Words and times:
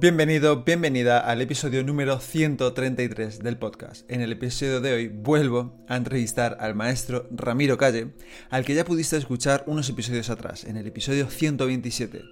Bienvenido, 0.00 0.64
bienvenida 0.64 1.18
al 1.18 1.42
episodio 1.42 1.84
número 1.84 2.20
133 2.20 3.40
del 3.40 3.58
podcast. 3.58 4.10
En 4.10 4.22
el 4.22 4.32
episodio 4.32 4.80
de 4.80 4.94
hoy 4.94 5.08
vuelvo 5.08 5.84
a 5.88 5.96
entrevistar 5.96 6.56
al 6.58 6.74
maestro 6.74 7.28
Ramiro 7.30 7.76
Calle, 7.76 8.14
al 8.48 8.64
que 8.64 8.74
ya 8.74 8.86
pudiste 8.86 9.18
escuchar 9.18 9.62
unos 9.66 9.90
episodios 9.90 10.30
atrás, 10.30 10.64
en 10.64 10.78
el 10.78 10.86
episodio 10.86 11.28
127. 11.28 12.22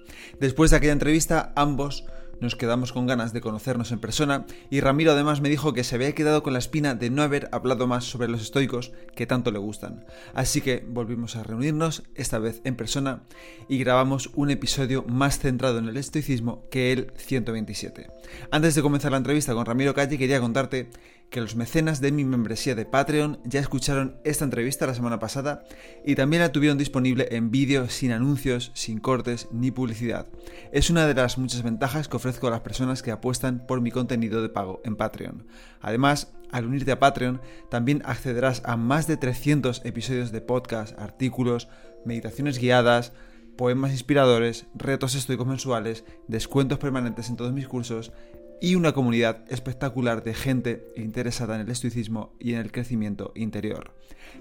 Después 0.40 0.70
de 0.70 0.78
aquella 0.78 0.94
entrevista, 0.94 1.52
ambos 1.56 2.06
nos 2.40 2.56
quedamos 2.56 2.92
con 2.92 3.06
ganas 3.06 3.32
de 3.32 3.40
conocernos 3.40 3.92
en 3.92 3.98
persona 3.98 4.46
y 4.70 4.80
Ramiro 4.80 5.12
además 5.12 5.40
me 5.40 5.48
dijo 5.48 5.72
que 5.72 5.84
se 5.84 5.94
había 5.94 6.14
quedado 6.14 6.42
con 6.42 6.52
la 6.52 6.58
espina 6.58 6.94
de 6.94 7.10
no 7.10 7.22
haber 7.22 7.48
hablado 7.52 7.86
más 7.86 8.04
sobre 8.04 8.28
los 8.28 8.42
estoicos 8.42 8.92
que 9.14 9.26
tanto 9.26 9.50
le 9.50 9.58
gustan. 9.58 10.04
Así 10.34 10.60
que 10.60 10.84
volvimos 10.88 11.36
a 11.36 11.42
reunirnos, 11.42 12.04
esta 12.14 12.38
vez 12.38 12.60
en 12.64 12.76
persona, 12.76 13.22
y 13.68 13.78
grabamos 13.78 14.30
un 14.34 14.50
episodio 14.50 15.04
más 15.04 15.38
centrado 15.38 15.78
en 15.78 15.88
el 15.88 15.96
estoicismo 15.96 16.68
que 16.70 16.92
el 16.92 17.12
127. 17.16 18.10
Antes 18.50 18.74
de 18.74 18.82
comenzar 18.82 19.12
la 19.12 19.18
entrevista 19.18 19.54
con 19.54 19.66
Ramiro 19.66 19.94
Calle 19.94 20.18
quería 20.18 20.40
contarte 20.40 20.90
que 21.30 21.40
los 21.40 21.56
mecenas 21.56 22.00
de 22.00 22.10
mi 22.10 22.24
membresía 22.24 22.74
de 22.74 22.86
Patreon 22.86 23.38
ya 23.44 23.60
escucharon 23.60 24.16
esta 24.24 24.44
entrevista 24.44 24.86
la 24.86 24.94
semana 24.94 25.18
pasada 25.18 25.64
y 26.04 26.14
también 26.14 26.42
la 26.42 26.52
tuvieron 26.52 26.78
disponible 26.78 27.28
en 27.32 27.50
vídeo 27.50 27.88
sin 27.88 28.12
anuncios, 28.12 28.70
sin 28.74 28.98
cortes 28.98 29.48
ni 29.52 29.70
publicidad. 29.70 30.26
Es 30.72 30.88
una 30.90 31.06
de 31.06 31.14
las 31.14 31.36
muchas 31.36 31.62
ventajas 31.62 32.08
que 32.08 32.16
ofrezco 32.16 32.46
a 32.46 32.50
las 32.50 32.60
personas 32.60 33.02
que 33.02 33.10
apuestan 33.10 33.66
por 33.66 33.80
mi 33.80 33.90
contenido 33.90 34.40
de 34.40 34.48
pago 34.48 34.80
en 34.84 34.96
Patreon. 34.96 35.46
Además, 35.80 36.32
al 36.50 36.66
unirte 36.66 36.92
a 36.92 36.98
Patreon, 36.98 37.42
también 37.68 38.02
accederás 38.06 38.62
a 38.64 38.76
más 38.76 39.06
de 39.06 39.18
300 39.18 39.84
episodios 39.84 40.32
de 40.32 40.40
podcast, 40.40 40.98
artículos, 40.98 41.68
meditaciones 42.06 42.58
guiadas, 42.58 43.12
poemas 43.58 43.90
inspiradores, 43.90 44.66
retos 44.74 45.14
estoicos 45.14 45.46
mensuales, 45.46 46.04
descuentos 46.26 46.78
permanentes 46.78 47.28
en 47.28 47.36
todos 47.36 47.52
mis 47.52 47.68
cursos 47.68 48.12
y 48.60 48.74
una 48.74 48.92
comunidad 48.92 49.44
espectacular 49.48 50.22
de 50.22 50.34
gente 50.34 50.92
interesada 50.96 51.54
en 51.54 51.62
el 51.62 51.70
estoicismo 51.70 52.34
y 52.38 52.54
en 52.54 52.60
el 52.60 52.72
crecimiento 52.72 53.32
interior. 53.34 53.94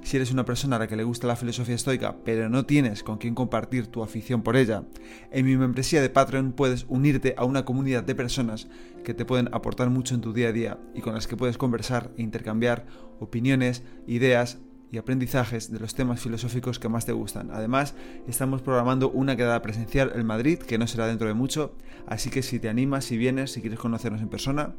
Si 0.04 0.18
eres 0.18 0.32
una 0.32 0.46
persona 0.46 0.76
a 0.76 0.80
la 0.80 0.88
que 0.88 0.96
le 0.96 1.04
gusta 1.04 1.28
la 1.28 1.36
filosofía 1.36 1.76
estoica, 1.76 2.18
pero 2.23 2.50
no 2.50 2.66
tienes 2.66 3.04
con 3.04 3.18
quién 3.18 3.36
compartir 3.36 3.88
tu 3.88 4.04
afición 4.04 4.42
por 4.42 4.56
ella, 4.56 4.84
en 5.32 5.45
mi 5.45 5.56
membresía 5.58 6.02
de 6.02 6.10
Patreon 6.10 6.54
puedes 6.54 6.86
unirte 6.88 7.36
a 7.38 7.45
una 7.45 7.66
comunidad 7.66 8.04
de 8.04 8.16
personas 8.16 8.68
que 9.04 9.14
te 9.14 9.26
pueden 9.26 9.50
aportar 9.54 9.90
mucho 9.90 10.16
en 10.16 10.22
tu 10.22 10.34
día 10.34 10.50
a 10.50 10.54
día 10.54 10.80
y 10.94 11.02
con 11.02 11.14
las 11.14 11.28
que 11.28 11.38
puedes 11.38 11.58
conversar 11.58 12.12
e 12.18 12.22
intercambiar 12.22 12.86
opiniones, 13.20 13.84
ideas, 14.08 14.58
y 14.92 14.98
aprendizajes 14.98 15.72
de 15.72 15.80
los 15.80 15.96
temas 15.96 16.22
filosóficos 16.22 16.80
que 16.80 16.90
más 16.90 17.06
te 17.06 17.12
gustan. 17.12 17.52
Además, 17.52 17.96
estamos 18.28 18.62
programando 18.62 19.10
una 19.10 19.36
quedada 19.36 19.62
presencial 19.62 20.12
en 20.16 20.26
Madrid, 20.26 20.60
que 20.60 20.78
no 20.78 20.88
será 20.88 21.08
dentro 21.08 21.28
de 21.28 21.34
mucho, 21.34 21.76
así 22.06 22.30
que 22.30 22.42
si 22.42 22.60
te 22.60 22.70
animas, 22.70 23.06
si 23.06 23.18
vienes, 23.18 23.52
si 23.52 23.62
quieres 23.62 23.80
conocernos 23.80 24.22
en 24.22 24.30
persona, 24.30 24.74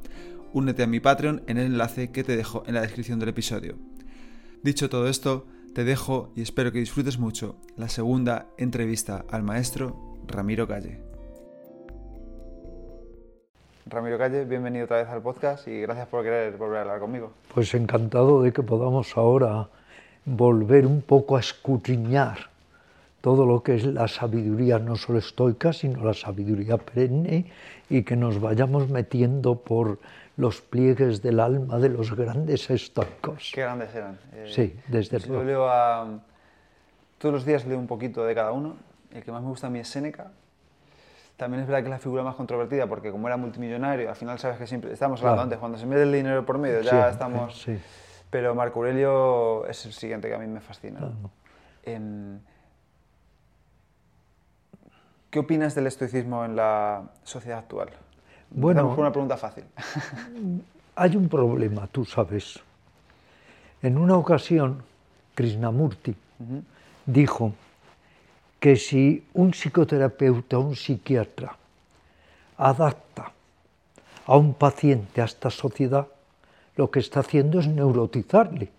únete 0.53 0.83
a 0.83 0.87
mi 0.87 1.01
Patreon 1.01 1.43
en 1.47 1.59
el 1.59 1.67
enlace 1.67 2.11
que 2.11 2.25
te 2.25 2.37
dejo 2.37 2.63
en 2.67 2.75
la 2.75 2.81
descripción 2.81 3.19
del 3.19 3.31
episodio. 3.31 3.77
Dicho 4.63 4.89
todo 4.89 5.09
esto, 5.09 5.47
te 5.75 5.85
dejo 5.85 6.33
y 6.35 6.43
espero 6.43 6.73
que 6.73 6.79
disfrutes 6.79 7.19
mucho 7.19 7.57
la 7.77 7.89
segunda 7.89 8.47
entrevista 8.57 9.25
al 9.31 9.43
maestro 9.43 10.17
Ramiro 10.27 10.67
Calle. 10.67 11.01
Ramiro 13.87 14.19
Calle, 14.19 14.45
bienvenido 14.45 14.85
otra 14.85 14.99
vez 14.99 15.09
al 15.09 15.23
podcast 15.23 15.67
y 15.67 15.81
gracias 15.81 16.09
por 16.09 16.23
querer 16.23 16.57
volver 16.57 16.79
a 16.79 16.81
hablar 16.83 17.01
conmigo. 17.01 17.33
Pues 17.55 17.73
encantado 17.75 18.43
de 18.43 18.53
que 18.53 18.63
podamos 18.63 19.17
ahora 19.17 19.71
volver 20.25 20.87
un 20.87 21.03
poco 21.03 21.37
a 21.37 21.41
escudriñar 21.41 22.51
todo 23.21 23.47
lo 23.47 23.63
que 23.63 23.75
es 23.75 23.85
la 23.85 24.09
sabiduría 24.09 24.79
no 24.79 24.97
solo 24.97 25.19
estoica, 25.19 25.73
sino 25.73 26.05
la 26.05 26.15
sabiduría 26.15 26.77
perenne 26.77 27.47
y 27.91 28.03
que 28.03 28.17
nos 28.17 28.41
vayamos 28.41 28.89
metiendo 28.89 29.57
por 29.57 29.99
los 30.37 30.61
pliegues 30.61 31.21
del 31.21 31.41
alma 31.41 31.79
de 31.79 31.89
los 31.89 32.15
grandes 32.15 32.71
estoicos. 32.71 33.51
Qué 33.53 33.63
grandes 33.63 33.93
eran. 33.95 34.19
Eh, 34.33 34.51
sí, 34.55 34.81
desde 34.87 35.19
luego. 35.21 35.43
Yo 35.43 35.45
leo 35.45 35.69
a, 35.69 36.07
todos 37.19 37.35
los 37.35 37.45
días 37.45 37.67
leo 37.67 37.79
un 37.79 37.89
poquito 37.89 38.25
de 38.25 38.35
cada 38.35 38.53
uno. 38.53 38.77
El 39.13 39.25
que 39.25 39.33
más 39.33 39.43
me 39.43 39.49
gusta 39.49 39.67
a 39.67 39.71
mí 39.71 39.81
es 39.81 39.89
Séneca. 39.89 40.31
También 41.37 41.63
es 41.63 41.69
verdad 41.69 41.81
que 41.83 41.89
es 41.89 41.91
la 41.91 41.99
figura 41.99 42.23
más 42.23 42.37
controvertida 42.37 42.87
porque 42.87 43.11
como 43.11 43.27
era 43.27 43.37
multimillonario, 43.37 44.09
al 44.09 44.17
final 44.17 44.39
sabes 44.39 44.59
que 44.59 44.67
siempre, 44.67 44.93
estamos 44.93 45.21
hablando 45.21 45.43
antes, 45.43 45.59
cuando 45.59 45.79
se 45.79 45.87
mete 45.87 46.03
el 46.03 46.13
dinero 46.13 46.45
por 46.45 46.59
medio 46.59 46.81
ya 46.83 47.11
estamos... 47.11 47.63
Sí. 47.63 47.79
Pero 48.31 48.55
Marco 48.55 48.81
Aurelio 48.81 49.67
es 49.67 49.87
el 49.87 49.93
siguiente 49.93 50.29
que 50.29 50.35
a 50.35 50.39
mí 50.39 50.47
me 50.47 50.61
fascina. 50.61 51.01
Em, 51.83 52.39
¿Qué 55.31 55.39
opinas 55.39 55.75
del 55.75 55.87
estoicismo 55.87 56.45
en 56.45 56.57
la 56.57 57.03
sociedad 57.23 57.59
actual? 57.59 57.91
Bueno, 58.51 58.95
una 58.97 59.11
pregunta 59.11 59.37
fácil. 59.37 59.65
hay 60.97 61.17
un 61.17 61.29
problema, 61.29 61.87
tú 61.87 62.05
sabes. 62.05 62.61
En 63.83 63.97
una 63.99 64.17
ocasión, 64.17 64.83
Krishnamurti 65.35 66.15
dijo 67.07 67.53
que 68.59 68.77
si 68.77 69.25
un 69.35 69.53
psicoterapeuta 69.53 70.59
o 70.59 70.63
un 70.63 70.75
psiquiatra 70.75 71.57
adapta 72.57 73.31
a 74.27 74.37
un 74.37 74.55
paciente 74.55 75.23
a 75.23 75.25
esta 75.25 75.51
sociedad, 75.51 76.09
lo 76.79 76.93
que 76.93 77.01
está 77.01 77.21
haciendo 77.21 77.59
es 77.59 77.67
neurotizarle, 77.67 78.71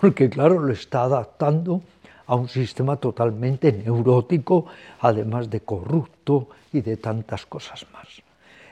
porque 0.00 0.30
claro, 0.30 0.58
lo 0.58 0.72
está 0.72 1.04
adaptando 1.04 1.82
a 2.26 2.34
un 2.34 2.48
sistema 2.48 2.96
totalmente 2.96 3.70
neurótico, 3.72 4.66
además 5.00 5.50
de 5.50 5.60
corrupto 5.60 6.48
y 6.72 6.80
de 6.80 6.96
tantas 6.96 7.44
cosas 7.44 7.84
más. 7.92 8.08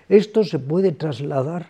Esto 0.09 0.45
se 0.45 0.59
puede 0.59 0.93
trasladar 0.93 1.69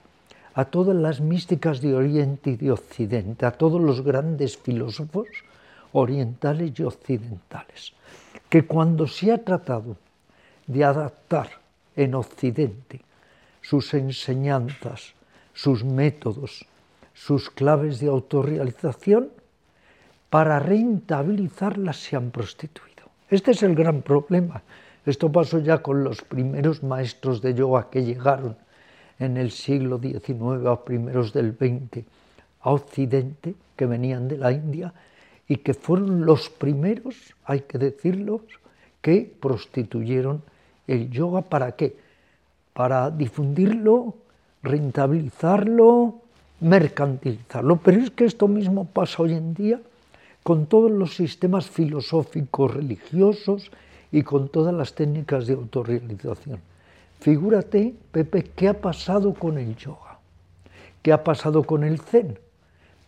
a 0.55 0.65
todas 0.67 0.95
las 0.95 1.21
místicas 1.21 1.81
de 1.81 1.95
Oriente 1.95 2.51
y 2.51 2.57
de 2.57 2.71
Occidente, 2.71 3.45
a 3.45 3.51
todos 3.51 3.81
los 3.81 4.03
grandes 4.03 4.57
filósofos 4.57 5.27
orientales 5.93 6.79
y 6.79 6.83
occidentales, 6.85 7.93
que 8.49 8.63
cuando 8.65 9.09
se 9.09 9.33
ha 9.33 9.43
tratado 9.43 9.97
de 10.67 10.85
adaptar 10.85 11.51
en 11.97 12.15
Occidente 12.15 13.01
sus 13.63 13.95
enseñanzas 13.95 15.17
sus 15.57 15.85
métodos, 15.85 16.67
sus 17.15 17.49
claves 17.49 17.99
de 17.99 18.09
autorrealización, 18.09 19.31
para 20.29 20.61
rentabilizarlas 20.61 21.97
se 21.97 22.15
han 22.15 22.31
prostituido. 22.31 23.09
Este 23.31 23.53
es 23.53 23.63
el 23.63 23.75
gran 23.75 24.03
problema. 24.03 24.63
Esto 25.07 25.33
pasó 25.33 25.59
ya 25.59 25.79
con 25.79 26.05
los 26.05 26.21
primeros 26.21 26.83
maestros 26.83 27.41
de 27.41 27.55
yoga 27.55 27.89
que 27.91 28.05
llegaron 28.05 28.57
en 29.19 29.39
el 29.39 29.51
siglo 29.51 29.99
XIX 29.99 30.67
a 30.67 30.85
primeros 30.85 31.33
del 31.33 31.53
XX 31.53 32.05
a 32.61 32.71
Occidente, 32.73 33.55
que 33.77 33.87
venían 33.87 34.29
de 34.29 34.37
la 34.37 34.53
India, 34.53 34.93
y 35.49 35.57
que 35.57 35.73
fueron 35.73 36.27
los 36.27 36.51
primeros, 36.51 37.35
hay 37.45 37.61
que 37.61 37.79
decirlo, 37.79 38.43
que 39.01 39.33
prostituyeron 39.41 40.43
el 40.87 41.09
yoga. 41.09 41.43
¿Para 41.43 41.73
qué? 41.77 41.97
Para 42.75 43.11
difundirlo 43.11 44.17
rentabilizarlo, 44.67 46.17
mercantilizarlo. 46.61 47.77
Pero 47.79 48.03
es 48.03 48.11
que 48.11 48.25
esto 48.25 48.49
mismo 48.49 48.85
pasa 48.85 49.23
hoy 49.23 49.33
en 49.33 49.55
día 49.55 49.81
con 50.43 50.67
todos 50.67 50.91
los 50.91 51.17
sistemas 51.17 51.69
filosóficos 51.69 52.75
religiosos 52.75 53.71
y 54.13 54.23
con 54.23 54.49
todas 54.49 54.75
las 54.75 54.95
técnicas 54.95 55.47
de 55.47 55.55
autorrealización. 55.55 56.61
Figúrate, 57.19 57.95
Pepe, 58.13 58.45
qué 58.55 58.69
ha 58.69 58.81
pasado 58.81 59.35
con 59.35 59.59
el 59.59 59.75
yoga, 59.77 60.19
qué 61.03 61.13
ha 61.13 61.25
pasado 61.25 61.65
con 61.65 61.83
el 61.83 61.99
zen, 61.99 62.39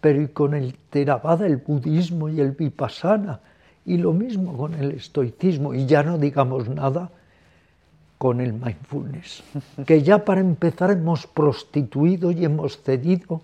pero 0.00 0.22
y 0.22 0.28
con 0.28 0.54
el 0.54 0.74
Theravada, 0.90 1.46
el 1.46 1.58
budismo 1.58 2.28
y 2.28 2.40
el 2.40 2.52
vipassana, 2.52 3.40
y 3.84 3.96
lo 3.98 4.12
mismo 4.12 4.56
con 4.56 4.74
el 4.74 4.92
estoicismo, 4.92 5.74
y 5.74 5.86
ya 5.86 6.02
no 6.02 6.18
digamos 6.18 6.68
nada 6.68 7.10
con 8.18 8.40
el 8.40 8.52
mindfulness, 8.52 9.44
que 9.86 10.02
ya 10.02 10.24
para 10.24 10.40
empezar 10.40 10.90
hemos 10.90 11.26
prostituido 11.26 12.32
y 12.32 12.44
hemos 12.44 12.82
cedido 12.82 13.40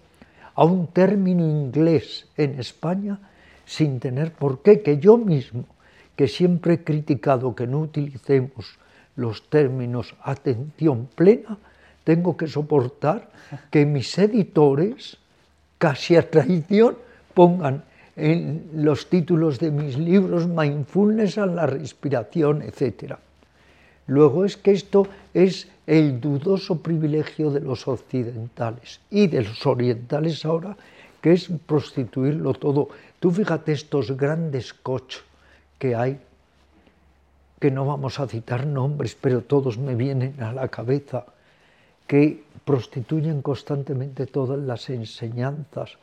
a 0.54 0.64
un 0.64 0.88
término 0.88 1.44
inglés 1.44 2.26
en 2.36 2.58
España 2.58 3.18
sin 3.64 4.00
tener 4.00 4.32
por 4.32 4.62
qué, 4.62 4.82
que 4.82 4.98
yo 4.98 5.16
mismo, 5.16 5.64
que 6.16 6.28
siempre 6.28 6.74
he 6.74 6.84
criticado 6.84 7.54
que 7.54 7.66
no 7.66 7.80
utilicemos 7.80 8.78
los 9.16 9.48
términos 9.48 10.14
atención 10.22 11.08
plena, 11.14 11.56
tengo 12.02 12.36
que 12.36 12.46
soportar 12.46 13.30
que 13.70 13.86
mis 13.86 14.18
editores, 14.18 15.16
casi 15.78 16.16
a 16.16 16.28
traición, 16.28 16.98
pongan 17.32 17.84
en 18.16 18.70
los 18.74 19.08
títulos 19.08 19.58
de 19.58 19.70
mis 19.70 19.98
libros, 19.98 20.46
mindfulness 20.46 21.38
a 21.38 21.46
la 21.46 21.66
respiración, 21.66 22.62
etc. 22.62 23.16
Luego 24.06 24.44
es 24.44 24.56
que 24.56 24.72
esto 24.72 25.06
es 25.32 25.68
el 25.86 26.20
dudoso 26.20 26.76
privilegio 26.76 27.50
de 27.50 27.60
los 27.60 27.88
occidentales 27.88 29.00
y 29.10 29.26
de 29.26 29.42
los 29.42 29.64
orientales 29.66 30.44
ahora, 30.44 30.76
que 31.20 31.32
es 31.32 31.48
prostituirlo 31.66 32.52
todo. 32.54 32.88
Tú 33.20 33.30
fíjate 33.30 33.72
estos 33.72 34.16
grandes 34.16 34.74
coches 34.74 35.22
que 35.78 35.94
hay, 35.94 36.18
que 37.60 37.70
no 37.70 37.86
vamos 37.86 38.20
a 38.20 38.26
citar 38.26 38.66
nombres, 38.66 39.16
pero 39.18 39.42
todos 39.42 39.78
me 39.78 39.94
vienen 39.94 40.42
a 40.42 40.52
la 40.52 40.68
cabeza, 40.68 41.24
que 42.06 42.44
prostituyen 42.64 43.40
constantemente 43.40 44.26
todas 44.26 44.58
las 44.58 44.90
enseñanzas, 44.90 45.96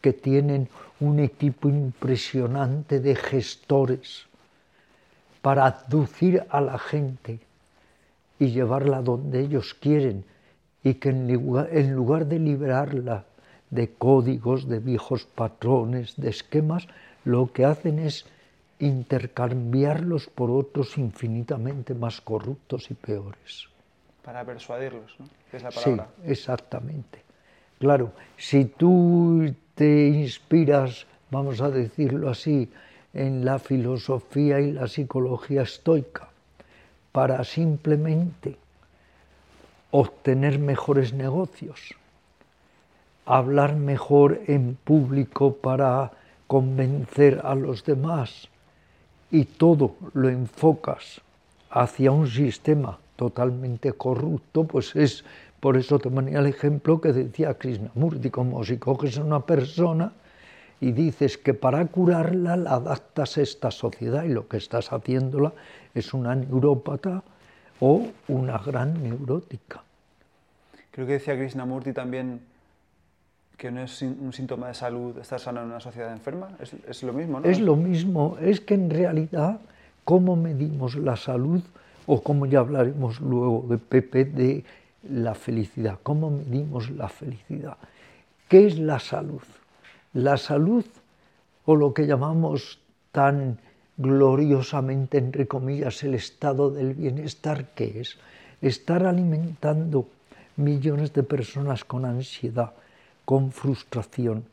que 0.00 0.12
tienen 0.12 0.68
un 1.00 1.18
equipo 1.18 1.68
impresionante 1.68 3.00
de 3.00 3.16
gestores 3.16 4.26
para 5.42 5.66
aducir 5.66 6.44
a 6.50 6.60
la 6.60 6.78
gente 6.78 7.40
y 8.38 8.48
llevarla 8.48 9.02
donde 9.02 9.40
ellos 9.40 9.74
quieren 9.74 10.24
y 10.82 10.94
que 10.94 11.10
en 11.10 11.32
lugar, 11.32 11.68
en 11.72 11.92
lugar 11.92 12.26
de 12.26 12.38
liberarla 12.38 13.24
de 13.70 13.90
códigos, 13.92 14.68
de 14.68 14.78
viejos 14.78 15.24
patrones, 15.26 16.16
de 16.16 16.30
esquemas, 16.30 16.88
lo 17.24 17.52
que 17.52 17.64
hacen 17.64 17.98
es 17.98 18.24
intercambiarlos 18.78 20.28
por 20.28 20.50
otros 20.50 20.96
infinitamente 20.98 21.94
más 21.94 22.20
corruptos 22.20 22.90
y 22.90 22.94
peores. 22.94 23.68
Para 24.24 24.44
persuadirlos, 24.44 25.16
¿no? 25.18 25.26
Es 25.52 25.62
la 25.62 25.70
palabra. 25.70 26.08
Sí, 26.16 26.30
exactamente. 26.30 27.22
Claro, 27.78 28.12
si 28.36 28.66
tú 28.66 29.52
te 29.74 30.08
inspiras, 30.08 31.06
vamos 31.30 31.60
a 31.60 31.70
decirlo 31.70 32.28
así, 32.28 32.70
en 33.14 33.44
la 33.44 33.58
filosofía 33.58 34.60
y 34.60 34.72
la 34.72 34.86
psicología 34.86 35.62
estoica, 35.62 36.28
para 37.18 37.42
simplemente 37.42 38.56
obtener 39.90 40.60
mejores 40.60 41.12
negocios, 41.12 41.96
hablar 43.26 43.74
mejor 43.74 44.40
en 44.46 44.76
público 44.76 45.56
para 45.56 46.12
convencer 46.46 47.40
a 47.42 47.56
los 47.56 47.82
demás 47.82 48.46
y 49.32 49.46
todo 49.46 49.96
lo 50.14 50.28
enfocas 50.28 51.20
hacia 51.70 52.12
un 52.12 52.28
sistema 52.28 53.00
totalmente 53.16 53.94
corrupto, 53.94 54.62
pues 54.62 54.94
es, 54.94 55.24
por 55.58 55.76
eso 55.76 55.98
te 55.98 56.10
ponía 56.10 56.38
el 56.38 56.46
ejemplo 56.46 57.00
que 57.00 57.12
decía 57.12 57.58
Krishnamurti, 57.58 58.30
como 58.30 58.62
si 58.62 58.78
coges 58.78 59.18
a 59.18 59.24
una 59.24 59.40
persona 59.40 60.12
y 60.80 60.92
dices 60.92 61.36
que 61.36 61.52
para 61.52 61.84
curarla 61.86 62.56
la 62.56 62.74
adaptas 62.74 63.38
a 63.38 63.42
esta 63.42 63.72
sociedad 63.72 64.22
y 64.22 64.28
lo 64.28 64.46
que 64.46 64.58
estás 64.58 64.92
haciéndola 64.92 65.52
es 65.98 66.14
una 66.14 66.34
neurópata 66.34 67.22
o 67.80 68.06
una 68.28 68.58
gran 68.58 69.02
neurótica. 69.02 69.82
Creo 70.90 71.06
que 71.06 71.14
decía 71.14 71.36
Krishnamurti 71.36 71.92
también 71.92 72.40
que 73.56 73.70
no 73.70 73.82
es 73.82 74.02
un 74.02 74.32
síntoma 74.32 74.68
de 74.68 74.74
salud 74.74 75.18
estar 75.18 75.40
sano 75.40 75.60
en 75.62 75.66
una 75.66 75.80
sociedad 75.80 76.12
enferma. 76.12 76.50
Es, 76.60 76.74
es 76.86 77.02
lo 77.02 77.12
mismo, 77.12 77.40
¿no? 77.40 77.48
Es 77.48 77.60
lo 77.60 77.74
mismo. 77.74 78.36
Es 78.40 78.60
que 78.60 78.74
en 78.74 78.88
realidad, 78.88 79.60
¿cómo 80.04 80.36
medimos 80.36 80.94
la 80.94 81.16
salud? 81.16 81.60
O 82.06 82.22
como 82.22 82.46
ya 82.46 82.60
hablaremos 82.60 83.20
luego 83.20 83.66
de 83.68 83.78
Pepe, 83.78 84.24
de 84.24 84.64
la 85.10 85.34
felicidad. 85.34 85.98
¿Cómo 86.02 86.30
medimos 86.30 86.90
la 86.90 87.08
felicidad? 87.08 87.76
¿Qué 88.48 88.66
es 88.66 88.78
la 88.78 88.98
salud? 88.98 89.42
La 90.14 90.36
salud, 90.36 90.84
o 91.64 91.76
lo 91.76 91.92
que 91.92 92.06
llamamos 92.06 92.78
tan 93.12 93.58
gloriosamente, 93.98 95.18
entre 95.18 95.48
comillas, 95.48 96.02
el 96.04 96.14
estado 96.14 96.70
del 96.70 96.94
bienestar, 96.94 97.66
¿qué 97.74 98.00
es? 98.00 98.16
Estar 98.62 99.04
alimentando 99.04 100.08
millones 100.56 101.12
de 101.12 101.24
personas 101.24 101.84
con 101.84 102.04
ansiedad, 102.04 102.72
con 103.24 103.52
frustración, 103.52 104.44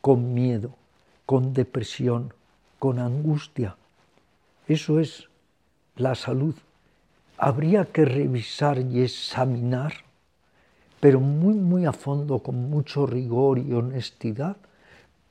con 0.00 0.32
miedo, 0.32 0.70
con 1.26 1.52
depresión, 1.52 2.32
con 2.78 2.98
angustia. 2.98 3.76
Eso 4.68 5.00
es 5.00 5.28
la 5.96 6.14
salud. 6.14 6.54
Habría 7.36 7.84
que 7.86 8.04
revisar 8.04 8.78
y 8.78 9.02
examinar, 9.02 9.94
pero 11.00 11.18
muy, 11.18 11.54
muy 11.54 11.86
a 11.86 11.92
fondo, 11.92 12.38
con 12.38 12.70
mucho 12.70 13.04
rigor 13.06 13.58
y 13.58 13.72
honestidad, 13.72 14.56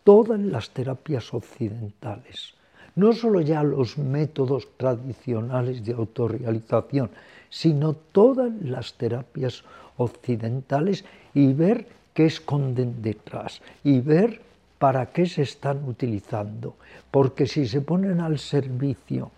todas 0.03 0.39
las 0.39 0.71
terapias 0.71 1.33
occidentales. 1.33 2.53
No 2.95 3.13
solo 3.13 3.41
ya 3.41 3.63
los 3.63 3.97
métodos 3.97 4.67
tradicionales 4.77 5.83
de 5.85 5.93
autorrealización, 5.93 7.09
sino 7.49 7.93
todas 7.93 8.51
las 8.61 8.93
terapias 8.93 9.63
occidentales 9.97 11.05
y 11.33 11.53
ver 11.53 11.87
qué 12.13 12.25
esconden 12.25 13.01
detrás 13.01 13.61
y 13.83 13.99
ver 14.01 14.41
para 14.77 15.05
qué 15.07 15.25
se 15.25 15.43
están 15.43 15.87
utilizando. 15.87 16.75
Porque 17.11 17.45
si 17.45 17.67
se 17.67 17.81
ponen 17.81 18.19
al 18.19 18.39
servicio 18.39 19.31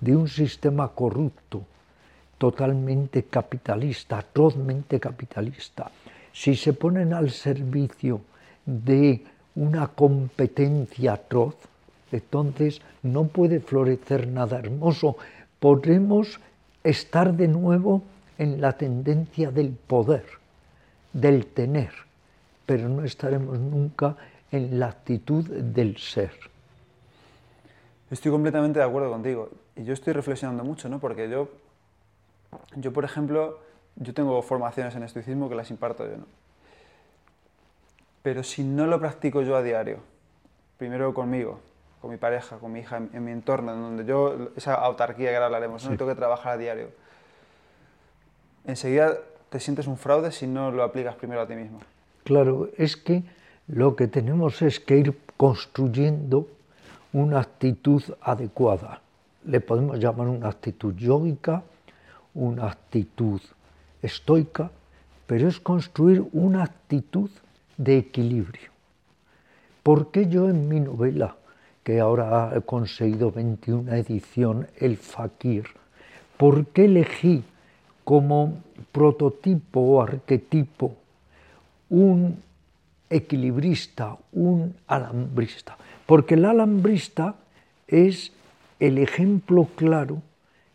de 0.00 0.14
un 0.14 0.28
sistema 0.28 0.88
corrupto, 0.88 1.62
totalmente 2.38 3.24
capitalista, 3.24 4.18
atrozmente 4.18 4.98
capitalista, 4.98 5.90
si 6.32 6.56
se 6.56 6.72
ponen 6.72 7.14
al 7.14 7.30
servicio 7.30 8.20
de 8.66 9.22
una 9.54 9.88
competencia 9.88 11.14
atroz, 11.14 11.54
entonces 12.12 12.80
no 13.02 13.24
puede 13.24 13.60
florecer 13.60 14.28
nada 14.28 14.58
hermoso. 14.58 15.16
Podremos 15.58 16.40
estar 16.84 17.34
de 17.34 17.48
nuevo 17.48 18.02
en 18.38 18.60
la 18.60 18.72
tendencia 18.72 19.50
del 19.50 19.70
poder, 19.70 20.24
del 21.12 21.46
tener 21.46 21.90
pero 22.66 22.88
no 22.88 23.04
estaremos 23.04 23.58
nunca 23.58 24.16
en 24.50 24.78
la 24.78 24.86
actitud 24.88 25.46
del 25.46 25.96
ser. 25.96 26.32
Estoy 28.10 28.30
completamente 28.30 28.78
de 28.78 28.84
acuerdo 28.84 29.10
contigo. 29.10 29.50
Y 29.76 29.84
yo 29.84 29.94
estoy 29.94 30.12
reflexionando 30.12 30.64
mucho, 30.64 30.88
¿no? 30.88 30.98
Porque 30.98 31.28
yo, 31.28 31.48
yo 32.76 32.92
por 32.92 33.04
ejemplo, 33.04 33.60
yo 33.96 34.12
tengo 34.12 34.40
formaciones 34.42 34.94
en 34.94 35.02
estoicismo 35.02 35.48
que 35.48 35.54
las 35.54 35.70
imparto 35.70 36.06
yo, 36.06 36.18
¿no? 36.18 36.26
Pero 38.22 38.42
si 38.42 38.62
no 38.62 38.86
lo 38.86 39.00
practico 39.00 39.42
yo 39.42 39.56
a 39.56 39.62
diario, 39.62 39.98
primero 40.78 41.12
conmigo, 41.12 41.60
con 42.02 42.10
mi 42.10 42.16
pareja, 42.16 42.58
con 42.58 42.72
mi 42.72 42.80
hija, 42.80 42.96
en, 42.96 43.24
mi 43.24 43.30
entorno, 43.30 43.72
en 43.72 43.80
donde 43.80 44.04
yo, 44.04 44.50
esa 44.56 44.74
autarquía 44.74 45.30
que 45.30 45.36
ahora 45.36 45.46
hablaremos, 45.46 45.84
no 45.84 45.96
tengo 45.96 46.10
que 46.10 46.16
trabajar 46.16 46.54
a 46.54 46.56
diario, 46.56 46.88
enseguida 48.66 49.18
te 49.48 49.60
sientes 49.60 49.86
un 49.86 49.96
fraude 49.96 50.32
si 50.32 50.48
no 50.48 50.72
lo 50.72 50.82
aplicas 50.82 51.14
primero 51.14 51.42
a 51.42 51.46
ti 51.46 51.54
mismo. 51.54 51.78
Claro, 52.24 52.68
es 52.76 52.96
que 52.96 53.22
lo 53.68 53.94
que 53.94 54.08
tenemos 54.08 54.62
es 54.62 54.80
que 54.80 54.96
ir 54.96 55.16
construyendo 55.36 56.48
una 57.12 57.38
actitud 57.38 58.02
adecuada. 58.20 59.00
Le 59.44 59.60
podemos 59.60 59.96
llamar 60.00 60.26
una 60.26 60.48
actitud 60.48 60.94
yógica, 60.96 61.62
una 62.34 62.66
actitud 62.66 63.40
estoica, 64.02 64.72
pero 65.28 65.46
es 65.46 65.60
construir 65.60 66.24
una 66.32 66.64
actitud 66.64 67.30
de 67.76 67.98
equilibrio. 67.98 68.70
¿Por 69.84 70.10
qué 70.10 70.28
yo 70.28 70.48
en 70.48 70.68
mi 70.68 70.80
novela, 70.80 71.36
que 71.82 72.00
ahora 72.00 72.52
he 72.54 72.60
conseguido 72.60 73.30
21 73.30 73.92
edición, 73.94 74.68
El 74.78 74.96
Fakir, 74.96 75.66
por 76.36 76.66
qué 76.66 76.84
elegí 76.84 77.42
como 78.04 78.62
prototipo 78.92 79.80
o 79.80 80.02
arquetipo 80.02 80.94
un 81.90 82.42
equilibrista, 83.10 84.16
un 84.32 84.74
alambrista, 84.86 85.76
porque 86.06 86.34
el 86.34 86.44
alambrista 86.44 87.34
es 87.86 88.32
el 88.80 88.98
ejemplo 88.98 89.68
claro 89.76 90.22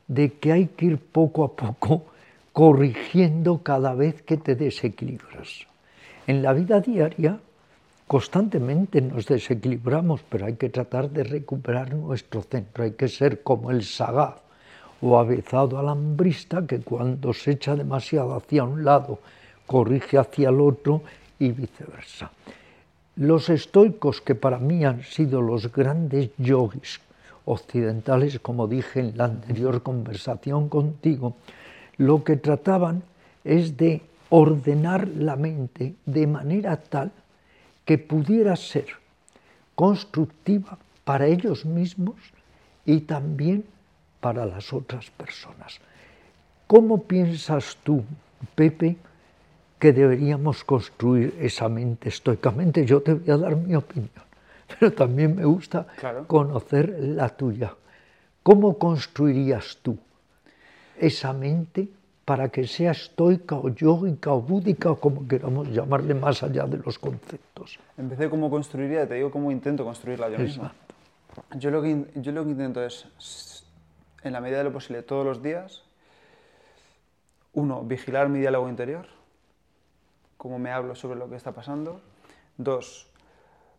de 0.07 0.33
que 0.33 0.51
hay 0.51 0.67
que 0.67 0.85
ir 0.85 0.97
poco 0.97 1.43
a 1.43 1.55
poco 1.55 2.05
corrigiendo 2.53 3.63
cada 3.63 3.93
vez 3.93 4.21
que 4.21 4.37
te 4.37 4.55
desequilibras. 4.55 5.67
En 6.27 6.41
la 6.41 6.53
vida 6.53 6.79
diaria 6.79 7.39
constantemente 8.07 9.01
nos 9.01 9.27
desequilibramos, 9.27 10.23
pero 10.29 10.45
hay 10.45 10.55
que 10.55 10.69
tratar 10.69 11.09
de 11.09 11.23
recuperar 11.23 11.93
nuestro 11.93 12.41
centro, 12.41 12.85
hay 12.85 12.91
que 12.91 13.09
ser 13.09 13.43
como 13.43 13.69
el 13.69 13.83
sagaz 13.83 14.41
o 15.01 15.19
avezado 15.19 15.77
alambrista 15.77 16.65
que 16.65 16.79
cuando 16.79 17.33
se 17.33 17.51
echa 17.51 17.75
demasiado 17.75 18.33
hacia 18.33 18.63
un 18.63 18.83
lado 18.83 19.19
corrige 19.65 20.17
hacia 20.17 20.49
el 20.49 20.61
otro 20.61 21.03
y 21.37 21.51
viceversa. 21.51 22.31
Los 23.17 23.49
estoicos, 23.49 24.21
que 24.21 24.35
para 24.35 24.57
mí 24.57 24.85
han 24.85 25.03
sido 25.03 25.41
los 25.41 25.71
grandes 25.71 26.29
yogis 26.37 27.01
occidentales, 27.45 28.39
como 28.39 28.67
dije 28.67 29.01
en 29.01 29.17
la 29.17 29.25
anterior 29.25 29.83
conversación 29.83 30.69
contigo, 30.69 31.35
lo 31.97 32.23
que 32.23 32.37
trataban 32.37 33.03
es 33.43 33.75
de 33.75 34.01
ordenar 34.29 35.07
la 35.07 35.35
mente 35.35 35.95
de 36.05 36.27
manera 36.27 36.77
tal 36.77 37.11
que 37.87 37.97
pudiera 37.97 38.53
ser 38.57 38.87
constructiva 39.73 40.77
para 41.05 41.25
ellos 41.25 41.65
mismos 41.65 42.17
y 42.85 42.99
también 43.01 43.63
para 44.19 44.45
las 44.45 44.73
otras 44.73 45.09
personas. 45.11 45.79
¿Cómo 46.67 47.03
piensas 47.03 47.77
tú, 47.85 48.03
Pepe, 48.55 48.97
que 49.79 49.93
deberíamos 49.93 50.65
construir 50.65 51.33
esa 51.39 51.69
mente 51.69 52.09
estoicamente? 52.09 52.85
Yo 52.85 53.01
te 53.01 53.13
voy 53.13 53.31
a 53.31 53.37
dar 53.37 53.55
mi 53.55 53.73
opinión, 53.73 54.11
pero 54.67 54.91
también 54.91 55.37
me 55.37 55.45
gusta 55.45 55.87
conocer 56.27 56.93
la 56.99 57.29
tuya. 57.29 57.73
¿Cómo 58.43 58.77
construirías 58.77 59.77
tú 59.81 59.97
esa 60.99 61.31
mente 61.31 61.87
para 62.27 62.49
que 62.49 62.67
sea 62.67 62.91
estoica 62.91 63.55
o 63.55 63.69
yógica 63.69 64.33
o 64.35 64.41
búdica 64.41 64.91
o 64.91 64.99
como 64.99 65.25
queramos 65.25 65.71
llamarle 65.71 66.13
más 66.13 66.43
allá 66.43 66.67
de 66.67 66.75
los 66.75 66.99
conceptos? 66.99 67.79
Empecé 67.97 68.29
cómo 68.29 68.49
construiría, 68.49 69.07
te 69.07 69.13
digo 69.13 69.31
cómo 69.31 69.49
intento 69.49 69.85
construirla 69.85 70.27
yo 70.27 70.37
mismo. 70.37 70.69
Yo 71.55 71.71
lo, 71.71 71.81
que, 71.81 72.03
yo 72.15 72.33
lo 72.33 72.43
que 72.43 72.51
intento 72.51 72.83
es, 72.83 73.63
en 74.23 74.33
la 74.33 74.41
medida 74.41 74.57
de 74.57 74.65
lo 74.65 74.73
posible, 74.73 75.03
todos 75.03 75.25
los 75.25 75.41
días, 75.41 75.83
uno, 77.53 77.83
vigilar 77.83 78.27
mi 78.27 78.39
diálogo 78.39 78.67
interior, 78.67 79.07
cómo 80.35 80.59
me 80.59 80.71
hablo 80.71 80.95
sobre 80.95 81.17
lo 81.17 81.29
que 81.29 81.37
está 81.37 81.53
pasando. 81.53 82.01
Dos, 82.57 83.07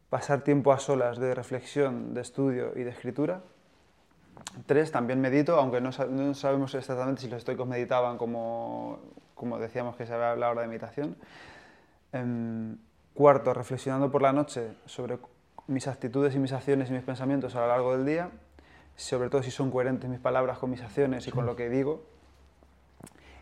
pasar 0.08 0.40
tiempo 0.40 0.72
a 0.72 0.78
solas 0.78 1.18
de 1.18 1.34
reflexión, 1.34 2.14
de 2.14 2.22
estudio 2.22 2.72
y 2.76 2.82
de 2.82 2.90
escritura. 2.92 3.42
Tres, 4.66 4.92
también 4.92 5.20
medito, 5.20 5.56
aunque 5.56 5.80
no, 5.80 5.92
sabemos 5.92 6.74
exactamente 6.74 7.22
si 7.22 7.28
los 7.28 7.38
estoicos 7.38 7.66
meditaban 7.66 8.18
como, 8.18 8.98
como 9.34 9.58
decíamos 9.58 9.96
que 9.96 10.06
se 10.06 10.14
había 10.14 10.32
hablado 10.32 10.50
ahora 10.50 10.62
de 10.62 10.68
meditación. 10.68 11.16
Em, 12.12 12.76
cuarto, 13.14 13.52
reflexionando 13.52 14.10
por 14.10 14.22
la 14.22 14.32
noche 14.32 14.72
sobre 14.86 15.18
mis 15.66 15.86
actitudes 15.86 16.34
y 16.34 16.38
mis 16.38 16.52
acciones 16.52 16.90
y 16.90 16.92
mis 16.92 17.02
pensamientos 17.02 17.54
a 17.54 17.60
lo 17.60 17.68
largo 17.68 17.96
del 17.96 18.06
día, 18.06 18.30
sobre 18.96 19.28
todo 19.28 19.42
si 19.42 19.50
son 19.50 19.70
coherentes 19.70 20.08
mis 20.08 20.20
palabras 20.20 20.58
con 20.58 20.70
mis 20.70 20.82
acciones 20.82 21.26
y 21.26 21.30
con 21.30 21.46
lo 21.46 21.56
que 21.56 21.68
digo. 21.68 22.02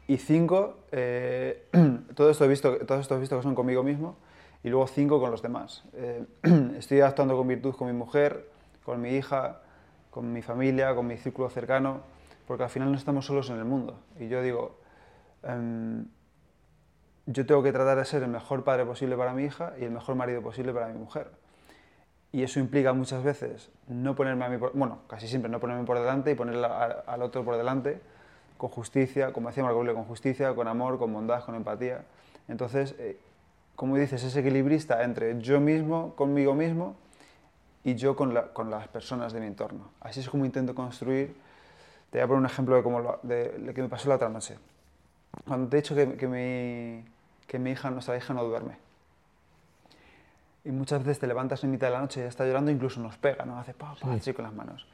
Y 0.08 0.18
cinco, 0.18 0.78
eh, 0.92 1.66
todo, 2.14 2.30
esto 2.30 2.44
he 2.44 2.48
visto, 2.48 2.78
todo 2.86 3.00
esto 3.00 3.16
he 3.16 3.20
visto 3.20 3.36
que 3.36 3.42
son 3.42 3.54
conmigo 3.54 3.82
mismo, 3.82 4.16
y 4.62 4.68
luego 4.68 4.86
cinco 4.86 5.20
con 5.20 5.30
los 5.30 5.42
demás. 5.42 5.84
Eh, 5.94 6.24
estoy 6.78 7.00
actuando 7.00 7.36
con 7.36 7.46
virtud 7.48 7.74
con 7.74 7.86
mi 7.86 7.92
mujer, 7.92 8.48
con 8.84 9.00
mi 9.00 9.10
hija, 9.10 9.60
con 10.16 10.32
mi 10.32 10.40
familia, 10.40 10.94
con 10.94 11.06
mi 11.06 11.18
círculo 11.18 11.50
cercano, 11.50 12.00
porque 12.46 12.62
al 12.62 12.70
final 12.70 12.90
no 12.90 12.96
estamos 12.96 13.26
solos 13.26 13.50
en 13.50 13.58
el 13.58 13.66
mundo. 13.66 14.00
Y 14.18 14.28
yo 14.28 14.40
digo, 14.40 14.80
em, 15.42 16.06
yo 17.26 17.44
tengo 17.44 17.62
que 17.62 17.70
tratar 17.70 17.98
de 17.98 18.06
ser 18.06 18.22
el 18.22 18.30
mejor 18.30 18.64
padre 18.64 18.86
posible 18.86 19.14
para 19.14 19.34
mi 19.34 19.44
hija 19.44 19.74
y 19.78 19.84
el 19.84 19.90
mejor 19.90 20.14
marido 20.14 20.40
posible 20.40 20.72
para 20.72 20.88
mi 20.88 20.98
mujer 20.98 21.30
y 22.32 22.42
eso 22.42 22.60
implica 22.60 22.94
muchas 22.94 23.22
veces 23.22 23.70
no 23.88 24.14
ponerme 24.14 24.46
a 24.46 24.48
mí, 24.48 24.58
por, 24.58 24.72
bueno, 24.72 25.00
casi 25.06 25.28
siempre 25.28 25.50
no 25.50 25.60
ponerme 25.60 25.84
por 25.84 25.98
delante 25.98 26.30
y 26.30 26.34
poner 26.34 26.64
al 26.64 27.22
otro 27.22 27.44
por 27.44 27.56
delante 27.56 28.00
con 28.56 28.70
justicia, 28.70 29.34
como 29.34 29.48
decía 29.48 29.62
Marco 29.62 29.84
con 29.84 30.04
justicia, 30.04 30.54
con 30.54 30.66
amor, 30.66 30.98
con 30.98 31.12
bondad, 31.12 31.44
con 31.44 31.54
empatía. 31.54 32.04
Entonces, 32.48 32.94
eh, 32.98 33.18
como 33.74 33.96
dices, 33.96 34.24
es 34.24 34.34
equilibrista 34.34 35.02
entre 35.02 35.40
yo 35.40 35.60
mismo, 35.60 36.14
conmigo 36.14 36.54
mismo, 36.54 36.96
y 37.86 37.94
yo 37.94 38.16
con, 38.16 38.34
las 38.34 38.88
personas 38.88 39.32
de 39.32 39.38
mi 39.38 39.46
entorno. 39.46 39.92
Así 40.00 40.18
es 40.18 40.28
como 40.28 40.44
intento 40.44 40.74
construir. 40.74 41.36
Te 42.10 42.18
voy 42.18 42.24
a 42.24 42.26
poner 42.26 42.40
un 42.40 42.46
ejemplo 42.46 42.74
de, 42.74 42.82
cómo 42.82 42.98
lo, 42.98 43.20
de, 43.22 43.72
que 43.72 43.80
me 43.80 43.88
pasó 43.88 44.08
la 44.08 44.16
otra 44.16 44.28
noche. 44.28 44.58
Cuando 45.46 45.68
te 45.68 45.76
he 45.76 45.82
dicho 45.82 45.94
que, 45.94 46.16
que, 46.16 46.26
mi, 46.26 47.04
que 47.46 47.60
mi 47.60 47.70
hija, 47.70 47.88
nuestra 47.92 48.16
hija 48.16 48.34
no 48.34 48.42
duerme 48.42 48.74
y 50.64 50.72
muchas 50.72 51.04
veces 51.04 51.20
te 51.20 51.28
levantas 51.28 51.62
en 51.62 51.70
mitad 51.70 51.86
de 51.86 51.92
la 51.92 52.00
noche 52.00 52.18
y 52.18 52.22
ella 52.22 52.28
está 52.28 52.44
llorando, 52.44 52.72
incluso 52.72 53.00
nos 53.00 53.16
pega, 53.18 53.44
¿no? 53.44 53.56
Hace 53.56 53.72
pa, 53.72 53.94
pa, 53.94 54.14
así 54.14 54.32
con 54.32 54.44
las 54.46 54.52
manos. 54.52 54.84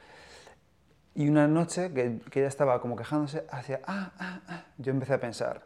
Y 1.15 1.31
una 1.31 1.49
noche 1.49 1.95
que, 1.95 2.19
que, 2.31 2.41
ella 2.41 2.49
estaba 2.49 2.79
como 2.83 2.95
quejándose, 2.95 3.47
hacía, 3.51 3.81
ah, 3.87 4.13
ah, 4.19 4.41
ah, 4.49 4.65
yo 4.77 4.93
empecé 4.93 5.15
a 5.15 5.19
pensar, 5.19 5.63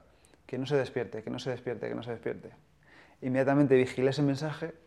que 0.46 0.58
no 0.58 0.66
se 0.66 0.76
despierte, 0.76 1.24
que 1.24 1.30
no 1.30 1.40
se 1.40 1.50
despierte, 1.50 1.88
que 1.88 1.94
no 1.96 2.04
se 2.04 2.12
despierte. 2.12 2.52
Inmediatamente 3.20 3.74
vigilé 3.74 4.10
ese 4.10 4.22
mensaje 4.22 4.85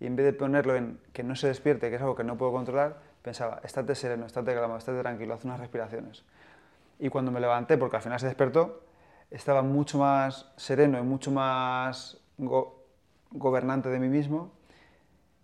y 0.00 0.06
en 0.06 0.16
vez 0.16 0.24
de 0.24 0.32
ponerlo 0.32 0.74
en 0.74 0.98
que 1.12 1.22
no 1.22 1.36
se 1.36 1.46
despierte, 1.46 1.90
que 1.90 1.96
es 1.96 2.02
algo 2.02 2.16
que 2.16 2.24
no 2.24 2.36
puedo 2.38 2.52
controlar, 2.52 3.00
pensaba, 3.22 3.60
estate 3.62 3.94
sereno, 3.94 4.26
estate 4.26 4.54
calmado, 4.54 4.78
estate 4.78 5.00
tranquilo, 5.00 5.34
haz 5.34 5.44
unas 5.44 5.60
respiraciones. 5.60 6.24
Y 6.98 7.10
cuando 7.10 7.30
me 7.30 7.38
levanté, 7.38 7.76
porque 7.76 7.96
al 7.96 8.02
final 8.02 8.18
se 8.18 8.26
despertó, 8.26 8.82
estaba 9.30 9.62
mucho 9.62 9.98
más 9.98 10.50
sereno 10.56 10.98
y 10.98 11.02
mucho 11.02 11.30
más 11.30 12.18
gobernante 13.30 13.90
de 13.90 13.98
mí 13.98 14.08
mismo 14.08 14.52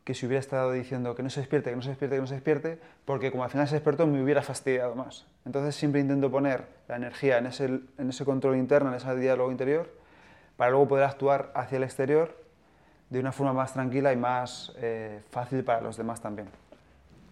que 0.04 0.14
si 0.14 0.25
hubiera 0.25 0.40
estado 0.40 0.70
diciendo 0.70 1.14
que 1.16 1.22
no 1.22 1.30
se 1.30 1.40
despierte, 1.40 1.70
que 1.70 1.76
no 1.76 1.82
se 1.82 1.88
despierte, 1.88 2.14
que 2.14 2.20
no 2.20 2.28
se 2.28 2.34
despierte, 2.34 2.78
porque 3.04 3.32
como 3.32 3.42
al 3.42 3.50
final 3.50 3.66
se 3.66 3.75
despertó 3.75 4.06
me 4.06 4.22
hubiera 4.22 4.40
fastidiado 4.40 4.94
más. 4.94 5.26
Entonces 5.44 5.75
siempre 5.75 6.00
intento 6.00 6.30
poner 6.30 6.64
la 6.86 6.96
energía 6.96 7.38
en 7.38 7.46
ese, 7.46 7.64
en 7.64 8.08
ese 8.08 8.25
control 8.25 8.56
interno, 8.56 8.88
en 8.88 8.94
ese 8.94 9.16
diálogo 9.16 9.50
interior, 9.50 9.92
para 10.56 10.70
luego 10.70 10.88
poder 10.88 11.04
actuar 11.04 11.50
hacia 11.54 11.76
el 11.76 11.82
exterior 11.82 12.46
de 13.10 13.20
una 13.20 13.32
forma 13.32 13.52
más 13.52 13.72
tranquila 13.72 14.12
y 14.12 14.16
más 14.16 14.72
eh, 14.76 15.20
fácil 15.30 15.62
para 15.64 15.80
los 15.80 15.96
demás 15.96 16.20
también. 16.20 16.48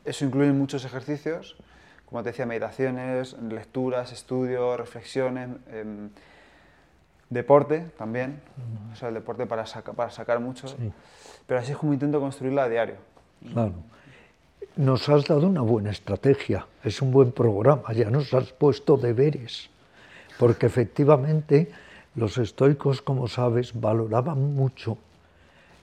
Eso 0.04 0.24
incluye 0.24 0.52
muchos 0.52 0.84
ejercicios, 0.84 1.56
como 2.06 2.22
te 2.22 2.30
decía, 2.30 2.46
meditaciones, 2.46 3.36
lecturas, 3.40 4.12
estudios, 4.12 4.78
reflexiones. 4.78 5.48
Em, 5.70 6.10
Deporte 7.30 7.90
también, 7.98 8.40
o 8.92 8.96
sea, 8.96 9.08
el 9.08 9.14
deporte 9.14 9.46
para, 9.46 9.64
para 9.96 10.10
sacar 10.10 10.40
mucho, 10.40 10.68
pero 11.46 11.58
así 11.58 11.72
es 11.72 11.78
como 11.78 11.92
intento 11.92 12.20
construirla 12.20 12.64
a 12.64 12.68
diario. 12.68 12.96
Claro. 13.52 13.72
Nos 14.76 15.08
has 15.08 15.24
dado 15.24 15.46
una 15.48 15.62
buena 15.62 15.90
estrategia, 15.90 16.66
es 16.84 17.00
un 17.00 17.10
buen 17.10 17.32
programa, 17.32 17.92
ya 17.92 18.10
nos 18.10 18.32
has 18.34 18.52
puesto 18.52 18.96
deberes, 18.96 19.70
porque 20.38 20.66
efectivamente 20.66 21.72
los 22.14 22.38
estoicos, 22.38 23.02
como 23.02 23.26
sabes, 23.26 23.72
valoraban 23.80 24.54
mucho 24.54 24.98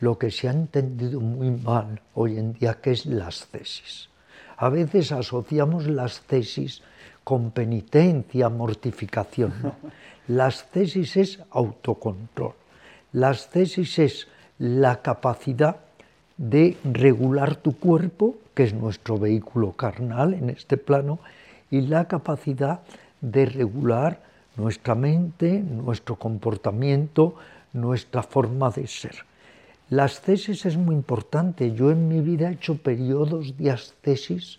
lo 0.02 0.18
que 0.18 0.32
se 0.32 0.50
ha 0.50 0.52
entendido 0.52 1.22
muy 1.22 1.52
mal 1.52 2.02
hoy 2.16 2.38
en 2.38 2.54
día, 2.54 2.82
que 2.82 2.92
es 2.92 3.06
las 3.06 3.48
tesis. 3.48 4.10
A 4.58 4.70
veces 4.70 5.12
asociamos 5.12 5.88
las 5.88 6.22
tesis 6.22 6.82
con 7.24 7.52
penitencia, 7.52 8.50
mortificación. 8.50 9.54
No. 9.62 9.76
Las 10.28 10.70
tesis 10.72 11.18
es 11.18 11.40
autocontrol. 11.52 12.54
Las 13.14 13.50
tesis 13.50 14.00
es 14.00 14.28
la 14.58 15.02
capacidad 15.02 15.78
de 16.38 16.78
regular 16.84 17.56
tu 17.56 17.78
cuerpo, 17.78 18.36
que 18.56 18.64
es 18.64 18.74
nuestro 18.74 19.20
vehículo 19.20 19.74
carnal 19.74 20.34
en 20.34 20.50
este 20.50 20.78
plano, 20.78 21.20
y 21.70 21.82
la 21.82 22.08
capacidad 22.08 22.82
de 23.22 23.46
regular 23.46 24.20
nuestra 24.58 24.96
mente, 24.96 25.60
nuestro 25.60 26.16
comportamiento, 26.16 27.36
nuestra 27.74 28.24
forma 28.24 28.72
de 28.72 28.88
ser. 28.88 29.31
Las 29.92 30.22
tesis 30.22 30.66
es 30.66 30.78
muy 30.78 30.96
importante. 30.96 31.74
Yo 31.74 31.92
en 31.92 32.08
mi 32.08 32.22
vida 32.22 32.50
he 32.50 32.54
hecho 32.54 32.78
periodos 32.78 33.58
de 33.58 33.72
ascesis, 33.72 34.58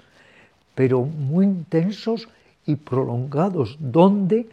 pero 0.75 1.01
muy 1.07 1.47
intensos 1.47 2.29
y 2.67 2.77
prolongados, 2.77 3.79
donde 3.81 4.47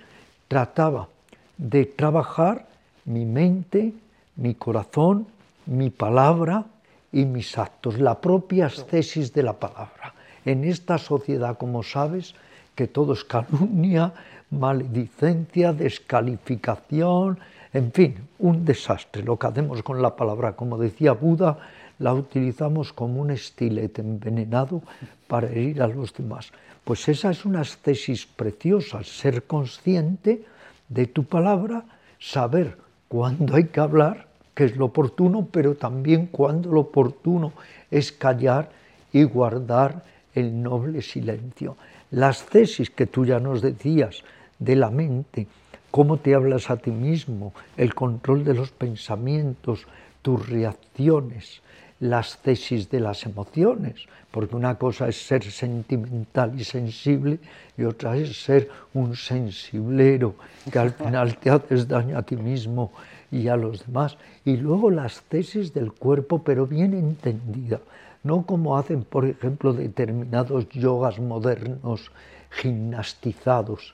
trataba 0.48 1.10
de 1.58 1.84
trabajar 1.84 2.66
mi 3.04 3.26
mente, 3.26 3.92
mi 4.38 4.56
corazón, 4.56 5.28
mi 5.66 5.90
palabra 5.90 6.64
y 7.12 7.26
mis 7.26 7.58
actos, 7.58 8.00
la 8.00 8.22
propia 8.22 8.72
tesis 8.90 9.34
de 9.34 9.44
la 9.44 9.60
palabra. 9.60 10.14
En 10.46 10.64
esta 10.64 10.98
sociedad, 10.98 11.58
como 11.58 11.84
sabes, 11.84 12.36
que 12.76 12.88
todo 12.88 13.12
es 13.12 13.26
calumnia, 13.26 14.14
maledicencia, 14.50 15.74
descalificación, 15.74 17.38
en 17.74 17.92
fin, 17.92 18.16
un 18.40 18.66
desastre. 18.66 19.24
Lo 19.24 19.38
que 19.38 19.48
hacemos 19.48 19.84
con 19.84 20.02
la 20.02 20.16
palabra, 20.16 20.56
como 20.56 20.78
decía 20.78 21.14
Buda, 21.14 21.58
la 22.00 22.14
utilizamos 22.14 22.94
como 22.94 23.22
un 23.22 23.32
estilete 23.32 24.02
envenenado 24.02 24.82
para 25.28 25.48
herir 25.48 25.82
a 25.82 25.88
los 25.88 26.14
demás. 26.14 26.52
Pues 26.84 27.08
esa 27.08 27.30
es 27.30 27.46
una 27.46 27.62
tesis 27.82 28.26
preciosa, 28.26 29.04
ser 29.04 29.44
consciente 29.44 30.44
de 30.88 31.06
tu 31.06 31.26
palabra, 31.26 31.84
saber 32.18 32.78
cuándo 33.08 33.56
hay 33.56 33.66
que 33.66 33.80
hablar, 33.80 34.28
que 34.56 34.66
es 34.66 34.76
lo 34.76 34.86
oportuno, 34.86 35.48
pero 35.52 35.76
también 35.76 36.28
cuándo 36.28 36.72
lo 36.72 36.82
oportuno 36.82 37.54
es 37.92 38.12
callar 38.12 38.72
y 39.14 39.24
guardar 39.24 40.04
el 40.34 40.62
noble 40.62 41.02
silencio. 41.02 41.78
Las 42.12 42.46
tesis 42.46 42.90
que 42.90 43.06
tú 43.06 43.26
ya 43.26 43.40
nos 43.40 43.62
decías 43.62 44.24
de 44.58 44.76
la 44.76 44.90
mente, 44.90 45.48
cómo 45.92 46.18
te 46.18 46.36
hablas 46.36 46.70
a 46.70 46.78
ti 46.78 46.92
mismo, 46.92 47.54
el 47.78 47.94
control 47.94 48.44
de 48.44 48.54
los 48.54 48.72
pensamientos, 48.72 49.86
tus 50.22 50.48
reacciones, 50.50 51.62
las 52.00 52.38
tesis 52.40 52.90
de 52.90 53.00
las 53.00 53.26
emociones, 53.26 54.08
porque 54.32 54.56
una 54.56 54.76
cosa 54.76 55.08
es 55.08 55.26
ser 55.26 55.44
sentimental 55.44 56.60
y 56.60 56.64
sensible 56.64 57.40
y 57.78 57.84
otra 57.84 58.16
es 58.16 58.42
ser 58.42 58.70
un 58.94 59.16
sensiblero, 59.16 60.36
que 60.72 60.80
al 60.80 60.92
final 60.94 61.38
te 61.38 61.50
haces 61.50 61.88
daño 61.88 62.18
a 62.18 62.24
ti 62.24 62.36
mismo 62.36 62.92
y 63.32 63.48
a 63.48 63.56
los 63.56 63.86
demás. 63.86 64.18
Y 64.46 64.58
luego 64.58 64.92
las 64.92 65.22
tesis 65.24 65.74
del 65.74 65.92
cuerpo, 65.92 66.44
pero 66.44 66.68
bien 66.68 66.94
entendida, 66.94 67.80
no 68.24 68.46
como 68.46 68.78
hacen, 68.78 69.04
por 69.04 69.26
ejemplo, 69.26 69.74
determinados 69.74 70.70
yogas 70.70 71.20
modernos 71.20 72.12
gimnastizados, 72.52 73.94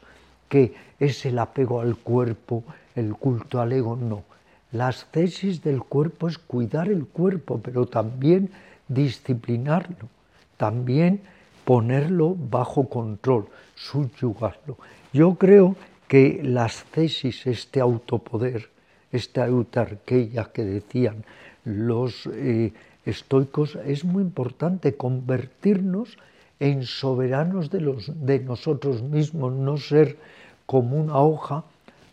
es 1.00 1.25
el 1.25 1.39
apego 1.39 1.81
al 1.81 1.95
cuerpo, 1.95 2.63
el 2.95 3.13
culto 3.15 3.62
al 3.62 3.74
ego, 3.74 3.95
no. 3.95 4.24
Las 4.71 5.05
tesis 5.12 5.63
del 5.63 5.81
cuerpo 5.83 6.27
es 6.27 6.38
cuidar 6.38 6.89
el 6.89 7.05
cuerpo, 7.05 7.59
pero 7.63 7.85
también 7.85 8.50
disciplinarlo, 8.88 10.09
también 10.57 11.21
ponerlo 11.63 12.35
bajo 12.35 12.88
control, 12.89 13.47
subyugarlo. 13.75 14.77
Yo 15.13 15.35
creo 15.35 15.75
que 16.07 16.41
las 16.43 16.83
tesis, 16.85 17.47
este 17.47 17.79
autopoder, 17.79 18.69
esta 19.12 19.47
eutarquía 19.47 20.51
que 20.53 20.63
decían 20.63 21.24
los 21.63 22.27
eh, 22.33 22.74
estoicos, 23.05 23.77
es 23.85 24.03
muy 24.03 24.24
importante 24.24 24.95
convertirnos 24.95 26.17
en 26.59 26.83
soberanos 26.83 27.69
de, 27.69 27.81
los, 27.81 28.12
de 28.25 28.39
nosotros 28.39 29.01
mismos, 29.01 29.53
no 29.53 29.77
ser 29.77 30.17
como 30.65 30.98
una 30.98 31.17
hoja 31.17 31.63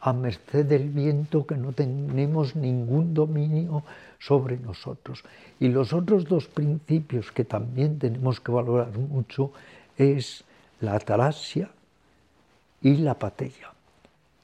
a 0.01 0.13
merced 0.13 0.67
del 0.67 0.89
viento 0.89 1.47
que 1.47 1.57
no 1.57 1.73
tenemos 1.73 2.57
ningún 2.57 3.15
dominio 3.15 3.85
sobre 4.19 4.57
nosotros. 4.59 5.23
Y 5.61 5.69
los 5.69 5.93
otros 5.93 6.25
dos 6.25 6.49
principios 6.49 7.31
que 7.31 7.45
también 7.45 7.99
tenemos 7.99 8.41
que 8.41 8.51
valorar 8.51 8.97
mucho 8.99 9.53
es 9.97 10.45
la 10.81 10.95
atarasia 10.97 11.71
y 12.83 12.97
la 12.97 13.13
apatía. 13.13 13.71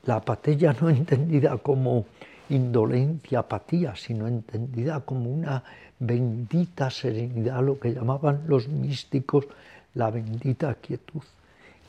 La 0.04 0.16
apatía 0.16 0.76
no 0.80 0.88
entendida 0.88 1.56
como 1.58 2.06
indolencia, 2.50 3.40
apatía, 3.40 3.96
sino 3.96 4.28
entendida 4.28 5.00
como 5.00 5.30
una 5.30 5.62
bendita 5.98 6.88
serenidad, 6.90 7.62
lo 7.62 7.78
que 7.78 7.92
llamaban 7.92 8.44
los 8.46 8.68
místicos 8.68 9.46
la 9.94 10.10
bendita 10.10 10.74
quietud. 10.74 11.22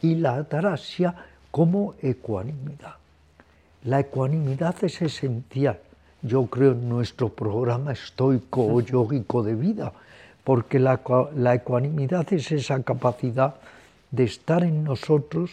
Y 0.02 0.16
la 0.16 0.36
atarasia 0.36 1.16
como 1.52 1.96
ecuanimidad. 2.02 2.96
La 3.84 4.02
ecuanimidad 4.02 4.76
es 4.84 5.02
esencial, 5.02 5.80
yo 6.22 6.46
creo, 6.48 6.74
en 6.74 6.90
nuestro 6.90 7.30
programa 7.30 7.94
estoico 7.94 8.66
o 8.66 8.82
yógico 8.94 9.44
de 9.44 9.56
vida, 9.56 9.94
porque 10.44 10.80
la, 10.80 11.00
la 11.36 11.56
ecuanimidad 11.56 12.32
es 12.34 12.52
esa 12.52 12.82
capacidad 12.84 13.56
de 14.12 14.24
estar 14.24 14.64
en 14.64 14.84
nosotros 14.84 15.52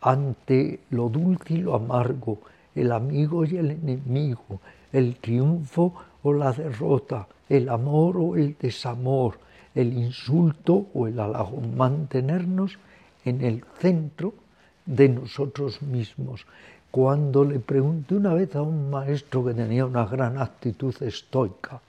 ante 0.00 0.80
lo 0.90 1.08
dulce 1.08 1.54
y 1.54 1.58
lo 1.58 1.74
amargo, 1.74 2.38
el 2.74 2.92
amigo 2.92 3.44
y 3.44 3.56
el 3.56 3.70
enemigo, 3.72 4.60
el 4.92 5.16
triunfo 5.16 5.94
o 6.22 6.32
la 6.32 6.52
derrota, 6.52 7.26
el 7.48 7.68
amor 7.68 8.16
o 8.18 8.36
el 8.36 8.56
desamor, 8.58 9.38
el 9.74 9.92
insulto 9.92 10.86
o 10.94 11.06
el 11.06 11.18
halago, 11.18 11.60
mantenernos 11.60 12.78
en 13.24 13.42
el 13.42 13.64
centro 13.78 14.34
de 14.88 15.08
nosotros 15.08 15.82
mismos. 15.82 16.46
Cuando 16.90 17.44
le 17.44 17.60
pregunté 17.60 18.14
una 18.14 18.32
vez 18.32 18.56
a 18.56 18.62
un 18.62 18.88
maestro 18.88 19.44
que 19.44 19.52
tenía 19.52 19.84
una 19.84 20.06
gran 20.06 20.38
actitud 20.38 20.94
estoica, 21.02 21.80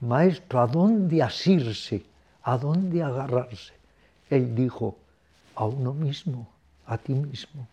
maestro, 0.00 0.60
¿a 0.60 0.66
dónde 0.66 1.22
asirse? 1.22 2.02
¿A 2.42 2.58
dónde 2.58 3.02
agarrarse? 3.02 3.72
Él 4.28 4.54
dijo, 4.54 4.96
a 5.54 5.66
uno 5.66 5.94
mismo, 5.94 6.48
a 6.86 6.98
ti 6.98 7.14
mismo. 7.14 7.68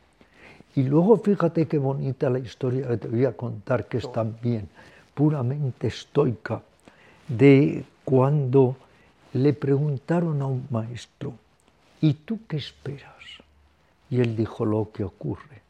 Y 0.75 0.83
luego 0.83 1.17
fíjate 1.17 1.67
qué 1.67 1.79
bonita 1.79 2.29
la 2.29 2.39
historia 2.39 2.87
que 2.87 2.97
te 2.97 3.07
voy 3.07 3.25
a 3.25 3.35
contar, 3.35 3.87
que 3.87 3.97
es 3.97 4.11
también 4.11 4.69
puramente 5.15 5.87
estoica, 5.87 6.61
de 7.27 7.83
cuando 8.05 8.77
le 9.33 9.53
preguntaron 9.53 10.41
a 10.41 10.45
un 10.45 10.67
maestro, 10.69 11.33
¿y 11.99 12.13
tú 12.13 12.39
qué 12.47 12.57
esperas? 12.57 13.10
Y 14.11 14.19
él 14.19 14.35
dijo 14.35 14.65
lo 14.65 14.91
que 14.91 15.03
ocurre. 15.03 15.61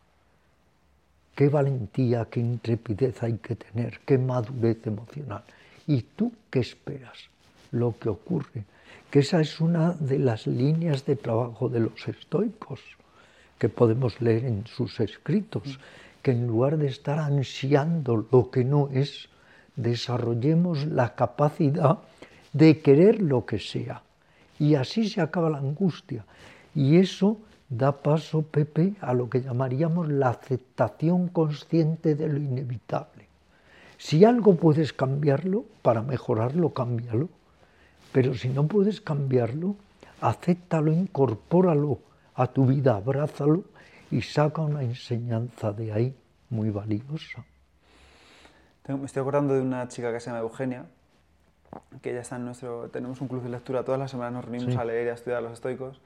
Qué 1.35 1.47
valentía, 1.47 2.25
qué 2.25 2.41
intrepidez 2.41 3.23
hay 3.23 3.37
que 3.37 3.55
tener, 3.55 4.01
qué 4.05 4.17
madurez 4.17 4.85
emocional. 4.85 5.43
¿Y 5.87 6.01
tú 6.01 6.33
qué 6.49 6.59
esperas? 6.59 7.17
Lo 7.71 7.97
que 7.97 8.09
ocurre. 8.09 8.65
Que 9.09 9.19
esa 9.19 9.39
es 9.39 9.61
una 9.61 9.93
de 9.93 10.19
las 10.19 10.47
líneas 10.47 11.05
de 11.05 11.15
trabajo 11.15 11.69
de 11.69 11.81
los 11.81 12.07
estoicos 12.07 12.81
que 13.59 13.69
podemos 13.69 14.19
leer 14.21 14.45
en 14.45 14.65
sus 14.65 14.99
escritos, 14.99 15.79
que 16.23 16.31
en 16.31 16.47
lugar 16.47 16.77
de 16.77 16.87
estar 16.87 17.19
ansiando 17.19 18.27
lo 18.31 18.49
que 18.49 18.63
no 18.63 18.89
es, 18.91 19.29
desarrollemos 19.75 20.85
la 20.87 21.13
capacidad 21.15 21.99
de 22.53 22.81
querer 22.81 23.21
lo 23.21 23.45
que 23.45 23.59
sea. 23.59 24.01
Y 24.59 24.75
así 24.75 25.07
se 25.07 25.21
acaba 25.21 25.49
la 25.49 25.59
angustia. 25.59 26.25
Y 26.73 26.97
eso 26.97 27.37
da 27.71 28.03
paso, 28.03 28.43
Pepe, 28.43 28.95
a 28.99 29.13
lo 29.13 29.29
que 29.29 29.41
llamaríamos 29.41 30.09
la 30.09 30.29
aceptación 30.29 31.29
consciente 31.29 32.15
de 32.15 32.27
lo 32.27 32.37
inevitable. 32.37 33.27
Si 33.97 34.25
algo 34.25 34.55
puedes 34.55 34.91
cambiarlo, 34.91 35.63
para 35.81 36.01
mejorarlo, 36.01 36.73
cámbialo. 36.73 37.29
Pero 38.11 38.33
si 38.33 38.49
no 38.49 38.67
puedes 38.67 38.99
cambiarlo, 38.99 39.77
acéptalo, 40.19 40.91
incorpóralo 40.91 41.99
a 42.35 42.47
tu 42.47 42.65
vida, 42.65 42.97
abrázalo 42.97 43.63
y 44.11 44.21
saca 44.21 44.63
una 44.63 44.83
enseñanza 44.83 45.71
de 45.71 45.93
ahí 45.93 46.15
muy 46.49 46.71
valiosa. 46.71 47.45
Me 48.85 49.05
estoy 49.05 49.21
acordando 49.21 49.53
de 49.53 49.61
una 49.61 49.87
chica 49.87 50.11
que 50.11 50.19
se 50.19 50.25
llama 50.29 50.41
Eugenia, 50.41 50.85
que 52.01 52.13
ya 52.13 52.19
está 52.19 52.35
en 52.35 52.43
nuestro, 52.43 52.89
tenemos 52.89 53.21
un 53.21 53.29
club 53.29 53.43
de 53.43 53.49
lectura, 53.49 53.85
todas 53.85 53.99
las 53.99 54.11
semanas 54.11 54.33
nos 54.33 54.45
reunimos 54.45 54.75
a 54.75 54.83
leer 54.83 55.07
y 55.07 55.09
a 55.11 55.13
estudiar 55.13 55.41
los 55.41 55.53
estoicos, 55.53 56.01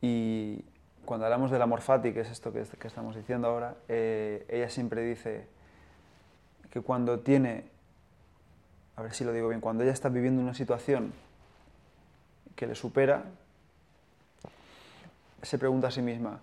y 0.00 0.64
cuando 1.06 1.24
hablamos 1.24 1.50
del 1.50 1.62
amor 1.62 1.80
fati, 1.80 2.12
que 2.12 2.20
es 2.20 2.30
esto 2.30 2.52
que, 2.52 2.64
que 2.78 2.88
estamos 2.88 3.16
diciendo 3.16 3.48
ahora, 3.48 3.76
eh, 3.88 4.44
ella 4.48 4.68
siempre 4.68 5.02
dice 5.02 5.46
que 6.70 6.82
cuando 6.82 7.20
tiene, 7.20 7.64
a 8.96 9.02
ver 9.02 9.14
si 9.14 9.24
lo 9.24 9.32
digo 9.32 9.48
bien, 9.48 9.62
cuando 9.62 9.82
ella 9.82 9.92
está 9.92 10.10
viviendo 10.10 10.42
una 10.42 10.52
situación 10.52 11.12
que 12.54 12.66
le 12.66 12.74
supera, 12.74 13.24
se 15.42 15.58
pregunta 15.58 15.88
a 15.88 15.90
sí 15.90 16.02
misma, 16.02 16.40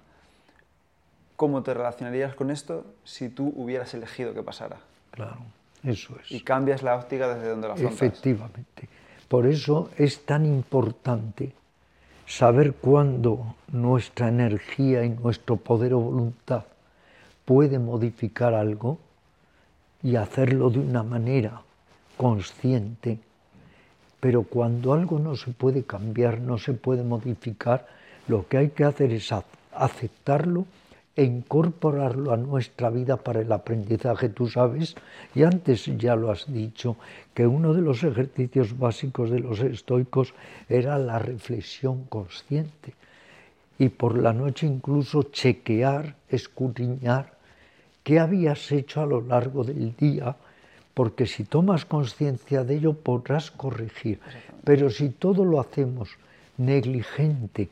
¿cómo 1.35 1.61
te 1.61 1.73
relacionarías 1.73 2.33
con 2.33 2.49
esto 2.49 2.85
si 3.03 3.29
tú 3.29 3.53
hubieras 3.55 3.93
elegido 3.93 4.33
que 4.33 4.41
pasara? 4.41 4.77
Claro. 5.11 5.37
Eso 5.83 6.15
es. 6.23 6.31
Y 6.31 6.41
cambias 6.41 6.81
la 6.81 6.95
óptica 6.95 7.35
desde 7.35 7.49
donde 7.49 7.67
la 7.67 7.73
afrontas. 7.73 8.01
Efectivamente. 8.01 8.87
Por 9.27 9.45
eso 9.45 9.89
es 9.97 10.25
tan 10.25 10.45
importante 10.45 11.53
saber 12.25 12.73
cuándo 12.73 13.55
nuestra 13.71 14.29
energía 14.29 15.03
y 15.03 15.09
nuestro 15.09 15.57
poder 15.57 15.93
o 15.93 15.99
voluntad 15.99 16.63
puede 17.45 17.79
modificar 17.79 18.53
algo 18.53 18.99
y 20.01 20.15
hacerlo 20.15 20.69
de 20.69 20.79
una 20.79 21.03
manera 21.03 21.61
consciente. 22.17 23.19
Pero 24.19 24.43
cuando 24.43 24.93
algo 24.93 25.19
no 25.19 25.35
se 25.35 25.51
puede 25.51 25.83
cambiar, 25.83 26.39
no 26.39 26.57
se 26.57 26.73
puede 26.73 27.03
modificar, 27.03 27.87
lo 28.27 28.47
que 28.47 28.57
hay 28.57 28.69
que 28.69 28.85
hacer 28.85 29.11
es 29.11 29.33
aceptarlo 29.73 30.65
e 31.15 31.23
incorporarlo 31.23 32.33
a 32.33 32.37
nuestra 32.37 32.89
vida 32.89 33.17
para 33.17 33.41
el 33.41 33.51
aprendizaje. 33.51 34.29
Tú 34.29 34.47
sabes, 34.47 34.95
y 35.35 35.43
antes 35.43 35.85
ya 35.97 36.15
lo 36.15 36.31
has 36.31 36.51
dicho, 36.51 36.97
que 37.33 37.45
uno 37.45 37.73
de 37.73 37.81
los 37.81 38.03
ejercicios 38.03 38.77
básicos 38.77 39.29
de 39.29 39.39
los 39.39 39.59
estoicos 39.59 40.33
era 40.67 40.97
la 40.97 41.19
reflexión 41.19 42.05
consciente. 42.05 42.95
Y 43.77 43.89
por 43.89 44.17
la 44.17 44.33
noche 44.33 44.65
incluso 44.65 45.23
chequear, 45.23 46.15
escudriñar 46.29 47.33
qué 48.03 48.19
habías 48.19 48.71
hecho 48.71 49.01
a 49.01 49.05
lo 49.05 49.21
largo 49.21 49.63
del 49.63 49.95
día, 49.95 50.35
porque 50.93 51.25
si 51.25 51.43
tomas 51.43 51.85
conciencia 51.85 52.63
de 52.63 52.75
ello 52.75 52.93
podrás 52.93 53.51
corregir. 53.51 54.19
Pero 54.63 54.89
si 54.89 55.09
todo 55.09 55.45
lo 55.45 55.59
hacemos 55.59 56.09
negligente, 56.57 57.69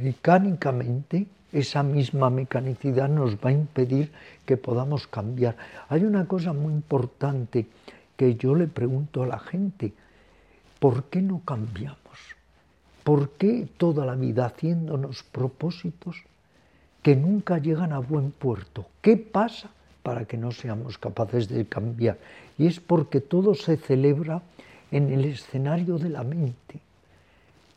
mecánicamente, 0.00 1.26
esa 1.52 1.82
misma 1.82 2.30
mecanicidad 2.30 3.08
nos 3.08 3.36
va 3.36 3.50
a 3.50 3.52
impedir 3.52 4.12
que 4.44 4.56
podamos 4.56 5.06
cambiar. 5.06 5.56
Hay 5.88 6.04
una 6.04 6.26
cosa 6.26 6.52
muy 6.52 6.72
importante 6.72 7.66
que 8.16 8.34
yo 8.34 8.54
le 8.54 8.66
pregunto 8.66 9.22
a 9.22 9.26
la 9.26 9.38
gente, 9.38 9.92
¿por 10.78 11.04
qué 11.04 11.22
no 11.22 11.40
cambiamos? 11.44 11.98
¿Por 13.04 13.30
qué 13.30 13.66
toda 13.78 14.04
la 14.04 14.14
vida 14.14 14.46
haciéndonos 14.46 15.22
propósitos 15.22 16.16
que 17.02 17.16
nunca 17.16 17.58
llegan 17.58 17.92
a 17.92 17.98
buen 18.00 18.32
puerto? 18.32 18.86
¿Qué 19.00 19.16
pasa 19.16 19.70
para 20.02 20.26
que 20.26 20.36
no 20.36 20.52
seamos 20.52 20.98
capaces 20.98 21.48
de 21.48 21.64
cambiar? 21.66 22.18
Y 22.58 22.66
es 22.66 22.80
porque 22.80 23.20
todo 23.20 23.54
se 23.54 23.76
celebra 23.76 24.42
en 24.90 25.10
el 25.10 25.24
escenario 25.24 25.98
de 25.98 26.10
la 26.10 26.22
mente, 26.22 26.80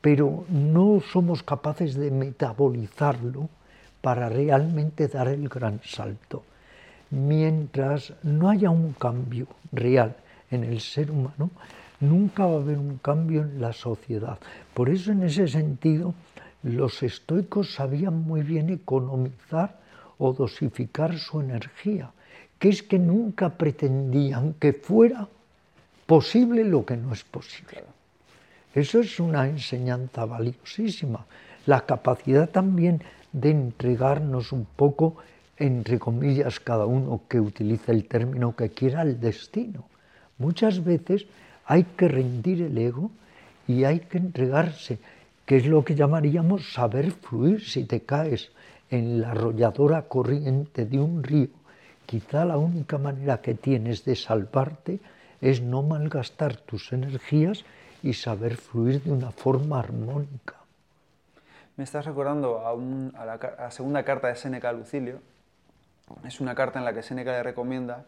pero 0.01 0.45
no 0.49 0.99
somos 0.99 1.43
capaces 1.43 1.95
de 1.95 2.12
metabolizarlo 2.12 3.47
para 4.01 4.29
realmente 4.29 5.07
dar 5.07 5.27
el 5.27 5.47
gran 5.47 5.79
salto. 5.83 6.43
mientras 7.11 8.13
no 8.23 8.49
haya 8.49 8.69
un 8.69 8.93
cambio 8.93 9.47
real 9.73 10.15
en 10.49 10.63
el 10.63 10.79
ser 10.79 11.11
humano, 11.11 11.51
nunca 11.99 12.45
va 12.45 12.53
a 12.53 12.61
haber 12.61 12.77
un 12.77 12.97
cambio 12.97 13.41
en 13.41 13.61
la 13.61 13.73
sociedad. 13.73 14.39
Por 14.73 14.89
eso 14.89 15.11
en 15.11 15.23
ese 15.23 15.47
sentido 15.47 16.13
los 16.63 17.03
estoicos 17.03 17.73
sabían 17.73 18.23
muy 18.23 18.43
bien 18.43 18.69
economizar 18.69 19.79
o 20.17 20.33
dosificar 20.33 21.17
su 21.17 21.41
energía, 21.41 22.11
que 22.57 22.69
es 22.69 22.83
que 22.83 22.99
nunca 22.99 23.49
pretendían 23.49 24.53
que 24.53 24.73
fuera 24.73 25.27
posible 26.05 26.63
lo 26.63 26.85
que 26.85 26.95
no 26.97 27.13
es 27.13 27.23
posible. 27.23 27.83
Eso 28.73 28.99
es 28.99 29.19
una 29.19 29.47
enseñanza 29.47 30.25
valiosísima. 30.25 31.25
La 31.65 31.85
capacidad 31.85 32.49
también 32.49 33.01
de 33.34 33.52
entregarnos 33.52 34.52
un 34.52 34.65
poco, 34.65 35.17
entre 35.58 36.00
comillas, 36.00 36.60
cada 36.60 36.86
uno 36.86 37.22
que 37.28 37.39
utilice 37.39 37.91
el 37.91 38.06
término 38.08 38.56
que 38.56 38.70
quiera, 38.70 39.02
al 39.02 39.20
destino. 39.20 39.86
Muchas 40.38 40.84
veces 40.84 41.26
hay 41.65 41.84
que 41.84 42.08
rendir 42.08 42.62
el 42.62 42.78
ego 42.78 43.12
y 43.67 43.84
hay 43.84 44.00
que 44.02 44.17
entregarse, 44.17 45.00
que 45.46 45.58
es 45.58 45.65
lo 45.65 45.84
que 45.86 45.96
llamaríamos 45.96 46.74
saber 46.74 47.12
fluir 47.12 47.63
si 47.63 47.84
te 47.86 48.02
caes 48.02 48.52
en 48.89 49.22
la 49.22 49.32
arrolladora 49.32 50.04
corriente 50.04 50.86
de 50.86 51.00
un 51.00 51.24
río. 51.24 51.50
Quizá 52.06 52.44
la 52.44 52.58
única 52.58 52.98
manera 52.98 53.41
que 53.41 53.54
tienes 53.54 54.04
de 54.04 54.15
salvarte 54.15 55.00
es 55.39 55.62
no 55.62 55.82
malgastar 55.82 56.58
tus 56.58 56.91
energías 56.91 57.63
y 58.04 58.13
saber 58.13 58.58
fluir 58.58 59.02
de 59.04 59.12
una 59.12 59.32
forma 59.32 59.80
armónica. 59.80 60.61
Me 61.82 61.86
estás 61.86 62.06
recordando 62.06 62.60
a, 62.63 63.26
la, 63.26 63.72
segunda 63.72 64.04
carta 64.04 64.28
de 64.28 64.36
Séneca 64.36 64.70
a 64.70 64.72
Lucilio. 64.72 65.20
Es 66.24 66.39
una 66.39 66.54
carta 66.54 66.78
en 66.78 66.86
la 66.86 66.94
que 66.94 67.02
Séneca 67.02 67.32
le 67.32 67.41
recomienda 67.41 68.06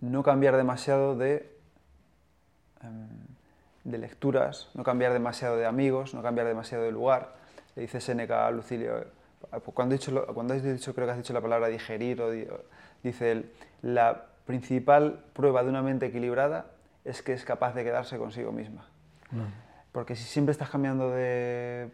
no 0.00 0.22
cambiar 0.22 0.56
demasiado 0.56 1.18
de, 1.18 1.54
em, 2.82 4.00
lecturas, 4.00 4.70
no 4.72 4.84
cambiar 4.84 5.12
demasiado 5.12 5.58
de 5.58 5.66
amigos, 5.66 6.14
no 6.14 6.22
cambiar 6.22 6.46
demasiado 6.46 6.82
de 6.84 6.92
lugar. 6.92 7.34
Le 7.76 7.82
dice 7.82 8.00
Séneca 8.00 8.46
a 8.46 8.50
Lucilio, 8.50 9.04
cuando, 9.74 9.92
dicho, 9.92 10.26
has 10.26 10.62
dicho, 10.62 10.94
creo 10.94 11.06
que 11.06 11.12
has 11.12 11.18
dicho 11.18 11.34
la 11.34 11.42
palabra 11.42 11.68
digerir, 11.68 12.22
dice 13.02 13.32
él, 13.32 13.52
la 13.82 14.28
principal 14.46 15.26
prueba 15.34 15.62
de 15.62 15.68
una 15.68 15.82
mente 15.82 16.06
equilibrada 16.06 16.68
es 17.04 17.20
que 17.20 17.34
es 17.34 17.44
capaz 17.44 17.74
de 17.74 17.84
quedarse 17.84 18.16
consigo 18.16 18.50
misma. 18.50 18.86
Porque 19.92 20.14
si 20.14 20.22
siempre 20.22 20.52
estás 20.52 20.70
cambiando 20.70 21.10
de, 21.10 21.90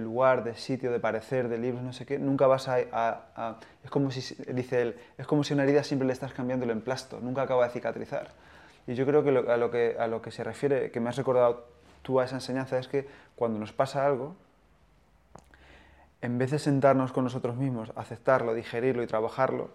lugar, 0.00 0.44
de 0.44 0.54
sitio, 0.54 0.90
de 0.90 0.98
parecer, 0.98 1.48
de 1.48 1.58
libros, 1.58 1.82
no 1.82 1.92
sé 1.92 2.06
qué, 2.06 2.18
nunca 2.18 2.46
vas 2.46 2.68
a, 2.68 3.58
Es 3.84 3.90
como 3.90 4.10
si, 4.10 4.34
dice 4.52 4.80
él, 4.80 4.96
es 5.18 5.26
como 5.26 5.44
si 5.44 5.52
una 5.52 5.64
herida 5.64 5.82
siempre 5.82 6.06
le 6.06 6.14
estás 6.14 6.32
cambiando 6.32 6.64
el 6.64 6.70
emplasto, 6.70 7.20
nunca 7.20 7.42
acaba 7.42 7.66
de 7.66 7.72
cicatrizar. 7.72 8.30
Y 8.86 8.94
yo 8.94 9.04
creo 9.04 9.22
que, 9.22 9.30
a, 9.30 9.56
lo 9.58 9.70
que 9.70 9.96
a 9.98 10.06
lo 10.06 10.22
que 10.22 10.30
se 10.30 10.42
refiere, 10.42 10.90
que 10.90 11.00
me 11.00 11.10
has 11.10 11.16
recordado 11.16 11.66
tú 12.00 12.18
a 12.18 12.24
esa 12.24 12.36
enseñanza, 12.36 12.78
es 12.78 12.88
que 12.88 13.06
cuando 13.36 13.58
nos 13.58 13.72
pasa 13.72 14.06
algo, 14.06 14.34
en 16.22 16.38
vez 16.38 16.50
de 16.50 16.58
sentarnos 16.58 17.12
con 17.12 17.24
nosotros 17.24 17.56
mismos, 17.56 17.92
aceptarlo, 17.94 18.54
digerirlo 18.54 19.02
y 19.02 19.06
trabajarlo, 19.06 19.70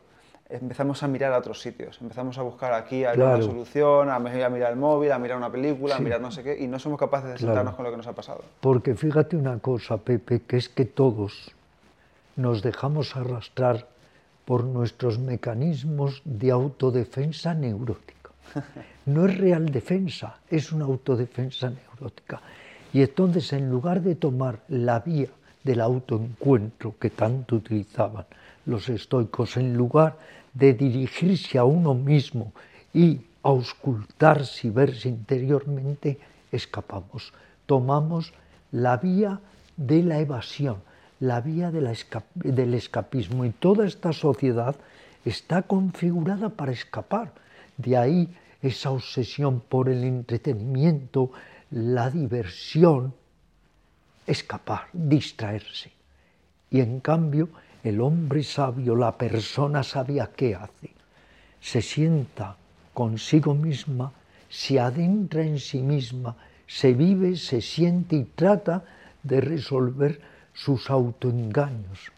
empezamos 0.54 1.02
a 1.04 1.08
mirar 1.08 1.34
a 1.34 1.40
otros 1.40 1.62
sitios, 1.62 2.00
empezamos 2.02 2.38
a 2.38 2.44
buscar 2.44 2.74
aquí 2.74 3.04
a 3.04 3.14
una 3.14 3.42
solución, 3.42 4.10
a, 4.10 4.20
mirar 4.20 4.72
el 4.72 4.78
móvil, 4.78 5.12
a 5.12 5.20
mirar 5.20 5.38
una 5.38 5.52
película, 5.52 5.96
a 5.96 6.00
mirar 6.00 6.22
no 6.22 6.32
sé 6.32 6.44
qué, 6.44 6.58
y 6.60 6.68
no 6.68 6.80
somos 6.80 7.00
capaces 7.00 7.32
de 7.32 7.38
sentarnos 7.40 7.76
con 7.76 7.86
lo 7.86 7.92
que 7.92 7.98
nos 7.98 8.08
ha 8.08 8.14
pasado. 8.14 8.44
Porque 8.60 8.96
fíjate 8.96 9.36
una 9.36 9.60
cosa, 9.60 9.98
Pepe, 9.98 10.42
que 10.42 10.58
es 10.58 10.70
que 10.70 10.86
todos 10.86 11.52
nos 12.36 12.62
dejamos 12.62 13.16
arrastrar 13.16 13.88
por 14.46 14.64
nuestros 14.64 15.20
mecanismos 15.20 16.22
de 16.26 16.52
autodefensa 16.52 17.54
neurótica. 17.54 18.32
No 19.06 19.26
es 19.26 19.38
real 19.38 19.70
defensa, 19.70 20.40
es 20.50 20.72
una 20.72 20.86
autodefensa 20.86 21.70
neurótica. 21.70 22.42
Y 22.92 23.02
entonces, 23.02 23.52
en 23.54 23.70
lugar 23.70 24.02
de 24.02 24.16
tomar 24.16 24.60
la 24.68 25.00
vía 25.00 25.30
del 25.64 25.82
autoencuentro 25.82 26.96
que 27.00 27.10
tanto 27.10 27.56
utilizaban 27.56 28.26
los 28.66 28.90
estoicos, 28.90 29.58
en 29.58 29.74
lugar 29.74 30.18
de 30.54 30.74
dirigirse 30.74 31.58
a 31.58 31.64
uno 31.64 31.94
mismo 31.94 32.54
y 32.94 33.22
auscultarse 33.42 34.68
y 34.68 34.70
verse 34.70 35.10
interiormente, 35.10 36.20
escapamos. 36.52 37.34
Tomamos 37.66 38.34
la 38.72 38.98
vía 38.98 39.40
de 39.78 40.04
la 40.04 40.20
evasión, 40.20 40.78
la 41.20 41.42
vía 41.42 41.72
del 41.72 42.74
escapismo. 42.74 43.46
Y 43.46 43.52
toda 43.52 43.86
esta 43.86 44.14
sociedad 44.14 44.76
está 45.26 45.64
configurada 45.64 46.50
para 46.50 46.72
escapar. 46.72 47.34
De 47.78 47.98
ahí 47.98 48.30
esa 48.62 48.92
obsesión 48.92 49.60
por 49.60 49.90
el 49.90 50.04
entretenimiento, 50.04 51.32
la 51.72 52.10
diversión, 52.10 53.14
escapar, 54.26 54.88
distraerse. 54.94 55.92
Y 56.70 56.80
en 56.80 57.00
cambio, 57.00 57.50
el 57.84 58.00
hombre 58.02 58.44
sabio, 58.44 58.96
la 58.96 59.18
persona 59.18 59.84
sabia, 59.84 60.32
¿qué 60.36 60.56
hace? 60.56 60.92
Se 61.60 61.82
sienta 61.82 62.56
consigo 62.94 63.54
misma, 63.54 64.12
se 64.50 64.80
adentra 64.80 65.44
en 65.44 65.60
sí 65.60 65.82
misma, 65.82 66.36
se 66.66 66.94
vive, 66.94 67.36
se 67.36 67.60
siente 67.62 68.16
y 68.16 68.24
trata 68.24 68.84
de 69.22 69.42
resolver 69.42 70.22
sus 70.54 70.90
autoengaños. 70.90 72.12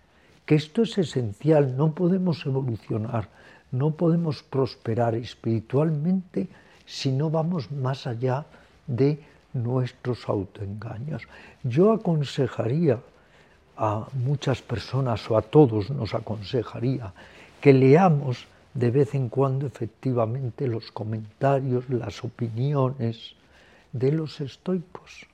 Que 0.45 0.55
esto 0.55 0.83
es 0.83 0.97
esencial, 0.97 1.75
no 1.75 1.95
podemos 1.95 2.45
evolucionar, 2.45 3.29
no 3.71 3.91
podemos 3.91 4.43
prosperar 4.43 5.15
espiritualmente 5.15 6.47
si 6.85 7.11
no 7.11 7.31
vamos 7.31 7.71
más 7.71 8.05
allá 8.05 8.45
de 8.85 9.19
nuestros 9.53 10.29
autoengaños. 10.29 11.23
Yo 11.63 11.91
aconsejaría 11.91 12.99
a 13.77 14.07
muchas 14.13 14.61
personas 14.61 15.29
o 15.29 15.37
a 15.37 15.41
todos 15.41 15.89
nos 15.89 16.13
aconsejaría 16.13 17.13
que 17.61 17.73
leamos 17.73 18.47
de 18.73 18.91
vez 18.91 19.15
en 19.15 19.29
cuando 19.29 19.65
efectivamente 19.65 20.67
los 20.67 20.91
comentarios, 20.91 21.89
las 21.89 22.23
opiniones 22.23 23.35
de 23.93 24.11
los 24.11 24.41
estoicos, 24.41 25.25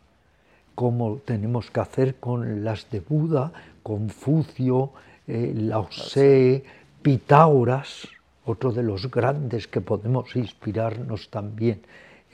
como 0.76 1.18
tenemos 1.18 1.72
que 1.72 1.80
hacer 1.80 2.16
con 2.16 2.64
las 2.64 2.90
de 2.92 3.00
Buda, 3.00 3.52
Confucio, 3.82 4.92
eh, 5.28 5.54
Lao 5.56 5.88
Tse, 5.90 6.64
Pitágoras, 7.02 8.08
otro 8.46 8.72
de 8.72 8.84
los 8.84 9.10
grandes 9.10 9.68
que 9.68 9.82
podemos 9.82 10.36
inspirarnos 10.36 11.30
también 11.30 11.82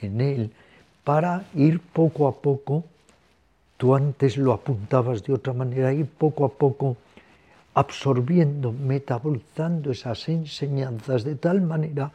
en 0.00 0.20
él, 0.20 0.52
para 1.04 1.44
ir 1.54 1.80
poco 1.80 2.28
a 2.28 2.32
poco 2.32 2.84
Tú 3.78 3.94
antes 3.94 4.36
lo 4.36 4.52
apuntabas 4.52 5.22
de 5.22 5.32
otra 5.32 5.52
manera 5.52 5.92
y 5.92 6.02
poco 6.02 6.44
a 6.44 6.48
poco 6.48 6.96
absorbiendo, 7.74 8.72
metabolizando 8.72 9.92
esas 9.92 10.28
enseñanzas 10.28 11.22
de 11.22 11.36
tal 11.36 11.62
manera 11.62 12.10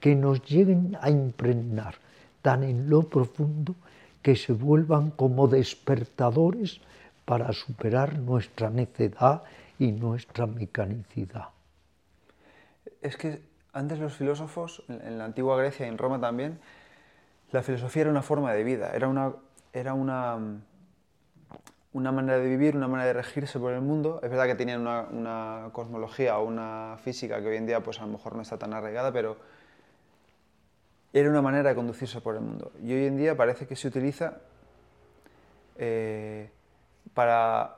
que 0.00 0.16
nos 0.16 0.42
lleguen 0.42 0.98
a 1.00 1.08
impregnar 1.10 1.94
tan 2.42 2.64
en 2.64 2.90
lo 2.90 3.04
profundo 3.04 3.76
que 4.22 4.34
se 4.34 4.52
vuelvan 4.52 5.12
como 5.12 5.46
despertadores 5.46 6.80
para 7.24 7.52
superar 7.52 8.18
nuestra 8.18 8.68
necedad 8.68 9.44
y 9.78 9.92
nuestra 9.92 10.46
mecanicidad. 10.46 11.48
Es 13.00 13.16
que 13.16 13.40
antes 13.72 14.00
los 14.00 14.14
filósofos, 14.14 14.82
en 14.88 15.18
la 15.18 15.26
antigua 15.26 15.56
Grecia 15.56 15.86
y 15.86 15.90
en 15.90 15.98
Roma 15.98 16.20
también, 16.20 16.58
la 17.52 17.62
filosofía 17.62 18.02
era 18.02 18.10
una 18.10 18.22
forma 18.22 18.52
de 18.52 18.64
vida, 18.64 18.90
era 18.94 19.06
una, 19.06 19.32
era 19.72 19.94
una 19.94 20.38
una 21.94 22.10
manera 22.10 22.38
de 22.38 22.48
vivir, 22.48 22.76
una 22.76 22.88
manera 22.88 23.06
de 23.06 23.12
regirse 23.14 23.58
por 23.58 23.72
el 23.72 23.80
mundo. 23.80 24.20
Es 24.22 24.28
verdad 24.28 24.46
que 24.46 24.56
tenían 24.56 24.80
una, 24.80 25.68
cosmología 25.72 26.38
o 26.38 26.44
una 26.44 26.96
física 27.02 27.40
que 27.40 27.48
hoy 27.48 27.56
en 27.56 27.66
día 27.66 27.82
pues 27.82 28.00
a 28.00 28.02
lo 28.02 28.08
mejor 28.08 28.34
no 28.34 28.42
está 28.42 28.58
tan 28.58 28.74
arraigada, 28.74 29.12
pero 29.12 29.36
era 31.12 31.30
una 31.30 31.40
manera 31.40 31.68
de 31.68 31.76
conducirse 31.76 32.20
por 32.20 32.34
el 32.34 32.40
mundo. 32.40 32.72
Y 32.82 32.92
hoy 32.92 33.06
en 33.06 33.16
día 33.16 33.36
parece 33.36 33.68
que 33.68 33.76
se 33.76 33.86
utiliza 33.86 34.38
eh, 35.78 36.50
para 37.14 37.76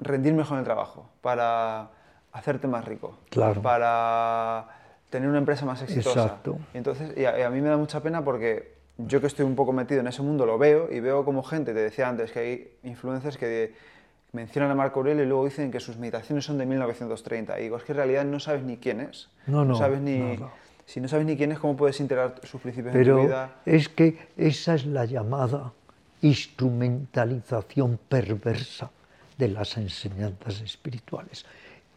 rendir 0.00 0.32
mejor 0.32 0.54
en 0.54 0.60
el 0.60 0.64
trabajo, 0.64 1.10
para 1.20 1.90
hacerte 2.32 2.66
más 2.66 2.86
rico, 2.86 3.18
para 3.62 4.68
tener 5.10 5.28
una 5.28 5.38
empresa 5.38 5.66
más 5.66 5.82
exitosa. 5.82 6.22
Exacto. 6.22 6.58
entonces, 6.72 7.12
y 7.14 7.26
a 7.26 7.50
mí 7.50 7.60
me 7.60 7.68
da 7.68 7.76
mucha 7.76 8.02
pena 8.02 8.24
porque 8.24 8.75
yo 8.98 9.20
que 9.20 9.26
estoy 9.26 9.44
un 9.44 9.54
poco 9.54 9.72
metido 9.72 10.00
en 10.00 10.06
ese 10.06 10.22
mundo 10.22 10.46
lo 10.46 10.58
veo 10.58 10.90
y 10.90 11.00
veo 11.00 11.24
como 11.24 11.42
gente, 11.42 11.74
te 11.74 11.80
decía 11.80 12.08
antes, 12.08 12.32
que 12.32 12.38
hay 12.38 12.70
influencers 12.82 13.36
que 13.36 13.74
mencionan 14.32 14.70
a 14.70 14.74
Marco 14.74 15.00
Aurelio 15.00 15.24
y 15.24 15.26
luego 15.26 15.44
dicen 15.44 15.70
que 15.70 15.80
sus 15.80 15.96
meditaciones 15.96 16.44
son 16.44 16.58
de 16.58 16.66
1930. 16.66 17.58
Y 17.58 17.64
digo, 17.64 17.76
es 17.76 17.84
que 17.84 17.92
en 17.92 17.96
realidad 17.96 18.24
no 18.24 18.40
sabes 18.40 18.62
ni 18.62 18.76
quién 18.76 19.00
es. 19.00 19.28
No, 19.46 19.64
no. 19.64 19.76
sabes 19.76 20.00
ni, 20.00 20.38
Si 20.84 21.00
no 21.00 21.08
sabes 21.08 21.26
ni 21.26 21.36
quién 21.36 21.52
es, 21.52 21.58
¿cómo 21.58 21.76
puedes 21.76 22.00
integrar 22.00 22.40
sus 22.44 22.60
principios 22.60 22.94
en 22.94 23.04
tu 23.04 23.20
vida? 23.22 23.56
Es 23.64 23.88
que 23.88 24.28
esa 24.36 24.74
es 24.74 24.86
la 24.86 25.04
llamada 25.04 25.72
instrumentalización 26.22 27.98
perversa 28.08 28.90
de 29.36 29.48
las 29.48 29.76
enseñanzas 29.76 30.62
espirituales. 30.62 31.44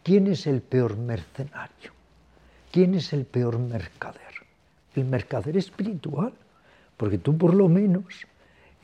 ¿quién 0.02 0.26
es 0.26 0.46
el 0.46 0.60
peor 0.60 0.96
mercenario? 0.96 1.92
¿Quién 2.72 2.94
es 2.94 3.12
el 3.12 3.24
peor 3.24 3.58
mercader? 3.58 4.20
El 4.94 5.04
mercader 5.04 5.56
espiritual, 5.56 6.32
porque 7.00 7.16
tú 7.16 7.38
por 7.38 7.54
lo 7.54 7.66
menos 7.70 8.04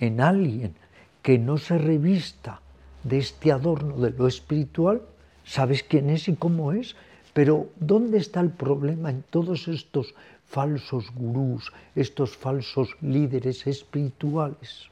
en 0.00 0.22
alguien 0.22 0.72
que 1.20 1.36
no 1.36 1.58
se 1.58 1.76
revista 1.76 2.62
de 3.04 3.18
este 3.18 3.52
adorno 3.52 3.98
de 3.98 4.08
lo 4.08 4.26
espiritual, 4.26 5.02
sabes 5.44 5.82
quién 5.82 6.08
es 6.08 6.26
y 6.26 6.34
cómo 6.34 6.72
es, 6.72 6.96
pero 7.34 7.68
¿dónde 7.78 8.16
está 8.16 8.40
el 8.40 8.48
problema 8.48 9.10
en 9.10 9.22
todos 9.28 9.68
estos 9.68 10.14
falsos 10.46 11.12
gurús, 11.14 11.70
estos 11.94 12.34
falsos 12.34 12.88
líderes 13.02 13.66
espirituales, 13.66 14.88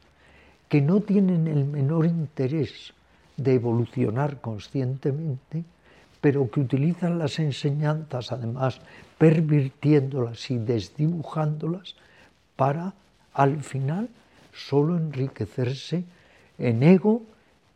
que 0.69 0.83
no 0.83 1.01
tienen 1.01 1.47
el 1.47 1.65
menor 1.65 2.05
interés 2.05 2.93
de 3.39 3.55
evolucionar 3.55 4.43
conscientemente, 4.43 5.65
pero 6.21 6.51
que 6.51 6.61
utilizan 6.61 7.19
las 7.19 7.39
enseñanzas, 7.39 8.33
además, 8.33 8.83
pervirtiéndolas 9.17 10.51
y 10.51 10.59
desdibujándolas 10.59 11.95
para, 12.55 12.93
al 13.35 13.63
final, 13.63 14.09
solo 14.53 14.97
enriquecerse 14.97 16.05
en 16.59 16.83
ego, 16.83 17.23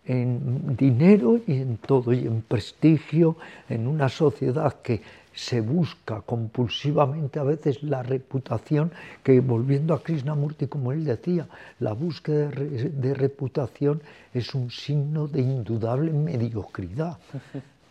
en 0.06 0.76
dinero 0.76 1.38
y 1.46 1.58
en 1.58 1.76
todo, 1.76 2.12
y 2.12 2.26
en 2.26 2.42
prestigio, 2.42 3.36
en 3.68 3.86
una 3.86 4.08
sociedad 4.08 4.80
que 4.80 5.02
se 5.34 5.60
busca 5.60 6.20
compulsivamente 6.22 7.38
a 7.38 7.44
veces 7.44 7.82
la 7.82 8.02
reputación, 8.02 8.90
que 9.22 9.38
volviendo 9.40 9.94
a 9.94 10.02
Krishnamurti, 10.02 10.66
como 10.66 10.90
él 10.90 11.04
decía, 11.04 11.46
la 11.78 11.92
búsqueda 11.92 12.50
de, 12.50 13.14
reputación 13.14 14.02
es 14.34 14.52
un 14.54 14.70
signo 14.70 15.28
de 15.28 15.40
indudable 15.42 16.12
mediocridad. 16.12 17.18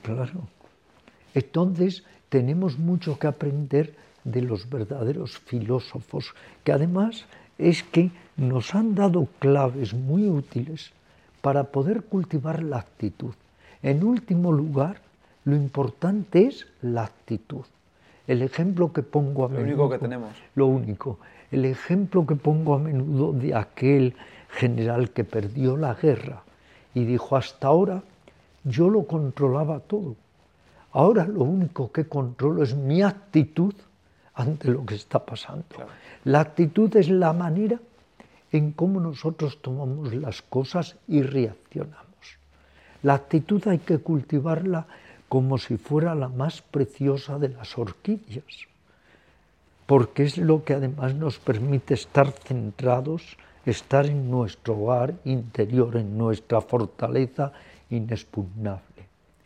Claro. 0.04 0.48
Entonces, 1.34 2.04
tenemos 2.30 2.78
mucho 2.78 3.20
que 3.20 3.28
aprender 3.28 3.94
de 4.24 4.42
los 4.42 4.70
verdaderos 4.70 5.38
filósofos, 5.38 6.34
que 6.64 6.72
además 6.72 7.26
es 7.58 7.84
que 7.84 8.12
nos 8.36 8.76
han 8.76 8.96
dado 8.96 9.28
claves 9.39 9.93
muy 9.93 10.28
útiles 10.28 10.91
para 11.41 11.65
poder 11.65 12.04
cultivar 12.04 12.63
la 12.63 12.78
actitud. 12.78 13.34
En 13.82 14.04
último 14.04 14.52
lugar, 14.52 14.98
lo 15.46 15.56
importante 15.56 16.46
es 16.48 16.67
la 16.82 17.04
actitud. 17.04 17.65
El 18.28 18.41
ejemplo 18.41 18.91
que 18.91 19.04
pongo 19.04 19.46
a 19.46 19.50
menudo. 19.50 19.65
Lo 19.65 19.67
único 19.67 19.89
que 19.89 20.00
tenemos. 20.00 20.30
Lo 20.56 20.67
único. 20.67 21.20
El 21.52 21.65
ejemplo 21.65 22.26
que 22.28 22.36
pongo 22.36 22.76
a 22.76 22.80
menudo 22.80 23.32
de 23.32 23.56
aquel 23.56 24.15
general 24.50 25.12
que 25.12 25.24
perdió 25.24 25.78
la 25.78 25.93
guerra 25.93 26.43
y 26.93 27.06
dijo: 27.06 27.38
Hasta 27.38 27.67
ahora 27.67 28.04
yo 28.65 28.89
lo 28.89 29.08
controlaba 29.08 29.80
todo. 29.80 30.15
Ahora 30.91 31.26
lo 31.26 31.43
único 31.43 31.91
que 31.91 32.06
controlo 32.06 32.63
es 32.63 32.76
mi 32.76 33.02
actitud 33.02 33.74
ante 34.38 34.69
lo 34.69 34.86
que 34.86 34.95
está 34.95 35.26
pasando. 35.26 35.65
La 36.23 36.39
actitud 36.39 36.95
es 36.95 37.10
la 37.10 37.34
manera 37.34 37.80
en 38.52 38.71
cómo 38.71 39.00
nosotros 39.00 39.60
tomamos 39.62 40.13
las 40.13 40.41
cosas 40.43 40.95
y 41.08 41.23
reaccionamos. 41.23 42.06
La 43.02 43.15
actitud 43.15 43.67
hay 43.67 43.80
que 43.80 43.97
cultivarla 43.97 44.86
como 45.28 45.58
si 45.58 45.78
fuera 45.78 46.15
la 46.15 46.30
más 46.30 46.62
preciosa 46.62 47.39
de 47.39 47.50
las 47.50 47.78
orquídeas, 47.78 48.67
porque 49.88 50.23
es 50.23 50.38
lo 50.38 50.63
que 50.63 50.76
además 50.76 51.15
nos 51.15 51.39
permite 51.39 51.95
estar 51.95 52.32
centrados, 52.32 53.38
estar 53.65 54.06
en 54.06 54.30
nuestro 54.30 54.76
hogar 54.76 55.15
interior, 55.26 55.97
en 55.97 56.17
nuestra 56.17 56.62
fortaleza 56.62 57.52
inexpugnable. 57.89 58.82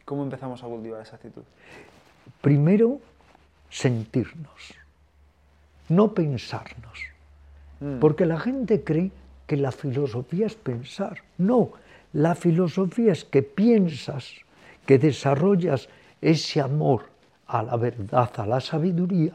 ¿Cómo 0.04 0.24
empezamos 0.24 0.62
a 0.64 0.68
cultivar 0.68 1.02
esa 1.02 1.16
actitud? 1.16 1.44
Primero, 2.42 3.00
sentirnos, 3.70 4.81
no 5.90 6.14
pensarnos, 6.14 7.00
mm. 7.80 8.00
porque 8.00 8.26
la 8.26 8.40
gente 8.40 8.84
cree 8.84 9.12
que 9.48 9.58
la 9.58 9.72
filosofía 9.72 10.48
es 10.48 10.56
pensar. 10.56 11.20
No, 11.38 11.72
la 12.14 12.36
filosofía 12.36 13.12
es 13.12 13.26
que 13.26 13.44
piensas 13.44 14.34
que 14.86 14.98
desarrollas 14.98 15.90
ese 16.22 16.62
amor 16.62 17.06
a 17.48 17.64
la 17.64 17.76
verdad, 17.76 18.32
a 18.38 18.46
la 18.46 18.62
sabiduría, 18.62 19.34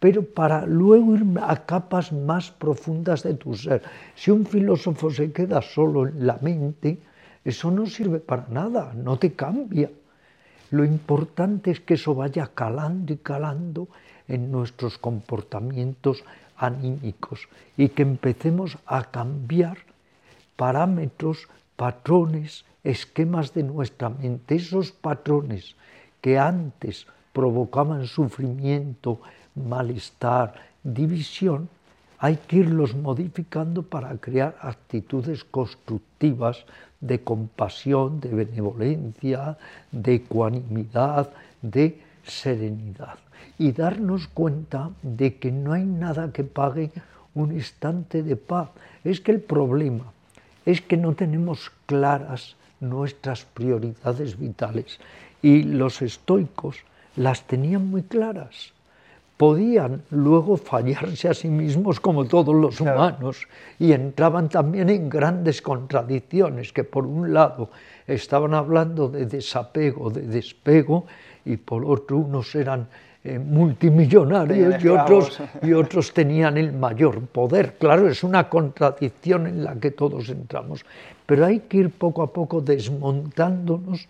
pero 0.00 0.24
para 0.24 0.66
luego 0.66 1.14
ir 1.16 1.24
a 1.40 1.64
capas 1.64 2.12
más 2.12 2.50
profundas 2.50 3.22
de 3.22 3.34
tu 3.34 3.54
ser. 3.54 3.82
Si 4.16 4.30
un 4.30 4.46
filósofo 4.46 5.10
se 5.10 5.30
queda 5.32 5.62
solo 5.62 6.08
en 6.08 6.26
la 6.26 6.38
mente, 6.40 6.98
eso 7.44 7.70
no 7.70 7.86
sirve 7.86 8.18
para 8.18 8.46
nada, 8.48 8.92
no 8.94 9.18
te 9.18 9.32
cambia. 9.32 9.90
Lo 10.70 10.84
importante 10.84 11.70
es 11.70 11.80
que 11.80 11.94
eso 11.94 12.14
vaya 12.14 12.50
calando 12.54 13.12
y 13.12 13.18
calando 13.18 13.88
en 14.28 14.50
nuestros 14.50 14.98
comportamientos 14.98 16.24
anímicos 16.56 17.48
y 17.76 17.88
que 17.88 18.02
empecemos 18.02 18.78
a 18.86 19.04
cambiar 19.04 19.78
parámetros, 20.56 21.48
patrones, 21.76 22.64
esquemas 22.84 23.54
de 23.54 23.62
nuestra 23.62 24.08
mente, 24.08 24.56
esos 24.56 24.92
patrones 24.92 25.74
que 26.20 26.38
antes 26.38 27.06
provocaban 27.32 28.06
sufrimiento, 28.06 29.20
malestar, 29.54 30.54
división, 30.82 31.68
hay 32.18 32.36
que 32.36 32.58
irlos 32.58 32.94
modificando 32.94 33.82
para 33.82 34.16
crear 34.18 34.56
actitudes 34.60 35.42
constructivas 35.42 36.64
de 37.00 37.20
compasión, 37.20 38.20
de 38.20 38.28
benevolencia, 38.28 39.58
de 39.90 40.14
ecuanimidad, 40.14 41.30
de 41.60 42.00
serenidad. 42.22 43.18
Y 43.58 43.72
darnos 43.72 44.28
cuenta 44.28 44.90
de 45.02 45.36
que 45.36 45.52
no 45.52 45.72
hay 45.72 45.84
nada 45.84 46.32
que 46.32 46.44
pague 46.44 46.90
un 47.34 47.52
instante 47.52 48.22
de 48.22 48.36
paz. 48.36 48.70
Es 49.04 49.20
que 49.20 49.32
el 49.32 49.40
problema 49.40 50.04
es 50.64 50.80
que 50.80 50.96
no 50.96 51.14
tenemos 51.14 51.70
claras 51.86 52.56
nuestras 52.80 53.44
prioridades 53.44 54.38
vitales. 54.38 54.98
Y 55.42 55.62
los 55.62 56.02
estoicos 56.02 56.76
las 57.16 57.46
tenían 57.46 57.88
muy 57.88 58.02
claras. 58.02 58.72
Podían 59.36 60.02
luego 60.10 60.56
fallarse 60.56 61.28
a 61.28 61.34
sí 61.34 61.48
mismos 61.48 61.98
como 61.98 62.26
todos 62.26 62.54
los 62.54 62.80
humanos 62.80 63.48
y 63.78 63.92
entraban 63.92 64.48
también 64.48 64.88
en 64.88 65.08
grandes 65.08 65.62
contradicciones, 65.62 66.72
que 66.72 66.84
por 66.84 67.06
un 67.06 67.34
lado 67.34 67.70
estaban 68.06 68.54
hablando 68.54 69.08
de 69.08 69.26
desapego, 69.26 70.10
de 70.10 70.22
despego, 70.22 71.06
y 71.44 71.56
por 71.56 71.84
otro 71.84 72.18
unos 72.18 72.54
eran 72.54 72.86
eh, 73.24 73.38
multimillonarios 73.38 74.82
y 74.82 74.88
otros, 74.88 75.40
y 75.62 75.72
otros 75.72 76.12
tenían 76.12 76.58
el 76.58 76.72
mayor 76.72 77.20
poder. 77.26 77.76
Claro, 77.78 78.08
es 78.08 78.24
una 78.24 78.48
contradicción 78.48 79.46
en 79.46 79.62
la 79.62 79.76
que 79.76 79.92
todos 79.92 80.28
entramos, 80.28 80.84
pero 81.24 81.46
hay 81.46 81.60
que 81.60 81.78
ir 81.78 81.90
poco 81.90 82.22
a 82.22 82.32
poco 82.32 82.60
desmontándonos 82.60 84.08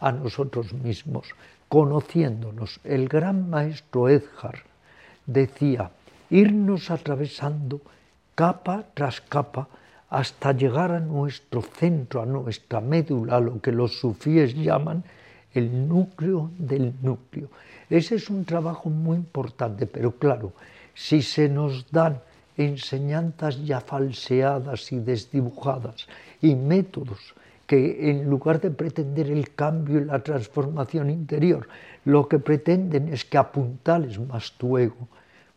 a 0.00 0.12
nosotros 0.12 0.72
mismos, 0.72 1.28
conociéndonos. 1.68 2.80
El 2.84 3.08
gran 3.08 3.50
maestro 3.50 4.08
Edgar 4.08 4.62
decía, 5.26 5.90
irnos 6.30 6.90
atravesando 6.90 7.80
capa 8.34 8.84
tras 8.94 9.20
capa 9.20 9.68
hasta 10.08 10.52
llegar 10.52 10.92
a 10.92 11.00
nuestro 11.00 11.60
centro, 11.60 12.22
a 12.22 12.26
nuestra 12.26 12.80
médula, 12.80 13.40
lo 13.40 13.60
que 13.60 13.72
los 13.72 13.98
sufíes 13.98 14.54
llaman 14.54 15.04
el 15.52 15.88
núcleo 15.88 16.50
del 16.58 16.94
núcleo. 17.02 17.48
Ese 17.94 18.16
es 18.16 18.28
un 18.28 18.44
trabajo 18.44 18.90
muy 18.90 19.16
importante, 19.16 19.86
pero 19.86 20.18
claro, 20.18 20.52
si 20.94 21.22
se 21.22 21.48
nos 21.48 21.86
dan 21.92 22.18
enseñanzas 22.56 23.64
ya 23.64 23.80
falseadas 23.80 24.90
y 24.90 24.98
desdibujadas 24.98 26.08
y 26.42 26.56
métodos 26.56 27.20
que 27.68 28.10
en 28.10 28.28
lugar 28.28 28.60
de 28.60 28.72
pretender 28.72 29.30
el 29.30 29.54
cambio 29.54 30.00
y 30.00 30.06
la 30.06 30.18
transformación 30.18 31.08
interior, 31.08 31.68
lo 32.04 32.26
que 32.26 32.40
pretenden 32.40 33.12
es 33.14 33.24
que 33.24 33.38
apuntales 33.38 34.18
más 34.18 34.50
tu 34.58 34.76
ego, 34.76 35.06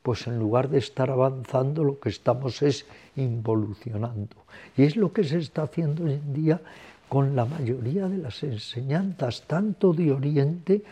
pues 0.03 0.27
en 0.27 0.37
lugar 0.37 0.69
de 0.69 0.77
estar 0.77 1.09
avanzando 1.09 1.83
lo 1.83 1.99
que 1.99 2.09
estamos 2.09 2.61
es 2.61 2.85
involucionando. 3.15 4.35
Y 4.77 4.83
es 4.83 4.95
lo 4.95 5.11
que 5.11 5.23
se 5.23 5.39
está 5.39 5.63
haciendo 5.63 6.03
hoy 6.03 6.13
en 6.13 6.33
día 6.35 6.61
con 7.09 7.35
la 7.35 7.45
mayoría 7.45 8.07
de 8.07 8.19
las 8.19 8.43
enseñanzas, 8.43 9.41
tanto 9.47 9.91
de 9.91 10.11
Oriente 10.11 10.83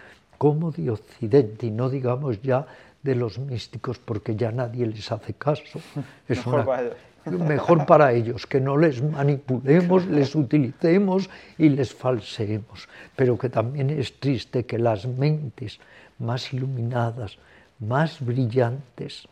como 0.45 0.69
de 0.69 0.91
Occidente, 0.91 1.65
y 1.65 1.71
no 1.71 1.89
digamos 1.89 2.39
ya 2.43 2.67
de 3.01 3.15
los 3.15 3.39
místicos, 3.39 3.97
porque 3.97 4.36
ya 4.36 4.51
nadie 4.51 4.86
les 4.86 5.12
hace 5.12 5.34
caso. 5.34 5.79
Es 6.29 6.45
mejor, 6.45 6.65
para 6.65 6.84
ellos. 6.84 7.47
mejor 7.49 7.86
para 7.88 8.13
ellos, 8.13 8.45
que 8.45 8.62
no 8.62 8.77
les 8.77 9.01
manipulemos, 9.01 10.05
les 10.05 10.36
utilicemos 10.36 11.31
y 11.58 11.69
les 11.69 11.95
falseemos. 11.95 12.88
Pero 13.15 13.39
que 13.39 13.49
también 13.49 13.89
es 13.89 14.19
triste 14.19 14.67
que 14.67 14.77
las 14.77 15.08
mentes 15.08 15.79
más 16.19 16.53
iluminadas, 16.53 17.39
más 17.79 18.23
brillantes 18.23 19.27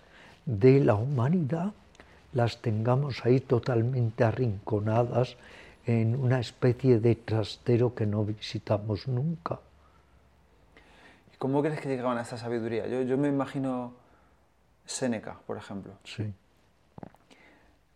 de 0.47 0.79
la 0.79 0.95
humanidad, 0.95 1.73
las 2.33 2.57
tengamos 2.57 3.23
ahí 3.23 3.39
totalmente 3.39 4.23
arrinconadas 4.23 5.37
en 5.85 6.15
una 6.15 6.39
especie 6.39 6.99
de 6.99 7.13
trastero 7.13 7.93
que 7.93 8.07
no 8.07 8.25
visitamos 8.25 9.07
nunca. 9.07 9.59
¿Cómo 11.43 11.61
crees 11.61 11.81
que 11.81 11.89
llegaban 11.89 12.17
a 12.17 12.21
esta 12.21 12.37
sabiduría? 12.37 12.87
Yo, 12.87 13.01
yo 13.01 13.17
me 13.17 13.27
imagino 13.27 13.91
Séneca, 14.85 15.39
por 15.45 15.57
ejemplo. 15.57 15.91
Sí. 16.05 16.33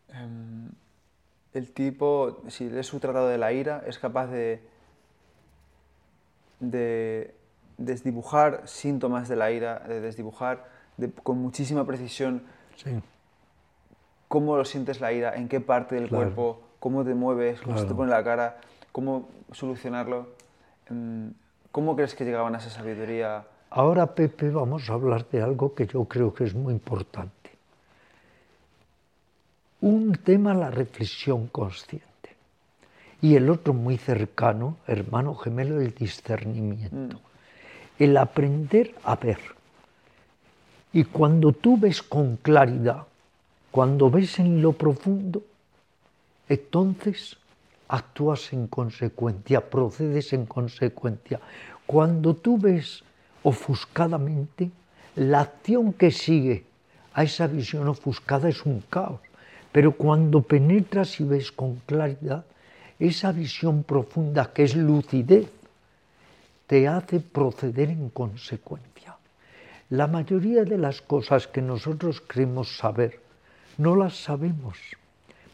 Em, 0.09 0.67
el 1.53 1.71
tipo, 1.71 2.41
si 2.49 2.69
lees 2.69 2.87
su 2.87 2.99
tratado 2.99 3.29
de 3.29 3.37
la 3.37 3.53
ira, 3.53 3.83
es 3.87 3.99
capaz 3.99 4.27
de, 4.27 4.61
de 6.59 7.35
desdibujar 7.77 8.67
síntomas 8.67 9.29
de 9.29 9.37
la 9.37 9.49
ira, 9.49 9.79
de 9.79 10.01
desdibujar 10.01 10.65
con 11.23 11.37
muchísima 11.37 11.85
precisión 11.85 12.43
Sí. 12.75 12.99
cómo 14.27 14.57
lo 14.57 14.65
sientes 14.65 14.99
la 14.99 15.13
ira, 15.13 15.33
en 15.37 15.47
qué 15.47 15.61
parte 15.61 15.95
del 15.95 16.09
Claro. 16.09 16.25
cuerpo, 16.35 16.61
cómo 16.81 17.05
te 17.05 17.13
mueves, 17.13 17.61
cómo 17.61 17.77
se 17.77 17.85
te 17.85 17.95
pone 17.95 18.11
la 18.11 18.25
cara, 18.25 18.57
cómo 18.91 19.29
solucionarlo. 19.53 20.35
Em, 20.89 21.31
¿Cómo 21.71 21.95
crees 21.95 22.15
que 22.15 22.25
llegaban 22.25 22.55
a 22.55 22.57
esa 22.57 22.69
sabiduría? 22.69 23.45
Ahora, 23.69 24.15
Pepe, 24.15 24.49
vamos 24.49 24.89
a 24.89 24.93
hablar 24.93 25.27
de 25.29 25.41
algo 25.41 25.73
que 25.73 25.85
yo 25.85 26.05
creo 26.05 26.33
que 26.33 26.45
es 26.45 26.53
muy 26.53 26.73
importante. 26.73 27.51
Un 29.81 30.13
tema, 30.13 30.53
la 30.53 30.71
reflexión 30.71 31.47
consciente. 31.47 32.07
Y 33.21 33.35
el 33.35 33.49
otro 33.49 33.73
muy 33.73 33.97
cercano, 33.97 34.77
hermano 34.87 35.35
gemelo, 35.35 35.81
el 35.81 35.93
discernimiento. 35.93 37.19
El 37.99 38.15
aprender 38.17 38.95
a 39.03 39.15
ver. 39.15 39.39
Y 40.93 41.03
cuando 41.03 41.51
tú 41.51 41.77
ves 41.77 42.01
con 42.01 42.37
claridad, 42.37 43.03
cuando 43.71 44.09
ves 44.09 44.39
en 44.39 44.61
lo 44.61 44.73
profundo, 44.73 45.43
entonces 46.47 47.37
actúas 47.87 48.53
en 48.53 48.67
consecuencia, 48.67 49.69
procedes 49.69 50.33
en 50.33 50.45
consecuencia. 50.45 51.39
Cuando 51.85 52.35
tú 52.35 52.57
ves 52.57 53.03
ofuscadamente, 53.43 54.71
la 55.15 55.41
acción 55.41 55.93
que 55.93 56.11
sigue 56.11 56.65
a 57.13 57.23
esa 57.23 57.47
visión 57.47 57.87
ofuscada 57.87 58.49
es 58.49 58.65
un 58.65 58.81
caos. 58.89 59.21
Pero 59.71 59.91
cuando 59.93 60.41
penetras 60.41 61.19
y 61.19 61.23
ves 61.23 61.51
con 61.51 61.77
claridad, 61.85 62.45
esa 62.99 63.31
visión 63.31 63.83
profunda 63.83 64.51
que 64.53 64.63
es 64.63 64.75
lucidez, 64.75 65.49
te 66.67 66.87
hace 66.87 67.19
proceder 67.19 67.89
en 67.89 68.09
consecuencia. 68.09 69.15
La 69.89 70.07
mayoría 70.07 70.63
de 70.63 70.77
las 70.77 71.01
cosas 71.01 71.47
que 71.47 71.61
nosotros 71.61 72.21
creemos 72.25 72.77
saber, 72.77 73.21
no 73.77 73.95
las 73.95 74.17
sabemos. 74.17 74.77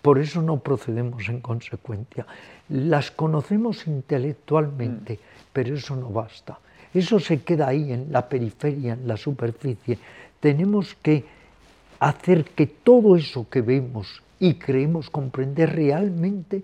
Por 0.03 0.19
eso 0.19 0.41
no 0.41 0.59
procedemos 0.59 1.29
en 1.29 1.39
consecuencia. 1.39 2.27
Las 2.67 3.09
conocemos 3.09 3.87
intelectualmente, 3.87 5.17
pero 5.53 5.75
eso 5.75 5.95
no 5.95 6.09
basta. 6.09 6.59
Eso 6.93 7.21
se 7.21 7.41
queda 7.41 7.69
ahí 7.69 7.93
en 7.93 8.11
la 8.11 8.27
periferia, 8.27 8.93
en 8.93 9.07
la 9.07 9.15
superficie. 9.15 9.97
Tenemos 10.41 10.93
que 10.95 11.23
hacer 12.01 12.43
que 12.43 12.67
todo 12.67 13.15
eso 13.15 13.47
que 13.49 13.61
vemos 13.61 14.21
y 14.41 14.55
creemos 14.55 15.09
comprender 15.09 15.73
realmente 15.73 16.63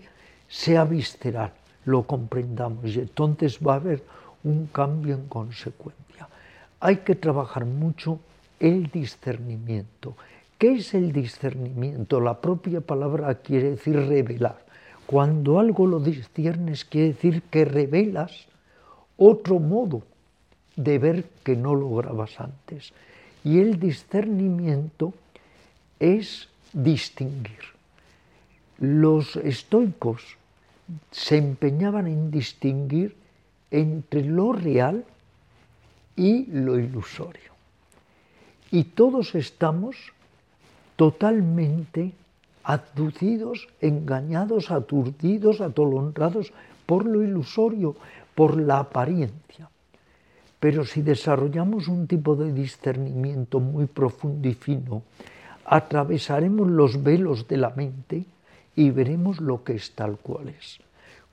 sea 0.49 0.83
visceral, 0.83 1.53
lo 1.85 2.03
comprendamos 2.03 2.93
y 2.93 2.99
entonces 2.99 3.57
va 3.65 3.75
a 3.75 3.77
haber 3.77 4.03
un 4.43 4.67
cambio 4.67 5.15
en 5.15 5.27
consecuencia. 5.27 6.27
Hay 6.81 6.97
que 6.97 7.15
trabajar 7.15 7.63
mucho 7.63 8.19
el 8.59 8.87
discernimiento. 8.87 10.17
¿Qué 10.59 10.73
es 10.73 10.93
el 10.93 11.13
discernimiento? 11.13 12.19
La 12.19 12.41
propia 12.41 12.81
palabra 12.81 13.33
quiere 13.35 13.71
decir 13.71 13.95
revelar. 13.95 14.65
Cuando 15.05 15.57
algo 15.57 15.87
lo 15.87 16.01
disciernes 16.01 16.83
quiere 16.83 17.13
decir 17.13 17.43
que 17.43 17.63
revelas 17.63 18.45
otro 19.15 19.59
modo 19.59 20.03
de 20.75 20.99
ver 20.99 21.23
que 21.45 21.55
no 21.55 21.75
lograbas 21.75 22.41
antes. 22.41 22.91
Y 23.45 23.59
el 23.59 23.79
discernimiento 23.79 25.13
es 25.97 26.49
distinguir. 26.73 27.63
Los 28.79 29.37
estoicos 29.37 30.35
se 31.09 31.37
empeñaban 31.37 32.05
en 32.07 32.31
distinguir 32.31 33.15
entre 33.71 34.25
lo 34.25 34.51
real 34.51 35.05
y 36.17 36.47
lo 36.47 36.77
ilusorio. 36.77 37.53
Y 38.71 38.83
todos 38.83 39.35
estamos 39.35 39.95
totalmente 40.99 42.11
abducidos, 42.61 43.69
engañados, 43.79 44.69
aturdidos, 44.69 45.61
atolondrados 45.61 46.51
por 46.85 47.05
lo 47.05 47.23
ilusorio, 47.23 47.95
por 48.35 48.59
la 48.59 48.79
apariencia. 48.79 49.69
Pero 50.59 50.83
si 50.83 51.01
desarrollamos 51.01 51.87
un 51.87 52.05
tipo 52.05 52.35
de 52.35 52.51
discernimiento 52.51 53.61
muy 53.61 53.85
profundo 53.85 54.49
y 54.49 54.53
fino, 54.55 55.03
atravesaremos 55.63 56.67
los 56.67 57.01
velos 57.01 57.47
de 57.47 57.55
la 57.55 57.69
mente 57.69 58.25
y 58.75 58.89
veremos 58.89 59.39
lo 59.39 59.63
que 59.63 59.75
es 59.75 59.95
tal 59.95 60.17
cual 60.17 60.49
es. 60.49 60.79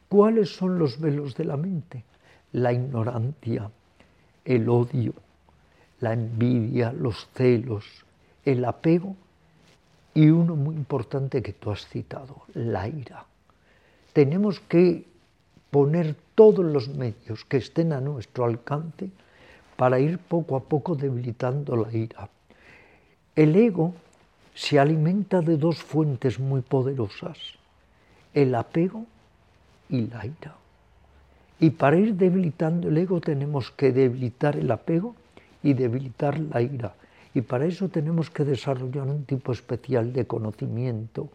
¿Cuáles 0.09 0.55
son 0.55 0.79
los 0.79 1.01
velos 1.01 1.35
de 1.35 1.45
la 1.45 1.57
mente? 1.57 2.05
La 2.53 2.73
ignorancia, 2.73 3.69
el 4.45 4.69
odio, 4.69 5.15
la 5.99 6.13
envidia, 6.13 6.93
los 6.93 7.27
celos, 7.35 7.85
el 8.45 8.65
apego 8.65 9.17
y 10.17 10.31
uno 10.31 10.57
muy 10.57 10.75
importante 10.75 11.43
que 11.43 11.53
tú 11.53 11.71
has 11.71 11.87
citado, 11.89 12.45
la 12.55 12.89
ira. 12.89 13.27
Tenemos 14.15 14.61
que 14.61 15.05
poner 15.71 16.17
todos 16.35 16.65
los 16.65 16.89
medios 16.89 17.45
que 17.45 17.59
estén 17.59 17.93
a 17.93 18.01
nuestro 18.01 18.47
alcance 18.47 19.11
para 19.77 20.01
ir 20.01 20.17
poco 20.17 20.57
a 20.57 20.61
poco 20.61 20.97
debilitando 20.97 21.77
la 21.77 21.93
ira. 21.95 22.31
El 23.35 23.55
ego 23.57 23.93
se 24.55 24.81
alimenta 24.81 25.43
de 25.43 25.59
dos 25.59 25.83
fuentes 25.83 26.41
muy 26.41 26.63
poderosas, 26.63 27.37
el 28.33 28.55
apego 28.55 29.05
y 29.91 30.07
la 30.07 30.25
ira. 30.25 30.57
Y 31.61 31.71
para 31.71 31.99
ir 31.99 32.15
debilitando 32.15 32.89
el 32.89 32.97
ego 32.97 33.21
tenemos 33.21 33.71
que 33.71 33.93
debilitar 33.93 34.57
el 34.57 34.71
apego 34.71 35.15
y 35.63 35.75
debilitar 35.75 36.41
la 36.41 36.63
ira. 36.63 36.95
Y 37.37 37.43
para 37.43 37.67
eso 37.67 37.91
tenemos 37.91 38.31
que 38.31 38.47
desarrollar 38.47 39.07
un 39.09 39.27
tipo 39.27 39.53
especial 39.53 40.11
de 40.11 40.27
conocimiento, 40.27 41.29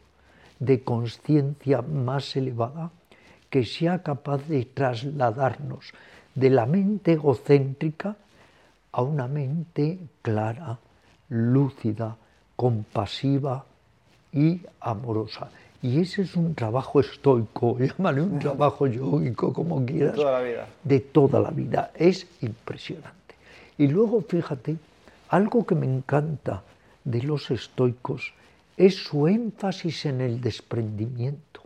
de 0.57 0.81
conciencia 0.81 1.83
más 1.83 2.35
elevada, 2.35 2.89
que 3.51 3.63
sea 3.63 4.01
capaz 4.01 4.47
de 4.47 4.65
trasladarnos 4.65 5.93
de 6.33 6.49
la 6.49 6.65
mente 6.65 7.13
egocéntrica 7.13 8.15
a 8.91 9.03
una 9.03 9.27
mente 9.27 9.99
clara, 10.23 10.79
lúcida, 11.29 12.17
compasiva 12.55 13.63
y 14.33 14.59
amorosa. 14.79 15.51
Y 15.83 15.99
ese 15.99 16.23
es 16.23 16.35
un 16.35 16.55
trabajo 16.55 16.99
estoico, 16.99 17.77
llámale 17.79 18.23
un 18.23 18.39
trabajo 18.39 18.87
yógico, 18.87 19.53
como 19.53 19.85
quieras, 19.85 20.15
toda 20.15 20.31
la 20.31 20.41
vida. 20.41 20.67
de 20.83 20.99
toda 20.99 21.39
la 21.39 21.51
vida. 21.51 21.91
Es 21.93 22.25
impresionante. 22.41 23.35
Y 23.77 23.85
luego, 23.85 24.19
fíjate, 24.21 24.77
algo 25.31 25.65
que 25.65 25.75
me 25.75 25.85
encanta 25.85 26.61
de 27.05 27.23
los 27.23 27.51
estoicos 27.51 28.33
es 28.75 28.95
su 28.95 29.29
énfasis 29.29 30.05
en 30.05 30.19
el 30.19 30.41
desprendimiento, 30.41 31.61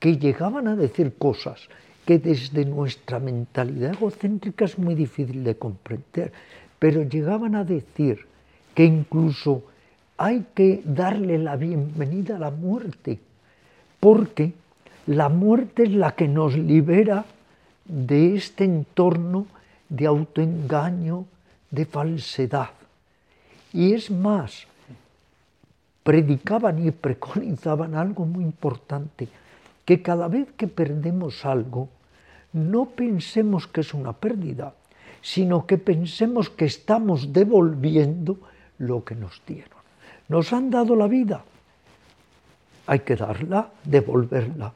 que 0.00 0.18
llegaban 0.18 0.66
a 0.66 0.74
decir 0.74 1.14
cosas 1.16 1.68
que 2.04 2.18
desde 2.18 2.64
nuestra 2.64 3.20
mentalidad 3.20 3.92
egocéntrica 3.92 4.64
es 4.64 4.76
muy 4.76 4.96
difícil 4.96 5.44
de 5.44 5.56
comprender, 5.56 6.32
pero 6.80 7.04
llegaban 7.04 7.54
a 7.54 7.62
decir 7.62 8.26
que 8.74 8.84
incluso 8.84 9.62
hay 10.16 10.44
que 10.52 10.82
darle 10.84 11.38
la 11.38 11.54
bienvenida 11.54 12.36
a 12.36 12.40
la 12.40 12.50
muerte, 12.50 13.20
porque 14.00 14.52
la 15.06 15.28
muerte 15.28 15.84
es 15.84 15.92
la 15.92 16.16
que 16.16 16.26
nos 16.26 16.58
libera 16.58 17.24
de 17.84 18.34
este 18.34 18.64
entorno 18.64 19.46
de 19.88 20.06
autoengaño, 20.06 21.24
de 21.70 21.86
falsedad. 21.86 22.70
Y 23.76 23.92
es 23.92 24.10
más, 24.10 24.66
predicaban 26.02 26.82
y 26.82 26.90
preconizaban 26.92 27.94
algo 27.94 28.24
muy 28.24 28.42
importante, 28.42 29.28
que 29.84 30.00
cada 30.00 30.28
vez 30.28 30.48
que 30.56 30.66
perdemos 30.66 31.44
algo, 31.44 31.90
no 32.54 32.86
pensemos 32.86 33.66
que 33.66 33.82
es 33.82 33.92
una 33.92 34.14
pérdida, 34.14 34.72
sino 35.20 35.66
que 35.66 35.76
pensemos 35.76 36.48
que 36.48 36.64
estamos 36.64 37.34
devolviendo 37.34 38.38
lo 38.78 39.04
que 39.04 39.14
nos 39.14 39.42
dieron. 39.46 39.78
Nos 40.28 40.54
han 40.54 40.70
dado 40.70 40.96
la 40.96 41.06
vida, 41.06 41.44
hay 42.86 43.00
que 43.00 43.14
darla, 43.14 43.68
devolverla. 43.84 44.72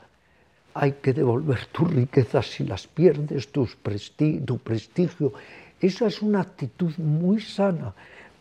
Hay 0.75 0.93
que 1.03 1.15
devolver 1.15 1.67
tus 1.73 1.91
riquezas 1.91 2.47
si 2.51 2.65
las 2.65 2.87
pierdes, 2.87 3.51
tu 3.51 3.67
prestigio. 3.83 5.33
Esa 5.81 6.07
es 6.07 6.21
una 6.21 6.43
actitud 6.43 6.93
muy 6.99 7.41
sana, 7.41 7.95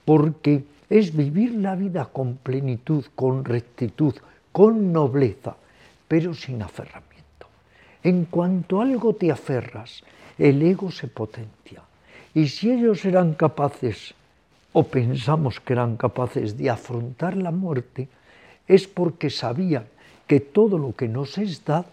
porque 0.10 0.64
es 0.90 1.16
vivir 1.16 1.54
la 1.54 1.76
vida 1.76 2.10
con 2.12 2.38
plenitud, 2.38 3.06
con 3.14 3.46
rectitud, 3.46 4.16
con 4.52 4.92
nobleza, 4.92 5.56
pero 6.08 6.34
sin 6.34 6.64
aferramiento. 6.64 7.46
En 8.02 8.26
cuanto 8.26 8.82
algo 8.82 9.14
te 9.14 9.32
aferras, 9.32 10.02
el 10.40 10.64
ego 10.64 10.90
se 10.90 11.06
potencia. 11.10 11.84
Y 12.34 12.48
si 12.48 12.72
ellos 12.72 13.06
eran 13.06 13.36
capaces, 13.36 14.16
o 14.74 14.82
pensamos 14.82 15.60
que 15.60 15.74
eran 15.74 15.96
capaces 15.96 16.58
de 16.58 16.72
afrontar 16.72 17.38
la 17.38 17.52
muerte, 17.52 18.08
es 18.68 18.88
porque 18.88 19.30
sabían 19.30 19.86
que 20.26 20.40
todo 20.40 20.80
lo 20.80 20.96
que 20.96 21.08
nos 21.08 21.38
es 21.38 21.64
dado 21.64 21.86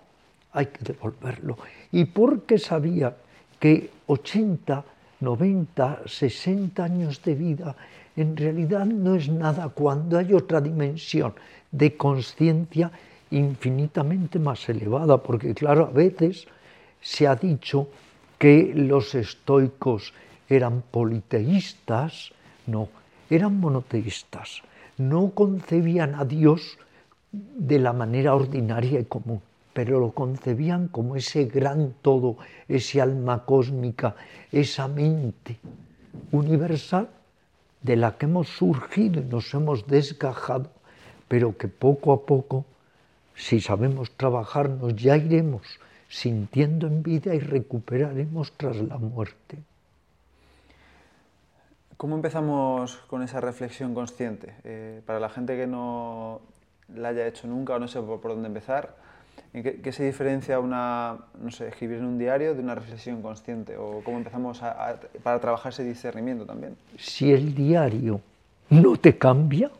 hay 0.54 0.64
que 0.64 0.90
devolverlo. 0.90 1.58
Y 1.92 2.06
porque 2.06 2.56
sabían 2.56 3.12
que 3.60 3.90
80, 4.06 4.84
90, 5.20 6.00
60 6.06 6.82
años 6.82 7.22
de 7.22 7.34
vida 7.34 7.76
en 8.16 8.36
realidad 8.36 8.86
no 8.86 9.14
es 9.14 9.28
nada 9.28 9.68
cuando 9.68 10.18
hay 10.18 10.32
otra 10.32 10.60
dimensión 10.60 11.34
de 11.70 11.96
conciencia 11.96 12.90
infinitamente 13.30 14.38
más 14.38 14.68
elevada, 14.68 15.22
porque 15.22 15.54
claro, 15.54 15.86
a 15.86 15.90
veces 15.90 16.46
se 17.00 17.26
ha 17.26 17.36
dicho 17.36 17.88
que 18.38 18.72
los 18.74 19.14
estoicos 19.14 20.12
eran 20.48 20.82
politeístas, 20.90 22.32
no, 22.66 22.88
eran 23.28 23.58
monoteístas, 23.60 24.62
no 24.96 25.30
concebían 25.30 26.14
a 26.14 26.24
Dios 26.24 26.78
de 27.32 27.78
la 27.78 27.92
manera 27.92 28.34
ordinaria 28.34 29.00
y 29.00 29.04
común, 29.04 29.42
pero 29.72 30.00
lo 30.00 30.12
concebían 30.12 30.88
como 30.88 31.16
ese 31.16 31.44
gran 31.44 31.94
todo, 32.00 32.38
ese 32.68 33.00
alma 33.00 33.44
cósmica, 33.44 34.14
esa 34.50 34.88
mente 34.88 35.58
universal 36.32 37.08
de 37.82 37.96
la 37.96 38.16
que 38.16 38.26
hemos 38.26 38.48
surgido 38.48 39.20
y 39.20 39.24
nos 39.24 39.52
hemos 39.54 39.86
desgajado, 39.86 40.70
pero 41.28 41.56
que 41.56 41.68
poco 41.68 42.12
a 42.12 42.26
poco, 42.26 42.64
si 43.34 43.60
sabemos 43.60 44.10
trabajarnos, 44.16 44.96
ya 44.96 45.16
iremos 45.16 45.78
sintiendo 46.08 46.86
en 46.86 47.02
vida 47.02 47.34
y 47.34 47.40
recuperaremos 47.40 48.52
tras 48.52 48.76
la 48.76 48.98
muerte. 48.98 49.58
¿Cómo 51.96 52.14
empezamos 52.16 52.96
con 53.08 53.22
esa 53.22 53.40
reflexión 53.40 53.94
consciente? 53.94 54.54
Eh, 54.64 55.00
para 55.06 55.18
la 55.18 55.28
gente 55.28 55.56
que 55.56 55.66
no 55.66 56.40
la 56.94 57.08
haya 57.08 57.26
hecho 57.26 57.46
nunca 57.46 57.74
o 57.74 57.78
no 57.78 57.88
sé 57.88 58.00
por, 58.00 58.20
dónde 58.22 58.48
empezar, 58.48 58.94
qué, 59.52 59.92
se 59.92 60.04
diferencia 60.04 60.60
una, 60.60 61.18
no 61.40 61.50
sé, 61.50 61.68
escribir 61.68 61.98
en 61.98 62.04
un 62.04 62.18
diario 62.18 62.54
de 62.54 62.60
una 62.60 62.74
reflexión 62.74 63.22
consciente? 63.22 63.76
¿O 63.76 64.02
cómo 64.04 64.18
empezamos 64.18 64.60
para 65.22 65.40
trabajar 65.40 65.72
ese 65.72 65.84
discernimiento 65.84 66.44
también? 66.44 66.76
Si 66.98 67.32
el 67.32 67.54
diario 67.54 68.20
no 68.70 68.96
te 68.96 69.16
cambia, 69.16 69.70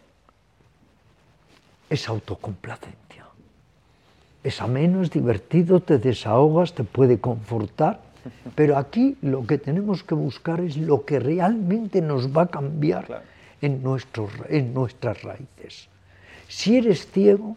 es 1.91 2.09
autocomplacencia. 2.09 3.27
Es 4.43 4.63
ameno, 4.63 5.03
es 5.03 5.11
divertido, 5.11 5.81
te 5.81 5.99
desahogas, 5.99 6.73
te 6.75 6.85
puede 6.85 7.19
confortar, 7.19 8.01
pero 8.55 8.79
aquí 8.79 9.17
lo 9.23 9.47
que 9.47 9.59
tenemos 9.59 10.03
que 10.03 10.15
buscar 10.15 10.61
es 10.61 10.77
lo 10.77 11.05
que 11.05 11.19
realmente 11.19 12.01
nos 12.01 12.35
va 12.35 12.43
a 12.43 12.47
cambiar 12.47 13.25
en, 13.61 13.83
en 14.49 14.75
nuestras 14.75 15.23
raíces. 15.23 15.89
Si 16.49 16.77
eres 16.77 17.11
ciego, 17.11 17.57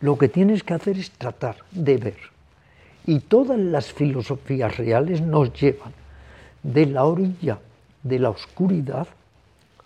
lo 0.00 0.16
que 0.16 0.28
tienes 0.28 0.62
que 0.62 0.74
hacer 0.74 0.98
es 0.98 1.10
tratar 1.10 1.56
de 1.70 1.96
ver. 1.96 2.18
Y 3.06 3.20
todas 3.20 3.58
las 3.58 3.92
filosofías 3.92 4.76
reales 4.76 5.20
nos 5.20 5.52
llevan 5.52 5.92
de 6.62 6.86
la 6.86 7.04
orilla 7.04 7.58
de 8.02 8.18
la 8.18 8.30
oscuridad 8.30 9.08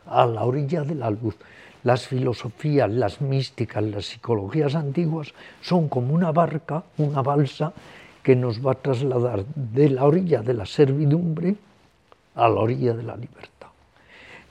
a 0.07 0.27
la 0.27 0.45
orilla 0.45 0.83
de 0.83 0.95
la 0.95 1.11
luz. 1.11 1.37
Las 1.85 2.07
filosofías, 2.07 2.91
las 2.91 3.21
místicas, 3.21 3.83
las 3.83 4.07
psicologías 4.07 4.75
antiguas 4.75 5.33
son 5.61 5.89
como 5.89 6.15
una 6.15 6.31
barca, 6.31 6.85
una 6.99 7.23
balsa 7.23 7.73
que 8.23 8.37
nos 8.37 8.65
va 8.65 8.73
a 8.73 8.77
trasladar 8.77 9.45
de 9.55 9.91
la 9.91 10.05
orilla 10.05 10.43
de 10.43 10.55
la 10.55 10.67
servidumbre 10.67 11.57
a 12.35 12.49
la 12.49 12.61
orilla 12.61 12.95
de 12.95 13.03
la 13.03 13.17
libertad. 13.17 13.69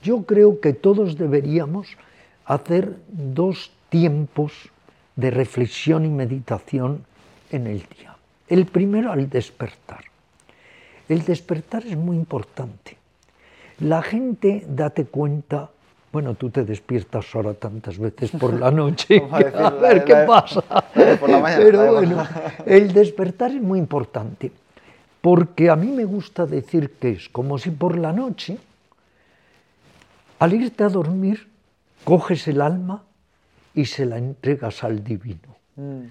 Yo 0.02 0.24
creo 0.24 0.60
que 0.60 0.72
todos 0.72 1.16
deberíamos 1.16 1.96
hacer 2.44 2.96
dos 3.08 3.70
tiempos 3.88 4.52
de 5.16 5.30
reflexión 5.30 6.04
y 6.04 6.08
meditación 6.08 7.04
en 7.50 7.66
el 7.66 7.78
día. 7.98 8.16
El 8.48 8.66
primero 8.66 9.12
al 9.12 9.28
despertar. 9.28 10.04
El 11.08 11.24
despertar 11.24 11.84
es 11.86 11.96
muy 11.96 12.16
importante. 12.16 12.96
La 13.80 14.02
gente, 14.02 14.64
date 14.68 15.06
cuenta, 15.06 15.70
bueno, 16.12 16.34
tú 16.34 16.50
te 16.50 16.64
despiertas 16.64 17.26
ahora 17.34 17.54
tantas 17.54 17.98
veces 17.98 18.30
por 18.30 18.58
la 18.58 18.70
noche, 18.82 19.22
a, 19.30 19.70
ver 19.70 20.04
qué 20.04 20.14
pasa. 20.26 20.62
Pero 20.94 21.92
bueno, 21.94 22.26
el 22.66 22.92
despertar 22.92 23.50
es 23.50 23.62
muy 23.62 23.78
importante, 23.78 24.52
porque 25.20 25.70
a 25.70 25.76
mí 25.76 25.88
me 25.88 26.04
gusta 26.04 26.46
decir 26.46 26.92
que 27.00 27.12
es 27.12 27.28
como 27.28 27.58
si 27.58 27.70
por 27.70 27.98
la 27.98 28.12
noche, 28.12 28.58
al 30.38 30.52
irte 30.52 30.84
a 30.84 30.88
dormir, 30.88 31.48
coges 32.04 32.46
el 32.48 32.60
alma 32.60 33.02
y 33.74 33.84
se 33.84 34.06
la 34.06 34.18
entregas 34.18 34.84
al 34.84 35.02
divino. 35.02 35.56
Mm. 35.76 36.02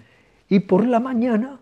Y 0.49 0.59
por 0.59 0.85
la 0.85 0.99
mañana, 0.99 1.59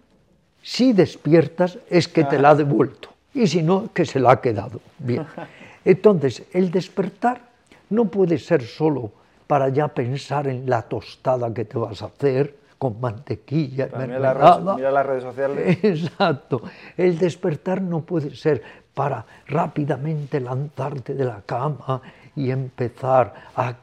si 0.62 0.94
despiertas, 0.94 1.78
es 1.90 2.08
que 2.08 2.24
te 2.24 2.40
la 2.40 2.52
ha 2.52 2.56
devuelto, 2.56 3.10
y 3.34 3.48
si 3.48 3.62
no, 3.62 3.90
que 3.94 4.06
se 4.06 4.20
la 4.20 4.32
ha 4.32 4.42
quedado. 4.42 4.82
Bien. 4.98 5.26
Entonces, 5.86 6.44
el 6.54 6.72
despertar 6.72 7.42
no 7.90 8.06
puede 8.06 8.38
ser 8.38 8.64
solo 8.64 9.12
para 9.48 9.70
ya 9.70 9.88
pensar 9.88 10.48
en 10.48 10.70
la 10.70 10.84
tostada 10.84 11.54
que 11.54 11.66
te 11.66 11.78
vas 11.78 12.02
a 12.02 12.06
hacer 12.06 12.56
con 12.78 13.00
mantequilla, 13.02 13.90
mira, 13.98 14.34
mira 14.76 14.92
las 14.92 15.06
redes 15.06 15.24
sociales. 15.24 15.80
Exacto. 15.84 16.62
El 16.96 17.18
despertar 17.20 17.82
no 17.82 18.02
puede 18.02 18.34
ser 18.36 18.62
para 18.94 19.26
rápidamente 19.48 20.40
lanzarte 20.40 21.14
de 21.14 21.26
la 21.26 21.42
cama 21.46 22.02
y 22.36 22.52
empezar 22.52 23.34
a 23.56 23.76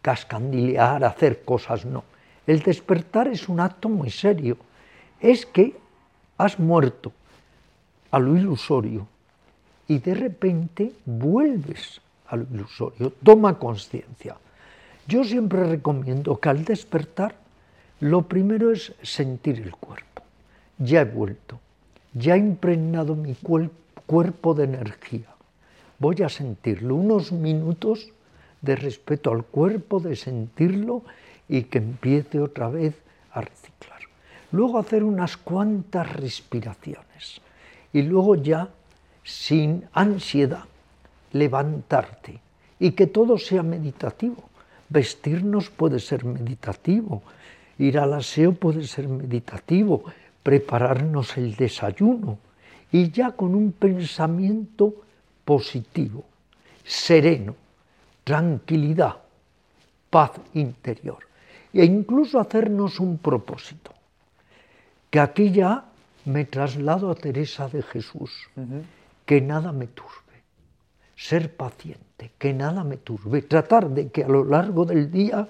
cascandilear, 0.00 1.04
hacer 1.04 1.44
cosas, 1.44 1.84
no. 1.84 2.04
El 2.46 2.60
despertar 2.60 3.28
es 3.28 3.48
un 3.48 3.60
acto 3.60 3.88
muy 3.88 4.10
serio. 4.10 4.56
Es 5.20 5.46
que 5.46 5.76
has 6.36 6.58
muerto 6.58 7.12
a 8.10 8.18
lo 8.18 8.36
ilusorio 8.36 9.06
y 9.88 9.98
de 9.98 10.14
repente 10.14 10.92
vuelves 11.04 12.00
a 12.28 12.36
lo 12.36 12.46
ilusorio, 12.52 13.12
toma 13.22 13.58
conciencia. 13.58 14.36
Yo 15.06 15.24
siempre 15.24 15.64
recomiendo 15.64 16.38
que 16.38 16.48
al 16.48 16.64
despertar 16.64 17.34
lo 18.00 18.22
primero 18.22 18.72
es 18.72 18.94
sentir 19.02 19.60
el 19.60 19.72
cuerpo. 19.72 20.22
Ya 20.78 21.02
he 21.02 21.04
vuelto, 21.04 21.60
ya 22.12 22.34
he 22.34 22.38
impregnado 22.38 23.14
mi 23.14 23.36
cuerpo 24.06 24.54
de 24.54 24.64
energía. 24.64 25.28
Voy 25.98 26.22
a 26.22 26.28
sentirlo 26.28 26.96
unos 26.96 27.32
minutos 27.32 28.12
de 28.64 28.76
respeto 28.76 29.30
al 29.30 29.44
cuerpo, 29.44 30.00
de 30.00 30.16
sentirlo 30.16 31.02
y 31.48 31.64
que 31.64 31.78
empiece 31.78 32.40
otra 32.40 32.68
vez 32.68 32.94
a 33.32 33.40
reciclar. 33.40 34.00
Luego 34.52 34.78
hacer 34.78 35.04
unas 35.04 35.36
cuantas 35.36 36.12
respiraciones. 36.14 37.40
Y 37.92 38.02
luego 38.02 38.36
ya 38.36 38.68
sin 39.22 39.84
ansiedad 39.92 40.64
levantarte. 41.32 42.40
Y 42.78 42.92
que 42.92 43.06
todo 43.06 43.38
sea 43.38 43.62
meditativo. 43.62 44.44
Vestirnos 44.88 45.70
puede 45.70 45.98
ser 45.98 46.24
meditativo, 46.24 47.22
ir 47.78 47.98
al 47.98 48.12
aseo 48.14 48.52
puede 48.52 48.86
ser 48.86 49.08
meditativo, 49.08 50.04
prepararnos 50.42 51.36
el 51.36 51.56
desayuno. 51.56 52.38
Y 52.92 53.10
ya 53.10 53.32
con 53.32 53.54
un 53.54 53.72
pensamiento 53.72 54.94
positivo, 55.44 56.24
sereno, 56.84 57.56
tranquilidad, 58.24 59.16
paz 60.10 60.32
interior. 60.54 61.18
E 61.72 61.84
incluso 61.84 62.40
hacernos 62.40 63.00
un 63.00 63.18
propósito, 63.18 63.92
que 65.10 65.20
aquí 65.20 65.50
ya 65.50 65.84
me 66.24 66.44
traslado 66.44 67.10
a 67.10 67.14
Teresa 67.14 67.68
de 67.68 67.82
Jesús, 67.82 68.30
que 69.26 69.40
nada 69.40 69.72
me 69.72 69.86
turbe. 69.88 70.12
Ser 71.16 71.54
paciente, 71.54 72.32
que 72.38 72.52
nada 72.52 72.82
me 72.82 72.96
turbe, 72.96 73.42
tratar 73.42 73.88
de 73.90 74.08
que 74.08 74.24
a 74.24 74.28
lo 74.28 74.44
largo 74.44 74.84
del 74.84 75.10
día 75.10 75.46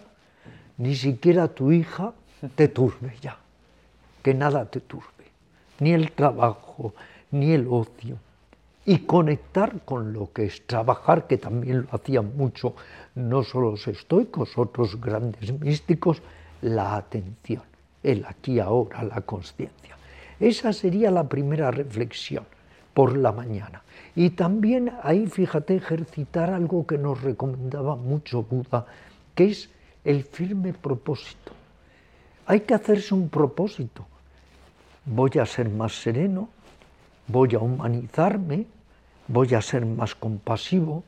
ni 0.76 0.94
siquiera 0.94 1.48
tu 1.48 1.72
hija 1.72 2.12
te 2.54 2.68
turbe 2.68 3.14
ya, 3.20 3.38
que 4.22 4.34
nada 4.34 4.66
te 4.66 4.80
turbe, 4.80 5.24
ni 5.80 5.92
el 5.92 6.12
trabajo, 6.12 6.94
ni 7.30 7.52
el 7.52 7.66
ocio, 7.68 8.18
y 8.86 8.98
conectar 8.98 9.80
con 9.84 10.12
lo 10.12 10.32
que 10.32 10.44
es 10.44 10.66
trabajar, 10.66 11.26
que 11.26 11.38
también 11.38 11.82
lo 11.82 11.88
hacían 11.92 12.36
mucho 12.36 12.74
no 13.14 13.42
solo 13.42 13.72
los 13.72 13.86
estoicos, 13.88 14.58
otros 14.58 15.00
grandes 15.00 15.58
místicos, 15.58 16.22
la 16.60 16.96
atención, 16.96 17.62
el 18.02 18.24
aquí 18.26 18.60
ahora, 18.60 19.02
la 19.04 19.20
conciencia. 19.22 19.96
Esa 20.38 20.72
sería 20.72 21.10
la 21.10 21.28
primera 21.28 21.70
reflexión 21.70 22.44
por 22.92 23.16
la 23.16 23.32
mañana. 23.32 23.82
Y 24.16 24.30
también 24.30 24.92
ahí, 25.02 25.26
fíjate, 25.26 25.76
ejercitar 25.76 26.50
algo 26.50 26.86
que 26.86 26.98
nos 26.98 27.22
recomendaba 27.22 27.96
mucho 27.96 28.42
Buda, 28.42 28.86
que 29.34 29.46
es 29.46 29.70
el 30.04 30.24
firme 30.24 30.72
propósito. 30.72 31.52
Hay 32.46 32.60
que 32.60 32.74
hacerse 32.74 33.14
un 33.14 33.28
propósito. 33.28 34.06
Voy 35.06 35.32
a 35.40 35.46
ser 35.46 35.68
más 35.68 36.00
sereno, 36.00 36.48
voy 37.26 37.54
a 37.54 37.58
humanizarme, 37.58 38.66
voy 39.28 39.54
a 39.54 39.62
ser 39.62 39.86
más 39.86 40.14
compasivo, 40.14 41.04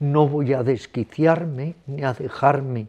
no 0.00 0.26
voy 0.26 0.52
a 0.52 0.62
desquiciarme 0.62 1.76
ni 1.86 2.02
a 2.02 2.12
dejarme 2.12 2.88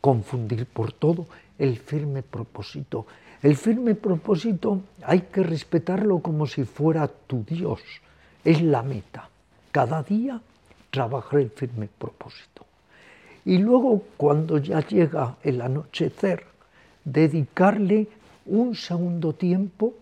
confundir 0.00 0.66
por 0.66 0.92
todo. 0.92 1.26
El 1.58 1.78
firme 1.78 2.22
propósito. 2.22 3.06
El 3.42 3.56
firme 3.56 3.94
propósito 3.94 4.80
hay 5.02 5.20
que 5.20 5.42
respetarlo 5.42 6.20
como 6.20 6.46
si 6.46 6.64
fuera 6.64 7.08
tu 7.08 7.44
Dios. 7.44 7.80
Es 8.44 8.62
la 8.62 8.82
meta. 8.82 9.28
Cada 9.72 10.02
día 10.02 10.40
trabajar 10.90 11.40
el 11.40 11.50
firme 11.50 11.88
propósito. 11.98 12.64
Y 13.44 13.58
luego, 13.58 14.02
cuando 14.16 14.58
ya 14.58 14.80
llega 14.80 15.36
el 15.42 15.60
anochecer, 15.60 16.44
dedicarle 17.04 18.08
un 18.46 18.74
segundo 18.74 19.32
tiempo 19.32 19.94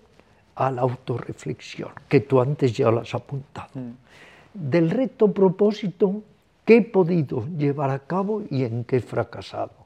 a 0.54 0.70
la 0.70 0.82
autorreflexión, 0.82 1.90
que 2.08 2.20
tú 2.20 2.40
antes 2.40 2.72
ya 2.76 2.90
lo 2.90 3.00
has 3.00 3.14
apuntado. 3.14 3.70
Mm. 3.74 3.90
Del 4.54 4.90
reto 4.90 5.32
propósito, 5.32 6.22
¿qué 6.64 6.76
he 6.76 6.82
podido 6.82 7.46
llevar 7.58 7.90
a 7.90 7.98
cabo 7.98 8.42
y 8.50 8.64
en 8.64 8.84
qué 8.84 8.96
he 8.96 9.00
fracasado? 9.00 9.84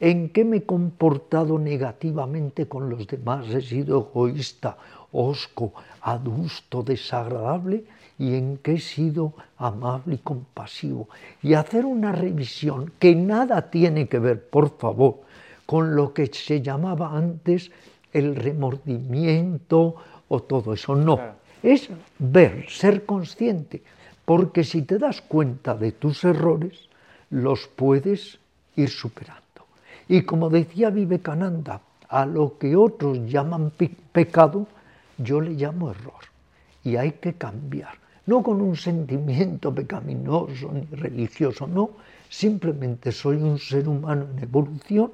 ¿En 0.00 0.30
qué 0.30 0.44
me 0.44 0.56
he 0.56 0.62
comportado 0.64 1.58
negativamente 1.58 2.66
con 2.66 2.90
los 2.90 3.06
demás? 3.06 3.48
¿He 3.50 3.60
sido 3.60 4.10
egoísta, 4.10 4.76
osco, 5.12 5.74
adusto, 6.00 6.82
desagradable? 6.82 7.84
¿Y 8.18 8.34
en 8.34 8.56
qué 8.58 8.74
he 8.74 8.80
sido 8.80 9.34
amable 9.58 10.16
y 10.16 10.18
compasivo? 10.18 11.08
Y 11.42 11.54
hacer 11.54 11.84
una 11.84 12.10
revisión 12.10 12.92
que 12.98 13.14
nada 13.14 13.70
tiene 13.70 14.08
que 14.08 14.18
ver, 14.18 14.48
por 14.48 14.76
favor, 14.76 15.20
con 15.66 15.94
lo 15.94 16.12
que 16.12 16.26
se 16.26 16.60
llamaba 16.60 17.16
antes 17.16 17.70
el 18.12 18.36
remordimiento 18.36 19.94
o 20.28 20.42
todo 20.42 20.74
eso. 20.74 20.94
No, 20.94 21.18
es 21.62 21.88
ver, 22.18 22.66
ser 22.68 23.04
consciente, 23.04 23.82
porque 24.24 24.64
si 24.64 24.82
te 24.82 24.98
das 24.98 25.20
cuenta 25.22 25.74
de 25.74 25.92
tus 25.92 26.24
errores, 26.24 26.88
los 27.30 27.66
puedes 27.68 28.38
ir 28.76 28.88
superando. 28.88 29.42
Y 30.08 30.22
como 30.22 30.50
decía 30.50 30.90
Vivekananda, 30.90 31.80
a 32.08 32.26
lo 32.26 32.58
que 32.58 32.76
otros 32.76 33.18
llaman 33.26 33.72
pecado, 34.12 34.66
yo 35.16 35.40
le 35.40 35.52
llamo 35.52 35.90
error. 35.90 36.20
Y 36.84 36.96
hay 36.96 37.12
que 37.12 37.34
cambiar. 37.34 37.94
No 38.26 38.42
con 38.42 38.60
un 38.60 38.76
sentimiento 38.76 39.74
pecaminoso 39.74 40.70
ni 40.72 40.84
religioso, 40.94 41.66
no. 41.66 41.90
Simplemente 42.28 43.12
soy 43.12 43.36
un 43.36 43.58
ser 43.58 43.88
humano 43.88 44.26
en 44.30 44.42
evolución 44.42 45.12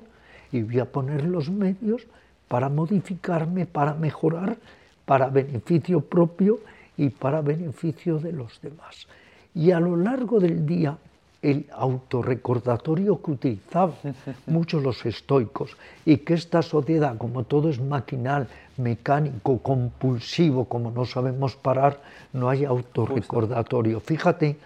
y 0.51 0.63
voy 0.63 0.81
a 0.81 0.91
poner 0.91 1.25
los 1.25 1.51
medios 1.51 2.07
para 2.49 2.69
modificarme, 2.69 3.67
para 3.67 3.95
mejorar, 3.95 4.57
para 5.05 5.29
beneficio 5.29 6.01
propio 6.01 6.61
y 6.97 7.11
para 7.11 7.41
beneficio 7.41 8.19
de 8.19 8.33
los 8.33 8.61
demás. 8.61 9.07
Y 9.55 9.71
a 9.71 9.81
lo 9.81 9.97
largo 9.97 10.41
del 10.41 10.67
día, 10.67 10.97
el 11.41 11.67
autorrecordatorio 11.73 13.23
que 13.23 13.31
utilizaban 13.31 14.15
muchos 14.47 14.83
los 14.83 15.05
estoicos 15.07 15.77
y 16.05 16.19
que 16.19 16.35
esta 16.35 16.63
sociedad, 16.63 17.17
como 17.17 17.45
todo 17.45 17.71
es 17.71 17.81
maquinal, 17.81 18.49
mecánico, 18.77 19.59
compulsivo, 19.59 20.65
como 20.65 20.91
no 20.91 21.05
sabemos 21.05 21.55
parar, 21.57 22.01
no 22.33 22.49
hay 22.49 22.65
autorrecordatorio. 22.65 24.01
Fíjate 24.01 24.57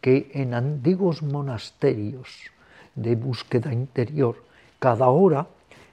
que 0.00 0.30
en 0.34 0.54
antiguos 0.54 1.22
monasterios 1.22 2.28
de 2.94 3.16
búsqueda 3.16 3.72
interior, 3.72 4.36
cada 4.78 5.08
hora 5.08 5.46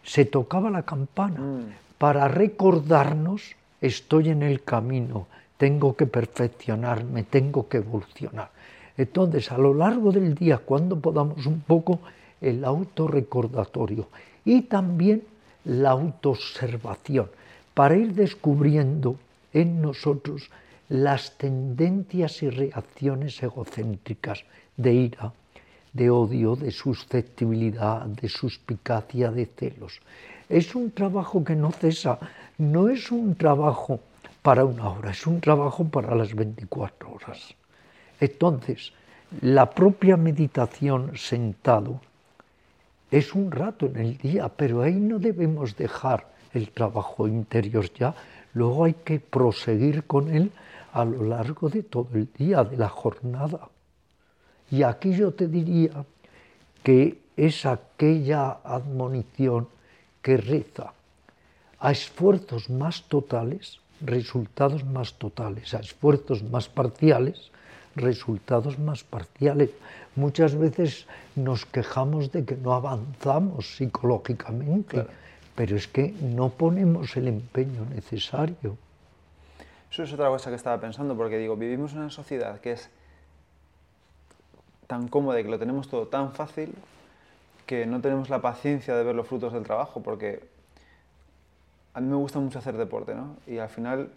se 0.08 0.24
tocaba 0.24 0.72
la 0.72 0.84
campana 0.84 1.42
mm. 1.42 1.74
para 1.98 2.28
recordarnos, 2.30 3.56
estoy 3.82 4.30
en 4.30 4.42
el 4.42 4.64
camino, 4.64 5.28
tengo 5.58 5.96
que 5.96 6.08
perfeccionarme, 6.08 7.24
tengo 7.24 7.68
que 7.68 7.78
evolucionar. 7.78 8.50
Entonces, 8.98 9.52
a 9.52 9.58
lo 9.58 9.74
largo 9.74 10.12
del 10.12 10.34
día, 10.34 10.60
cuando 10.60 11.00
podamos 11.00 11.46
un 11.46 11.60
poco, 11.60 12.00
el 12.40 12.64
autorrecordatorio 12.64 14.08
y 14.46 14.62
también 14.62 15.24
la 15.66 15.92
autoobservación, 15.92 17.30
para 17.74 17.96
ir 17.96 18.14
descubriendo 18.14 19.18
en 19.54 19.82
nosotros 19.82 20.50
las 20.88 21.38
tendencias 21.38 22.42
y 22.44 22.50
reacciones 22.50 23.44
egocéntricas 23.44 24.46
de 24.78 24.94
ira, 24.94 25.34
de 25.98 26.10
odio, 26.10 26.56
de 26.56 26.72
susceptibilidad, 26.72 28.06
de 28.06 28.30
suspicacia, 28.30 29.32
de 29.32 29.46
celos. 29.48 30.00
Es 30.48 30.76
un 30.76 30.92
trabajo 30.92 31.44
que 31.44 31.56
no 31.56 31.72
cesa, 31.72 32.20
no 32.60 32.88
es 32.88 33.12
un 33.12 33.36
trabajo 33.36 34.00
para 34.42 34.64
una 34.64 34.90
hora, 34.90 35.12
es 35.12 35.26
un 35.26 35.42
trabajo 35.42 35.86
para 35.86 36.16
las 36.16 36.34
24 36.34 37.12
horas. 37.12 37.56
Entonces, 38.20 38.94
la 39.42 39.70
propia 39.70 40.16
meditación 40.16 41.18
sentado 41.18 42.00
es 43.12 43.34
un 43.34 43.52
rato 43.52 43.88
en 43.88 43.98
el 43.98 44.18
día, 44.18 44.50
pero 44.50 44.84
ahí 44.84 44.96
no 44.96 45.18
debemos 45.20 45.76
dejar 45.76 46.28
el 46.54 46.70
trabajo 46.70 47.28
interior 47.28 47.92
ya, 47.94 48.14
luego 48.54 48.86
hay 48.86 48.94
que 48.94 49.20
proseguir 49.20 50.06
con 50.06 50.30
él 50.34 50.52
a 50.94 51.04
lo 51.04 51.24
largo 51.24 51.70
de 51.70 51.84
todo 51.84 52.08
el 52.14 52.30
día, 52.38 52.64
de 52.64 52.78
la 52.78 52.90
jornada. 52.90 53.68
Y 54.72 54.84
aquí 54.84 55.14
yo 55.14 55.32
te 55.32 55.48
diría 55.48 56.06
que 56.84 57.20
es 57.36 57.66
aquella 57.66 58.58
admonición 58.64 59.68
que 60.22 60.38
reza 60.38 60.94
a 61.80 61.92
esfuerzos 61.92 62.70
más 62.70 63.04
totales, 63.04 63.80
resultados 64.02 64.84
más 64.84 65.14
totales, 65.14 65.74
a 65.74 65.80
esfuerzos 65.80 66.44
más 66.44 66.68
parciales, 66.68 67.52
resultados 67.96 68.80
más 68.80 69.04
parciales. 69.04 69.70
Muchas 70.16 70.56
veces 70.56 71.06
nos 71.36 71.66
quejamos 71.66 72.32
de 72.32 72.46
que 72.46 72.56
no 72.56 72.74
avanzamos 72.74 73.78
psicológicamente, 73.78 75.06
pero 75.56 75.76
es 75.76 75.88
que 75.88 76.14
no 76.22 76.50
ponemos 76.50 77.16
el 77.18 77.28
empeño 77.28 77.86
necesario. 77.86 78.78
Eso 79.92 80.04
es 80.04 80.14
otra 80.14 80.30
cosa 80.30 80.50
que 80.50 80.56
estaba 80.56 80.80
pensando, 80.80 81.16
porque 81.16 81.38
digo, 81.38 81.56
vivimos 81.56 81.94
en 81.94 82.00
una 82.00 82.10
sociedad 82.10 82.60
que 82.60 82.74
es 82.74 82.90
tan 84.88 85.08
cómoda 85.08 85.40
y 85.40 85.44
que 85.44 85.50
lo 85.50 85.60
tenemos 85.60 85.90
todo 85.90 86.08
tan 86.08 86.32
fácil 86.34 86.74
que 87.66 87.86
no 87.86 88.02
tenemos 88.02 88.30
la 88.30 88.42
paciencia 88.42 88.96
de 88.96 89.04
ver 89.04 89.14
los 89.14 89.28
frutos 89.28 89.52
del 89.54 89.64
trabajo, 89.64 90.02
porque 90.02 90.42
a 91.94 92.00
mí 92.00 92.08
me 92.08 92.16
gusta 92.16 92.40
mucho 92.40 92.60
hacer 92.60 92.78
deporte, 92.78 93.14
¿no? 93.14 93.36
Y 93.46 93.58
al 93.58 93.70
final 93.70 94.10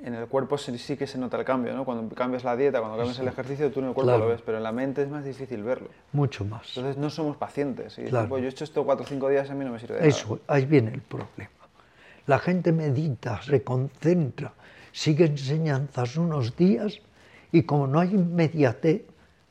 en 0.00 0.14
el 0.14 0.26
cuerpo 0.26 0.58
sí 0.58 0.96
que 0.96 1.06
se 1.06 1.18
nota 1.18 1.38
el 1.38 1.44
cambio, 1.44 1.72
¿no? 1.72 1.84
Cuando 1.84 2.14
cambias 2.14 2.44
la 2.44 2.56
dieta, 2.56 2.80
cuando 2.80 2.98
cambias 2.98 3.18
el 3.18 3.28
ejercicio, 3.28 3.70
tú 3.70 3.80
en 3.80 3.86
el 3.86 3.94
cuerpo 3.94 4.16
lo 4.16 4.28
ves, 4.28 4.42
pero 4.44 4.58
en 4.58 4.62
la 4.62 4.72
mente 4.72 5.02
es 5.02 5.08
más 5.08 5.24
difícil 5.24 5.62
verlo. 5.62 5.88
Mucho 6.12 6.44
más. 6.44 6.68
Entonces 6.76 6.96
no 6.98 7.10
somos 7.10 7.36
pacientes. 7.36 7.98
Y 7.98 8.02
pues 8.02 8.42
yo 8.42 8.48
he 8.48 8.50
hecho 8.50 8.64
esto 8.64 8.84
cuatro 8.84 9.04
o 9.04 9.08
cinco 9.08 9.28
días 9.28 9.48
a 9.50 9.54
mí 9.54 9.64
no 9.64 9.72
me 9.72 9.78
sirve 9.78 10.00
de 10.00 10.08
Eso, 10.08 10.40
ahí 10.46 10.66
viene 10.66 10.92
el 10.92 11.00
problema. 11.00 11.50
La 12.26 12.38
gente 12.38 12.72
medita, 12.72 13.40
se 13.42 13.62
concentra, 13.62 14.52
sigue 14.92 15.24
enseñanzas 15.24 16.16
unos 16.16 16.54
días 16.56 17.00
y 17.52 17.62
como 17.62 17.86
no 17.86 18.00
hay 18.00 18.10
inmediatez, 18.10 19.02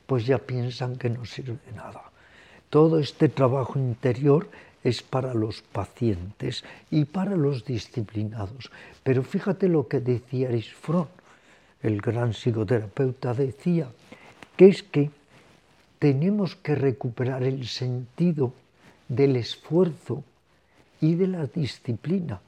pues 0.07 0.25
ya 0.25 0.39
piensan 0.39 0.95
que 0.95 1.09
no 1.09 1.25
sirve 1.25 1.59
nada. 1.75 2.01
Todo 2.69 2.99
este 2.99 3.29
trabajo 3.29 3.77
interior 3.77 4.49
es 4.83 5.03
para 5.03 5.33
los 5.33 5.61
pacientes 5.61 6.63
y 6.89 7.05
para 7.05 7.35
los 7.35 7.65
disciplinados. 7.65 8.71
Pero 9.03 9.21
fíjate 9.21 9.67
lo 9.67 9.87
que 9.87 9.99
decía 9.99 10.49
Fromm, 10.79 11.07
el 11.83 12.01
gran 12.01 12.33
psicoterapeuta, 12.33 13.33
decía, 13.33 13.87
que 14.55 14.67
es 14.67 14.81
que 14.83 15.11
tenemos 15.99 16.55
que 16.55 16.75
recuperar 16.75 17.43
el 17.43 17.67
sentido 17.67 18.53
del 19.07 19.35
esfuerzo 19.35 20.23
y 21.01 21.15
de 21.15 21.27
la 21.27 21.45
disciplina, 21.45 22.41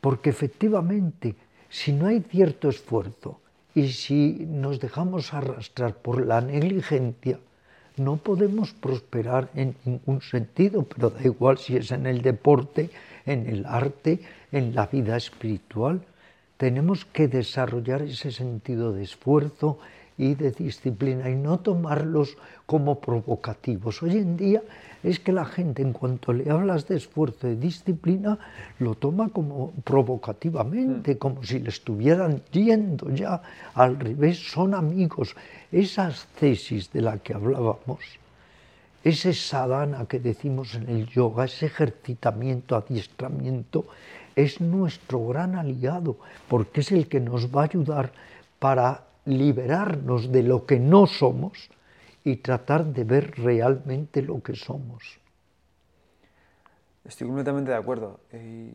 porque 0.00 0.30
efectivamente, 0.30 1.34
si 1.68 1.92
no 1.92 2.06
hay 2.06 2.20
cierto 2.20 2.68
esfuerzo, 2.68 3.40
y 3.74 3.88
si 3.88 4.46
nos 4.48 4.80
dejamos 4.80 5.32
arrastrar 5.32 5.94
por 5.94 6.26
la 6.26 6.40
negligencia, 6.40 7.38
no 7.96 8.16
podemos 8.16 8.72
prosperar 8.72 9.50
en 9.54 9.76
ningún 9.84 10.22
sentido, 10.22 10.84
pero 10.84 11.10
da 11.10 11.22
igual 11.22 11.58
si 11.58 11.76
es 11.76 11.90
en 11.90 12.06
el 12.06 12.22
deporte, 12.22 12.90
en 13.26 13.46
el 13.46 13.66
arte, 13.66 14.20
en 14.52 14.74
la 14.74 14.86
vida 14.86 15.16
espiritual. 15.16 16.00
Tenemos 16.56 17.04
que 17.04 17.28
desarrollar 17.28 18.02
ese 18.02 18.32
sentido 18.32 18.92
de 18.92 19.04
esfuerzo 19.04 19.78
y 20.20 20.34
de 20.34 20.50
disciplina 20.50 21.30
y 21.30 21.34
no 21.34 21.60
tomarlos 21.60 22.36
como 22.66 23.00
provocativos. 23.00 24.02
Hoy 24.02 24.18
en 24.18 24.36
día 24.36 24.62
es 25.02 25.18
que 25.18 25.32
la 25.32 25.46
gente 25.46 25.80
en 25.80 25.94
cuanto 25.94 26.34
le 26.34 26.50
hablas 26.50 26.86
de 26.86 26.96
esfuerzo 26.96 27.48
y 27.48 27.54
disciplina 27.54 28.38
lo 28.80 28.94
toma 28.96 29.30
como 29.30 29.72
provocativamente, 29.82 31.14
mm. 31.14 31.18
como 31.18 31.42
si 31.42 31.58
le 31.60 31.70
estuvieran 31.70 32.42
yendo 32.52 33.08
ya 33.08 33.40
al 33.72 33.98
revés, 33.98 34.36
son 34.52 34.74
amigos. 34.74 35.34
Esas 35.72 36.26
tesis 36.38 36.92
de 36.92 37.00
la 37.00 37.16
que 37.16 37.32
hablábamos, 37.32 38.04
ese 39.02 39.32
sadhana 39.32 40.04
que 40.04 40.20
decimos 40.20 40.74
en 40.74 40.90
el 40.90 41.06
yoga, 41.06 41.46
ese 41.46 41.64
ejercitamiento, 41.64 42.76
adiestramiento, 42.76 43.86
es 44.36 44.60
nuestro 44.60 45.28
gran 45.28 45.54
aliado, 45.56 46.18
porque 46.46 46.82
es 46.82 46.92
el 46.92 47.08
que 47.08 47.20
nos 47.20 47.48
va 47.48 47.62
a 47.62 47.64
ayudar 47.64 48.12
para 48.58 49.09
liberarnos 49.30 50.30
de 50.32 50.42
lo 50.42 50.66
que 50.66 50.78
no 50.78 51.06
somos 51.06 51.70
y 52.24 52.36
tratar 52.36 52.84
de 52.86 53.04
ver 53.04 53.32
realmente 53.36 54.22
lo 54.22 54.42
que 54.42 54.54
somos. 54.54 55.18
Estoy 57.04 57.26
completamente 57.26 57.70
de 57.70 57.76
acuerdo. 57.76 58.20
Y, 58.32 58.72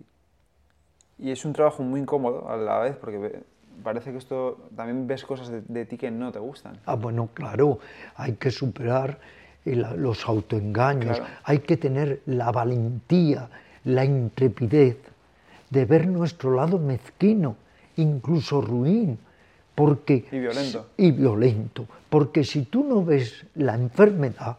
es 1.18 1.46
un 1.46 1.54
trabajo 1.54 1.82
muy 1.84 2.02
incómodo 2.02 2.50
a 2.50 2.58
la 2.58 2.80
vez 2.80 2.98
porque 2.98 3.42
parece 3.84 4.12
que 4.12 4.18
esto 4.18 4.68
también 4.76 5.08
ves 5.08 5.24
cosas 5.24 5.50
de, 5.66 5.86
ti 5.86 5.98
que 5.98 6.12
no 6.12 6.32
te 6.32 6.40
gustan. 6.40 6.78
Ah, 6.86 6.96
bueno, 6.96 7.30
claro, 7.34 7.80
hay 8.16 8.34
que 8.34 8.52
superar 8.52 9.20
los 9.64 10.28
autoengaños, 10.28 11.22
hay 11.44 11.60
que 11.60 11.78
tener 11.78 12.22
la 12.26 12.52
valentía, 12.52 13.50
la 13.86 14.04
intrepidez 14.04 14.98
de 15.70 15.86
ver 15.86 16.08
nuestro 16.08 16.52
lado 16.54 16.80
mezquino, 16.80 17.56
incluso 17.96 18.62
ruin, 18.62 19.18
porque 19.76 20.26
y 20.32 20.40
violento. 20.40 20.88
Y 20.98 21.12
violento, 21.12 21.86
porque 22.10 22.44
si 22.44 22.64
tú 22.64 22.84
no 22.84 23.04
ves 23.04 23.46
la 23.56 23.76
enfermedad, 23.76 24.58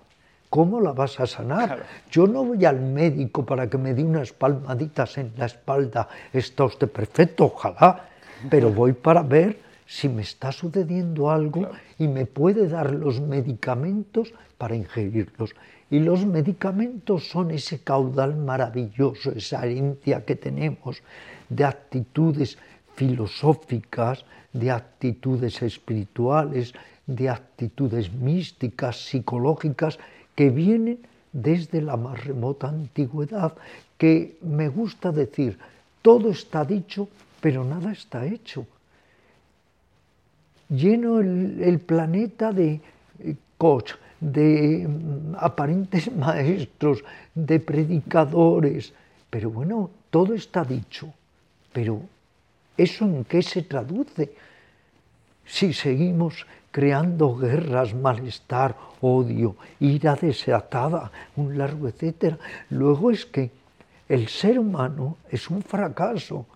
¿cómo 0.50 0.80
la 0.80 0.92
vas 0.92 1.18
a 1.18 1.26
sanar? 1.26 1.84
Yo 2.10 2.26
no 2.26 2.44
voy 2.44 2.64
al 2.64 2.80
médico 2.80 3.44
para 3.44 3.68
que 3.68 3.78
me 3.78 3.94
dé 3.94 4.04
unas 4.04 4.32
palmaditas 4.32 5.18
en 5.18 5.32
la 5.36 5.46
espalda, 5.46 6.08
está 6.32 6.64
usted 6.64 6.88
perfecto, 6.88 7.46
ojalá, 7.46 8.08
pero 8.50 8.70
voy 8.70 8.92
para 8.92 9.22
ver 9.22 9.58
si 9.86 10.08
me 10.08 10.22
está 10.22 10.52
sucediendo 10.52 11.30
algo 11.30 11.68
y 11.98 12.08
me 12.08 12.26
puede 12.26 12.68
dar 12.68 12.92
los 12.92 13.20
medicamentos 13.20 14.34
para 14.58 14.74
ingerirlos. 14.74 15.54
Y 15.88 16.00
los 16.00 16.26
medicamentos 16.26 17.28
son 17.28 17.52
ese 17.52 17.80
caudal 17.80 18.36
maravilloso, 18.36 19.30
esa 19.30 19.64
herencia 19.64 20.24
que 20.24 20.34
tenemos 20.34 21.02
de 21.48 21.64
actitudes 21.64 22.58
filosóficas, 22.96 24.24
de 24.52 24.70
actitudes 24.70 25.62
espirituales, 25.62 26.72
de 27.06 27.28
actitudes 27.28 28.12
místicas, 28.12 28.96
psicológicas, 28.96 29.98
que 30.34 30.50
vienen 30.50 30.98
desde 31.32 31.82
la 31.82 31.96
más 31.96 32.24
remota 32.24 32.68
antigüedad, 32.68 33.54
que 33.98 34.38
me 34.42 34.68
gusta 34.68 35.12
decir, 35.12 35.58
todo 36.02 36.30
está 36.30 36.64
dicho, 36.64 37.08
pero 37.40 37.64
nada 37.64 37.92
está 37.92 38.24
hecho. 38.26 38.66
Lleno 40.68 41.20
el, 41.20 41.78
planeta 41.78 42.52
de 42.52 42.80
eh, 43.20 43.36
coach, 43.56 43.92
de 44.20 44.86
mm, 44.88 45.36
aparentes 45.38 46.10
maestros, 46.16 47.04
de 47.34 47.60
predicadores, 47.60 48.92
pero 49.30 49.50
bueno, 49.50 49.90
todo 50.10 50.34
está 50.34 50.64
dicho, 50.64 51.12
pero 51.72 52.00
¿eso 52.76 53.04
en 53.04 53.24
qué 53.24 53.42
se 53.42 53.62
traduce? 53.62 54.32
Si 55.44 55.72
seguimos 55.72 56.46
creando 56.70 57.36
guerras, 57.36 57.94
malestar, 57.94 58.76
odio, 59.00 59.56
ira 59.80 60.14
desatada, 60.14 61.10
un 61.36 61.56
largo 61.56 61.88
etcétera, 61.88 62.38
luego 62.70 63.10
es 63.10 63.24
que 63.24 63.50
el 64.08 64.28
ser 64.28 64.58
humano 64.58 65.16
es 65.30 65.50
un 65.50 65.62
fracaso. 65.62 66.46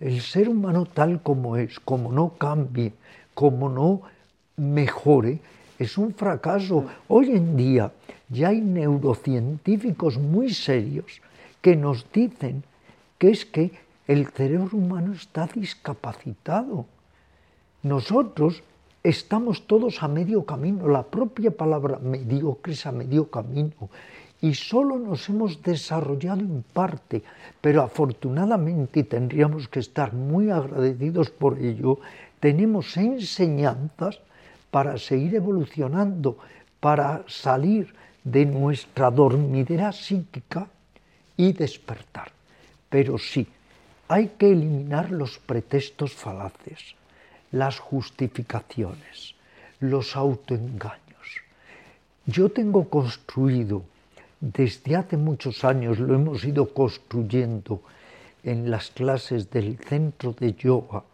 El 0.00 0.20
ser 0.20 0.48
humano 0.48 0.84
tal 0.86 1.22
como 1.22 1.56
es, 1.56 1.80
como 1.80 2.12
no 2.12 2.34
cambie, 2.34 2.92
como 3.34 3.68
no 3.68 4.02
mejore, 4.56 5.40
es 5.78 5.96
un 5.96 6.14
fracaso. 6.14 6.86
Hoy 7.08 7.30
en 7.30 7.56
día 7.56 7.92
ya 8.28 8.48
hay 8.48 8.60
neurocientíficos 8.60 10.18
muy 10.18 10.52
serios 10.52 11.20
que 11.60 11.76
nos 11.76 12.10
dicen 12.12 12.62
que 13.18 13.30
es 13.30 13.44
que 13.44 13.72
el 14.08 14.26
cerebro 14.28 14.78
humano 14.78 15.12
está 15.12 15.46
discapacitado. 15.46 16.86
Nosotros 17.82 18.62
estamos 19.04 19.66
todos 19.66 20.02
a 20.02 20.08
medio 20.08 20.44
camino, 20.44 20.88
la 20.88 21.04
propia 21.04 21.50
palabra 21.50 21.98
mediocre 21.98 22.72
es 22.72 22.86
a 22.86 22.92
medio 22.92 23.30
camino 23.30 23.90
y 24.40 24.54
solo 24.54 24.98
nos 24.98 25.28
hemos 25.28 25.62
desarrollado 25.62 26.40
en 26.40 26.64
parte, 26.72 27.22
pero 27.60 27.82
afortunadamente 27.82 29.04
tendríamos 29.04 29.68
que 29.68 29.80
estar 29.80 30.14
muy 30.14 30.50
agradecidos 30.50 31.28
por 31.28 31.58
ello, 31.58 31.98
tenemos 32.40 32.96
enseñanzas 32.96 34.20
para 34.70 34.96
seguir 34.96 35.34
evolucionando, 35.34 36.38
para 36.80 37.24
salir 37.26 37.92
de 38.24 38.46
nuestra 38.46 39.10
dormidera 39.10 39.92
psíquica 39.92 40.66
y 41.36 41.52
despertar. 41.52 42.32
Pero 42.88 43.18
sí, 43.18 43.46
hay 44.08 44.28
que 44.38 44.50
eliminar 44.50 45.10
los 45.10 45.38
pretextos 45.38 46.14
falaces, 46.14 46.96
las 47.52 47.78
justificaciones, 47.78 49.34
los 49.80 50.16
autoengaños. 50.16 51.42
Yo 52.26 52.50
tengo 52.50 52.88
construido, 52.88 53.82
desde 54.40 54.96
hace 54.96 55.16
muchos 55.16 55.62
años 55.64 55.98
lo 55.98 56.14
hemos 56.14 56.44
ido 56.44 56.72
construyendo 56.72 57.82
en 58.42 58.70
las 58.70 58.90
clases 58.90 59.50
del 59.50 59.76
centro 59.78 60.32
de 60.32 60.54
yoga, 60.54 61.04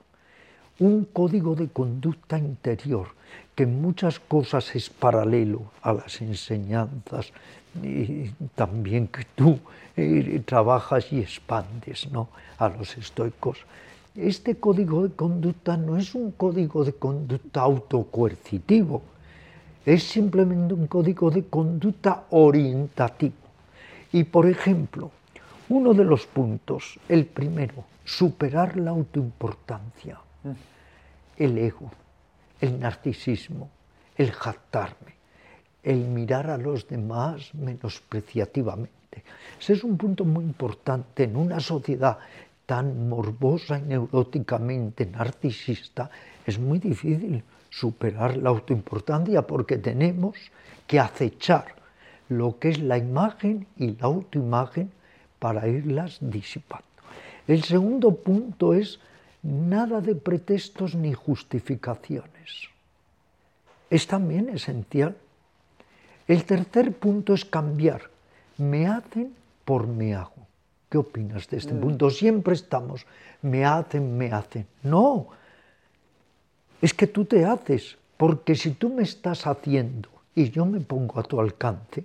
un 0.78 1.04
código 1.04 1.54
de 1.54 1.68
conducta 1.68 2.38
interior 2.38 3.08
que 3.54 3.64
en 3.64 3.80
muchas 3.80 4.18
cosas 4.20 4.74
es 4.74 4.90
paralelo 4.90 5.70
a 5.82 5.92
las 5.92 6.20
enseñanzas 6.20 7.32
y 7.82 8.30
también 8.54 9.08
que 9.08 9.24
tú 9.34 9.58
eh, 9.96 10.42
trabajas 10.44 11.12
y 11.12 11.20
expandes 11.20 12.10
¿no? 12.10 12.28
a 12.58 12.68
los 12.68 12.96
estoicos. 12.96 13.58
Este 14.14 14.56
código 14.56 15.02
de 15.02 15.14
conducta 15.14 15.76
no 15.76 15.96
es 15.96 16.14
un 16.14 16.32
código 16.32 16.84
de 16.84 16.92
conducta 16.92 17.62
autocoercitivo, 17.62 19.02
es 19.84 20.04
simplemente 20.04 20.74
un 20.74 20.86
código 20.86 21.30
de 21.30 21.44
conducta 21.44 22.24
orientativo. 22.30 23.34
Y 24.12 24.24
por 24.24 24.46
ejemplo, 24.46 25.10
uno 25.68 25.92
de 25.94 26.04
los 26.04 26.26
puntos, 26.26 26.98
el 27.08 27.26
primero, 27.26 27.84
superar 28.04 28.76
la 28.76 28.90
autoimportancia 28.90 30.18
el 31.36 31.58
ego, 31.58 31.90
el 32.60 32.78
narcisismo, 32.78 33.70
el 34.16 34.30
jactarme, 34.32 35.14
el 35.84 36.08
mirar 36.08 36.50
a 36.50 36.58
los 36.58 36.88
demás 36.88 37.54
menospreciativamente. 37.54 39.22
Ese 39.60 39.74
es 39.74 39.84
un 39.84 39.96
punto 39.96 40.24
muy 40.24 40.44
importante 40.44 41.24
en 41.24 41.36
una 41.36 41.60
sociedad 41.60 42.18
tan 42.66 43.08
morbosa 43.08 43.78
y 43.78 43.82
neuróticamente 43.82 45.06
narcisista. 45.06 46.10
Es 46.46 46.58
muy 46.58 46.78
difícil 46.78 47.42
superar 47.70 48.36
la 48.36 48.50
autoimportancia 48.50 49.42
porque 49.42 49.78
tenemos 49.78 50.36
que 50.86 50.98
acechar 50.98 51.74
lo 52.28 52.58
que 52.58 52.70
es 52.70 52.78
la 52.78 52.98
imagen 52.98 53.66
y 53.76 53.96
la 53.96 54.06
autoimagen 54.06 54.90
para 55.38 55.68
irlas 55.68 56.18
disipando. 56.20 56.84
El 57.46 57.62
segundo 57.62 58.14
punto 58.14 58.72
es 58.72 58.98
nada 59.42 60.00
de 60.00 60.14
pretextos 60.14 60.94
ni 60.94 61.12
justificaciones. 61.12 62.70
Es 63.90 64.06
también 64.06 64.48
esencial. 64.48 65.16
El 66.26 66.44
tercer 66.44 66.92
punto 66.92 67.34
es 67.34 67.44
cambiar. 67.44 68.02
Me 68.58 68.86
hacen 68.86 69.34
por 69.64 69.86
me 69.86 70.14
hago. 70.14 70.46
¿Qué 70.88 70.98
opinas 70.98 71.48
de 71.48 71.56
este 71.56 71.74
mm. 71.74 71.80
punto? 71.80 72.10
Siempre 72.10 72.54
estamos, 72.54 73.06
me 73.42 73.64
hacen, 73.64 74.16
me 74.16 74.30
hacen. 74.32 74.66
No, 74.82 75.26
es 76.80 76.94
que 76.94 77.06
tú 77.06 77.24
te 77.24 77.44
haces, 77.44 77.96
porque 78.16 78.54
si 78.54 78.72
tú 78.72 78.90
me 78.90 79.02
estás 79.02 79.46
haciendo 79.46 80.08
y 80.34 80.50
yo 80.50 80.66
me 80.66 80.80
pongo 80.80 81.18
a 81.18 81.22
tu 81.22 81.40
alcance, 81.40 82.04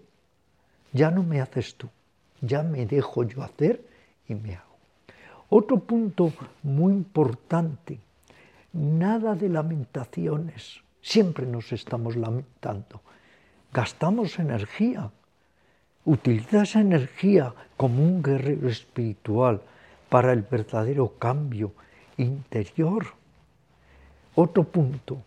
ya 0.92 1.12
no 1.12 1.22
me 1.22 1.42
haces 1.42 1.76
tú, 1.76 1.88
ya 2.42 2.64
me 2.64 2.86
dejo 2.86 3.24
yo 3.24 3.44
hacer 3.44 3.82
y 4.28 4.36
me 4.36 4.56
hago. 4.56 4.76
Otro 5.50 5.80
punto 5.80 6.32
muy 6.64 6.94
importante, 6.94 8.00
nada 8.74 9.36
de 9.36 9.50
lamentaciones. 9.50 10.82
Siempre 11.02 11.46
nos 11.46 11.72
estamos 11.72 12.16
lamentando. 12.16 13.02
Gastamos 13.72 14.40
energía. 14.40 15.12
Utiliza 16.06 16.64
esa 16.64 16.82
energía 16.82 17.54
como 17.78 18.04
un 18.04 18.24
guerrero 18.24 18.68
espiritual 18.68 19.62
para 20.10 20.34
el 20.34 20.42
verdadero 20.42 21.14
cambio 21.20 21.74
interior. 22.18 23.06
Otro 24.34 24.64
punto, 24.64 25.22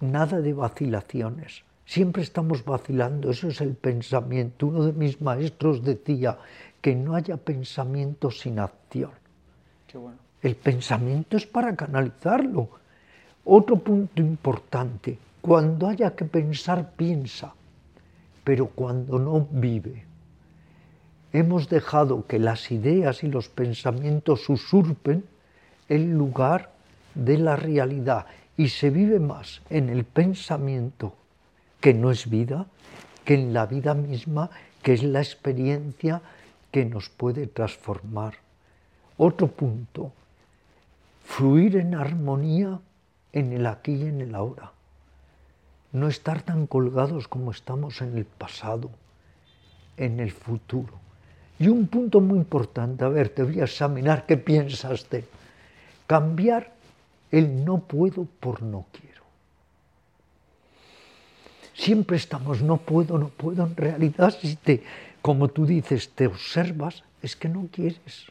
nada 0.00 0.40
de 0.40 0.52
vacilaciones. 0.52 1.64
Siempre 1.86 2.22
estamos 2.22 2.64
vacilando, 2.64 3.30
eso 3.30 3.48
es 3.48 3.60
el 3.60 3.74
pensamiento. 3.74 4.66
Uno 4.66 4.84
de 4.84 4.92
mis 4.92 5.20
maestros 5.22 5.82
decía 5.82 6.36
que 6.82 6.94
no 6.94 7.14
haya 7.14 7.36
pensamiento 7.38 8.30
sin 8.30 8.58
acción. 8.58 9.12
El 10.42 10.56
pensamiento 10.56 11.36
es 11.36 11.46
para 11.46 11.74
canalizarlo. 11.74 12.68
Otro 13.44 13.78
punto 13.78 14.20
importante, 14.20 15.16
cuando 15.40 15.88
haya 15.88 16.14
que 16.14 16.24
pensar, 16.24 16.90
piensa, 16.96 17.54
pero 18.46 18.68
cuando 18.68 19.18
no, 19.18 19.48
vive. 19.50 20.04
Hemos 21.32 21.68
dejado 21.68 22.28
que 22.28 22.38
las 22.38 22.70
ideas 22.70 23.24
y 23.24 23.26
los 23.26 23.48
pensamientos 23.48 24.48
usurpen 24.48 25.24
el 25.88 26.12
lugar 26.12 26.70
de 27.16 27.38
la 27.38 27.56
realidad 27.56 28.26
y 28.56 28.68
se 28.68 28.90
vive 28.90 29.18
más 29.18 29.62
en 29.68 29.88
el 29.88 30.04
pensamiento 30.04 31.12
que 31.80 31.92
no 31.92 32.12
es 32.12 32.30
vida, 32.30 32.66
que 33.24 33.34
en 33.34 33.52
la 33.52 33.66
vida 33.66 33.94
misma, 33.94 34.48
que 34.80 34.92
es 34.92 35.02
la 35.02 35.18
experiencia 35.18 36.22
que 36.70 36.84
nos 36.84 37.08
puede 37.08 37.48
transformar. 37.48 38.34
Otro 39.16 39.48
punto, 39.48 40.12
fluir 41.24 41.78
en 41.78 41.96
armonía 41.96 42.78
en 43.32 43.52
el 43.52 43.66
aquí 43.66 43.94
y 43.94 44.02
en 44.02 44.20
el 44.20 44.36
ahora. 44.36 44.75
No 45.96 46.08
estar 46.08 46.42
tan 46.42 46.66
colgados 46.66 47.26
como 47.26 47.52
estamos 47.52 48.02
en 48.02 48.18
el 48.18 48.26
pasado, 48.26 48.90
en 49.96 50.20
el 50.20 50.30
futuro. 50.30 50.92
Y 51.58 51.68
un 51.68 51.86
punto 51.86 52.20
muy 52.20 52.36
importante, 52.36 53.02
a 53.02 53.08
ver, 53.08 53.30
te 53.30 53.42
voy 53.42 53.60
a 53.60 53.64
examinar 53.64 54.26
qué 54.26 54.36
piensas 54.36 55.08
de 55.08 55.24
cambiar 56.06 56.70
el 57.30 57.64
no 57.64 57.78
puedo 57.78 58.26
por 58.40 58.60
no 58.60 58.84
quiero. 58.92 59.22
Siempre 61.72 62.18
estamos 62.18 62.60
no 62.60 62.76
puedo, 62.76 63.16
no 63.16 63.30
puedo. 63.30 63.64
En 63.64 63.74
realidad, 63.74 64.36
si 64.38 64.54
te, 64.56 64.82
como 65.22 65.48
tú 65.48 65.64
dices, 65.64 66.10
te 66.10 66.26
observas, 66.26 67.04
es 67.22 67.36
que 67.36 67.48
no 67.48 67.68
quieres. 67.72 68.26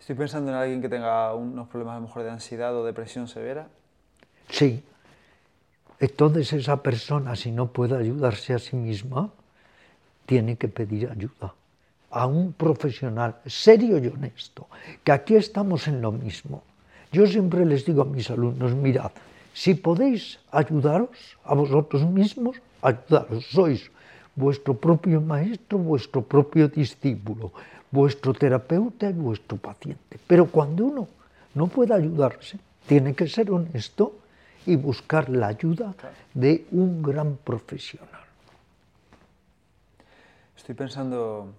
Estoy 0.00 0.16
pensando 0.16 0.50
en 0.50 0.56
alguien 0.56 0.80
que 0.80 0.88
tenga 0.88 1.34
unos 1.34 1.68
problemas 1.68 1.92
a 1.92 2.00
lo 2.00 2.06
mejor 2.06 2.22
de 2.22 2.30
ansiedad 2.30 2.74
o 2.74 2.86
depresión 2.86 3.28
severa. 3.28 3.68
Sí. 4.48 4.82
Entonces 6.00 6.52
esa 6.52 6.82
persona, 6.82 7.36
si 7.36 7.50
no 7.50 7.68
puede 7.68 7.96
ayudarse 7.96 8.54
a 8.54 8.58
sí 8.58 8.76
misma, 8.76 9.30
tiene 10.26 10.56
que 10.56 10.68
pedir 10.68 11.10
ayuda 11.10 11.54
a 12.10 12.26
un 12.26 12.52
profesional 12.52 13.36
serio 13.46 13.98
y 13.98 14.06
honesto, 14.06 14.68
que 15.02 15.12
aquí 15.12 15.34
estamos 15.34 15.88
en 15.88 16.00
lo 16.00 16.12
mismo. 16.12 16.62
Yo 17.12 17.26
siempre 17.26 17.64
les 17.64 17.84
digo 17.84 18.02
a 18.02 18.04
mis 18.04 18.30
alumnos, 18.30 18.74
mirad, 18.74 19.10
si 19.52 19.74
podéis 19.74 20.38
ayudaros 20.50 21.36
a 21.44 21.54
vosotros 21.54 22.04
mismos, 22.04 22.56
ayudaros, 22.82 23.46
sois 23.46 23.90
vuestro 24.36 24.74
propio 24.74 25.20
maestro, 25.20 25.78
vuestro 25.78 26.22
propio 26.22 26.68
discípulo 26.68 27.52
vuestro 27.94 28.34
terapeuta 28.34 29.08
y 29.08 29.12
vuestro 29.12 29.56
paciente. 29.56 30.18
Pero 30.26 30.46
cuando 30.46 30.84
uno 30.84 31.08
no 31.54 31.68
puede 31.68 31.94
ayudarse, 31.94 32.58
tiene 32.86 33.14
que 33.14 33.28
ser 33.28 33.50
honesto 33.52 34.16
y 34.66 34.76
buscar 34.76 35.28
la 35.28 35.48
ayuda 35.48 35.94
de 36.32 36.66
un 36.70 37.02
gran 37.02 37.36
profesional. 37.36 38.08
Estoy 40.56 40.74
pensando 40.74 41.52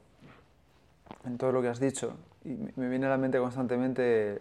en 1.25 1.37
todo 1.37 1.51
lo 1.51 1.61
que 1.61 1.67
has 1.67 1.79
dicho 1.79 2.15
y 2.43 2.57
me 2.75 2.89
viene 2.89 3.05
a 3.05 3.09
la 3.09 3.17
mente 3.17 3.37
constantemente, 3.39 4.39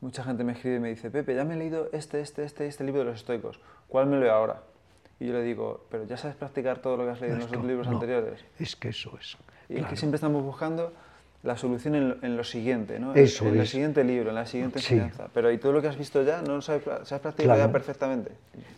mucha 0.00 0.24
gente 0.24 0.44
me 0.44 0.52
escribe 0.52 0.76
y 0.76 0.80
me 0.80 0.88
dice, 0.88 1.10
Pepe, 1.10 1.34
ya 1.34 1.44
me 1.44 1.54
he 1.54 1.58
leído 1.58 1.88
este, 1.92 2.20
este, 2.20 2.44
este, 2.44 2.66
este 2.66 2.84
libro 2.84 3.00
de 3.00 3.06
los 3.06 3.16
estoicos, 3.16 3.60
¿cuál 3.88 4.06
me 4.06 4.18
leo 4.18 4.32
ahora? 4.32 4.62
Y 5.18 5.26
yo 5.26 5.32
le 5.32 5.42
digo, 5.42 5.86
pero 5.90 6.04
ya 6.04 6.16
sabes 6.16 6.36
practicar 6.36 6.80
todo 6.80 6.96
lo 6.96 7.04
que 7.04 7.10
has 7.10 7.20
leído 7.20 7.36
en 7.36 7.42
los 7.42 7.48
otros 7.48 7.64
libros 7.64 7.88
anteriores. 7.88 8.44
Es 8.58 8.76
que 8.76 8.88
eso 8.88 9.16
es. 9.18 9.36
Y 9.68 9.78
es 9.78 9.86
que 9.86 9.96
siempre 9.96 10.16
estamos 10.16 10.42
buscando 10.42 10.92
la 11.46 11.56
solución 11.56 12.18
en, 12.20 12.36
lo 12.36 12.44
siguiente, 12.44 12.98
¿no? 12.98 13.14
Eso 13.14 13.46
en, 13.46 13.60
el 13.60 13.66
siguiente 13.66 14.02
libro, 14.02 14.30
en 14.30 14.34
la 14.34 14.46
siguiente 14.46 14.80
enseñanza. 14.80 15.28
Pero 15.32 15.50
¿y 15.52 15.58
todo 15.58 15.72
lo 15.72 15.80
que 15.80 15.88
has 15.88 15.96
visto 15.96 16.22
ya? 16.22 16.42
¿No 16.42 16.60
sabes, 16.60 16.82
sabes 17.04 17.22
practicar 17.22 17.56
ya 17.56 17.70
perfectamente? 17.70 18.32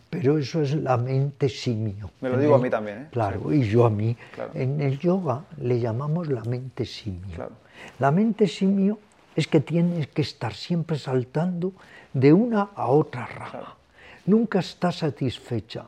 Pero 0.09 0.37
eso 0.37 0.61
es 0.61 0.75
la 0.75 0.95
mente 0.97 1.49
simio. 1.49 2.11
Me 2.21 2.29
lo 2.29 2.37
digo 2.37 2.55
a 2.55 2.59
mí 2.59 2.69
también, 2.69 2.97
¿eh? 2.99 3.07
Claro, 3.11 3.51
y 3.51 3.67
yo 3.67 3.85
a 3.85 3.89
mí. 3.89 4.15
En 4.53 4.81
el 4.81 4.99
yoga 4.99 5.43
le 5.57 5.79
llamamos 5.79 6.29
la 6.29 6.43
mente 6.43 6.85
simio. 6.85 7.49
La 7.97 8.11
mente 8.11 8.47
simio 8.47 8.99
es 9.35 9.47
que 9.47 9.59
tienes 9.59 10.07
que 10.07 10.21
estar 10.21 10.53
siempre 10.53 10.97
saltando 10.97 11.73
de 12.13 12.33
una 12.33 12.69
a 12.75 12.87
otra 12.87 13.25
rama. 13.25 13.75
Nunca 14.25 14.59
está 14.59 14.91
satisfecha, 14.91 15.87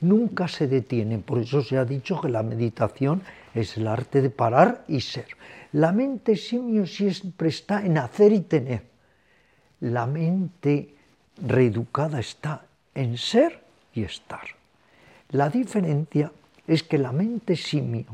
nunca 0.00 0.48
se 0.48 0.66
detiene. 0.66 1.18
Por 1.18 1.38
eso 1.38 1.62
se 1.62 1.78
ha 1.78 1.84
dicho 1.84 2.20
que 2.20 2.28
la 2.28 2.42
meditación 2.42 3.22
es 3.54 3.76
el 3.76 3.86
arte 3.86 4.20
de 4.20 4.30
parar 4.30 4.84
y 4.88 5.00
ser. 5.00 5.26
La 5.72 5.92
mente 5.92 6.34
simio 6.36 6.86
siempre 6.86 7.48
está 7.48 7.84
en 7.84 7.98
hacer 7.98 8.32
y 8.32 8.40
tener. 8.40 8.82
La 9.80 10.06
mente 10.06 10.94
reeducada 11.46 12.20
está 12.20 12.64
en 12.94 13.18
ser 13.18 13.60
y 13.92 14.02
estar. 14.02 14.46
La 15.30 15.50
diferencia 15.50 16.32
es 16.66 16.82
que 16.82 16.96
la 16.96 17.12
mente 17.12 17.54
simio 17.54 18.06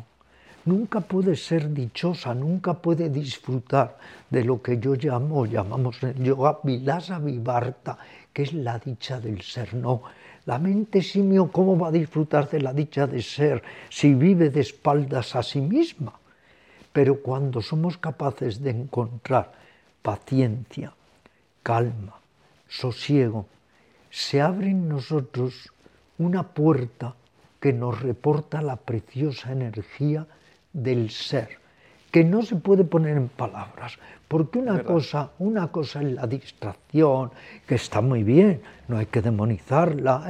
nunca 0.64 1.00
puede 1.00 1.36
ser 1.36 1.72
dichosa, 1.72 2.34
nunca 2.34 2.74
puede 2.74 3.08
disfrutar 3.08 3.98
de 4.30 4.44
lo 4.44 4.60
que 4.60 4.78
yo 4.78 4.94
llamo, 4.94 5.46
llamamos 5.46 6.02
en 6.02 6.24
yoga 6.24 6.58
vilasa 6.64 7.20
vivarta, 7.20 7.98
que 8.32 8.42
es 8.42 8.52
la 8.52 8.80
dicha 8.80 9.20
del 9.20 9.42
ser. 9.42 9.74
No, 9.74 10.02
la 10.46 10.58
mente 10.58 11.02
simio, 11.02 11.52
¿cómo 11.52 11.78
va 11.78 11.88
a 11.88 11.92
disfrutar 11.92 12.50
de 12.50 12.60
la 12.60 12.72
dicha 12.72 13.06
de 13.06 13.22
ser 13.22 13.62
si 13.90 14.12
vive 14.14 14.50
de 14.50 14.60
espaldas 14.60 15.36
a 15.36 15.42
sí 15.44 15.60
misma? 15.60 16.18
Pero 16.94 17.20
cuando 17.20 17.60
somos 17.60 17.98
capaces 17.98 18.62
de 18.62 18.70
encontrar 18.70 19.50
paciencia, 20.00 20.94
calma, 21.64 22.14
sosiego, 22.68 23.46
se 24.10 24.40
abre 24.40 24.70
en 24.70 24.88
nosotros 24.88 25.72
una 26.18 26.44
puerta 26.44 27.16
que 27.58 27.72
nos 27.72 28.00
reporta 28.00 28.62
la 28.62 28.76
preciosa 28.76 29.50
energía 29.50 30.24
del 30.72 31.10
ser, 31.10 31.58
que 32.12 32.22
no 32.22 32.42
se 32.42 32.54
puede 32.54 32.84
poner 32.84 33.16
en 33.16 33.28
palabras, 33.28 33.98
porque 34.28 34.60
una 34.60 34.84
cosa, 34.84 35.32
una 35.40 35.72
cosa 35.72 36.00
es 36.00 36.12
la 36.12 36.28
distracción, 36.28 37.32
que 37.66 37.74
está 37.74 38.00
muy 38.02 38.22
bien, 38.22 38.62
no 38.86 38.98
hay 38.98 39.06
que 39.06 39.20
demonizarla, 39.20 40.28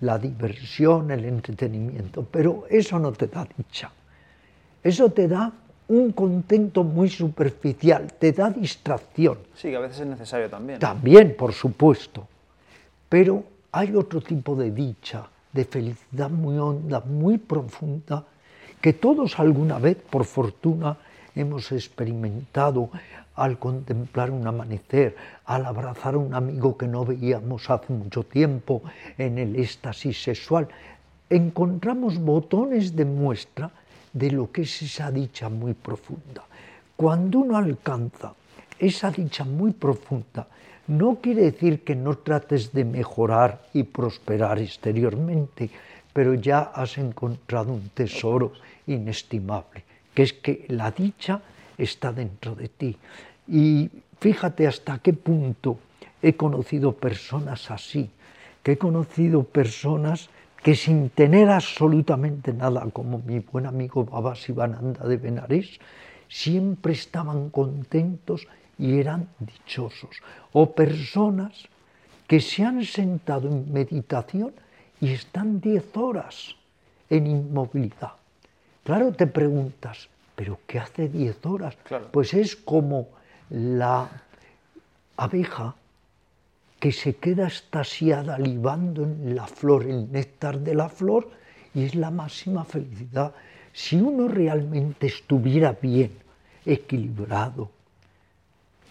la 0.00 0.18
diversión, 0.18 1.10
el 1.10 1.26
entretenimiento, 1.26 2.24
pero 2.24 2.64
eso 2.70 2.98
no 2.98 3.12
te 3.12 3.26
da 3.26 3.46
dicha. 3.54 3.92
Eso 4.82 5.10
te 5.10 5.28
da 5.28 5.52
un 5.90 6.12
contento 6.12 6.84
muy 6.84 7.08
superficial, 7.08 8.12
te 8.18 8.30
da 8.30 8.48
distracción. 8.48 9.38
Sí, 9.54 9.70
que 9.70 9.76
a 9.76 9.80
veces 9.80 10.00
es 10.00 10.06
necesario 10.06 10.48
también. 10.48 10.78
También, 10.78 11.34
por 11.36 11.52
supuesto. 11.52 12.28
Pero 13.08 13.42
hay 13.72 13.96
otro 13.96 14.20
tipo 14.20 14.54
de 14.54 14.70
dicha, 14.70 15.26
de 15.52 15.64
felicidad 15.64 16.30
muy 16.30 16.58
honda, 16.58 17.00
muy 17.00 17.38
profunda, 17.38 18.24
que 18.80 18.92
todos 18.92 19.40
alguna 19.40 19.80
vez, 19.80 19.96
por 19.96 20.24
fortuna, 20.24 20.96
hemos 21.34 21.72
experimentado 21.72 22.90
al 23.34 23.58
contemplar 23.58 24.30
un 24.30 24.46
amanecer, 24.46 25.16
al 25.44 25.66
abrazar 25.66 26.14
a 26.14 26.18
un 26.18 26.34
amigo 26.34 26.76
que 26.76 26.86
no 26.86 27.04
veíamos 27.04 27.68
hace 27.68 27.92
mucho 27.92 28.22
tiempo, 28.22 28.82
en 29.18 29.38
el 29.38 29.56
éxtasis 29.56 30.22
sexual. 30.22 30.68
Encontramos 31.28 32.18
botones 32.18 32.94
de 32.94 33.04
muestra 33.04 33.72
de 34.12 34.30
lo 34.30 34.50
que 34.50 34.62
es 34.62 34.82
esa 34.82 35.10
dicha 35.10 35.48
muy 35.48 35.74
profunda. 35.74 36.44
Cuando 36.96 37.40
uno 37.40 37.56
alcanza 37.56 38.34
esa 38.78 39.10
dicha 39.10 39.44
muy 39.44 39.72
profunda, 39.72 40.46
no 40.88 41.16
quiere 41.16 41.42
decir 41.42 41.84
que 41.84 41.94
no 41.94 42.18
trates 42.18 42.72
de 42.72 42.84
mejorar 42.84 43.62
y 43.72 43.84
prosperar 43.84 44.58
exteriormente, 44.58 45.70
pero 46.12 46.34
ya 46.34 46.72
has 46.74 46.98
encontrado 46.98 47.72
un 47.72 47.90
tesoro 47.90 48.52
inestimable, 48.86 49.84
que 50.12 50.22
es 50.22 50.32
que 50.32 50.66
la 50.68 50.90
dicha 50.90 51.40
está 51.78 52.12
dentro 52.12 52.54
de 52.54 52.68
ti. 52.68 52.96
Y 53.46 53.88
fíjate 54.18 54.66
hasta 54.66 54.98
qué 54.98 55.12
punto 55.12 55.78
he 56.20 56.34
conocido 56.34 56.92
personas 56.92 57.70
así, 57.70 58.10
que 58.62 58.72
he 58.72 58.78
conocido 58.78 59.44
personas 59.44 60.28
que 60.62 60.74
sin 60.74 61.10
tener 61.10 61.48
absolutamente 61.48 62.52
nada, 62.52 62.86
como 62.92 63.18
mi 63.18 63.38
buen 63.40 63.66
amigo 63.66 64.04
Baba 64.04 64.34
Sivananda 64.34 65.06
de 65.06 65.16
Benares, 65.16 65.78
siempre 66.28 66.92
estaban 66.92 67.50
contentos 67.50 68.46
y 68.78 68.98
eran 68.98 69.28
dichosos. 69.38 70.22
O 70.52 70.72
personas 70.72 71.68
que 72.26 72.40
se 72.40 72.64
han 72.64 72.84
sentado 72.84 73.48
en 73.48 73.72
meditación 73.72 74.52
y 75.00 75.12
están 75.12 75.60
diez 75.60 75.96
horas 75.96 76.54
en 77.08 77.26
inmovilidad. 77.26 78.12
Claro, 78.84 79.12
te 79.12 79.26
preguntas, 79.26 80.08
¿pero 80.36 80.60
qué 80.66 80.78
hace 80.78 81.08
diez 81.08 81.44
horas? 81.44 81.76
Pues 82.12 82.34
es 82.34 82.54
como 82.54 83.08
la 83.48 84.08
abeja 85.16 85.74
que 86.80 86.92
se 86.92 87.16
queda 87.16 87.46
estasiada 87.46 88.38
libando 88.38 89.04
en 89.04 89.36
la 89.36 89.46
flor, 89.46 89.84
el 89.84 90.10
néctar 90.10 90.58
de 90.58 90.74
la 90.74 90.88
flor, 90.88 91.30
y 91.74 91.84
es 91.84 91.94
la 91.94 92.10
máxima 92.10 92.64
felicidad. 92.64 93.32
Si 93.72 93.96
uno 93.96 94.26
realmente 94.26 95.06
estuviera 95.06 95.76
bien, 95.80 96.10
equilibrado, 96.64 97.70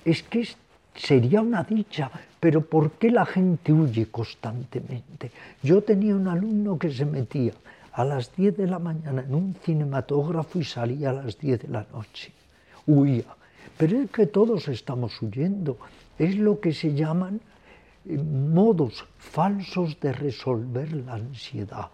es 0.05 0.23
que 0.23 0.47
sería 0.95 1.41
una 1.41 1.63
dicha, 1.63 2.11
pero 2.39 2.61
¿por 2.61 2.91
qué 2.91 3.11
la 3.11 3.25
gente 3.25 3.73
huye 3.73 4.05
constantemente? 4.07 5.31
Yo 5.61 5.81
tenía 5.81 6.15
un 6.15 6.27
alumno 6.27 6.77
que 6.77 6.91
se 6.91 7.05
metía 7.05 7.53
a 7.93 8.03
las 8.05 8.35
10 8.35 8.57
de 8.57 8.67
la 8.67 8.79
mañana 8.79 9.21
en 9.21 9.33
un 9.33 9.55
cinematógrafo 9.63 10.59
y 10.59 10.63
salía 10.63 11.09
a 11.09 11.13
las 11.13 11.37
10 11.37 11.63
de 11.63 11.67
la 11.67 11.85
noche. 11.91 12.31
Huía. 12.85 13.25
Pero 13.77 13.99
es 13.99 14.11
que 14.11 14.27
todos 14.27 14.67
estamos 14.67 15.21
huyendo. 15.21 15.77
Es 16.17 16.37
lo 16.37 16.59
que 16.59 16.73
se 16.73 16.93
llaman 16.93 17.39
modos 18.05 19.05
falsos 19.17 19.99
de 19.99 20.13
resolver 20.13 20.91
la 20.93 21.15
ansiedad, 21.15 21.89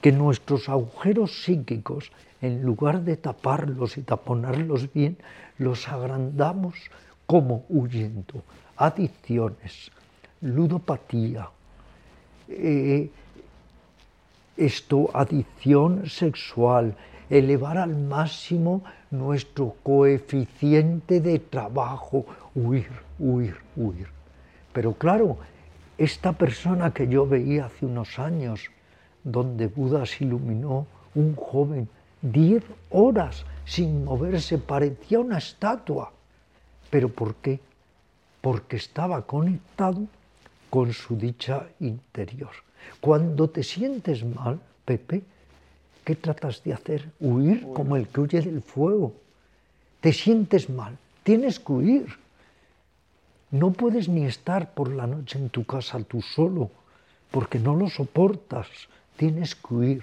que 0.00 0.12
nuestros 0.12 0.68
agujeros 0.68 1.42
psíquicos, 1.44 2.12
en 2.42 2.62
lugar 2.62 3.02
de 3.02 3.16
taparlos 3.16 3.96
y 3.96 4.02
taponarlos 4.02 4.92
bien, 4.92 5.16
los 5.58 5.88
agrandamos 5.88 6.74
como 7.26 7.64
huyendo. 7.68 8.42
Adicciones, 8.76 9.90
ludopatía, 10.42 11.48
eh, 12.48 13.10
esto, 14.56 15.10
adicción 15.14 16.08
sexual, 16.08 16.94
elevar 17.28 17.78
al 17.78 17.96
máximo 17.96 18.82
nuestro 19.10 19.74
coeficiente 19.82 21.20
de 21.20 21.38
trabajo, 21.38 22.24
huir, 22.54 22.90
huir, 23.18 23.56
huir. 23.76 24.15
Pero 24.76 24.92
claro, 24.92 25.38
esta 25.96 26.34
persona 26.34 26.92
que 26.92 27.08
yo 27.08 27.26
veía 27.26 27.64
hace 27.64 27.86
unos 27.86 28.18
años, 28.18 28.70
donde 29.24 29.68
Buda 29.68 30.04
se 30.04 30.24
iluminó, 30.24 30.86
un 31.14 31.34
joven, 31.34 31.88
diez 32.20 32.62
horas 32.90 33.46
sin 33.64 34.04
moverse, 34.04 34.58
parecía 34.58 35.20
una 35.20 35.38
estatua. 35.38 36.12
¿Pero 36.90 37.08
por 37.08 37.36
qué? 37.36 37.58
Porque 38.42 38.76
estaba 38.76 39.22
conectado 39.22 40.02
con 40.68 40.92
su 40.92 41.16
dicha 41.16 41.68
interior. 41.80 42.52
Cuando 43.00 43.48
te 43.48 43.62
sientes 43.62 44.26
mal, 44.26 44.60
Pepe, 44.84 45.22
¿qué 46.04 46.16
tratas 46.16 46.62
de 46.62 46.74
hacer? 46.74 47.10
Huir 47.18 47.66
como 47.72 47.96
el 47.96 48.08
que 48.08 48.20
huye 48.20 48.42
del 48.42 48.60
fuego. 48.60 49.14
Te 50.02 50.12
sientes 50.12 50.68
mal, 50.68 50.98
tienes 51.22 51.58
que 51.58 51.72
huir. 51.72 52.25
No 53.60 53.72
puedes 53.72 54.06
ni 54.10 54.26
estar 54.26 54.74
por 54.74 54.92
la 54.92 55.06
noche 55.06 55.38
en 55.38 55.48
tu 55.48 55.64
casa 55.64 55.98
tú 56.00 56.20
solo, 56.20 56.70
porque 57.30 57.58
no 57.58 57.74
lo 57.74 57.88
soportas, 57.88 58.66
tienes 59.16 59.54
que 59.54 59.74
huir. 59.74 60.02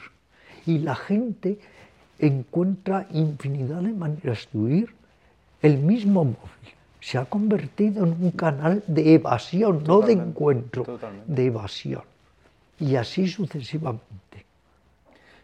Y 0.66 0.80
la 0.80 0.96
gente 0.96 1.60
encuentra 2.18 3.06
infinidad 3.12 3.82
de 3.82 3.94
maneras 3.94 4.48
de 4.52 4.60
huir. 4.60 4.96
El 5.62 5.78
mismo 5.78 6.24
móvil 6.24 6.70
se 7.00 7.20
ha 7.20 7.26
convertido 7.26 8.06
en 8.06 8.14
un 8.14 8.32
canal 8.32 8.84
de 8.88 9.14
evasión, 9.14 9.84
no 9.84 10.02
de 10.02 10.14
encuentro, 10.14 11.00
de 11.28 11.46
evasión. 11.46 12.06
Y 12.80 12.96
así 12.96 13.28
sucesivamente 13.28 14.33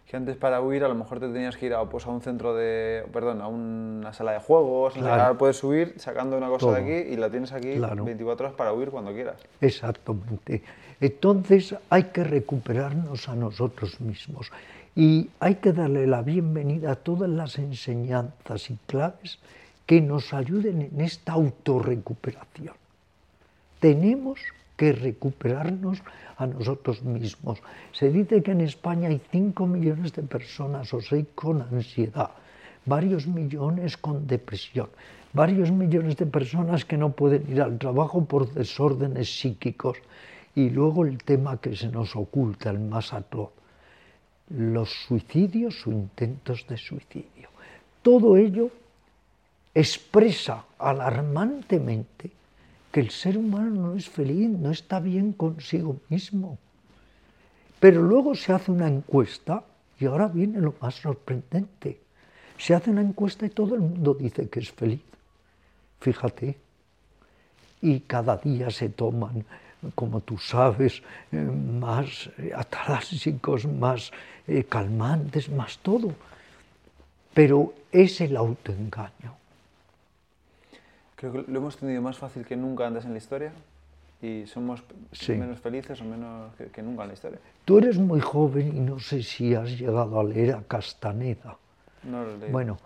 que 0.10 0.18
antes 0.18 0.38
para 0.38 0.60
huir 0.60 0.84
a 0.84 0.88
lo 0.88 0.96
mejor 0.96 1.20
te 1.20 1.28
tenías 1.28 1.56
que 1.56 1.68
ir 1.68 1.74
a, 1.76 1.86
pues, 1.86 2.08
a 2.08 2.10
un 2.10 2.22
centro 2.22 2.56
de, 2.56 3.06
perdón, 3.14 3.42
a 3.42 3.48
una 3.48 4.12
sala 4.12 4.32
de 4.32 4.40
juegos, 4.40 4.98
ahora 4.98 5.36
puedes 5.36 5.64
huir 5.64 5.94
sacando 5.98 6.36
una 6.36 6.48
cosa 6.48 6.72
de 6.72 6.82
aquí 6.82 7.14
y 7.14 7.16
la 7.16 7.30
tienes 7.30 7.52
aquí 7.52 7.78
24 7.78 8.48
horas 8.48 8.58
para 8.58 8.74
huir 8.74 8.90
cuando 8.90 9.14
quieras. 9.14 9.36
Exactamente. 9.62 10.64
Entonces 11.00 11.76
hay 11.92 12.06
que 12.06 12.24
recuperarnos 12.24 13.30
a 13.30 13.36
nosotros 13.36 14.02
mismos 14.02 14.52
y 14.96 15.30
hay 15.40 15.56
que 15.56 15.74
darle 15.74 16.08
la 16.08 16.24
bienvenida 16.24 16.94
a 16.94 16.96
todas 16.96 17.30
las 17.30 17.60
enseñanzas 17.60 18.72
y 18.72 18.78
claves 18.88 19.38
que 19.86 20.02
nos 20.02 20.34
ayuden 20.34 20.90
en 20.92 21.02
esta 21.02 21.34
autorrecuperación. 21.34 22.74
Tenemos 23.80 24.40
que 24.80 24.94
recuperarnos 24.94 26.00
a 26.38 26.48
nosotros 26.48 27.04
mismos. 27.04 27.60
Se 27.92 28.10
dice 28.10 28.42
que 28.42 28.52
en 28.52 28.62
España 28.62 29.10
hay 29.10 29.20
5 29.30 29.68
millones 29.68 30.14
de 30.14 30.24
personas 30.24 30.94
o 30.94 31.02
6 31.02 31.36
con 31.36 31.62
ansiedad, 31.62 32.32
varios 32.86 33.28
millones 33.28 33.98
con 33.98 34.26
depresión, 34.26 34.88
varios 35.34 35.70
millones 35.70 36.16
de 36.16 36.28
personas 36.28 36.86
que 36.86 36.96
no 36.96 37.12
pueden 37.12 37.44
ir 37.52 37.62
al 37.62 37.78
trabajo 37.78 38.24
por 38.24 38.54
desórdenes 38.54 39.28
psíquicos. 39.28 39.98
Y 40.56 40.70
luego 40.70 41.06
el 41.06 41.18
tema 41.24 41.60
que 41.60 41.76
se 41.76 41.90
nos 41.90 42.16
oculta, 42.16 42.70
el 42.70 42.80
más 42.80 43.12
atroz, 43.12 43.52
los 44.48 44.90
suicidios 45.08 45.86
o 45.88 45.92
intentos 45.92 46.66
de 46.70 46.78
suicidio. 46.78 47.50
Todo 48.02 48.38
ello 48.38 48.72
expresa 49.76 50.64
alarmantemente 50.80 52.39
que 52.92 53.00
el 53.00 53.12
ser 53.12 53.38
humano 53.38 53.90
no 53.90 53.96
es 53.96 54.10
feliz, 54.10 54.50
no 54.50 54.72
está 54.72 55.00
bien 55.00 55.34
consigo 55.34 55.98
mismo. 56.10 56.58
Pero 57.80 58.02
luego 58.02 58.36
se 58.36 58.52
hace 58.52 58.72
una 58.72 58.88
encuesta 58.88 59.64
y 60.00 60.06
ahora 60.06 60.28
viene 60.28 60.60
lo 60.60 60.74
más 60.82 60.96
sorprendente. 60.96 62.00
Se 62.58 62.74
hace 62.74 62.90
una 62.90 63.02
encuesta 63.02 63.46
y 63.46 63.50
todo 63.50 63.76
el 63.76 63.82
mundo 63.82 64.14
dice 64.14 64.50
que 64.50 64.60
es 64.60 64.72
feliz. 64.72 65.02
Fíjate. 66.00 66.58
Y 67.82 68.02
cada 68.02 68.36
día 68.38 68.70
se 68.70 68.90
toman, 68.90 69.46
como 69.96 70.20
tú 70.20 70.38
sabes, 70.38 71.02
eh, 71.32 71.38
más 71.38 72.30
atalásicos, 72.54 73.66
más 73.66 74.12
eh, 74.48 74.66
calmantes, 74.66 75.50
más 75.50 75.78
todo. 75.78 76.14
Pero 77.34 77.74
es 77.92 78.20
el 78.20 78.36
autoengaño. 78.36 79.39
Creo 81.20 81.34
que 81.34 81.52
lo 81.52 81.60
hemos 81.60 81.76
tenido 81.76 82.02
más 82.02 82.18
fácil 82.18 82.46
que 82.46 82.56
nunca 82.56 82.88
antes 82.88 83.04
en 83.04 83.12
la 83.12 83.18
historia 83.18 83.52
y 84.22 84.46
somos 84.46 84.82
menos 85.28 85.60
felices 85.60 86.00
o 86.00 86.06
menos 86.06 86.52
que, 86.72 86.82
nunca 86.82 87.04
en 87.04 87.10
la 87.10 87.14
historia. 87.14 87.40
Tú 87.66 87.78
eres 87.80 87.98
muy 87.98 88.22
joven 88.22 88.72
y 88.74 88.80
no 88.80 89.00
sé 89.00 89.22
si 89.22 89.54
has 89.54 89.78
llegado 89.78 90.18
a 90.18 90.24
leer 90.24 90.54
a 90.54 90.62
Castaneda. 90.62 91.58
No 92.04 92.24
lo 92.24 92.38
leí. 92.38 92.50
Bueno, 92.50 92.78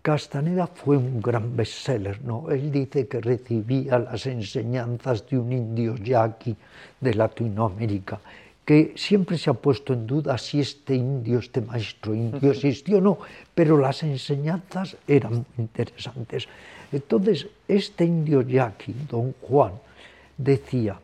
Castaneda 0.00 0.68
fue 0.68 0.96
un 0.96 1.20
gran 1.20 1.56
bestseller, 1.56 2.22
¿no? 2.22 2.48
Él 2.52 2.70
dice 2.70 3.08
que 3.08 3.20
recibía 3.20 3.98
las 3.98 4.26
enseñanzas 4.26 5.28
de 5.28 5.36
un 5.36 5.52
indio 5.52 5.96
yaqui 5.96 6.54
de 7.00 7.14
Latinoamérica, 7.14 8.20
que 8.64 8.92
siempre 8.94 9.38
se 9.38 9.50
ha 9.50 9.54
puesto 9.54 9.92
en 9.92 10.06
duda 10.06 10.38
si 10.38 10.60
este 10.60 10.94
indio, 10.94 11.40
este 11.40 11.60
maestro 11.60 12.14
indio 12.14 12.52
existió 12.52 12.98
o 12.98 13.00
no, 13.00 13.18
pero 13.52 13.76
las 13.76 14.04
enseñanzas 14.04 14.96
eran 15.08 15.32
muy 15.34 15.46
interesantes. 15.58 16.46
Entonces, 16.92 17.46
este 17.66 18.04
indio 18.04 18.42
yaqui, 18.42 18.94
don 19.08 19.34
Juan, 19.42 19.72
decía, 20.36 20.98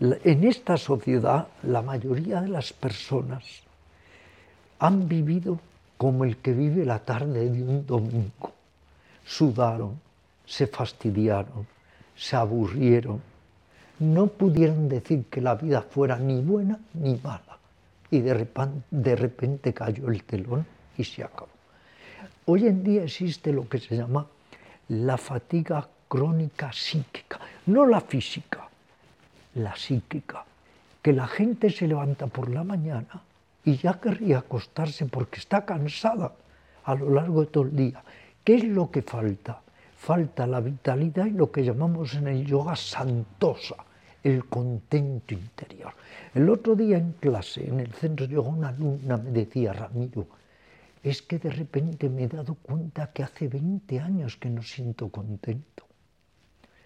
en 0.00 0.44
esta 0.44 0.76
sociedad 0.76 1.48
la 1.62 1.82
mayoría 1.82 2.40
de 2.40 2.48
las 2.48 2.72
personas 2.72 3.44
han 4.78 5.08
vivido 5.08 5.58
como 5.96 6.24
el 6.24 6.36
que 6.36 6.52
vive 6.52 6.84
la 6.84 7.00
tarde 7.00 7.50
de 7.50 7.62
un 7.62 7.84
domingo. 7.84 8.52
Sudaron, 9.26 10.00
se 10.46 10.66
fastidiaron, 10.66 11.66
se 12.16 12.36
aburrieron, 12.36 13.20
no 13.98 14.28
pudieron 14.28 14.88
decir 14.88 15.24
que 15.24 15.40
la 15.40 15.56
vida 15.56 15.82
fuera 15.82 16.18
ni 16.18 16.40
buena 16.40 16.78
ni 16.94 17.16
mala. 17.16 17.58
Y 18.10 18.20
de 18.20 18.32
repente, 18.32 18.82
de 18.90 19.16
repente 19.16 19.74
cayó 19.74 20.08
el 20.08 20.22
telón 20.22 20.64
y 20.96 21.04
se 21.04 21.24
acabó. 21.24 21.48
Hoy 22.46 22.66
en 22.66 22.82
día 22.82 23.02
existe 23.02 23.52
lo 23.52 23.68
que 23.68 23.78
se 23.78 23.96
llama 23.96 24.26
la 24.88 25.18
fatiga 25.18 25.86
crónica 26.08 26.72
psíquica, 26.72 27.38
no 27.66 27.86
la 27.86 28.00
física, 28.00 28.68
la 29.54 29.76
psíquica, 29.76 30.44
que 31.02 31.12
la 31.12 31.26
gente 31.26 31.70
se 31.70 31.86
levanta 31.86 32.26
por 32.26 32.48
la 32.48 32.64
mañana 32.64 33.22
y 33.64 33.76
ya 33.76 34.00
querría 34.00 34.38
acostarse 34.38 35.06
porque 35.06 35.40
está 35.40 35.64
cansada 35.64 36.32
a 36.84 36.94
lo 36.94 37.10
largo 37.10 37.42
de 37.42 37.46
todo 37.48 37.64
el 37.64 37.76
día. 37.76 38.02
¿Qué 38.42 38.54
es 38.56 38.64
lo 38.64 38.90
que 38.90 39.02
falta? 39.02 39.60
Falta 39.98 40.46
la 40.46 40.60
vitalidad 40.60 41.26
y 41.26 41.32
lo 41.32 41.50
que 41.52 41.64
llamamos 41.64 42.14
en 42.14 42.28
el 42.28 42.46
yoga 42.46 42.76
santosa, 42.76 43.76
el 44.22 44.46
contento 44.46 45.34
interior. 45.34 45.92
El 46.34 46.48
otro 46.48 46.74
día 46.74 46.96
en 46.96 47.12
clase, 47.12 47.68
en 47.68 47.80
el 47.80 47.92
centro 47.92 48.24
yoga, 48.24 48.48
una 48.48 48.68
alumna 48.68 49.18
me 49.18 49.30
decía, 49.30 49.72
Ramiro, 49.72 50.26
es 51.08 51.22
que 51.22 51.38
de 51.38 51.50
repente 51.50 52.08
me 52.08 52.24
he 52.24 52.28
dado 52.28 52.54
cuenta 52.54 53.12
que 53.12 53.22
hace 53.22 53.48
20 53.48 54.00
años 54.00 54.36
que 54.36 54.50
no 54.50 54.62
siento 54.62 55.08
contento. 55.08 55.84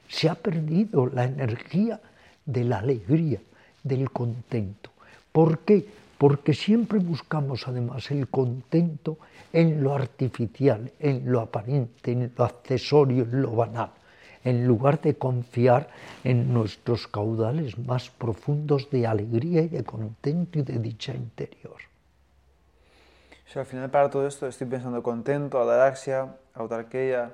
Se 0.08 0.28
ha 0.28 0.34
perdido 0.34 1.06
la 1.06 1.24
energía 1.24 2.00
de 2.44 2.64
la 2.64 2.78
alegría, 2.78 3.40
del 3.82 4.10
contento. 4.10 4.90
¿Por 5.32 5.60
qué? 5.60 5.86
Porque 6.18 6.54
siempre 6.54 6.98
buscamos 6.98 7.66
además 7.66 8.10
el 8.10 8.28
contento 8.28 9.18
en 9.52 9.82
lo 9.82 9.94
artificial, 9.94 10.92
en 11.00 11.30
lo 11.30 11.40
aparente, 11.40 12.12
en 12.12 12.32
lo 12.36 12.44
accesorio, 12.44 13.24
en 13.24 13.42
lo 13.42 13.56
banal, 13.56 13.90
en 14.44 14.66
lugar 14.66 15.00
de 15.00 15.16
confiar 15.16 15.88
en 16.22 16.52
nuestros 16.52 17.08
caudales 17.08 17.78
más 17.78 18.10
profundos 18.10 18.90
de 18.90 19.06
alegría 19.06 19.62
y 19.62 19.68
de 19.68 19.84
contento 19.84 20.58
y 20.58 20.62
de 20.62 20.78
dicha 20.78 21.14
interior 21.14 21.91
al 23.60 23.66
final 23.66 23.90
para 23.90 24.10
todo 24.10 24.26
esto 24.26 24.46
estoy 24.46 24.66
pensando 24.66 25.02
contento, 25.02 25.60
adaraxia, 25.60 26.28
autarquía... 26.54 27.30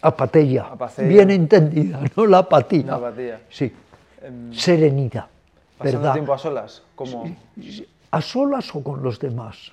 Apatía, 0.00 0.70
bien 0.98 1.30
entendida, 1.30 2.00
no 2.16 2.26
la 2.26 2.38
apatía. 2.38 2.86
La 2.86 2.94
apatía. 2.94 3.40
Sí, 3.50 3.72
em, 4.22 4.52
serenidad, 4.52 5.26
¿Pasando 5.76 5.98
¿verdad? 6.00 6.12
tiempo 6.12 6.32
a 6.32 6.38
solas? 6.38 6.82
como 6.94 7.36
A 8.12 8.20
solas 8.20 8.72
o 8.76 8.82
con 8.82 9.02
los 9.02 9.18
demás, 9.18 9.72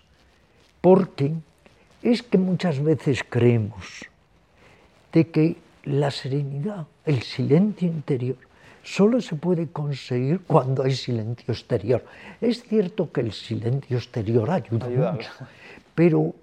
porque 0.81 1.31
es 2.01 2.23
que 2.23 2.39
muchas 2.39 2.83
veces 2.83 3.23
creemos 3.27 4.05
de 5.13 5.29
que 5.29 5.57
la 5.83 6.09
serenidad, 6.09 6.87
el 7.05 7.21
silencio 7.21 7.87
interior, 7.87 8.37
solo 8.85 9.19
se 9.19 9.35
puede 9.35 9.67
conseguir 9.67 10.41
cuando 10.41 10.83
hay 10.83 10.93
silencio 10.93 11.51
exterior. 11.53 12.05
Es 12.39 12.63
cierto 12.63 13.11
que 13.11 13.21
el 13.21 13.33
silencio 13.33 13.97
exterior 13.97 14.49
ayuda, 14.49 15.11
mucho, 15.11 15.31
pero 15.95 16.35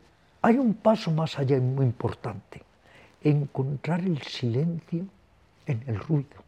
hay 0.42 0.58
un 0.58 0.74
paso 0.74 1.12
más 1.12 1.38
allá 1.38 1.56
y 1.56 1.60
muy 1.60 1.86
importante, 1.86 2.62
encontrar 3.22 4.00
el 4.00 4.20
silencio 4.22 5.06
en 5.66 5.84
el 5.86 5.96
ruido. 6.00 6.42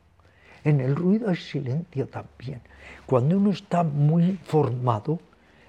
En 0.64 0.80
el 0.80 0.96
ruido 0.96 1.30
hay 1.30 1.36
silencio 1.36 2.08
también. 2.08 2.60
Cuando 3.06 3.38
uno 3.38 3.50
está 3.50 3.84
muy 3.84 4.36
formado, 4.44 5.20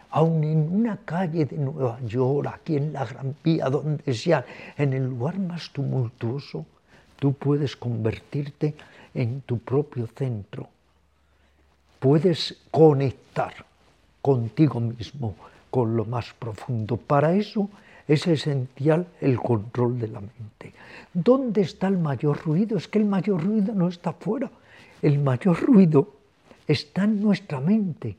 aun 0.09 0.43
en 0.43 0.73
una 0.73 0.97
calle 1.05 1.45
de 1.45 1.57
Nueva 1.57 1.99
York, 2.03 2.49
aquí 2.51 2.77
en 2.77 2.93
la 2.93 3.05
Gran 3.05 3.35
Vía, 3.43 3.69
donde 3.69 4.11
sea, 4.13 4.43
en 4.75 4.93
el 4.93 5.05
lugar 5.05 5.37
más 5.37 5.69
tumultuoso, 5.71 6.65
tú 7.19 7.33
puedes 7.33 7.75
convertirte 7.75 8.73
en 9.15 9.41
tu 9.41 9.57
propio 9.59 10.07
centro. 10.07 10.69
Puedes 11.99 12.57
conectar 12.69 13.65
contigo 14.21 14.79
mismo, 14.79 15.35
con 15.71 15.95
lo 15.95 16.05
más 16.05 16.33
profundo. 16.37 16.97
Para 16.97 17.33
eso 17.33 17.69
es 18.07 18.27
esencial 18.27 19.07
el 19.21 19.39
control 19.39 19.99
de 19.99 20.09
la 20.09 20.19
mente. 20.19 20.73
¿Dónde 21.13 21.61
está 21.61 21.87
el 21.87 21.97
mayor 21.97 22.43
ruido? 22.43 22.77
Es 22.77 22.87
que 22.87 22.99
el 22.99 23.05
mayor 23.05 23.43
ruido 23.43 23.73
no 23.73 23.87
está 23.87 24.13
fuera. 24.13 24.51
El 25.01 25.19
mayor 25.19 25.59
ruido 25.59 26.13
está 26.67 27.05
en 27.05 27.21
nuestra 27.21 27.59
mente. 27.59 28.17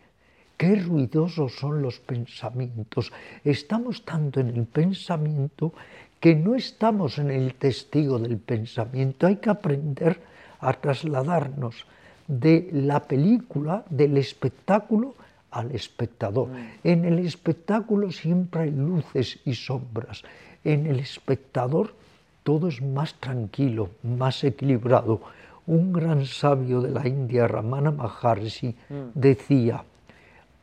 Qué 0.57 0.77
ruidosos 0.77 1.55
son 1.57 1.83
los 1.83 2.01
pensamientos. 2.01 3.13
Estamos 3.45 4.05
tanto 4.05 4.41
en 4.41 4.49
el 4.49 4.65
pensamiento 4.65 5.73
que 6.19 6.35
no 6.35 6.55
estamos 6.55 7.19
en 7.19 7.31
el 7.31 7.55
testigo 7.55 8.19
del 8.19 8.39
pensamiento. 8.39 9.27
Hay 9.27 9.37
que 9.37 9.51
aprender 9.51 10.19
a 10.61 10.73
trasladarnos 10.73 11.87
de 12.27 12.69
la 12.73 13.01
película, 13.05 13.85
del 13.89 14.17
espectáculo, 14.17 15.15
al 15.51 15.73
espectador. 15.73 16.49
Mm. 16.49 16.55
En 16.85 17.05
el 17.05 17.19
espectáculo 17.21 18.11
siempre 18.11 18.63
hay 18.63 18.71
luces 18.71 19.39
y 19.45 19.55
sombras. 19.55 20.23
En 20.65 20.87
el 20.87 20.99
espectador 20.99 21.95
todo 22.43 22.69
es 22.69 22.81
más 22.83 23.15
tranquilo, 23.15 23.91
más 24.03 24.45
equilibrado. 24.45 25.21
Un 25.67 25.93
gran 25.93 26.27
sabio 26.27 26.81
de 26.81 26.91
la 26.91 27.07
India, 27.09 27.49
Ramana 27.49 27.91
Maharshi, 27.91 28.69
mm. 28.69 28.95
decía, 29.15 29.83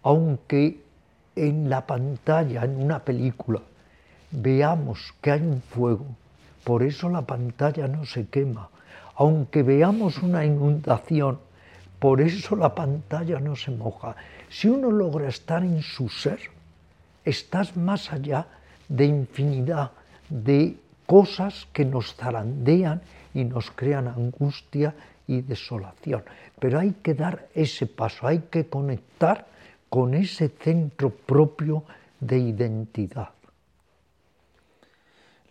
aunque 0.01 0.79
en 1.35 1.69
la 1.69 1.85
pantalla, 1.85 2.63
en 2.63 2.81
una 2.81 2.99
película, 2.99 3.61
veamos 4.31 5.13
que 5.21 5.31
hay 5.31 5.41
un 5.41 5.61
fuego, 5.61 6.05
por 6.63 6.83
eso 6.83 7.09
la 7.09 7.23
pantalla 7.23 7.87
no 7.87 8.05
se 8.05 8.27
quema. 8.27 8.69
Aunque 9.15 9.63
veamos 9.63 10.17
una 10.19 10.45
inundación, 10.45 11.39
por 11.99 12.21
eso 12.21 12.55
la 12.55 12.73
pantalla 12.75 13.39
no 13.39 13.55
se 13.55 13.71
moja. 13.71 14.15
Si 14.49 14.67
uno 14.67 14.91
logra 14.91 15.29
estar 15.29 15.63
en 15.63 15.81
su 15.81 16.09
ser, 16.09 16.39
estás 17.23 17.77
más 17.77 18.11
allá 18.11 18.47
de 18.89 19.05
infinidad 19.05 19.91
de 20.29 20.77
cosas 21.05 21.67
que 21.71 21.85
nos 21.85 22.15
zarandean 22.15 23.01
y 23.33 23.43
nos 23.45 23.71
crean 23.71 24.07
angustia 24.07 24.93
y 25.27 25.41
desolación. 25.41 26.23
Pero 26.59 26.79
hay 26.79 26.91
que 27.01 27.13
dar 27.13 27.47
ese 27.53 27.85
paso, 27.85 28.27
hay 28.27 28.39
que 28.49 28.67
conectar 28.67 29.47
con 29.89 30.13
ese 30.13 30.49
centro 30.49 31.09
propio 31.09 31.83
de 32.19 32.39
identidad. 32.39 33.29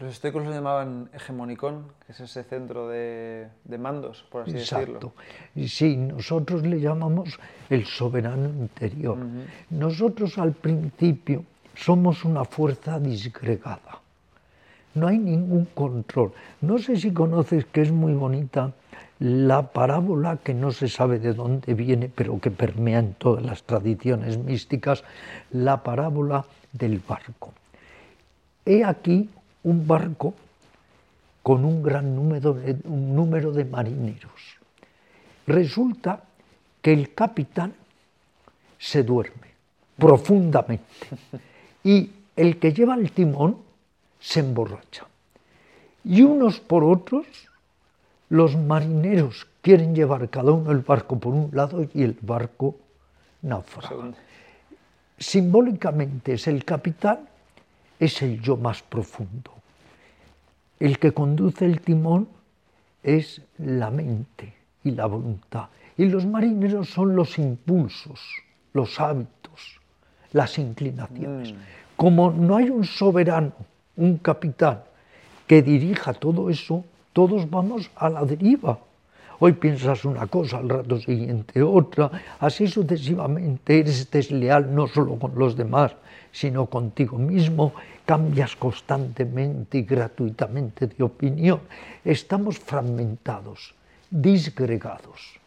Los 0.03 0.15
estoicos 0.15 0.45
lo 0.45 0.51
llamaban 0.51 1.09
hegemonicón, 1.15 1.85
que 2.05 2.11
es 2.11 2.19
ese 2.19 2.43
centro 2.43 2.89
de, 2.89 3.47
mandos, 3.79 4.25
por 4.33 4.43
así 4.43 4.51
Exacto. 4.51 5.13
decirlo. 5.55 5.69
Sí, 5.69 5.97
nosotros 5.97 6.67
le 6.67 6.81
llamamos 6.81 7.39
el 7.71 7.85
soberano 7.87 8.49
interior. 8.49 9.17
Nosotros 9.71 10.39
al 10.39 10.55
principio 10.55 11.45
somos 11.77 12.25
una 12.25 12.45
fuerza 12.45 12.99
disgregada. 12.99 14.01
No 14.95 15.07
hay 15.07 15.19
ningún 15.19 15.67
control. 15.67 16.33
No 16.63 16.79
sé 16.79 16.97
si 16.97 17.13
conoces 17.13 17.65
que 17.67 17.83
es 17.83 17.93
muy 17.93 18.15
bonita 18.15 18.73
la 19.21 19.71
parábola 19.71 20.39
que 20.43 20.53
no 20.53 20.73
se 20.73 20.89
sabe 20.89 21.21
de 21.21 21.33
dónde 21.33 21.75
viene, 21.75 22.11
pero 22.13 22.41
que 22.41 22.51
permea 22.51 22.99
en 22.99 23.15
todas 23.15 23.45
las 23.45 23.63
tradiciones 23.63 24.37
místicas, 24.37 25.05
la 25.53 25.85
parábola 25.85 26.45
del 26.73 26.99
barco. 26.99 27.53
He 28.67 28.83
aquí 28.83 29.31
un 29.65 29.87
barco 29.87 30.35
con 31.43 31.65
un 31.65 31.83
gran 31.83 32.15
número 32.15 32.55
de, 32.55 32.77
un 32.85 33.15
número 33.15 33.53
de 33.53 33.65
marineros. 33.65 34.59
Resulta 35.47 36.23
que 36.81 36.93
el 36.93 37.15
capitán 37.15 37.75
se 38.79 39.03
duerme 39.03 39.53
profundamente 39.97 40.85
y 41.85 42.11
el 42.37 42.59
que 42.59 42.73
lleva 42.73 42.95
el 42.95 43.13
timón 43.13 43.59
se 44.21 44.41
emborracha. 44.41 45.07
Y 46.05 46.23
unos 46.23 46.61
por 46.61 46.85
otros 46.85 47.27
los 48.29 48.57
marineros 48.57 49.47
quieren 49.61 49.95
llevar 49.95 50.29
cada 50.31 50.53
uno 50.53 50.71
el 50.73 50.79
barco 50.79 51.19
por 51.19 51.35
un 51.35 51.51
lado 51.53 51.87
y 51.95 52.03
el 52.03 52.17
barco 52.21 52.77
naufraga. 53.43 54.13
Simbólicamente 55.19 56.35
es 56.35 56.49
el 56.49 56.65
capitán, 56.65 57.29
es 58.03 58.21
el 58.21 58.41
yo 58.41 58.57
más 58.57 58.83
profundo. 58.83 59.53
El 60.81 60.99
que 60.99 61.13
conduce 61.13 61.65
el 61.65 61.81
timón 61.81 62.27
es 63.01 63.41
la 63.59 63.93
mente 63.93 64.55
y 64.83 64.91
la 64.91 65.07
voluntad. 65.07 65.69
Y 65.97 66.07
los 66.07 66.27
marineros 66.27 66.89
son 66.89 67.15
los 67.15 67.39
impulsos, 67.39 68.19
los 68.73 68.99
hábitos, 68.99 69.79
las 70.33 70.59
inclinaciones. 70.59 71.53
Mm. 71.53 71.57
Como 71.95 72.33
no 72.33 72.57
hay 72.57 72.71
un 72.71 72.85
soberano, 72.85 73.53
un 73.97 74.19
capitán, 74.19 74.83
que 75.47 75.63
dirija 75.63 76.13
todo 76.13 76.51
eso, 76.51 76.85
todos 77.13 77.49
vamos 77.49 77.89
a 77.95 78.11
la 78.11 78.25
deriva. 78.25 78.81
Hoy 79.45 79.55
piensas 79.55 80.05
una 80.05 80.29
cosa, 80.29 80.59
al 80.59 80.69
rato 80.69 81.01
siguiente 81.01 81.61
otra, 81.65 82.09
así 82.39 82.69
sucesivamente. 82.69 83.81
Eres 83.81 84.09
desleal 84.09 84.73
no 84.73 84.87
solo 84.87 85.19
con 85.19 85.33
los 85.35 85.57
demás, 85.57 85.97
sino 86.31 86.67
contigo 86.67 87.19
mismo. 87.19 87.73
Cambias 88.07 88.55
constantemente 88.55 89.79
y 89.79 89.83
gratuitamente 89.83 90.87
de 90.87 91.03
opinión. 91.03 91.59
Estamos 92.05 92.61
fragmentados, 92.61 93.75
disgregados. 94.09 95.41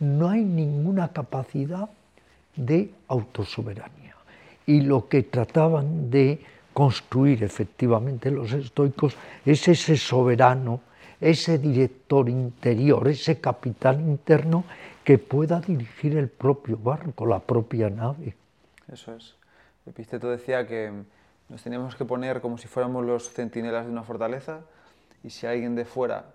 No 0.00 0.30
hay 0.30 0.42
ninguna 0.42 1.08
capacidad 1.12 1.90
de 2.56 2.90
autosoberanía. 3.08 4.16
Y 4.64 4.80
lo 4.80 5.10
que 5.10 5.24
trataban 5.24 6.10
de 6.10 6.40
construir 6.72 7.44
efectivamente 7.44 8.30
los 8.30 8.50
estoicos 8.50 9.14
es 9.44 9.68
ese 9.68 9.98
soberano 9.98 10.80
ese 11.22 11.58
director 11.58 12.28
interior, 12.28 13.06
ese 13.06 13.40
capitán 13.40 14.00
interno 14.00 14.64
que 15.04 15.18
pueda 15.18 15.60
dirigir 15.60 16.16
el 16.16 16.28
propio 16.28 16.76
barco, 16.76 17.26
la 17.26 17.38
propia 17.38 17.88
nave. 17.88 18.34
Eso 18.92 19.14
es. 19.14 19.36
Epicteto 19.86 20.30
decía 20.30 20.66
que 20.66 20.92
nos 21.48 21.62
teníamos 21.62 21.94
que 21.94 22.04
poner 22.04 22.40
como 22.40 22.58
si 22.58 22.66
fuéramos 22.66 23.04
los 23.04 23.30
centinelas 23.30 23.86
de 23.86 23.92
una 23.92 24.02
fortaleza 24.02 24.60
y 25.22 25.30
si 25.30 25.46
alguien 25.46 25.76
de 25.76 25.84
fuera 25.84 26.26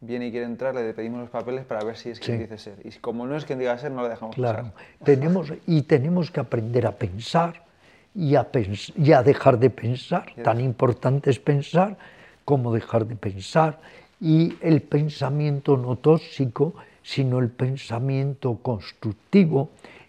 viene 0.00 0.26
y 0.26 0.30
quiere 0.32 0.46
entrar, 0.46 0.74
le 0.74 0.92
pedimos 0.92 1.20
los 1.20 1.30
papeles 1.30 1.64
para 1.64 1.84
ver 1.84 1.96
si 1.96 2.10
es 2.10 2.18
quien 2.18 2.40
dice 2.40 2.58
ser. 2.58 2.78
Y 2.84 2.90
como 2.98 3.26
no 3.26 3.36
es 3.36 3.44
quien 3.44 3.58
diga 3.58 3.78
ser, 3.78 3.92
no 3.92 4.02
le 4.02 4.08
dejamos 4.08 4.34
claro. 4.34 4.72
Tenemos, 5.02 5.52
y 5.66 5.82
tenemos 5.82 6.30
que 6.30 6.40
aprender 6.40 6.86
a 6.86 6.92
pensar 6.92 7.62
y 8.14 8.34
a, 8.34 8.48
y 8.96 9.12
a 9.12 9.22
dejar 9.22 9.58
de 9.58 9.70
pensar. 9.70 10.26
Tan 10.42 10.60
importante 10.60 11.30
es 11.30 11.38
pensar 11.38 11.96
como 12.44 12.74
dejar 12.74 13.06
de 13.06 13.16
pensar 13.16 13.78
y 14.24 14.56
el 14.62 14.80
pensamiento 14.80 15.76
no 15.76 15.96
tóxico, 15.96 16.72
sino 17.02 17.40
el 17.40 17.50
pensamiento 17.50 18.56
constructivo 18.62 19.68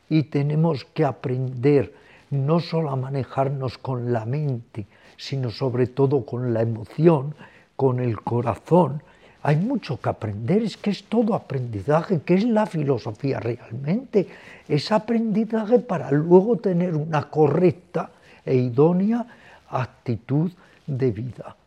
y 0.09 0.23
tenemos 0.23 0.85
que 0.85 1.03
aprender 1.03 1.93
no 2.31 2.61
solo 2.61 2.91
a 2.91 2.95
manejarnos 2.95 3.77
con 3.77 4.13
la 4.13 4.23
mente, 4.23 4.87
sino 5.17 5.49
sobre 5.51 5.87
todo 5.87 6.25
con 6.25 6.53
la 6.53 6.61
emoción, 6.61 7.35
con 7.75 7.99
el 7.99 8.21
corazón. 8.21 9.03
Hay 9.43 9.57
mucho 9.57 9.99
que 9.99 10.07
aprender, 10.07 10.63
es 10.63 10.77
que 10.77 10.91
es 10.91 11.03
todo 11.03 11.35
aprendizaje, 11.35 12.21
que 12.21 12.35
es 12.35 12.45
la 12.45 12.65
filosofía 12.67 13.41
realmente. 13.41 14.29
Es 14.69 14.93
aprendizaje 14.93 15.79
para 15.79 16.09
luego 16.11 16.55
tener 16.55 16.95
una 16.95 17.29
correcta 17.29 18.11
e 18.45 18.55
idónea 18.55 19.27
actitud 19.67 20.53
de 20.87 21.11
vida. 21.11 21.57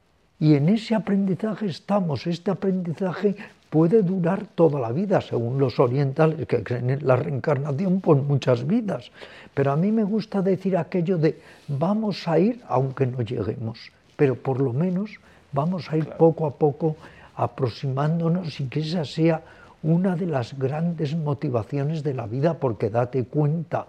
Y 0.41 0.55
en 0.55 0.69
ese 0.69 0.95
aprendizaje 0.95 1.67
estamos. 1.67 2.27
Este 2.27 2.51
aprendizaje 2.51 3.35
puede 3.71 4.03
durar 4.03 4.47
toda 4.55 4.81
la 4.81 4.93
vida, 4.93 5.21
según 5.21 5.59
los 5.59 5.79
orientales 5.81 6.47
que 6.47 6.63
creen 6.63 6.91
en 6.91 7.07
la 7.07 7.17
reencarnación, 7.17 8.01
por 8.01 8.17
muchas 8.17 8.67
vidas. 8.67 9.11
Pero 9.53 9.73
a 9.73 9.77
mí 9.77 9.91
me 9.93 10.05
gusta 10.05 10.41
decir 10.41 10.77
aquello 10.77 11.19
de 11.19 11.41
vamos 11.67 12.29
a 12.29 12.39
ir 12.39 12.63
aunque 12.69 13.07
no 13.07 13.23
lleguemos, 13.23 13.91
pero 14.17 14.37
por 14.37 14.61
lo 14.61 14.73
menos 14.73 15.11
vamos 15.53 15.91
a 15.91 15.97
ir 15.97 16.07
poco 16.07 16.47
a 16.47 16.55
poco 16.55 16.97
aproximándonos 17.35 18.61
y 18.61 18.69
que 18.69 18.81
esa 18.81 19.05
sea 19.05 19.43
una 19.83 20.17
de 20.17 20.27
las 20.27 20.59
grandes 20.59 21.15
motivaciones 21.17 22.03
de 22.03 22.15
la 22.15 22.27
vida, 22.27 22.55
porque 22.55 22.91
date 22.91 23.25
cuenta 23.25 23.87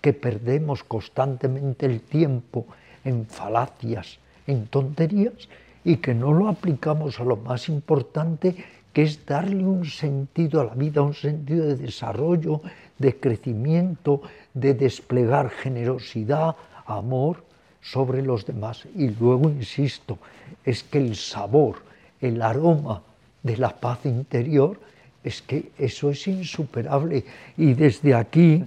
que 0.00 0.12
perdemos 0.12 0.84
constantemente 0.84 1.86
el 1.86 2.00
tiempo 2.00 2.66
en 3.04 3.26
falacias, 3.26 4.18
en 4.46 4.66
tonterías, 4.66 5.48
y 5.84 5.96
que 5.96 6.14
no 6.14 6.32
lo 6.32 6.48
aplicamos 6.48 7.20
a 7.20 7.24
lo 7.24 7.36
más 7.36 7.68
importante, 7.68 8.54
que 8.92 9.02
es 9.02 9.24
darle 9.24 9.64
un 9.64 9.84
sentido 9.84 10.60
a 10.60 10.64
la 10.64 10.74
vida, 10.74 11.02
un 11.02 11.14
sentido 11.14 11.66
de 11.66 11.76
desarrollo, 11.76 12.60
de 12.98 13.16
crecimiento, 13.16 14.22
de 14.54 14.74
desplegar 14.74 15.50
generosidad, 15.50 16.56
amor 16.86 17.44
sobre 17.80 18.22
los 18.22 18.44
demás. 18.44 18.86
Y 18.96 19.08
luego, 19.08 19.48
insisto, 19.50 20.18
es 20.64 20.82
que 20.82 20.98
el 20.98 21.16
sabor, 21.16 21.76
el 22.20 22.42
aroma 22.42 23.02
de 23.42 23.56
la 23.56 23.70
paz 23.70 24.04
interior, 24.04 24.80
es 25.22 25.42
que 25.42 25.70
eso 25.78 26.10
es 26.10 26.26
insuperable. 26.26 27.24
Y 27.56 27.74
desde 27.74 28.14
aquí 28.14 28.64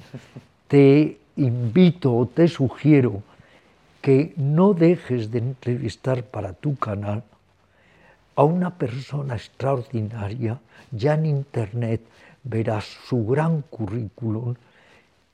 te 0.68 1.18
invito 1.36 2.16
o 2.16 2.26
te 2.26 2.48
sugiero 2.48 3.24
que 4.02 4.34
no 4.36 4.74
dejes 4.74 5.32
de 5.32 5.40
entrevistar 5.40 6.24
para 6.24 6.54
tu 6.54 6.76
canal 6.76 7.24
a 8.36 8.44
una 8.44 8.78
persona 8.78 9.36
extraordinaria, 9.36 10.60
ya 10.92 11.14
en 11.14 11.28
internet 11.28 12.02
verás 12.44 12.86
su 13.08 13.26
gran 13.26 13.62
currículum, 13.62 14.56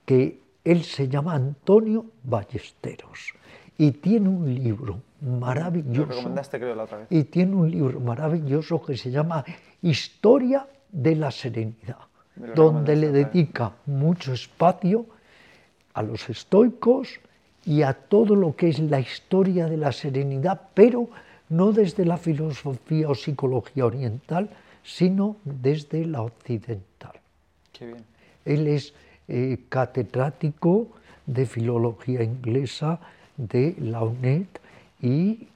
que 0.05 0.39
él 0.65 0.83
se 0.83 1.07
llama 1.07 1.33
Antonio 1.33 2.05
Ballesteros 2.23 3.33
y 3.77 3.91
tiene 3.91 4.27
un 4.27 4.53
libro 4.53 4.99
maravilloso. 5.21 6.33
creo, 6.51 6.75
la 6.75 6.83
otra 6.83 6.97
vez. 6.99 7.07
Y 7.09 7.23
tiene 7.25 7.55
un 7.55 7.71
libro 7.71 7.99
maravilloso 7.99 8.81
que 8.81 8.97
se 8.97 9.11
llama 9.11 9.45
Historia 9.81 10.67
de 10.91 11.15
la 11.15 11.31
Serenidad, 11.31 11.97
donde 12.55 12.95
le 12.95 13.11
dedica 13.11 13.73
mucho 13.85 14.33
espacio 14.33 15.05
a 15.93 16.01
los 16.01 16.29
estoicos 16.29 17.19
y 17.67 17.81
a 17.81 17.93
todo 17.93 18.33
lo 18.35 18.55
que 18.55 18.69
es 18.69 18.79
la 18.79 19.01
historia 19.01 19.67
de 19.67 19.75
la 19.75 19.91
serenidad, 19.91 20.69
pero 20.73 21.09
no 21.49 21.73
desde 21.73 22.05
la 22.05 22.15
filosofía 22.15 23.09
o 23.09 23.15
psicología 23.15 23.85
oriental, 23.85 24.49
sino 24.83 25.35
desde 25.43 26.05
la 26.05 26.21
occidental. 26.21 27.11
Qué 27.73 27.87
bien. 27.87 28.05
Él 28.45 28.67
es 28.67 28.93
eh, 29.27 29.59
catedrático 29.67 30.87
de 31.25 31.45
filología 31.45 32.23
inglesa 32.23 33.01
de 33.35 33.75
la 33.81 34.01
UNED 34.01 34.45
y 35.01 35.49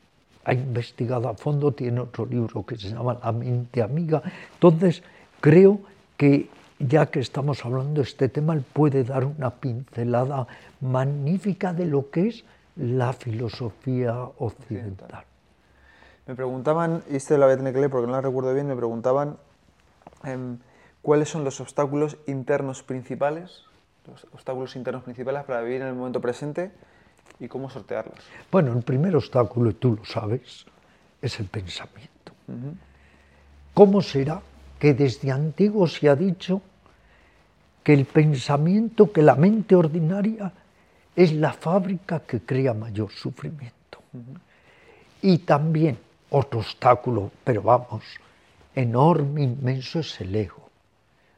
ha 0.44 0.54
investigado 0.54 1.30
a 1.30 1.34
fondo, 1.36 1.72
tiene 1.72 2.02
otro 2.02 2.26
libro 2.26 2.66
que 2.66 2.76
se 2.76 2.90
llama 2.90 3.18
La 3.24 3.32
mente 3.32 3.82
amiga. 3.82 4.22
Entonces, 4.56 5.02
creo 5.40 5.80
que 6.18 6.50
ya 6.88 7.08
que 7.08 7.20
estamos 7.20 7.64
hablando 7.66 8.02
de 8.02 8.08
este 8.08 8.30
tema, 8.30 8.54
él 8.54 8.64
puede 8.74 9.04
dar 9.04 9.26
una 9.26 9.52
pincelada 9.52 10.48
magnífica 10.80 11.74
de 11.74 11.86
lo 11.86 12.10
que 12.10 12.28
es 12.28 12.44
la 12.76 13.14
filosofía 13.14 14.16
occidental. 14.38 15.24
Me 16.28 16.36
preguntaban, 16.36 17.04
y 17.10 17.16
este 17.16 17.38
la 17.38 17.46
voy 17.46 17.54
a 17.54 17.58
tener 17.58 17.74
que 17.74 17.80
leer 17.80 17.92
porque 17.92 18.08
no 18.08 18.14
la 18.14 18.22
recuerdo 18.22 18.54
bien, 18.54 18.68
me 18.68 18.76
preguntaban 18.76 19.38
em, 20.24 20.58
cuáles 21.02 21.30
son 21.30 21.44
los 21.44 21.60
obstáculos 21.60 22.18
internos 22.28 22.84
principales, 22.84 23.64
los 24.08 24.26
obstáculos 24.34 24.76
internos 24.76 25.04
principales 25.04 25.44
para 25.44 25.62
vivir 25.62 25.82
en 25.82 25.88
el 25.88 25.96
momento 25.96 26.22
presente 26.22 26.72
y 27.40 27.48
cómo 27.48 27.70
sortearlos. 27.70 28.20
Bueno, 28.52 28.74
el 28.74 28.84
primer 28.84 29.16
obstáculo, 29.16 29.72
y 29.72 29.74
tú 29.74 29.96
lo 29.96 30.06
sabes, 30.06 30.66
es 31.22 31.40
el 31.40 31.48
pensamiento. 31.48 32.12
¿Cómo 33.74 34.02
será 34.02 34.42
que 34.80 34.94
desde 34.94 35.32
antiguo 35.32 35.88
se 35.88 36.10
ha 36.10 36.16
dicho 36.16 36.62
que 37.84 37.94
el 37.94 38.06
pensamiento, 38.06 39.12
que 39.12 39.22
la 39.22 39.36
mente 39.36 39.76
ordinaria 39.76 40.52
es 41.16 41.34
la 41.34 41.54
fábrica 41.54 42.22
que 42.22 42.42
crea 42.42 42.74
mayor 42.74 43.12
sufrimiento? 43.12 44.00
Y 45.22 45.40
también 45.40 45.98
otro 46.30 46.60
obstáculo, 46.60 47.32
pero 47.44 47.62
vamos, 47.62 48.04
enorme, 48.76 49.44
inmenso 49.44 50.00
es 50.00 50.22
el 50.22 50.36
ego 50.36 50.62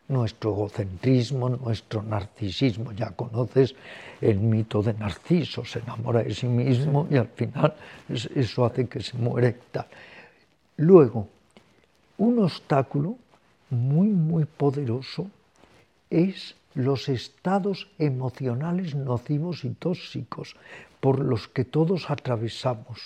nuestro 0.08 0.52
egocentrismo, 0.52 1.50
nuestro 1.50 2.02
narcisismo. 2.04 2.92
Ya 2.92 3.12
conoces 3.12 3.76
el 4.22 4.40
mito 4.40 4.82
de 4.82 4.94
Narciso, 4.94 5.66
se 5.66 5.80
enamora 5.80 6.24
de 6.24 6.34
sí 6.34 6.48
mismo 6.48 7.08
y 7.10 7.18
al 7.18 7.28
final 7.28 7.74
eso 8.10 8.66
hace 8.66 8.88
que 8.88 9.02
se 9.02 9.18
muera 9.18 9.50
y 9.50 9.56
tal. 9.72 9.88
Luego, 10.78 11.28
un 12.18 12.40
obstáculo 12.40 13.18
muy, 13.70 14.08
muy 14.08 14.46
poderoso 14.46 15.30
es 16.14 16.56
los 16.76 17.10
estados 17.10 17.90
emocionales 17.98 18.96
nocivos 18.96 19.66
y 19.66 19.72
tóxicos 19.72 20.56
por 21.00 21.20
los 21.20 21.48
que 21.48 21.66
todos 21.66 22.10
atravesamos. 22.10 23.00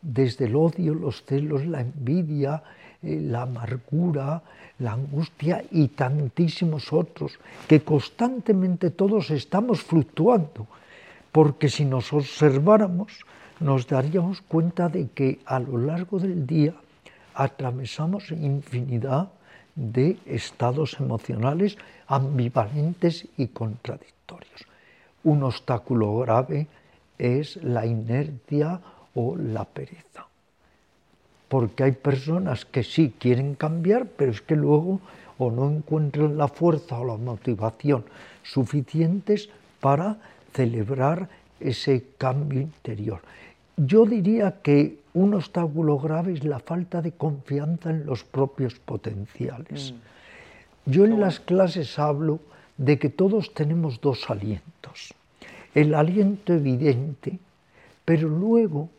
Desde 0.00 0.46
el 0.46 0.56
odio, 0.56 0.94
los 0.94 1.24
celos, 1.24 1.66
la 1.66 1.80
envidia, 1.80 2.62
eh, 3.02 3.20
la 3.20 3.42
amargura, 3.42 4.42
la 4.78 4.92
angustia 4.92 5.64
y 5.70 5.88
tantísimos 5.88 6.92
otros, 6.92 7.38
que 7.68 7.82
constantemente 7.82 8.90
todos 8.90 9.30
estamos 9.30 9.82
fluctuando, 9.82 10.66
porque 11.32 11.68
si 11.68 11.84
nos 11.84 12.12
observáramos 12.12 13.24
nos 13.60 13.86
daríamos 13.86 14.40
cuenta 14.42 14.88
de 14.88 15.08
que 15.08 15.38
a 15.46 15.60
lo 15.60 15.78
largo 15.78 16.18
del 16.18 16.46
día 16.46 16.74
atravesamos 17.34 18.30
infinidad 18.30 19.30
de 19.74 20.18
estados 20.26 20.96
emocionales 21.00 21.76
ambivalentes 22.06 23.26
y 23.36 23.48
contradictorios. 23.48 24.66
Un 25.24 25.42
obstáculo 25.42 26.18
grave 26.18 26.66
es 27.18 27.56
la 27.62 27.86
inercia 27.86 28.80
o 29.14 29.36
la 29.36 29.64
pereza 29.64 30.26
porque 31.54 31.84
hay 31.84 31.92
personas 31.92 32.64
que 32.64 32.82
sí 32.82 33.14
quieren 33.16 33.54
cambiar, 33.54 34.06
pero 34.06 34.32
es 34.32 34.40
que 34.40 34.56
luego 34.56 35.00
o 35.38 35.52
no 35.52 35.70
encuentran 35.70 36.36
la 36.36 36.48
fuerza 36.48 36.98
o 36.98 37.04
la 37.04 37.16
motivación 37.16 38.04
suficientes 38.42 39.48
para 39.78 40.16
celebrar 40.52 41.28
ese 41.60 42.06
cambio 42.18 42.60
interior. 42.60 43.20
Yo 43.76 44.04
diría 44.04 44.56
que 44.62 44.98
un 45.14 45.34
obstáculo 45.34 45.98
grave 45.98 46.34
es 46.34 46.44
la 46.44 46.58
falta 46.58 47.00
de 47.00 47.12
confianza 47.12 47.90
en 47.90 48.04
los 48.04 48.24
propios 48.24 48.74
potenciales. 48.74 49.92
Mm. 49.92 50.90
Yo 50.90 51.04
en 51.04 51.20
las 51.20 51.40
clases 51.40 51.98
hablo 51.98 52.40
de 52.76 52.98
que 52.98 53.08
todos 53.08 53.54
tenemos 53.54 54.00
dos 54.00 54.28
alientos. 54.28 55.14
El 55.74 55.94
aliento 55.94 56.52
evidente, 56.52 57.38
pero 58.04 58.28
luego 58.28 58.90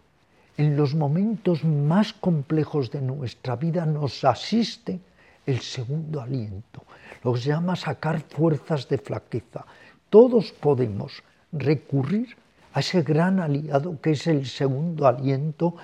en 0.57 0.77
los 0.77 0.95
momentos 0.95 1.64
más 1.64 2.14
complejos 2.14 2.90
de 2.91 3.02
nuestra 3.02 3.57
vida 3.57 3.85
nos 3.85 4.23
asiste 4.23 4.99
el 5.45 5.60
segundo 5.60 6.22
aliento, 6.22 6.84
lo 7.23 7.34
que 7.34 7.41
se 7.41 7.49
llama 7.49 7.76
sacar 7.76 8.22
fuerzas 8.22 8.88
de 8.88 8.98
flaqueza. 8.98 9.65
Todos 10.10 10.53
podemos 10.53 11.22
recurrir 11.52 12.35
a 12.73 12.80
ese 12.80 13.03
gran 13.03 13.40
aliado 13.40 13.99
que 14.02 14.11
es 14.11 14.27
el 14.27 14.45
segundo 14.45 15.07
aliento 15.07 15.76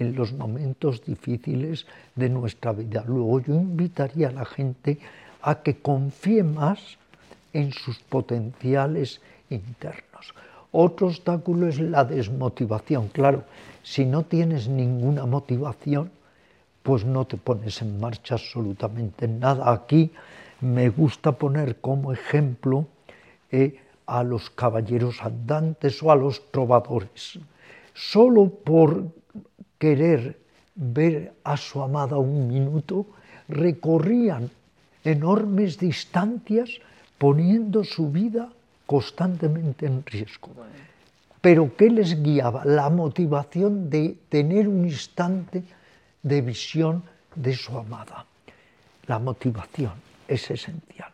en 0.00 0.16
los 0.16 0.32
momentos 0.32 1.04
difíciles 1.04 1.86
de 2.16 2.28
nuestra 2.30 2.72
vida. 2.72 3.04
Luego 3.06 3.40
yo 3.40 3.54
invitaría 3.54 4.28
a 4.28 4.32
la 4.32 4.46
gente 4.46 4.98
a 5.42 5.62
que 5.62 5.76
confíe 5.76 6.42
más 6.42 6.98
en 7.52 7.72
sus 7.72 7.98
potenciales 8.00 9.20
internos. 9.50 10.34
Otro 10.72 11.08
obstáculo 11.08 11.68
es 11.68 11.78
la 11.78 12.04
desmotivación. 12.04 13.08
Claro, 13.08 13.44
si 13.82 14.06
no 14.06 14.22
tienes 14.22 14.68
ninguna 14.68 15.26
motivación, 15.26 16.10
pues 16.82 17.04
no 17.04 17.26
te 17.26 17.36
pones 17.36 17.82
en 17.82 18.00
marcha 18.00 18.34
absolutamente 18.34 19.28
nada. 19.28 19.70
Aquí 19.70 20.10
me 20.60 20.88
gusta 20.88 21.32
poner 21.32 21.76
como 21.76 22.12
ejemplo 22.12 22.86
eh, 23.50 23.80
a 24.06 24.22
los 24.22 24.48
caballeros 24.48 25.22
andantes 25.22 26.02
o 26.02 26.10
a 26.10 26.16
los 26.16 26.50
trovadores. 26.50 27.38
Solo 27.92 28.48
por 28.48 29.19
querer 29.80 30.38
ver 30.76 31.32
a 31.42 31.56
su 31.56 31.82
amada 31.82 32.18
un 32.18 32.46
minuto, 32.46 33.06
recorrían 33.48 34.50
enormes 35.02 35.78
distancias 35.78 36.68
poniendo 37.16 37.82
su 37.82 38.10
vida 38.12 38.52
constantemente 38.86 39.86
en 39.86 40.04
riesgo. 40.04 40.50
Pero 41.40 41.74
¿qué 41.76 41.88
les 41.88 42.22
guiaba? 42.22 42.64
La 42.64 42.90
motivación 42.90 43.88
de 43.88 44.18
tener 44.28 44.68
un 44.68 44.84
instante 44.84 45.64
de 46.22 46.42
visión 46.42 47.02
de 47.34 47.54
su 47.54 47.76
amada. 47.78 48.26
La 49.06 49.18
motivación 49.18 49.94
es 50.28 50.50
esencial. 50.50 51.10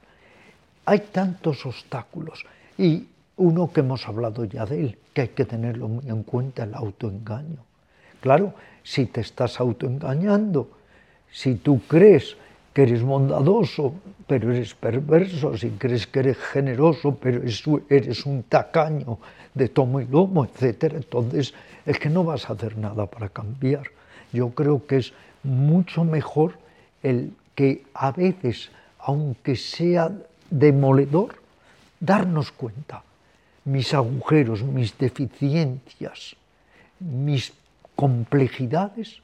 Hay 0.86 1.00
tantos 1.12 1.64
obstáculos 1.64 2.44
y 2.76 3.06
uno 3.36 3.70
que 3.72 3.80
hemos 3.80 4.06
hablado 4.08 4.44
ya 4.44 4.66
de 4.66 4.80
él, 4.80 4.98
que 5.12 5.20
hay 5.22 5.28
que 5.28 5.44
tenerlo 5.44 5.86
muy 5.86 6.08
en 6.08 6.24
cuenta, 6.24 6.64
el 6.64 6.74
autoengaño. 6.74 7.65
Claro, 8.20 8.54
si 8.82 9.06
te 9.06 9.20
estás 9.20 9.60
autoengañando, 9.60 10.68
si 11.30 11.56
tú 11.56 11.80
crees 11.86 12.36
que 12.72 12.82
eres 12.82 13.02
bondadoso, 13.02 13.94
pero 14.26 14.52
eres 14.52 14.74
perverso, 14.74 15.56
si 15.56 15.70
crees 15.70 16.06
que 16.06 16.20
eres 16.20 16.36
generoso, 16.36 17.16
pero 17.16 17.40
eres 17.88 18.26
un 18.26 18.42
tacaño 18.42 19.18
de 19.54 19.68
tomo 19.68 20.00
y 20.00 20.06
lomo, 20.06 20.44
etc. 20.44 20.92
Entonces 20.94 21.54
es 21.84 21.98
que 21.98 22.10
no 22.10 22.24
vas 22.24 22.50
a 22.50 22.52
hacer 22.52 22.76
nada 22.76 23.06
para 23.06 23.28
cambiar. 23.28 23.84
Yo 24.32 24.50
creo 24.50 24.86
que 24.86 24.98
es 24.98 25.12
mucho 25.42 26.04
mejor 26.04 26.58
el 27.02 27.32
que 27.54 27.84
a 27.94 28.12
veces, 28.12 28.70
aunque 28.98 29.56
sea 29.56 30.12
demoledor, 30.50 31.36
darnos 31.98 32.52
cuenta 32.52 33.02
mis 33.64 33.94
agujeros, 33.94 34.62
mis 34.62 34.96
deficiencias, 34.98 36.36
mis 37.00 37.52
complejidades 37.96 39.20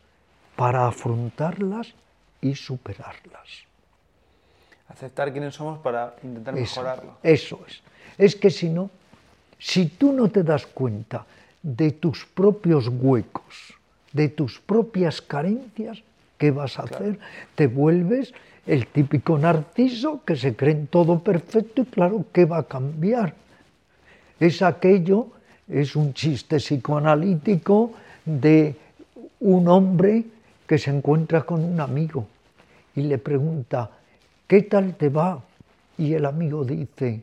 para 0.56 0.88
afrontarlas 0.88 1.94
y 2.40 2.54
superarlas. 2.54 3.64
Aceptar 4.88 5.32
quiénes 5.32 5.54
somos 5.54 5.78
para 5.78 6.16
intentar 6.22 6.54
mejorarlo. 6.54 7.16
Eso 7.22 7.60
es. 7.68 7.80
Es 8.18 8.36
que 8.36 8.50
si 8.50 8.68
no, 8.68 8.90
si 9.58 9.86
tú 9.86 10.12
no 10.12 10.28
te 10.28 10.42
das 10.42 10.66
cuenta 10.66 11.24
de 11.62 11.92
tus 11.92 12.26
propios 12.26 12.88
huecos, 12.88 13.74
de 14.12 14.28
tus 14.28 14.58
propias 14.58 15.22
carencias, 15.22 16.02
¿qué 16.36 16.50
vas 16.50 16.78
a 16.78 16.82
hacer? 16.82 17.18
Te 17.54 17.68
vuelves 17.68 18.34
el 18.66 18.86
típico 18.86 19.38
narciso 19.38 20.22
que 20.24 20.36
se 20.36 20.54
cree 20.54 20.72
en 20.72 20.86
todo 20.86 21.20
perfecto 21.20 21.82
y 21.82 21.86
claro, 21.86 22.24
¿qué 22.32 22.44
va 22.44 22.58
a 22.58 22.62
cambiar? 22.64 23.34
Es 24.38 24.60
aquello, 24.62 25.28
es 25.68 25.96
un 25.96 26.12
chiste 26.12 26.56
psicoanalítico 26.56 27.92
de 28.24 28.76
un 29.40 29.68
hombre 29.68 30.24
que 30.66 30.78
se 30.78 30.90
encuentra 30.90 31.42
con 31.42 31.64
un 31.64 31.80
amigo 31.80 32.26
y 32.94 33.02
le 33.02 33.18
pregunta, 33.18 33.90
¿qué 34.46 34.62
tal 34.62 34.94
te 34.94 35.08
va? 35.08 35.42
Y 35.98 36.14
el 36.14 36.24
amigo 36.26 36.64
dice, 36.64 37.22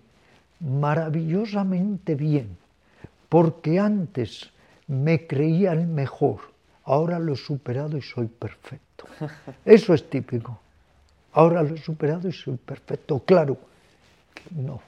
maravillosamente 0.60 2.16
bien, 2.16 2.58
porque 3.30 3.80
antes 3.80 4.52
me 4.88 5.28
creía 5.28 5.72
el 5.72 5.88
mejor, 5.88 6.40
ahora 6.86 7.20
lo 7.20 7.34
he 7.34 7.38
superado 7.38 7.98
y 7.98 8.02
soy 8.02 8.28
perfecto. 8.28 9.06
Eso 9.66 9.94
es 9.94 10.10
típico. 10.10 10.60
Ahora 11.34 11.64
lo 11.64 11.76
he 11.76 11.78
superado 11.78 12.28
y 12.28 12.34
soy 12.34 12.58
perfecto. 12.58 13.20
Claro, 13.20 13.58
no. 14.52 14.82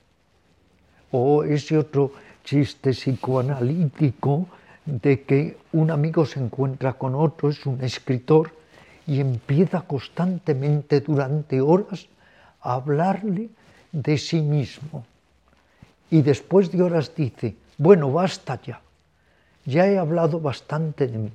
O 1.12 1.44
ese 1.44 1.78
otro 1.78 2.12
chiste 2.44 2.92
psicoanalítico 2.92 4.48
de 4.86 5.24
que 5.24 5.58
un 5.74 5.91
amigo 5.91 6.26
se 6.26 6.40
encuentra 6.40 6.94
con 6.94 7.16
otro, 7.16 7.49
es 7.49 7.66
un 7.66 7.84
escritor, 7.84 8.52
y 9.08 9.20
empieza 9.20 9.82
constantemente 9.82 11.02
durante 11.02 11.60
horas 11.62 12.08
a 12.62 12.76
hablarle 12.76 13.49
de 13.91 14.18
sí 14.18 14.41
mismo. 14.41 15.06
Y 16.10 16.22
después 16.22 16.72
de 16.72 16.82
horas 16.82 17.14
dice, 17.16 17.56
bueno, 17.78 18.12
basta 18.12 18.60
ya, 18.62 18.82
ya 19.66 19.88
he 19.88 19.98
hablado 19.98 20.40
bastante 20.40 21.08
de 21.08 21.18
mí, 21.18 21.34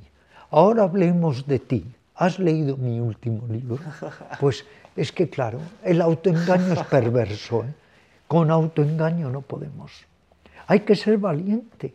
ahora 0.50 0.84
hablemos 0.84 1.46
de 1.46 1.58
ti. 1.58 1.86
¿Has 2.16 2.38
leído 2.38 2.76
mi 2.78 2.98
último 2.98 3.46
libro? 3.46 3.78
Pues 4.40 4.64
es 4.96 5.12
que 5.12 5.28
claro, 5.28 5.60
el 5.84 6.00
autoengaño 6.00 6.72
es 6.72 6.82
perverso. 6.84 7.64
¿eh? 7.64 7.74
Con 8.26 8.50
autoengaño 8.50 9.30
no 9.30 9.42
podemos. 9.42 9.92
Hay 10.66 10.80
que 10.80 10.96
ser 10.96 11.18
valiente. 11.18 11.94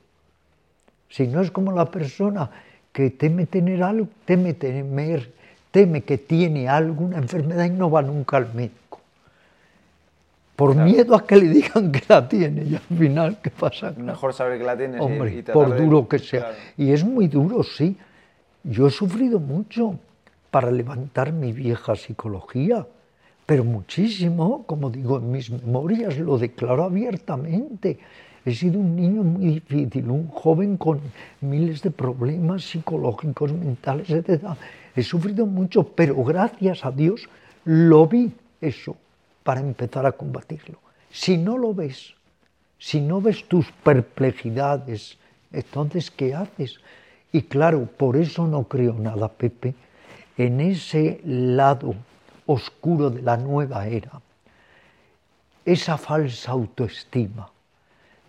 Si 1.12 1.28
no 1.28 1.42
es 1.42 1.52
como 1.52 1.72
la 1.72 1.86
persona 1.86 2.50
que 2.92 3.12
teme 3.12 3.46
tener 3.46 3.84
algo, 3.84 4.08
teme 4.26 4.54
temer 4.56 5.30
teme 5.72 6.02
que 6.02 6.18
tiene 6.18 6.68
alguna 6.68 7.18
enfermedad 7.18 7.66
y 7.66 7.70
no 7.70 7.90
va 7.90 8.02
nunca 8.02 8.38
al 8.38 8.54
médico. 8.54 9.00
Por 10.56 10.76
miedo 10.76 11.16
a 11.16 11.26
que 11.26 11.38
le 11.38 11.48
digan 11.48 11.92
que 11.92 12.04
la 12.08 12.28
tiene 12.28 12.64
y 12.64 12.76
al 12.76 12.98
final, 12.98 13.40
¿qué 13.42 13.50
pasa? 13.50 13.94
Mejor 13.98 14.34
saber 14.34 14.60
que 14.60 14.66
la 14.66 14.78
tienes 14.78 15.02
Hombre, 15.02 15.38
y, 15.38 15.42
por 15.42 15.76
duro 15.76 16.08
que 16.08 16.20
sea. 16.20 16.52
Y 16.78 16.92
es 16.92 17.04
muy 17.04 17.28
duro, 17.28 17.64
sí. 17.64 17.98
Yo 18.64 18.88
he 18.88 18.92
sufrido 18.92 19.40
mucho 19.40 19.98
para 20.52 20.70
levantar 20.70 21.32
mi 21.32 21.52
vieja 21.52 21.96
psicología, 21.96 22.86
pero 23.46 23.64
muchísimo, 23.64 24.66
como 24.68 24.92
digo 24.92 25.18
en 25.18 25.32
mis 25.32 25.50
memorias, 25.50 26.20
lo 26.20 26.38
declaro 26.38 26.84
abiertamente. 26.84 27.98
He 28.43 28.55
sido 28.55 28.80
un 28.80 28.95
niño 28.95 29.23
muy 29.23 29.59
difícil, 29.59 30.09
un 30.09 30.27
joven 30.27 30.77
con 30.77 30.99
miles 31.41 31.84
de 31.84 31.91
problemas 31.91 32.63
psicológicos, 32.63 33.53
mentales, 33.53 34.09
etc. 34.09 34.55
He 34.95 35.03
sufrido 35.03 35.45
mucho, 35.45 35.84
pero 35.84 36.23
gracias 36.23 36.84
a 36.84 36.91
Dios 36.91 37.30
lo 37.65 38.07
vi 38.07 38.31
eso 38.59 38.95
para 39.43 39.59
empezar 39.59 40.07
a 40.07 40.11
combatirlo. 40.11 40.80
Si 41.11 41.38
no 41.38 41.57
lo 41.57 41.76
ves, 41.76 42.15
si 42.80 42.99
no 42.99 43.22
ves 43.22 43.47
tus 43.47 43.72
perplejidades, 43.84 45.19
entonces 45.51 46.09
¿qué 46.09 46.34
haces? 46.34 46.80
Y 47.31 47.43
claro, 47.43 47.85
por 47.85 48.18
eso 48.18 48.47
no 48.47 48.63
creo 48.63 48.93
nada, 48.93 49.27
Pepe, 49.27 49.76
en 50.35 50.61
ese 50.61 51.22
lado 51.23 51.93
oscuro 52.47 53.11
de 53.11 53.22
la 53.22 53.38
nueva 53.38 53.88
era, 53.88 54.19
esa 55.63 55.97
falsa 55.97 56.51
autoestima 56.51 57.51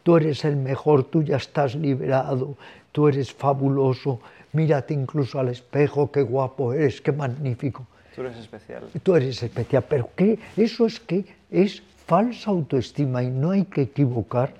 tú 0.02 0.16
eres 0.16 0.44
el 0.44 0.56
mejor, 0.56 1.04
tú 1.04 1.22
ya 1.22 1.36
estás 1.36 1.74
liberado, 1.74 2.56
tú 2.92 3.08
eres 3.08 3.32
fabuloso, 3.32 4.20
mírate 4.52 4.94
incluso 4.94 5.38
al 5.38 5.48
espejo, 5.48 6.10
qué 6.10 6.22
guapo 6.22 6.72
eres, 6.72 7.00
qué 7.00 7.12
magnífico. 7.12 7.86
Tú 8.14 8.22
eres 8.22 8.36
especial. 8.36 8.84
Tú 9.02 9.16
eres 9.16 9.42
especial, 9.42 9.84
pero 9.88 10.10
¿qué? 10.14 10.38
Eso 10.56 10.86
es 10.86 11.00
que 11.00 11.24
es 11.50 11.82
falsa 12.06 12.50
autoestima 12.50 13.22
y 13.22 13.30
no 13.30 13.52
hay 13.52 13.64
que 13.64 13.82
equivocar 13.82 14.54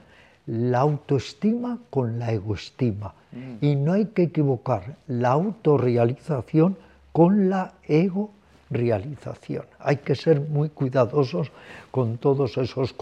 la 0.47 0.81
autoestima 0.81 1.79
con 1.91 2.19
la 2.19 2.33
egoestima. 2.33 3.15
Mm. 3.33 3.65
Y 3.65 3.77
no 3.77 3.93
hay 3.93 4.07
que 4.07 4.25
equivocar 4.25 4.97
la 5.07 5.31
autorrealización 5.31 6.77
con 7.13 7.51
la 7.51 7.75
ego-realización. 7.87 9.67
Hay 9.79 9.99
que 9.99 10.15
ser 10.15 10.41
muy 10.41 10.71
cuidadosos 10.71 11.51
con 11.91 12.17
todos 12.17 12.57
esos 12.57 12.95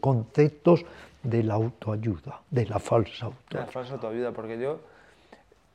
conceptos 0.00 0.84
de 1.22 1.42
la 1.42 1.54
autoayuda, 1.54 2.40
de 2.50 2.66
la 2.66 2.78
falsa 2.78 3.26
autoayuda. 3.26 3.66
La 3.66 3.66
falsa 3.66 3.94
autoayuda, 3.94 4.32
porque 4.32 4.58
yo, 4.58 4.80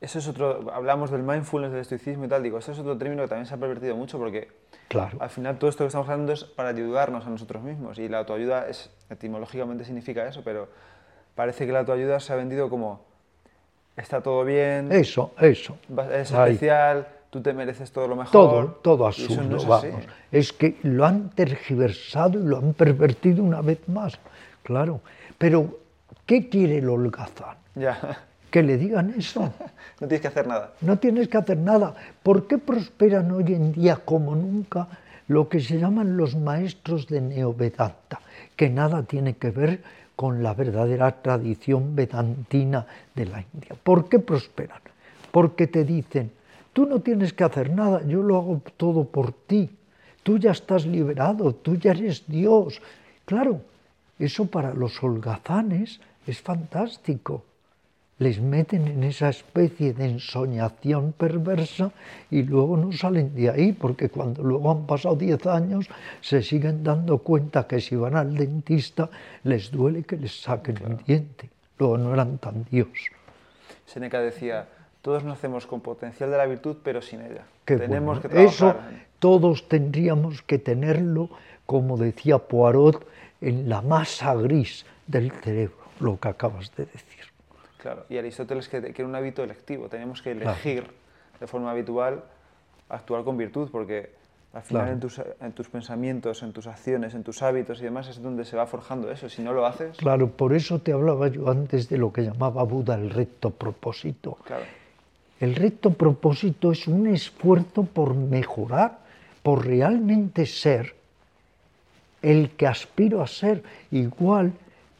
eso 0.00 0.18
es 0.18 0.28
otro, 0.28 0.70
hablamos 0.72 1.10
del 1.10 1.22
mindfulness, 1.22 1.72
del 1.72 1.80
estoicismo 1.80 2.24
y 2.24 2.28
tal, 2.28 2.42
digo, 2.42 2.58
eso 2.58 2.72
es 2.72 2.78
otro 2.78 2.98
término 2.98 3.22
que 3.22 3.28
también 3.28 3.46
se 3.46 3.54
ha 3.54 3.56
pervertido 3.56 3.96
mucho 3.96 4.18
porque 4.18 4.48
claro. 4.88 5.16
al 5.20 5.30
final 5.30 5.58
todo 5.58 5.70
esto 5.70 5.84
que 5.84 5.88
estamos 5.88 6.08
hablando 6.08 6.32
es 6.32 6.44
para 6.44 6.70
ayudarnos 6.70 7.26
a 7.26 7.30
nosotros 7.30 7.62
mismos 7.62 7.98
y 7.98 8.08
la 8.08 8.18
autoayuda 8.18 8.68
es, 8.68 8.90
etimológicamente 9.08 9.84
significa 9.84 10.26
eso, 10.26 10.42
pero 10.44 10.68
parece 11.34 11.66
que 11.66 11.72
la 11.72 11.80
autoayuda 11.80 12.20
se 12.20 12.32
ha 12.32 12.36
vendido 12.36 12.68
como 12.68 13.04
está 13.96 14.20
todo 14.20 14.44
bien, 14.44 14.92
eso, 14.92 15.32
eso, 15.40 15.78
es 16.12 16.30
especial, 16.30 17.06
tú 17.30 17.40
te 17.40 17.52
mereces 17.52 17.90
todo 17.90 18.08
lo 18.08 18.16
mejor. 18.16 18.32
Todo, 18.32 18.66
todo 18.82 19.06
absurdo, 19.06 19.64
vamos. 19.66 20.04
Es 20.30 20.52
que 20.52 20.76
lo 20.82 21.06
han 21.06 21.30
tergiversado 21.30 22.38
y 22.38 22.42
lo 22.42 22.58
han 22.58 22.74
pervertido 22.74 23.42
una 23.42 23.62
vez 23.62 23.88
más, 23.88 24.18
claro. 24.62 25.00
Pero, 25.38 25.78
¿qué 26.24 26.48
quiere 26.48 26.78
el 26.78 26.88
holgazán? 26.88 27.56
Ya. 27.74 28.24
Que 28.50 28.62
le 28.62 28.76
digan 28.76 29.14
eso. 29.16 29.52
no 30.00 30.08
tienes 30.08 30.20
que 30.20 30.28
hacer 30.28 30.46
nada. 30.46 30.72
No 30.80 30.98
tienes 30.98 31.28
que 31.28 31.36
hacer 31.36 31.58
nada. 31.58 31.94
¿Por 32.22 32.46
qué 32.46 32.58
prosperan 32.58 33.30
hoy 33.30 33.54
en 33.54 33.72
día 33.72 33.96
como 33.96 34.34
nunca 34.34 34.88
lo 35.28 35.48
que 35.48 35.60
se 35.60 35.78
llaman 35.78 36.16
los 36.16 36.36
maestros 36.36 37.06
de 37.06 37.20
Neovedanta? 37.20 38.20
Que 38.54 38.70
nada 38.70 39.02
tiene 39.02 39.36
que 39.36 39.50
ver 39.50 39.80
con 40.16 40.42
la 40.42 40.54
verdadera 40.54 41.20
tradición 41.20 41.94
vedantina 41.94 42.86
de 43.14 43.26
la 43.26 43.44
India. 43.52 43.76
¿Por 43.82 44.08
qué 44.08 44.18
prosperan? 44.18 44.80
Porque 45.30 45.66
te 45.66 45.84
dicen, 45.84 46.32
tú 46.72 46.86
no 46.86 47.00
tienes 47.00 47.34
que 47.34 47.44
hacer 47.44 47.70
nada, 47.70 48.02
yo 48.06 48.22
lo 48.22 48.36
hago 48.36 48.62
todo 48.78 49.04
por 49.04 49.32
ti, 49.32 49.70
tú 50.22 50.38
ya 50.38 50.52
estás 50.52 50.86
liberado, 50.86 51.54
tú 51.54 51.76
ya 51.76 51.90
eres 51.90 52.24
Dios. 52.26 52.80
Claro, 53.26 53.60
eso 54.18 54.46
para 54.46 54.72
los 54.74 55.02
holgazanes 55.02 56.00
es 56.26 56.40
fantástico. 56.40 57.44
Les 58.18 58.40
meten 58.40 58.88
en 58.88 59.04
esa 59.04 59.28
especie 59.28 59.92
de 59.92 60.06
ensoñación 60.06 61.12
perversa 61.12 61.92
y 62.30 62.42
luego 62.42 62.78
no 62.78 62.90
salen 62.92 63.34
de 63.34 63.50
ahí, 63.50 63.72
porque 63.72 64.08
cuando 64.08 64.42
luego 64.42 64.70
han 64.70 64.86
pasado 64.86 65.16
10 65.16 65.46
años 65.46 65.86
se 66.22 66.42
siguen 66.42 66.82
dando 66.82 67.18
cuenta 67.18 67.66
que 67.66 67.78
si 67.78 67.94
van 67.94 68.16
al 68.16 68.34
dentista 68.34 69.10
les 69.44 69.70
duele 69.70 70.02
que 70.04 70.16
les 70.16 70.40
saquen 70.40 70.78
el 70.86 70.96
diente. 71.04 71.50
Luego 71.78 71.98
no 71.98 72.14
eran 72.14 72.38
tan 72.38 72.64
Dios. 72.70 72.88
Seneca 73.84 74.20
decía, 74.20 74.66
todos 75.02 75.22
nacemos 75.22 75.66
con 75.66 75.82
potencial 75.82 76.30
de 76.30 76.38
la 76.38 76.46
virtud, 76.46 76.78
pero 76.82 77.02
sin 77.02 77.20
ella. 77.20 77.44
Tenemos 77.66 78.20
que 78.20 78.30
trabajar. 78.30 78.48
Eso 78.48 78.76
todos 79.18 79.68
tendríamos 79.68 80.42
que 80.42 80.58
tenerlo, 80.58 81.28
como 81.66 81.96
decía 81.96 82.38
Poirot, 82.38 83.06
en 83.40 83.68
la 83.68 83.82
masa 83.82 84.34
gris 84.34 84.86
del 85.06 85.30
cerebro, 85.30 85.76
lo 86.00 86.18
que 86.18 86.28
acabas 86.28 86.74
de 86.76 86.86
decir. 86.86 87.24
Claro, 87.78 88.04
y 88.08 88.18
Aristóteles 88.18 88.68
que, 88.68 88.80
que 88.80 89.02
era 89.02 89.08
un 89.08 89.14
hábito 89.14 89.44
electivo, 89.44 89.88
teníamos 89.88 90.22
que 90.22 90.32
elegir 90.32 90.90
de 91.38 91.46
forma 91.46 91.70
habitual 91.70 92.24
actuar 92.88 93.24
con 93.24 93.36
virtud, 93.36 93.68
porque 93.70 94.10
Al 94.52 94.62
final 94.62 94.88
en, 94.88 95.00
tus, 95.00 95.20
en, 95.40 95.52
tus, 95.52 95.68
pensamientos, 95.68 96.42
en 96.42 96.52
tus 96.52 96.66
acciones, 96.66 97.14
en 97.14 97.22
tus 97.22 97.42
hábitos 97.42 97.80
y 97.80 97.84
demás 97.84 98.08
es 98.08 98.22
donde 98.22 98.44
se 98.44 98.56
va 98.56 98.66
forjando 98.66 99.10
eso. 99.10 99.28
Si 99.28 99.42
no 99.42 99.52
lo 99.52 99.66
haces... 99.66 99.96
Claro, 99.98 100.30
por 100.30 100.54
eso 100.54 100.78
te 100.78 100.92
hablaba 100.92 101.28
yo 101.28 101.50
antes 101.50 101.88
de 101.88 101.98
lo 101.98 102.12
que 102.12 102.22
llamaba 102.22 102.62
Buda 102.62 102.94
el 102.94 103.10
recto 103.10 103.50
propósito. 103.50 104.38
Claro. 104.44 104.64
El 105.40 105.54
recto 105.54 105.90
propósito 105.92 106.72
es 106.72 106.88
un 106.88 107.06
esfuerzo 107.06 107.84
por 107.84 108.14
mejorar, 108.14 108.98
por 109.42 109.66
realmente 109.66 110.46
ser 110.46 110.95
el 112.26 112.50
que 112.50 112.66
aspiro 112.66 113.22
a 113.22 113.28
ser, 113.28 113.62
igual 113.92 114.52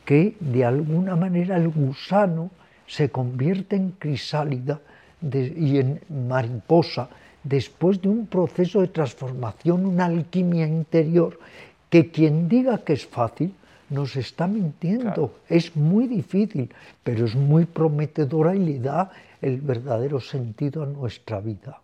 que 0.05 0.36
de 0.39 0.65
alguna 0.65 1.16
manera 1.16 1.57
el 1.57 1.69
gusano 1.69 2.51
se 2.86 3.11
convierte 3.11 3.74
en 3.74 3.90
crisálida 3.98 4.81
y 5.20 5.78
en 5.78 6.01
mariposa 6.09 7.09
después 7.43 8.01
de 8.01 8.09
un 8.11 8.28
proceso 8.28 8.81
de 8.81 8.86
transformación, 8.89 9.86
una 9.86 10.05
alquimia 10.05 10.69
interior, 10.69 11.40
que 11.90 12.12
quien 12.12 12.48
diga 12.48 12.78
que 12.78 12.93
es 12.93 13.05
fácil 13.05 13.53
nos 13.90 14.15
está 14.15 14.47
mintiendo. 14.47 15.35
Es 15.48 15.74
muy 15.74 16.07
difícil, 16.07 16.73
pero 17.03 17.27
es 17.27 17.35
muy 17.35 17.65
prometedora 17.65 18.55
y 18.55 18.61
le 18.61 18.78
da 18.78 19.11
el 19.43 19.61
verdadero 19.61 20.20
sentido 20.20 20.85
a 20.85 20.86
nuestra 20.86 21.40
vida. 21.40 21.81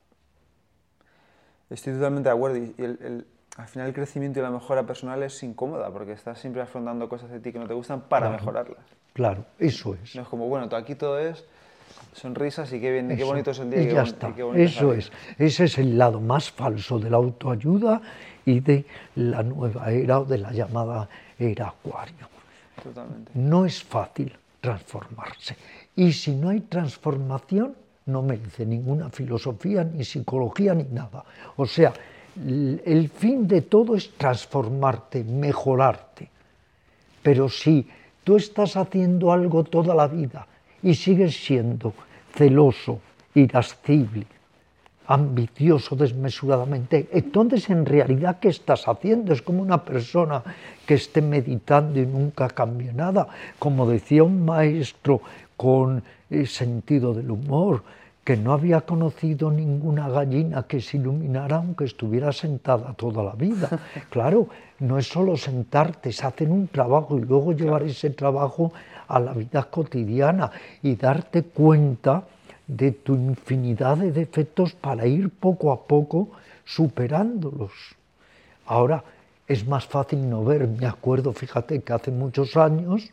Estoy 1.69 1.94
totalmente 1.94 2.28
de 2.28 2.35
acuerdo. 2.35 2.59
Y 2.59 2.74
el, 2.78 3.24
al 3.56 3.68
final 3.68 3.88
el 3.88 3.94
crecimiento 3.94 4.40
y 4.40 4.42
la 4.42 4.50
mejora 4.50 4.84
personal 4.84 5.22
es 5.22 5.42
incómoda 5.42 5.90
porque 5.90 6.12
estás 6.12 6.38
siempre 6.38 6.62
afrontando 6.62 7.08
cosas 7.08 7.30
de 7.30 7.40
ti 7.40 7.52
que 7.52 7.58
no 7.58 7.66
te 7.66 7.74
gustan 7.74 8.02
para 8.02 8.30
mejorarlas. 8.30 8.84
Claro, 9.12 9.44
eso 9.58 9.94
es. 10.02 10.16
No 10.16 10.22
es 10.22 10.28
como, 10.28 10.48
bueno, 10.48 10.74
aquí 10.74 10.94
todo 10.94 11.18
es 11.18 11.44
sonrisas 12.14 12.72
y 12.72 12.80
qué, 12.80 12.90
bien, 12.90 13.14
qué 13.14 13.24
bonito 13.24 13.50
es 13.50 13.58
el 13.58 13.70
día. 13.70 13.82
Y, 13.82 13.92
ya 13.92 14.02
está. 14.02 14.32
eso 14.56 14.92
es. 14.94 15.12
Ese 15.38 15.64
es 15.64 15.78
el 15.78 15.98
lado 15.98 16.20
más 16.20 16.50
falso 16.50 16.98
de 16.98 17.10
la 17.10 17.18
autoayuda 17.18 18.00
y 18.44 18.60
de 18.60 18.84
la 19.16 19.42
nueva 19.42 19.90
era 19.90 20.20
o 20.20 20.24
de 20.24 20.38
la 20.38 20.52
llamada 20.52 21.08
era 21.38 21.68
acuario. 21.68 22.28
Totalmente. 22.82 23.32
No 23.34 23.66
es 23.66 23.82
fácil 23.82 24.34
transformarse. 24.60 25.56
Y 25.94 26.12
si 26.12 26.34
no 26.34 26.48
hay 26.48 26.60
transformación, 26.60 27.74
no 28.06 28.22
merece 28.22 28.64
ninguna 28.64 29.10
filosofía, 29.10 29.84
ni 29.84 30.04
psicología, 30.04 30.74
ni 30.74 30.84
nada. 30.84 31.24
O 31.56 31.66
sea, 31.66 31.92
el 32.36 33.10
fin 33.14 33.46
de 33.46 33.62
todo 33.62 33.94
es 33.94 34.10
transformarte, 34.16 35.24
mejorarte. 35.24 36.28
Pero 37.22 37.48
si 37.48 37.86
tú 38.24 38.36
estás 38.36 38.76
haciendo 38.76 39.32
algo 39.32 39.64
toda 39.64 39.94
la 39.94 40.09
vida 40.09 40.46
y 40.82 40.94
sigues 40.94 41.36
siendo 41.36 41.92
celoso, 42.34 43.00
irascible, 43.34 44.26
ambicioso 45.06 45.96
desmesuradamente, 45.96 47.09
entonces 47.12 47.68
en 47.70 47.84
realidad 47.84 48.38
¿qué 48.40 48.48
estás 48.48 48.88
haciendo? 48.88 49.32
Es 49.32 49.42
como 49.42 49.62
una 49.62 49.84
persona 49.84 50.42
que 50.86 50.94
esté 50.94 51.20
meditando 51.20 52.00
y 52.00 52.06
nunca 52.06 52.48
cambia 52.48 52.92
nada, 52.92 53.28
como 53.59 53.88
decía 53.88 54.24
un 54.24 54.44
maestro 54.44 55.20
con 55.56 56.02
eh, 56.30 56.46
sentido 56.46 57.14
del 57.14 57.30
humor, 57.30 57.82
que 58.24 58.36
no 58.36 58.52
había 58.52 58.82
conocido 58.82 59.50
ninguna 59.50 60.08
gallina 60.08 60.62
que 60.62 60.80
se 60.80 60.96
iluminara 60.96 61.56
aunque 61.56 61.84
estuviera 61.84 62.32
sentada 62.32 62.94
toda 62.94 63.22
la 63.22 63.32
vida. 63.32 63.68
Claro, 64.10 64.48
no 64.78 64.98
es 64.98 65.08
solo 65.08 65.36
sentarte, 65.36 66.10
es 66.10 66.22
hacer 66.22 66.48
un 66.48 66.68
trabajo 66.68 67.18
y 67.18 67.22
luego 67.22 67.52
llevar 67.52 67.82
ese 67.82 68.10
trabajo 68.10 68.72
a 69.08 69.18
la 69.18 69.32
vida 69.32 69.64
cotidiana 69.64 70.50
y 70.82 70.94
darte 70.96 71.42
cuenta 71.42 72.24
de 72.66 72.92
tu 72.92 73.14
infinidad 73.14 73.96
de 73.96 74.12
defectos 74.12 74.72
para 74.72 75.06
ir 75.06 75.30
poco 75.30 75.72
a 75.72 75.84
poco 75.84 76.28
superándolos. 76.64 77.72
Ahora 78.66 79.02
es 79.48 79.66
más 79.66 79.84
fácil 79.86 80.28
no 80.28 80.44
ver, 80.44 80.68
me 80.68 80.86
acuerdo, 80.86 81.32
fíjate 81.32 81.82
que 81.82 81.92
hace 81.92 82.10
muchos 82.10 82.56
años 82.56 83.10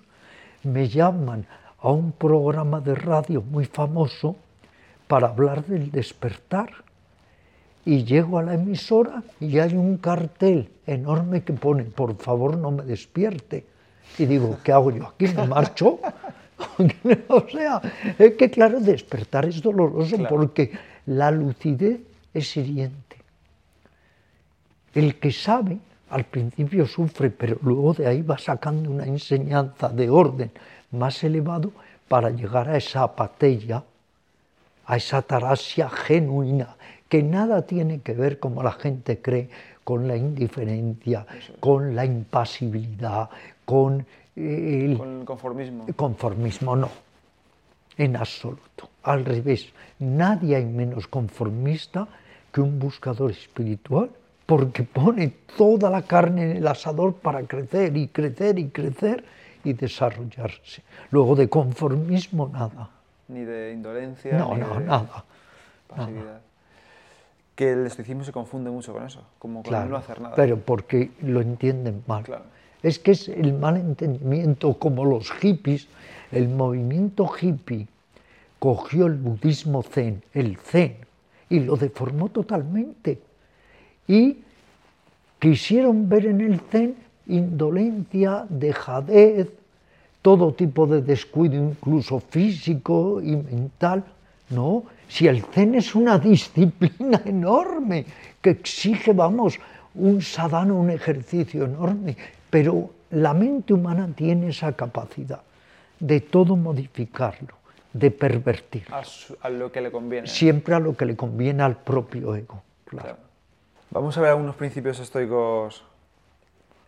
me 0.64 0.88
llaman 0.88 1.45
a 1.81 1.90
un 1.90 2.11
programa 2.11 2.80
de 2.80 2.94
radio 2.94 3.41
muy 3.41 3.65
famoso 3.65 4.36
para 5.10 5.30
hablar 5.30 5.65
del 5.65 5.90
despertar. 5.90 6.69
Y 7.84 8.03
llego 8.03 8.38
a 8.38 8.44
la 8.44 8.53
emisora 8.53 9.23
y 9.40 9.57
hay 9.57 9.73
un 9.73 9.98
cartel 9.98 10.69
enorme 10.86 11.41
que 11.41 11.53
pone, 11.53 11.86
por 11.86 12.15
favor 12.18 12.56
no 12.56 12.69
me 12.69 12.84
despierte. 12.84 13.65
Y 14.19 14.26
digo, 14.27 14.60
¿qué 14.64 14.72
hago 14.72 14.91
yo 14.91 15.07
aquí? 15.07 15.27
¿Me 15.30 15.48
marcho? 15.48 15.99
o 17.30 17.48
sea, 17.49 17.81
es 18.19 18.36
que 18.36 18.52
claro, 18.52 18.80
despertar 18.80 19.45
es 19.45 19.64
doloroso 19.64 20.15
porque 20.30 20.72
la 21.07 21.31
lucidez 21.31 22.02
es 22.31 22.56
hiriente. 22.56 23.15
El 24.94 25.15
que 25.15 25.31
sabe, 25.31 25.80
al 26.11 26.26
principio 26.26 26.86
sufre, 26.86 27.31
pero 27.31 27.57
luego 27.64 27.95
de 27.95 28.06
ahí 28.06 28.22
va 28.22 28.38
sacando 28.38 28.91
una 28.91 29.06
enseñanza 29.06 29.90
de 29.90 30.07
orden 30.07 30.52
más 30.91 31.23
elevado 31.23 31.72
para 32.07 32.30
llegar 32.30 32.69
a 32.69 32.77
esa 32.77 33.02
apatía 33.02 33.84
a 34.90 34.98
esa 34.98 35.22
tarasia 35.22 35.88
genuina, 35.88 36.76
que 37.07 37.22
nada 37.22 37.61
tiene 37.61 38.02
que 38.02 38.14
ver, 38.14 38.40
como 38.40 38.64
la 38.64 38.72
gente 38.72 39.22
cree, 39.22 39.48
con 39.84 40.07
la 40.07 40.18
indiferencia, 40.18 41.28
con 41.60 41.95
la 41.95 42.06
impasibilidad, 42.06 43.30
con 43.66 44.03
el, 44.36 44.98
con 44.98 45.20
el 45.20 45.26
conformismo. 45.26 45.86
Conformismo 45.95 46.76
no, 46.76 46.90
en 47.98 48.16
absoluto. 48.16 48.90
Al 49.03 49.26
revés, 49.26 49.72
nadie 49.99 50.56
hay 50.56 50.66
menos 50.66 51.07
conformista 51.07 52.07
que 52.52 52.60
un 52.60 52.80
buscador 52.80 53.30
espiritual, 53.30 54.10
porque 54.48 54.82
pone 54.82 55.34
toda 55.56 55.91
la 55.91 56.02
carne 56.02 56.49
en 56.49 56.57
el 56.57 56.68
asador 56.68 57.14
para 57.14 57.44
crecer 57.44 57.95
y 57.95 58.07
crecer 58.07 58.57
y 58.57 58.70
crecer 58.70 59.24
y 59.64 59.74
desarrollarse. 59.74 60.82
Luego 61.11 61.36
de 61.36 61.48
conformismo 61.48 62.48
nada 62.48 62.90
ni 63.30 63.46
de 63.46 63.72
indolencia, 63.72 64.38
no, 64.38 64.56
ni 64.56 64.62
no, 64.62 64.80
de 64.80 64.86
nada, 64.86 65.24
pasividad. 65.88 66.42
Que 67.56 67.74
el 67.74 67.86
estoicismo 67.86 68.24
se 68.24 68.32
confunde 68.32 68.72
mucho 68.72 68.94
con 68.94 69.06
eso, 69.06 69.24
como 69.38 69.64
con 69.64 69.90
no 69.90 69.98
hacer 69.98 70.22
nada. 70.22 70.36
Pero 70.36 70.58
porque 70.58 71.12
lo 71.22 71.42
entienden 71.42 72.04
mal. 72.08 72.26
Es 72.82 73.00
que 73.00 73.12
es 73.12 73.28
el 73.28 73.54
mal 73.54 73.78
entendimiento, 73.78 74.74
como 74.76 75.06
los 75.06 75.32
hippies, 75.32 75.88
el 76.32 76.48
movimiento 76.48 77.30
hippie 77.40 77.88
cogió 78.60 79.08
el 79.08 79.16
budismo 79.16 79.84
zen, 79.84 80.22
el 80.34 80.58
zen, 80.58 80.98
y 81.50 81.60
lo 81.62 81.76
deformó 81.76 82.30
totalmente. 82.30 83.20
Y 84.08 84.40
quisieron 85.40 86.08
ver 86.10 86.26
en 86.26 86.42
el 86.42 86.60
zen 86.60 86.96
indolencia, 87.28 88.46
dejadez, 88.50 89.52
todo 90.30 90.54
tipo 90.54 90.86
de 90.86 91.02
descuido, 91.02 91.56
incluso 91.56 92.20
físico 92.20 93.20
y 93.20 93.36
mental. 93.36 94.04
No, 94.52 94.84
si 95.08 95.28
el 95.28 95.42
Zen 95.42 95.74
es 95.74 95.96
una 95.96 96.20
disciplina 96.32 97.20
enorme 97.26 98.06
que 98.40 98.52
exige, 98.52 99.12
vamos, 99.12 99.60
un 99.96 100.22
sadhana, 100.22 100.74
un 100.74 100.92
ejercicio 100.92 101.66
enorme, 101.66 102.16
pero 102.48 102.92
la 103.10 103.34
mente 103.34 103.74
humana 103.74 104.08
tiene 104.16 104.50
esa 104.50 104.74
capacidad 104.74 105.42
de 106.00 106.22
todo 106.22 106.56
modificarlo, 106.56 107.56
de 107.92 108.12
pervertir. 108.12 108.84
A, 109.42 109.50
lo 109.50 109.72
que 109.72 109.82
le 109.82 109.90
conviene. 109.90 110.28
Siempre 110.28 110.76
a 110.76 110.80
lo 110.80 110.96
que 110.96 111.06
le 111.08 111.16
conviene 111.16 111.64
al 111.64 111.78
propio 111.78 112.36
ego. 112.36 112.62
Claro. 112.86 113.18
Vamos 113.90 114.16
a 114.16 114.22
ver 114.22 114.30
algunos 114.30 114.56
principios 114.56 115.00
estoicos 115.00 115.84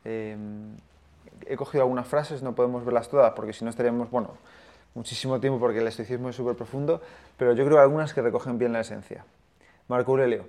eh, 0.05 0.37
he 1.47 1.55
cogido 1.55 1.83
algunas 1.83 2.07
frases, 2.07 2.41
no 2.43 2.53
podemos 2.53 2.85
verlas 2.85 3.09
todas 3.09 3.33
porque 3.33 3.53
si 3.53 3.63
no 3.63 3.69
estaríamos, 3.69 4.09
bueno, 4.09 4.31
muchísimo 4.93 5.39
tiempo 5.39 5.59
porque 5.59 5.79
el 5.79 5.87
estoicismo 5.87 6.29
es 6.29 6.35
súper 6.35 6.55
profundo, 6.55 7.01
pero 7.37 7.53
yo 7.53 7.65
creo 7.65 7.79
algunas 7.79 8.13
que 8.13 8.21
recogen 8.21 8.57
bien 8.57 8.73
la 8.73 8.81
esencia. 8.81 9.25
Marco 9.87 10.11
Aurelio, 10.11 10.45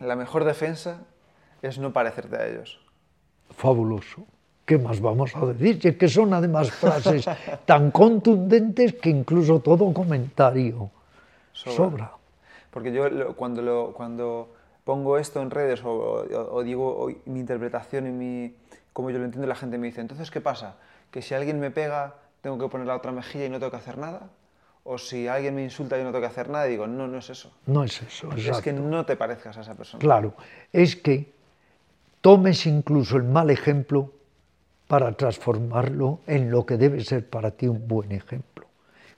la 0.00 0.16
mejor 0.16 0.44
defensa 0.44 1.02
es 1.62 1.78
no 1.78 1.92
parecerte 1.92 2.36
a 2.36 2.46
ellos. 2.46 2.80
Fabuloso. 3.50 4.26
¿Qué 4.64 4.78
más 4.78 5.00
vamos 5.00 5.34
a 5.36 5.46
decir? 5.46 5.78
es 5.86 5.96
que 5.96 6.08
son 6.08 6.34
además 6.34 6.70
frases 6.72 7.24
tan 7.66 7.92
contundentes 7.92 8.94
que 8.94 9.10
incluso 9.10 9.60
todo 9.60 9.92
comentario 9.92 10.90
sobra. 11.52 12.12
Porque 12.70 12.92
yo 12.92 13.34
cuando, 13.36 13.62
lo, 13.62 13.92
cuando 13.92 14.48
pongo 14.84 15.18
esto 15.18 15.40
en 15.40 15.50
redes 15.50 15.80
o, 15.84 16.62
digo 16.64 17.08
mi 17.26 17.40
interpretación 17.40 18.06
y 18.08 18.10
mi, 18.10 18.54
como 18.96 19.10
yo 19.10 19.18
lo 19.18 19.26
entiendo, 19.26 19.46
la 19.46 19.54
gente 19.54 19.76
me 19.76 19.88
dice, 19.88 20.00
entonces, 20.00 20.30
¿qué 20.30 20.40
pasa? 20.40 20.76
Que 21.10 21.20
si 21.20 21.34
alguien 21.34 21.60
me 21.60 21.70
pega, 21.70 22.14
tengo 22.40 22.56
que 22.56 22.66
poner 22.66 22.86
la 22.86 22.96
otra 22.96 23.12
mejilla 23.12 23.44
y 23.44 23.50
no 23.50 23.58
tengo 23.58 23.70
que 23.70 23.76
hacer 23.76 23.98
nada. 23.98 24.30
O 24.84 24.96
si 24.96 25.28
alguien 25.28 25.54
me 25.54 25.62
insulta 25.62 25.98
y 25.98 26.02
no 26.02 26.12
tengo 26.12 26.22
que 26.22 26.28
hacer 26.28 26.48
nada, 26.48 26.66
y 26.66 26.70
digo, 26.70 26.86
no, 26.86 27.06
no 27.06 27.18
es 27.18 27.28
eso. 27.28 27.52
No 27.66 27.84
es 27.84 28.00
eso. 28.00 28.32
Es 28.32 28.62
que 28.62 28.72
no 28.72 29.04
te 29.04 29.14
parezcas 29.14 29.58
a 29.58 29.60
esa 29.60 29.74
persona. 29.74 30.00
Claro, 30.00 30.32
es 30.72 30.96
que 30.96 31.30
tomes 32.22 32.64
incluso 32.64 33.18
el 33.18 33.24
mal 33.24 33.50
ejemplo 33.50 34.12
para 34.88 35.12
transformarlo 35.12 36.20
en 36.26 36.50
lo 36.50 36.64
que 36.64 36.78
debe 36.78 37.04
ser 37.04 37.28
para 37.28 37.50
ti 37.50 37.68
un 37.68 37.86
buen 37.86 38.12
ejemplo. 38.12 38.64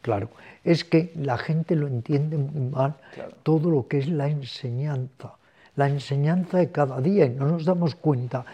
Claro, 0.03 0.29
es 0.65 0.83
que 0.83 1.13
la 1.15 1.39
gente 1.39 1.77
lo 1.77 1.87
entiende 1.87 2.37
muy 2.37 2.69
mal, 2.69 2.97
todo 3.45 3.71
lo 3.71 3.87
que 3.87 3.99
es 3.99 4.09
la 4.09 4.27
enseñanza, 4.27 5.35
la 5.77 5.89
enseñanza 5.89 6.59
de 6.59 6.73
cada 6.73 7.01
día 7.01 7.27
y 7.27 7.31
no 7.31 7.47
nos 7.47 7.65
damos 7.65 7.95
cuenta 7.95 8.45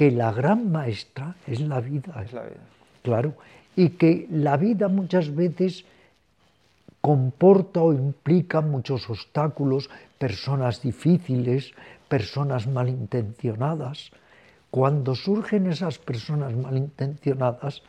que 0.00 0.10
la 0.10 0.32
gran 0.32 0.72
maestra 0.72 1.36
es 1.46 1.60
la 1.60 1.78
vida. 1.78 2.22
Es 2.24 2.32
la 2.32 2.44
vida. 2.44 2.64
Claro, 3.02 3.34
y 3.76 3.90
que 3.90 4.26
la 4.30 4.56
vida 4.56 4.88
muchas 4.88 5.34
veces 5.34 5.84
comporta 7.02 7.82
o 7.82 7.92
implica 7.92 8.62
muchos 8.62 9.10
obstáculos, 9.10 9.90
personas 10.16 10.80
difíciles, 10.80 11.74
personas 12.08 12.66
malintencionadas. 12.66 14.10
Cuando 14.70 15.14
surgen 15.14 15.66
esas 15.66 15.98
personas 15.98 16.54
malintencionadas, 16.54 17.82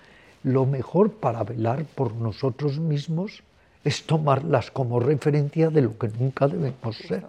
lo 0.43 0.65
mejor 0.65 1.13
para 1.13 1.45
velar 1.45 1.85
por 1.95 2.13
nosotros 2.13 2.77
mismos 2.77 3.41
es 3.85 4.05
tomarlas 4.05 4.69
como 4.69 4.99
referencia 4.99 5.69
de 5.69 5.83
lo 5.83 5.97
que 5.97 6.09
nunca 6.09 6.49
debemos 6.49 6.97
ser. 7.07 7.23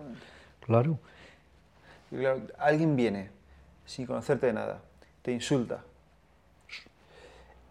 Claro. 0.66 0.98
Alguien 2.59 2.96
viene 2.96 3.41
sin 3.86 4.06
conocerte 4.06 4.46
de 4.46 4.52
nada, 4.52 4.80
te 5.22 5.32
insulta, 5.32 5.82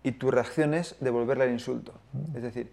y 0.03 0.11
tu 0.13 0.31
reacción 0.31 0.73
es 0.73 0.95
devolverle 0.99 1.45
el 1.45 1.51
insulto. 1.51 1.93
Mm. 2.13 2.37
Es 2.37 2.43
decir, 2.43 2.71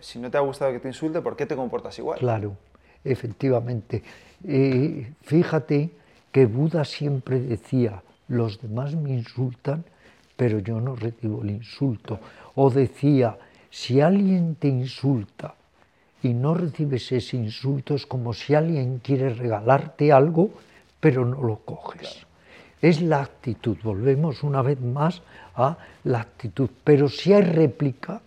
si 0.00 0.18
no 0.18 0.30
te 0.30 0.38
ha 0.38 0.40
gustado 0.40 0.72
que 0.72 0.80
te 0.80 0.88
insulte, 0.88 1.20
¿por 1.20 1.36
qué 1.36 1.46
te 1.46 1.56
comportas 1.56 1.98
igual? 1.98 2.18
Claro, 2.18 2.56
efectivamente. 3.04 4.02
Eh, 4.46 5.12
fíjate 5.22 5.90
que 6.32 6.46
Buda 6.46 6.84
siempre 6.84 7.40
decía, 7.40 8.02
los 8.28 8.60
demás 8.60 8.94
me 8.94 9.10
insultan, 9.10 9.84
pero 10.36 10.58
yo 10.58 10.80
no 10.80 10.96
recibo 10.96 11.42
el 11.42 11.50
insulto. 11.50 12.20
O 12.54 12.70
decía, 12.70 13.36
si 13.70 14.00
alguien 14.00 14.54
te 14.54 14.68
insulta 14.68 15.54
y 16.22 16.32
no 16.32 16.54
recibes 16.54 17.12
ese 17.12 17.36
insulto, 17.36 17.94
es 17.94 18.06
como 18.06 18.32
si 18.32 18.54
alguien 18.54 18.98
quiere 18.98 19.30
regalarte 19.30 20.12
algo, 20.12 20.50
pero 21.00 21.24
no 21.24 21.42
lo 21.42 21.56
coges. 21.56 22.26
Es 22.82 23.02
la 23.02 23.20
actitud, 23.20 23.76
volvemos 23.82 24.42
una 24.42 24.62
vez 24.62 24.80
más 24.80 25.22
a 25.54 25.76
la 26.04 26.20
actitud. 26.20 26.70
Pero 26.82 27.08
si 27.08 27.32
hay 27.32 27.42
réplica, 27.42 28.22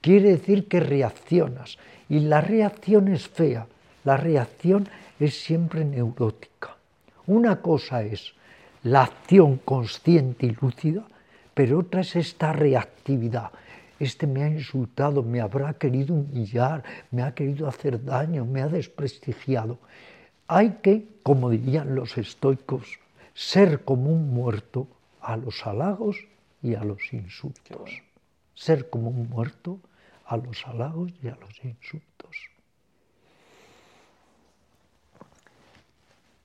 quiere 0.00 0.30
decir 0.30 0.68
que 0.68 0.80
reaccionas. 0.80 1.76
Y 2.08 2.20
la 2.20 2.40
reacción 2.40 3.08
es 3.08 3.26
fea, 3.26 3.66
la 4.04 4.16
reacción 4.16 4.88
es 5.18 5.42
siempre 5.42 5.84
neurótica. 5.84 6.76
Una 7.26 7.60
cosa 7.60 8.04
es 8.04 8.32
la 8.84 9.02
acción 9.02 9.56
consciente 9.64 10.46
y 10.46 10.56
lúcida, 10.60 11.02
pero 11.52 11.80
otra 11.80 12.02
es 12.02 12.14
esta 12.14 12.52
reactividad. 12.52 13.50
Este 13.98 14.28
me 14.28 14.44
ha 14.44 14.48
insultado, 14.48 15.24
me 15.24 15.40
habrá 15.40 15.72
querido 15.72 16.14
humillar, 16.14 16.84
me 17.10 17.22
ha 17.22 17.34
querido 17.34 17.66
hacer 17.66 18.04
daño, 18.04 18.44
me 18.44 18.62
ha 18.62 18.68
desprestigiado. 18.68 19.78
Hay 20.46 20.78
que, 20.82 21.08
como 21.24 21.50
dirían 21.50 21.96
los 21.96 22.16
estoicos, 22.18 23.00
ser 23.36 23.84
como 23.84 24.10
un 24.10 24.32
muerto 24.32 24.88
a 25.20 25.36
los 25.36 25.66
halagos 25.66 26.16
y 26.62 26.74
a 26.74 26.82
los 26.82 27.12
insultos. 27.12 28.02
Ser 28.54 28.88
como 28.88 29.10
un 29.10 29.28
muerto 29.28 29.78
a 30.24 30.38
los 30.38 30.66
halagos 30.66 31.12
y 31.22 31.28
a 31.28 31.36
los 31.36 31.62
insultos. 31.62 32.36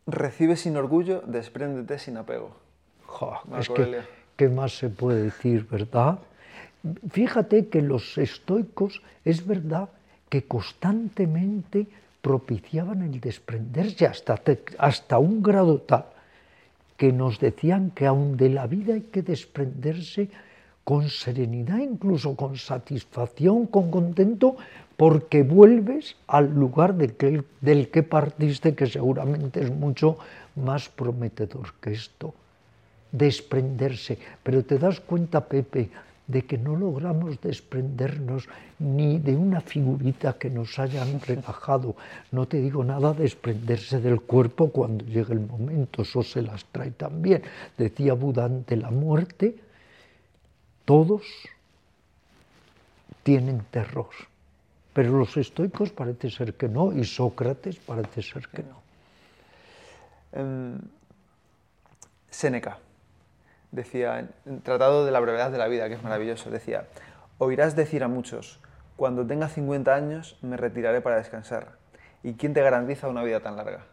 Recibe 0.06 0.58
sin 0.58 0.76
orgullo, 0.76 1.22
despréndete 1.22 1.98
sin 1.98 2.18
apego. 2.18 2.58
es 3.58 3.70
que, 3.70 4.02
¿qué 4.36 4.50
más 4.50 4.78
se 4.78 4.90
puede 4.90 5.24
decir, 5.24 5.66
verdad? 5.70 6.20
Fíjate 7.10 7.70
que 7.70 7.82
los 7.82 8.18
estoicos, 8.18 9.02
es 9.24 9.48
verdad 9.48 9.88
que 10.28 10.44
constantemente 10.44 11.88
propiciaban 12.22 13.02
el 13.04 13.22
desprenderse 13.22 14.06
hasta, 14.06 14.42
hasta 14.78 15.20
un 15.20 15.42
grado 15.42 15.80
tal 15.80 16.06
que 17.02 17.11
nos 17.11 17.40
decían 17.40 17.90
que 17.90 18.06
aún 18.06 18.38
de 18.38 18.49
la 18.49 18.68
vida 18.68 18.94
hay 18.94 19.02
que 19.02 19.23
desprenderse 19.23 20.30
con 20.84 21.10
serenidad, 21.10 21.80
incluso 21.80 22.36
con 22.36 22.57
satisfacción, 22.57 23.65
con 23.65 23.90
contento, 23.90 24.56
porque 24.98 25.41
vuelves 25.41 26.15
al 26.28 26.53
lugar 26.53 26.94
del 26.94 27.90
que 27.90 28.03
partiste, 28.03 28.76
que 28.76 28.86
seguramente 28.86 29.61
es 29.61 29.72
mucho 29.72 30.19
más 30.56 30.90
prometedor 30.90 31.73
que 31.82 31.94
esto. 31.94 32.36
Desprenderse. 33.11 34.19
Pero 34.44 34.64
te 34.64 34.78
das 34.78 34.99
cuenta, 34.99 35.41
Pepe, 35.41 35.90
de 36.32 36.44
que 36.44 36.58
no 36.58 36.76
logramos 36.76 37.40
desprendernos 37.41 38.48
ni 38.80 39.20
de 39.20 39.36
una 39.36 39.60
figurita 39.60 40.34
que 40.34 40.49
nos 40.49 40.80
hayan 40.80 41.20
relajado. 41.20 41.95
No 42.32 42.48
te 42.48 42.62
digo 42.62 42.84
nada 42.84 43.14
desprenderse 43.14 43.99
del 43.99 44.22
cuerpo 44.22 44.72
cuando 44.72 45.06
llegue 45.06 45.34
el 45.34 45.41
momento, 45.41 46.03
eso 46.03 46.24
se 46.24 46.41
las 46.41 46.64
trae 46.66 46.91
también. 46.91 47.44
Decía 47.78 48.14
Buda 48.14 48.45
ante 48.45 48.78
la 48.78 48.90
muerte, 48.90 49.56
todos 50.86 51.24
tienen 53.24 53.64
terror, 53.70 54.10
pero 54.94 55.18
los 55.18 55.36
estoicos 55.38 55.91
parece 55.91 56.30
ser 56.30 56.56
que 56.56 56.68
no, 56.68 56.91
y 56.94 57.03
Sócrates 57.03 57.78
parece 57.78 58.22
ser 58.22 58.48
que 58.48 58.64
no. 58.64 58.82
Em, 60.32 60.80
Séneca 62.30 62.80
decía, 63.72 64.27
en 64.45 64.61
Tratado 64.61 65.06
de 65.06 65.11
la 65.11 65.19
Brevedad 65.19 65.52
de 65.52 65.57
la 65.57 65.68
Vida, 65.68 65.88
que 65.88 65.95
es 65.95 66.03
maravilloso, 66.03 66.49
decía, 66.49 66.85
oirás 67.38 67.76
decir 67.76 68.03
a 68.03 68.07
muchos, 68.07 68.60
cuando 68.95 69.26
tenga 69.26 69.49
50 69.49 69.93
años 69.93 70.38
me 70.41 70.57
retiraré 70.57 71.02
para 71.02 71.18
descansar. 71.18 71.69
¿Y 72.23 72.34
quién 72.34 72.53
te 72.53 72.61
garantiza 72.61 73.07
una 73.07 73.23
vida 73.23 73.39
tan 73.39 73.56
larga? 73.56 73.85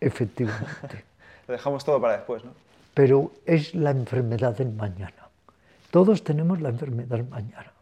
Efectivamente. 0.00 1.04
Lo 1.48 1.52
dejamos 1.52 1.84
todo 1.84 2.00
para 2.00 2.14
después, 2.18 2.44
¿no? 2.44 2.52
Pero 2.94 3.32
es 3.44 3.74
la 3.74 3.90
enfermedad 3.90 4.56
del 4.56 4.72
mañana. 4.72 5.28
Todos 5.90 6.24
tenemos 6.24 6.60
la 6.60 6.70
enfermedad 6.70 7.16
del 7.16 7.28
mañana. 7.28 7.72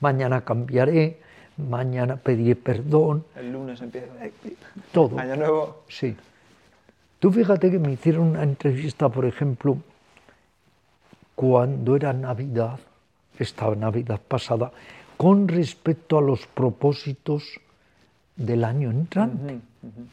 Mañana 0.00 0.44
cambiaré, 0.44 1.20
mañana 1.56 2.16
pediré 2.16 2.56
perdón. 2.56 3.24
El 3.36 3.52
lunes 3.52 3.80
empieza. 3.80 4.06
Eh, 4.24 4.32
todo. 4.92 5.18
Año 5.18 5.36
nuevo. 5.36 5.84
Sí. 5.88 6.16
Tú 7.18 7.30
fíjate 7.30 7.70
que 7.70 7.78
me 7.78 7.92
hicieron 7.92 8.28
una 8.28 8.42
entrevista, 8.42 9.08
por 9.08 9.24
ejemplo, 9.24 9.78
cuando 11.34 11.96
era 11.96 12.12
Navidad, 12.12 12.78
esta 13.38 13.74
Navidad 13.74 14.20
pasada, 14.20 14.72
con 15.16 15.48
respecto 15.48 16.18
a 16.18 16.22
los 16.22 16.46
propósitos 16.46 17.60
del 18.36 18.64
año 18.64 18.90
entrante. 18.90 19.60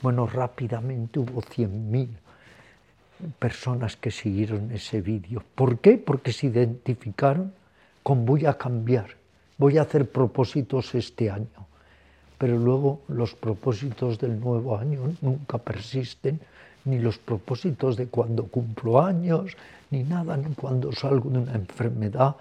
Bueno, 0.02 0.28
rápidamente 0.28 1.20
hubo 1.20 1.42
100.000 1.42 2.08
personas 3.40 3.96
que 3.96 4.12
siguieron 4.12 4.72
ese 4.72 5.02
vídeo. 5.02 5.44
¿Por 5.56 5.80
qué? 5.80 5.98
Porque 5.98 6.34
se 6.34 6.48
identificaron 6.48 7.54
con 8.04 8.26
voy 8.26 8.46
a 8.46 8.58
cambiar, 8.58 9.08
voy 9.58 9.78
a 9.78 9.84
hacer 9.84 10.10
propósitos 10.10 10.96
este 10.96 11.30
año. 11.30 11.68
Pero 12.38 12.58
luego 12.58 13.02
los 13.08 13.36
propósitos 13.36 14.18
del 14.18 14.40
nuevo 14.40 14.76
año 14.78 15.14
nunca 15.22 15.60
persisten, 15.60 16.40
ni 16.86 16.98
los 16.98 17.20
propósitos 17.20 17.96
de 17.96 18.08
cuando 18.08 18.46
cumplo 18.46 19.00
años, 19.02 19.56
ni 19.92 20.04
nada, 20.04 20.40
cuando 20.56 20.92
salgo 20.94 21.30
de 21.30 21.40
una 21.40 21.54
enfermedad. 21.54 22.36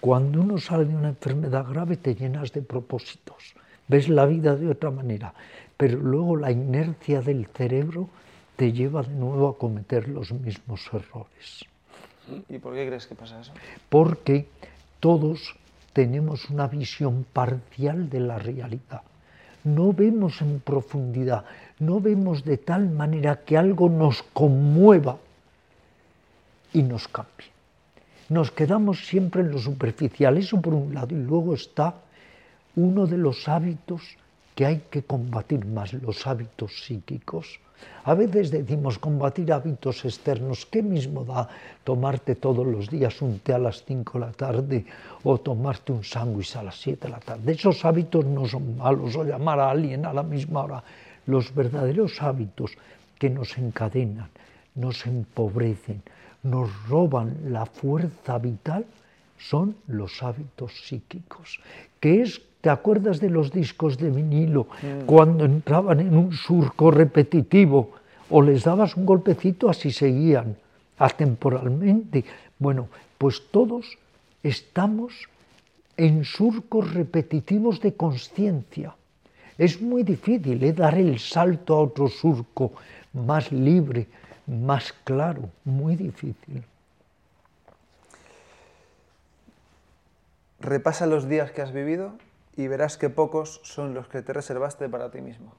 Cuando 0.00 0.40
uno 0.40 0.58
sale 0.58 0.86
de 0.86 0.96
una 0.96 1.08
enfermedad 1.08 1.66
grave 1.68 1.96
te 1.96 2.14
llenas 2.14 2.52
de 2.52 2.62
propósitos, 2.62 3.54
ves 3.88 4.08
la 4.08 4.26
vida 4.26 4.56
de 4.56 4.68
otra 4.70 4.90
manera, 4.90 5.32
pero 5.76 5.98
luego 5.98 6.36
la 6.36 6.50
inercia 6.50 7.20
del 7.20 7.46
cerebro 7.46 8.08
te 8.56 8.72
lleva 8.72 9.02
de 9.02 9.14
nuevo 9.14 9.48
a 9.48 9.58
cometer 9.58 10.08
los 10.08 10.32
mismos 10.32 10.88
errores. 10.92 11.64
¿Y 12.48 12.58
por 12.58 12.74
qué 12.74 12.86
crees 12.86 13.06
que 13.06 13.14
pasa 13.14 13.40
eso? 13.40 13.52
Porque 13.88 14.46
todos 15.00 15.54
tenemos 15.92 16.50
una 16.50 16.66
visión 16.66 17.24
parcial 17.32 18.08
de 18.10 18.20
la 18.20 18.38
realidad. 18.38 19.02
No 19.64 19.92
vemos 19.92 20.40
en 20.42 20.60
profundidad, 20.60 21.44
no 21.78 22.00
vemos 22.00 22.44
de 22.44 22.56
tal 22.56 22.88
manera 22.88 23.44
que 23.44 23.56
algo 23.56 23.88
nos 23.88 24.22
conmueva 24.22 25.18
y 26.76 26.82
nos 26.82 27.08
cambie. 27.08 27.48
Nos 28.28 28.50
quedamos 28.50 29.06
siempre 29.06 29.40
en 29.40 29.50
lo 29.50 29.58
superficial, 29.58 30.36
eso 30.36 30.60
por 30.60 30.74
un 30.74 30.92
lado, 30.92 31.16
y 31.16 31.22
luego 31.22 31.54
está 31.54 31.94
uno 32.74 33.06
de 33.06 33.16
los 33.16 33.48
hábitos 33.48 34.02
que 34.54 34.66
hay 34.66 34.82
que 34.90 35.02
combatir 35.02 35.64
más, 35.64 35.94
los 35.94 36.26
hábitos 36.26 36.84
psíquicos. 36.84 37.60
A 38.04 38.12
veces 38.14 38.50
decimos 38.50 38.98
combatir 38.98 39.52
hábitos 39.52 40.04
externos, 40.04 40.66
¿qué 40.66 40.82
mismo 40.82 41.24
da 41.24 41.48
tomarte 41.82 42.34
todos 42.34 42.66
los 42.66 42.90
días 42.90 43.22
un 43.22 43.38
té 43.38 43.54
a 43.54 43.58
las 43.58 43.82
5 43.84 44.18
de 44.18 44.26
la 44.26 44.32
tarde 44.32 44.84
o 45.24 45.38
tomarte 45.38 45.92
un 45.92 46.04
sándwich 46.04 46.56
a 46.56 46.62
las 46.62 46.76
7 46.76 47.06
de 47.06 47.08
la 47.08 47.20
tarde? 47.20 47.52
Esos 47.52 47.84
hábitos 47.86 48.24
no 48.26 48.46
son 48.46 48.76
malos 48.76 49.16
o 49.16 49.24
llamar 49.24 49.60
a 49.60 49.70
alguien 49.70 50.04
a 50.04 50.12
la 50.12 50.22
misma 50.22 50.64
hora. 50.64 50.84
Los 51.26 51.54
verdaderos 51.54 52.20
hábitos 52.20 52.72
que 53.18 53.30
nos 53.30 53.56
encadenan, 53.56 54.28
nos 54.74 55.06
empobrecen, 55.06 56.02
nos 56.46 56.70
roban 56.88 57.36
la 57.48 57.66
fuerza 57.66 58.38
vital 58.38 58.86
son 59.38 59.76
los 59.86 60.22
hábitos 60.22 60.72
psíquicos, 60.86 61.60
que 62.00 62.22
es, 62.22 62.40
¿te 62.60 62.70
acuerdas 62.70 63.20
de 63.20 63.30
los 63.30 63.52
discos 63.52 63.98
de 63.98 64.10
vinilo 64.10 64.64
mm. 64.64 65.04
cuando 65.04 65.44
entraban 65.44 66.00
en 66.00 66.16
un 66.16 66.32
surco 66.32 66.90
repetitivo? 66.90 67.90
o 68.30 68.42
les 68.42 68.64
dabas 68.64 68.96
un 68.96 69.06
golpecito 69.06 69.70
así 69.70 69.90
seguían 69.90 70.56
atemporalmente. 70.98 72.24
Bueno, 72.58 72.88
pues 73.18 73.42
todos 73.50 73.98
estamos 74.42 75.28
en 75.96 76.24
surcos 76.24 76.92
repetitivos 76.92 77.80
de 77.80 77.94
conciencia. 77.94 78.94
Es 79.58 79.80
muy 79.80 80.02
difícil 80.02 80.62
¿eh? 80.62 80.72
dar 80.72 80.96
el 80.98 81.18
salto 81.18 81.74
a 81.74 81.80
otro 81.80 82.08
surco 82.08 82.72
más 83.12 83.50
libre, 83.52 84.06
más 84.46 84.92
claro, 85.04 85.50
muy 85.64 85.96
difícil. 85.96 86.64
Repasa 90.60 91.06
los 91.06 91.28
días 91.28 91.50
que 91.50 91.62
has 91.62 91.72
vivido 91.72 92.12
y 92.56 92.68
verás 92.68 92.96
que 92.96 93.10
pocos 93.10 93.60
son 93.62 93.94
los 93.94 94.08
que 94.08 94.22
te 94.22 94.32
reservaste 94.32 94.88
para 94.88 95.10
ti 95.10 95.20
mismo. 95.20 95.52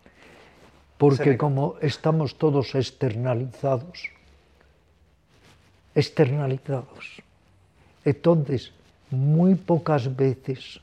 Porque 0.97 1.37
como 1.37 1.75
estamos 1.81 2.37
todos 2.37 2.73
externalizados, 2.73 4.09
externalizados, 5.93 7.21
entonces 8.03 8.71
muy 9.11 9.55
pocas 9.55 10.15
veces 10.15 10.81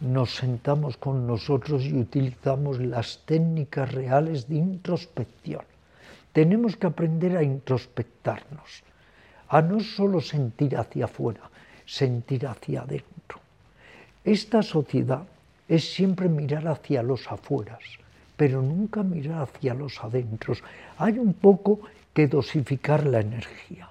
nos 0.00 0.36
sentamos 0.36 0.96
con 0.96 1.26
nosotros 1.26 1.84
y 1.84 1.98
utilizamos 1.98 2.78
las 2.78 3.18
técnicas 3.26 3.92
reales 3.92 4.48
de 4.48 4.56
introspección. 4.56 5.64
Tenemos 6.32 6.76
que 6.76 6.86
aprender 6.86 7.36
a 7.36 7.42
introspectarnos, 7.42 8.82
a 9.48 9.62
no 9.62 9.80
solo 9.80 10.20
sentir 10.20 10.76
hacia 10.76 11.06
afuera, 11.06 11.50
sentir 11.84 12.46
hacia 12.46 12.82
adentro. 12.82 13.40
Esta 14.24 14.62
sociedad 14.62 15.24
es 15.68 15.92
siempre 15.92 16.28
mirar 16.28 16.68
hacia 16.68 17.02
los 17.02 17.30
afueras, 17.30 17.82
pero 18.36 18.62
nunca 18.62 19.02
mirar 19.02 19.42
hacia 19.42 19.74
los 19.74 20.02
adentros. 20.04 20.62
Hay 20.98 21.18
un 21.18 21.32
poco 21.34 21.80
que 22.12 22.28
dosificar 22.28 23.06
la 23.06 23.20
energía. 23.20 23.88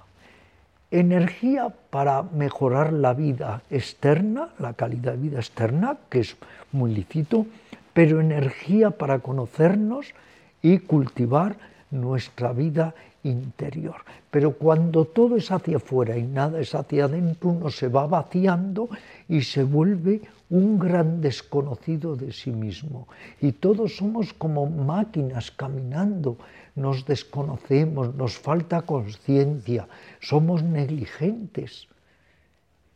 Energía 0.90 1.74
para 1.90 2.24
mejorar 2.24 2.94
la 2.94 3.14
vida 3.14 3.62
externa, 3.70 4.50
la 4.60 4.74
calidad 4.74 5.14
de 5.14 5.18
vida 5.30 5.40
externa, 5.40 5.98
que 6.10 6.20
es 6.20 6.38
muy 6.72 6.94
lícito, 6.94 7.46
pero 7.94 8.22
energía 8.22 8.92
para 8.92 9.20
conocernos 9.20 10.14
y 10.62 10.80
cultivar 10.80 11.58
nuestra 11.92 12.54
vida 12.54 12.94
interior. 13.24 13.96
Pero 14.32 14.54
cuando 14.54 15.06
todo 15.06 15.38
es 15.38 15.52
hacia 15.52 15.78
afuera 15.78 16.18
y 16.18 16.24
nada 16.24 16.60
es 16.60 16.76
hacia 16.76 17.06
adentro, 17.06 17.50
uno 17.50 17.70
se 17.70 17.88
va 17.88 18.08
vaciando 18.08 18.90
y 19.28 19.42
se 19.42 19.64
vuelve 19.64 20.22
un 20.50 20.80
gran 20.80 21.20
desconocido 21.20 22.16
de 22.16 22.32
sí 22.32 22.52
mismo. 22.52 23.08
Y 23.42 23.52
todos 23.54 23.98
somos 23.98 24.34
como 24.34 24.66
máquinas 24.68 25.52
caminando 25.52 26.38
nos 26.78 27.06
desconocemos, 27.06 28.14
nos 28.14 28.38
falta 28.38 28.84
conciencia, 28.84 29.90
somos 30.22 30.62
negligentes. 30.62 31.88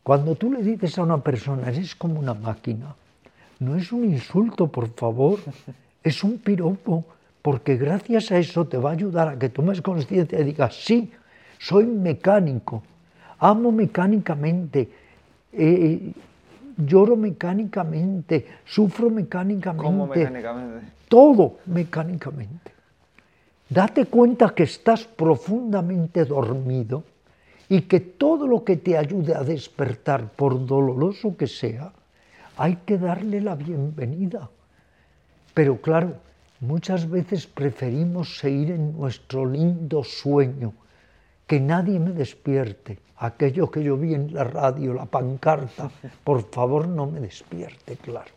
Cuando 0.03 0.35
tú 0.35 0.53
le 0.53 0.61
dices 0.61 0.97
a 0.97 1.03
una 1.03 1.17
persona, 1.17 1.67
eres 1.67 1.95
como 1.95 2.19
una 2.19 2.35
máquina, 2.35 2.95
no 3.59 3.75
es 3.75 3.91
un 3.91 4.05
insulto, 4.05 4.67
por 4.67 4.89
favor, 4.93 5.39
es 6.03 6.23
un 6.23 6.37
piropo, 6.37 7.05
porque 7.41 7.75
gracias 7.75 8.31
a 8.31 8.37
eso 8.37 8.65
te 8.65 8.77
va 8.77 8.91
a 8.91 8.93
ayudar 8.93 9.27
a 9.27 9.39
que 9.39 9.49
tomes 9.49 9.81
conciencia 9.81 10.39
y 10.39 10.43
digas, 10.43 10.75
sí, 10.75 11.11
soy 11.59 11.85
mecánico, 11.85 12.83
amo 13.39 13.71
mecánicamente, 13.71 14.89
eh, 15.53 16.11
lloro 16.77 17.15
mecánicamente, 17.15 18.45
sufro 18.65 19.09
mecánicamente. 19.09 19.83
¿Cómo 19.83 20.07
mecánicamente? 20.07 20.87
Todo 21.07 21.57
mecánicamente. 21.65 22.71
Date 23.69 24.05
cuenta 24.05 24.53
que 24.53 24.63
estás 24.63 25.05
profundamente 25.05 26.25
dormido 26.25 27.03
y 27.69 27.81
que 27.83 28.01
todo 28.01 28.45
lo 28.47 28.63
que 28.63 28.77
te 28.77 28.97
ayude 28.97 29.33
a 29.33 29.43
despertar, 29.43 30.29
por 30.31 30.65
doloroso 30.65 31.37
que 31.37 31.47
sea, 31.47 31.93
hay 32.57 32.75
que 32.85 32.97
darle 32.97 33.39
la 33.39 33.55
bienvenida. 33.55 34.49
Pero 35.53 35.77
claro, 35.77 36.15
muchas 36.61 37.09
veces 37.09 37.47
preferimos 37.47 38.37
seguir 38.37 38.71
en 38.71 38.97
nuestro 38.97 39.45
lindo 39.45 40.03
sueño, 40.03 40.73
que 41.45 41.59
nadie 41.59 41.99
me 41.99 42.11
despierte. 42.11 42.99
Aquello 43.17 43.69
que 43.69 43.83
yo 43.83 43.97
vi 43.97 44.13
en 44.13 44.33
la 44.33 44.45
radio, 44.45 44.93
la 44.93 45.05
pancarta, 45.05 45.91
por 46.23 46.49
favor 46.49 46.87
no 46.87 47.07
me 47.07 47.19
despierte, 47.19 47.97
claro. 47.97 48.31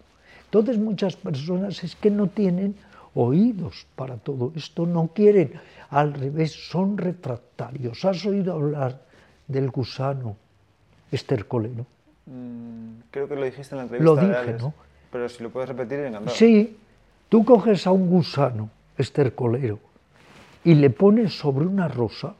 Entonces 0.46 0.78
muchas 0.78 1.16
personas 1.16 1.82
es 1.84 1.96
que 1.96 2.10
no 2.10 2.28
tienen 2.28 2.74
oídos 3.14 3.86
para 3.94 4.16
todo 4.16 4.52
esto, 4.56 4.86
no 4.86 5.08
quieren, 5.08 5.52
al 5.90 6.14
revés, 6.14 6.52
son 6.52 6.98
refractarios. 6.98 8.04
¿Has 8.04 8.24
oído 8.26 8.54
hablar 8.54 9.00
del 9.46 9.70
gusano 9.70 10.36
estercolero? 11.12 11.86
Mm, 12.26 13.02
creo 13.10 13.28
que 13.28 13.36
lo 13.36 13.44
dijiste 13.44 13.74
en 13.74 13.78
la 13.78 13.82
entrevista. 13.84 14.04
Lo 14.04 14.16
dije, 14.16 14.58
¿no? 14.58 14.74
Pero 15.12 15.28
si 15.28 15.42
lo 15.42 15.50
puedes 15.50 15.68
repetir, 15.68 16.00
encantado. 16.00 16.34
Sí, 16.34 16.76
tú 17.28 17.44
coges 17.44 17.86
a 17.86 17.92
un 17.92 18.08
gusano 18.08 18.70
estercolero 18.96 19.78
y 20.64 20.74
le 20.74 20.90
pones 20.90 21.36
sobre 21.38 21.66
una 21.66 21.88
rosa 21.88 22.34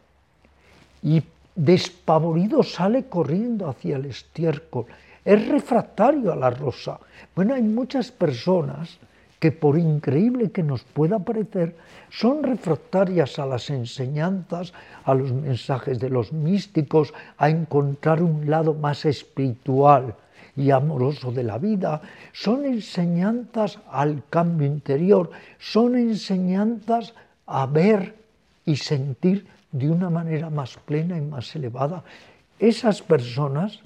y 1.02 1.22
despavorido 1.54 2.62
sale 2.62 3.04
corriendo 3.04 3.68
hacia 3.68 3.96
el 3.96 4.06
estiércol. 4.06 4.86
Es 5.24 5.48
refractario 5.48 6.32
a 6.32 6.36
la 6.36 6.50
rosa. 6.50 6.98
Bueno, 7.34 7.54
hay 7.54 7.62
muchas 7.62 8.10
personas 8.10 8.98
que 9.44 9.52
por 9.52 9.78
increíble 9.78 10.50
que 10.50 10.62
nos 10.62 10.84
pueda 10.84 11.18
parecer, 11.18 11.76
son 12.08 12.42
refractarias 12.42 13.38
a 13.38 13.44
las 13.44 13.68
enseñanzas, 13.68 14.72
a 15.04 15.12
los 15.12 15.32
mensajes 15.32 16.00
de 16.00 16.08
los 16.08 16.32
místicos, 16.32 17.12
a 17.36 17.50
encontrar 17.50 18.22
un 18.22 18.48
lado 18.48 18.72
más 18.72 19.04
espiritual 19.04 20.14
y 20.56 20.70
amoroso 20.70 21.32
de 21.32 21.42
la 21.42 21.58
vida, 21.58 22.00
son 22.32 22.64
enseñanzas 22.64 23.78
al 23.90 24.22
cambio 24.30 24.66
interior, 24.66 25.30
son 25.58 25.96
enseñanzas 25.96 27.14
a 27.46 27.66
ver 27.66 28.14
y 28.64 28.76
sentir 28.76 29.46
de 29.72 29.90
una 29.90 30.10
manera 30.10 30.50
más 30.50 30.76
plena 30.76 31.18
y 31.18 31.20
más 31.20 31.54
elevada. 31.56 32.04
Esas 32.58 33.02
personas, 33.02 33.80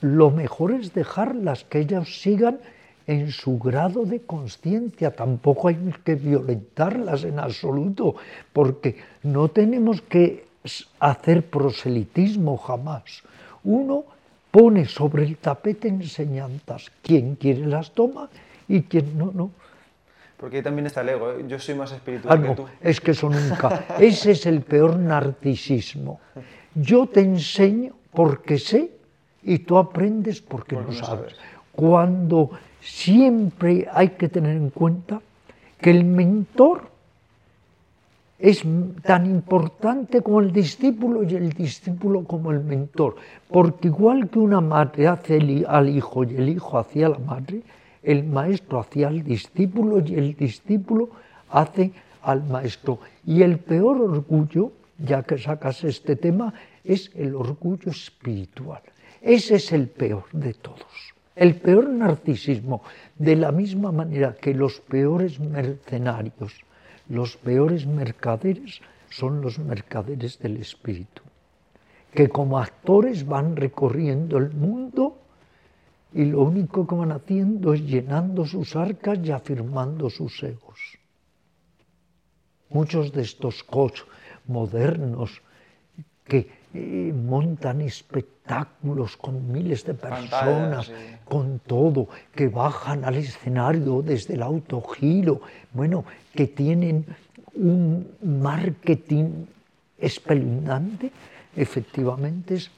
lo 0.00 0.30
mejor 0.30 0.72
es 0.72 0.94
dejarlas, 0.94 1.64
que 1.64 1.80
ellas 1.80 2.20
sigan 2.20 2.58
en 3.06 3.32
su 3.32 3.58
grado 3.58 4.04
de 4.04 4.20
conciencia. 4.20 5.10
Tampoco 5.10 5.68
hay 5.68 5.76
que 6.04 6.14
violentarlas 6.14 7.24
en 7.24 7.38
absoluto, 7.38 8.14
porque 8.52 8.96
no 9.22 9.48
tenemos 9.48 10.00
que 10.02 10.46
hacer 11.00 11.50
proselitismo 11.50 12.56
jamás. 12.56 13.22
Uno 13.64 14.04
pone 14.52 14.84
sobre 14.84 15.24
el 15.24 15.38
tapete 15.38 15.88
enseñanzas. 15.88 16.92
Quien 17.02 17.34
quiere 17.34 17.66
las 17.66 17.90
toma 17.90 18.28
y 18.68 18.82
quien 18.82 19.18
no, 19.18 19.32
no. 19.34 19.50
Porque 20.36 20.58
ahí 20.58 20.62
también 20.62 20.86
está 20.86 21.00
el 21.00 21.08
ego. 21.08 21.32
¿eh? 21.32 21.44
Yo 21.48 21.58
soy 21.58 21.74
más 21.74 21.90
espiritual 21.90 22.38
ah, 22.38 22.48
que 22.48 22.54
tú. 22.54 22.66
Es 22.80 23.00
que 23.00 23.12
eso 23.12 23.30
nunca. 23.30 23.86
Ese 23.98 24.32
es 24.32 24.46
el 24.46 24.60
peor 24.60 24.98
narcisismo. 24.98 26.20
Yo 26.74 27.06
te 27.06 27.20
enseño 27.20 27.94
porque 28.12 28.58
sé 28.58 28.90
y 29.42 29.60
tú 29.60 29.78
aprendes 29.78 30.40
porque, 30.40 30.76
no, 30.76 30.92
sabes. 30.92 31.34
Cuando 31.72 32.50
siempre 32.80 33.88
hay 33.90 34.10
que 34.10 34.28
tener 34.28 34.56
en 34.56 34.70
cuenta 34.70 35.20
que 35.80 35.90
el 35.90 36.04
mentor 36.04 36.91
es 38.42 38.64
tan 39.04 39.26
importante 39.26 40.20
como 40.20 40.40
el 40.40 40.50
discípulo 40.52 41.22
y 41.22 41.36
el 41.36 41.52
discípulo 41.52 42.24
como 42.24 42.50
el 42.50 42.58
mentor, 42.64 43.14
porque 43.48 43.86
igual 43.86 44.28
que 44.28 44.40
una 44.40 44.60
madre 44.60 45.06
hace 45.06 45.64
al 45.68 45.88
hijo 45.88 46.24
y 46.24 46.34
el 46.34 46.48
hijo 46.48 46.76
hacia 46.76 47.08
la 47.08 47.18
madre, 47.18 47.62
el 48.02 48.24
maestro 48.24 48.80
hacia 48.80 49.06
el 49.06 49.22
discípulo 49.22 50.02
y 50.04 50.16
el 50.16 50.34
discípulo 50.34 51.10
hace 51.50 51.92
al 52.22 52.42
maestro. 52.42 52.98
Y 53.24 53.42
el 53.42 53.58
peor 53.58 54.00
orgullo, 54.00 54.72
ya 54.98 55.22
que 55.22 55.38
sacas 55.38 55.84
este 55.84 56.16
tema, 56.16 56.52
es 56.82 57.12
el 57.14 57.36
orgullo 57.36 57.92
espiritual. 57.92 58.82
Ese 59.20 59.54
es 59.54 59.70
el 59.70 59.86
peor 59.86 60.24
de 60.32 60.54
todos. 60.54 61.14
El 61.36 61.54
peor 61.54 61.88
narcisismo, 61.90 62.82
de 63.16 63.36
la 63.36 63.52
misma 63.52 63.92
manera 63.92 64.34
que 64.34 64.52
los 64.52 64.80
peores 64.80 65.38
mercenarios, 65.38 66.52
los 67.12 67.36
peores 67.36 67.86
mercaderes 67.86 68.80
son 69.10 69.42
los 69.42 69.58
mercaderes 69.58 70.38
del 70.38 70.56
espíritu, 70.56 71.20
que 72.14 72.30
como 72.30 72.58
actores 72.58 73.26
van 73.26 73.54
recorriendo 73.54 74.38
el 74.38 74.50
mundo 74.50 75.18
y 76.14 76.24
lo 76.24 76.40
único 76.40 76.86
que 76.86 76.94
van 76.94 77.12
haciendo 77.12 77.74
es 77.74 77.82
llenando 77.82 78.46
sus 78.46 78.76
arcas 78.76 79.18
y 79.22 79.30
afirmando 79.30 80.08
sus 80.08 80.42
egos. 80.42 80.78
Muchos 82.70 83.12
de 83.12 83.20
estos 83.20 83.62
coach 83.62 84.00
modernos 84.46 85.42
que 86.24 86.48
eh, 86.72 87.12
montan 87.14 87.82
espectáculos 87.82 88.31
con 89.20 89.52
miles 89.52 89.84
de 89.84 89.94
personas, 89.94 90.90
con 91.24 91.60
todo, 91.60 92.08
que 92.34 92.48
bajan 92.48 93.04
al 93.04 93.16
escenario 93.16 94.02
desde 94.02 94.34
el 94.34 94.42
autogiro, 94.42 95.40
bueno, 95.72 96.04
que 96.34 96.48
tienen 96.48 97.06
un 97.54 98.16
marketing 98.22 99.46
espeluznante, 99.98 101.10
efectivamente 101.56 102.54
es 102.54 102.70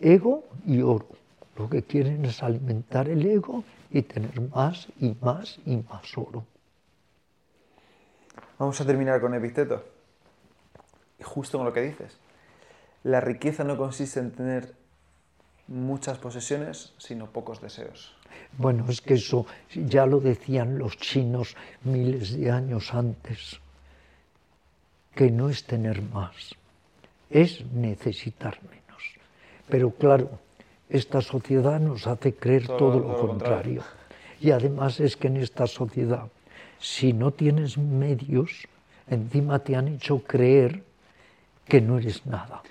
ego 0.00 0.44
y 0.66 0.80
oro. 0.82 1.08
Lo 1.56 1.68
que 1.68 1.82
quieren 1.82 2.24
es 2.24 2.42
alimentar 2.42 3.08
el 3.08 3.24
ego 3.24 3.62
y 3.90 4.02
tener 4.02 4.40
más 4.40 4.88
y 4.98 5.14
más 5.20 5.58
y 5.64 5.76
más 5.76 6.18
oro. 6.18 6.44
Vamos 8.58 8.80
a 8.80 8.86
terminar 8.86 9.20
con 9.20 9.34
Epicteto. 9.34 9.84
Y 11.18 11.22
justo 11.22 11.58
con 11.58 11.66
lo 11.66 11.72
que 11.72 11.82
dices. 11.82 12.18
La 13.04 13.20
riqueza 13.20 13.62
no 13.62 13.76
consiste 13.76 14.18
en 14.18 14.32
tener 14.32 14.74
muchas 15.68 16.18
posesiones, 16.18 16.92
sino 16.98 17.26
pocos 17.26 17.60
deseos. 17.60 18.14
Bueno, 18.58 18.86
es 18.88 19.00
que 19.00 19.14
eso 19.14 19.46
ya 19.74 20.06
lo 20.06 20.20
decían 20.20 20.78
los 20.78 20.96
chinos 20.96 21.56
miles 21.82 22.36
de 22.36 22.50
años 22.50 22.92
antes, 22.94 23.60
que 25.14 25.30
no 25.30 25.48
es 25.48 25.64
tener 25.64 26.02
más, 26.02 26.54
es 27.30 27.64
necesitar 27.72 28.58
menos. 28.62 29.02
Pero 29.68 29.90
claro, 29.90 30.38
esta 30.88 31.20
sociedad 31.20 31.80
nos 31.80 32.06
hace 32.06 32.34
creer 32.34 32.66
todo, 32.66 32.98
lo, 33.00 33.18
contrario. 33.18 33.82
Y 34.40 34.50
además 34.50 35.00
es 35.00 35.16
que 35.16 35.28
en 35.28 35.38
esta 35.38 35.66
sociedad, 35.66 36.28
si 36.78 37.12
no 37.12 37.30
tienes 37.30 37.78
medios, 37.78 38.68
encima 39.08 39.58
te 39.60 39.76
han 39.76 39.88
hecho 39.88 40.18
creer 40.18 40.82
que 41.66 41.80
no 41.80 41.98
eres 41.98 42.26
nada. 42.26 42.62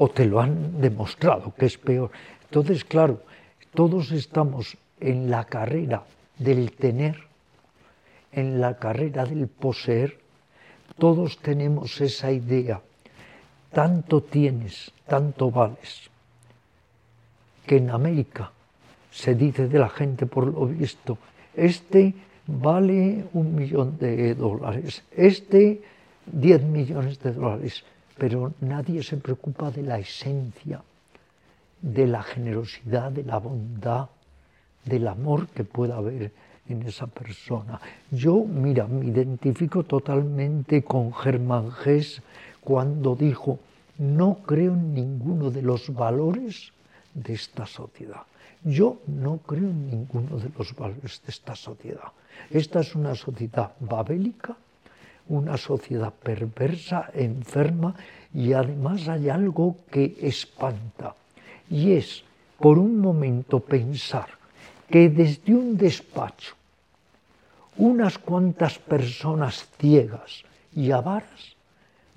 O 0.00 0.08
te 0.08 0.24
lo 0.24 0.40
han 0.40 0.80
demostrado, 0.80 1.52
que 1.58 1.66
es 1.66 1.76
peor. 1.76 2.10
Entonces, 2.44 2.84
claro, 2.84 3.20
todos 3.74 4.12
estamos 4.12 4.76
en 5.00 5.30
la 5.30 5.44
carrera 5.44 6.04
del 6.38 6.70
tener, 6.72 7.16
en 8.32 8.60
la 8.60 8.78
carrera 8.78 9.24
del 9.24 9.48
poseer, 9.48 10.18
todos 10.98 11.38
tenemos 11.38 12.00
esa 12.00 12.30
idea. 12.30 12.80
Tanto 13.72 14.22
tienes, 14.22 14.92
tanto 15.06 15.50
vales 15.50 16.10
que 17.66 17.76
en 17.76 17.90
América 17.90 18.50
se 19.10 19.34
dice 19.34 19.68
de 19.68 19.78
la 19.78 19.88
gente 19.88 20.26
por 20.26 20.46
lo 20.46 20.66
visto, 20.66 21.18
este 21.54 22.14
vale 22.46 23.26
un 23.34 23.54
millón 23.54 23.98
de 23.98 24.34
dólares, 24.34 25.02
este 25.14 25.82
diez 26.24 26.62
millones 26.62 27.20
de 27.20 27.32
dólares, 27.32 27.84
pero 28.18 28.52
nadie 28.60 29.02
se 29.02 29.16
preocupa 29.16 29.70
de 29.70 29.82
la 29.82 29.98
esencia, 29.98 30.82
de 31.80 32.06
la 32.06 32.22
generosidad, 32.22 33.12
de 33.12 33.22
la 33.22 33.38
bondad, 33.38 34.08
del 34.84 35.06
amor 35.06 35.46
que 35.48 35.64
pueda 35.64 35.96
haber 35.96 36.32
en 36.68 36.82
esa 36.82 37.06
persona. 37.06 37.80
Yo, 38.10 38.44
mira, 38.44 38.86
me 38.86 39.06
identifico 39.06 39.84
totalmente 39.84 40.82
con 40.82 41.14
Germán 41.14 41.70
Gess 41.70 42.20
cuando 42.60 43.14
dijo, 43.14 43.58
no 43.98 44.38
creo 44.46 44.74
en 44.74 44.94
ninguno 44.94 45.50
de 45.50 45.62
los 45.62 45.92
valores 45.94 46.72
de 47.14 47.34
esta 47.34 47.66
sociedad. 47.66 48.22
Yo 48.64 48.98
no 49.06 49.38
creo 49.38 49.70
en 49.70 49.90
ninguno 49.90 50.38
de 50.38 50.50
los 50.56 50.74
valores 50.74 51.22
de 51.24 51.30
esta 51.30 51.54
sociedad. 51.54 52.12
Esta 52.50 52.80
es 52.80 52.94
una 52.94 53.14
sociedad 53.14 53.72
babélica, 53.80 54.56
una 55.28 55.56
sociedad 55.56 56.12
perversa, 56.12 57.10
enferma 57.14 57.94
y 58.34 58.52
además 58.52 59.08
hay 59.08 59.28
algo 59.28 59.76
que 59.90 60.16
espanta 60.22 61.14
y 61.70 61.92
es 61.92 62.24
por 62.58 62.78
un 62.78 62.98
momento 62.98 63.60
pensar 63.60 64.28
que 64.90 65.08
desde 65.08 65.54
un 65.54 65.76
despacho 65.76 66.54
unas 67.76 68.18
cuantas 68.18 68.78
personas 68.78 69.68
ciegas 69.78 70.42
y 70.74 70.90
avaras 70.90 71.56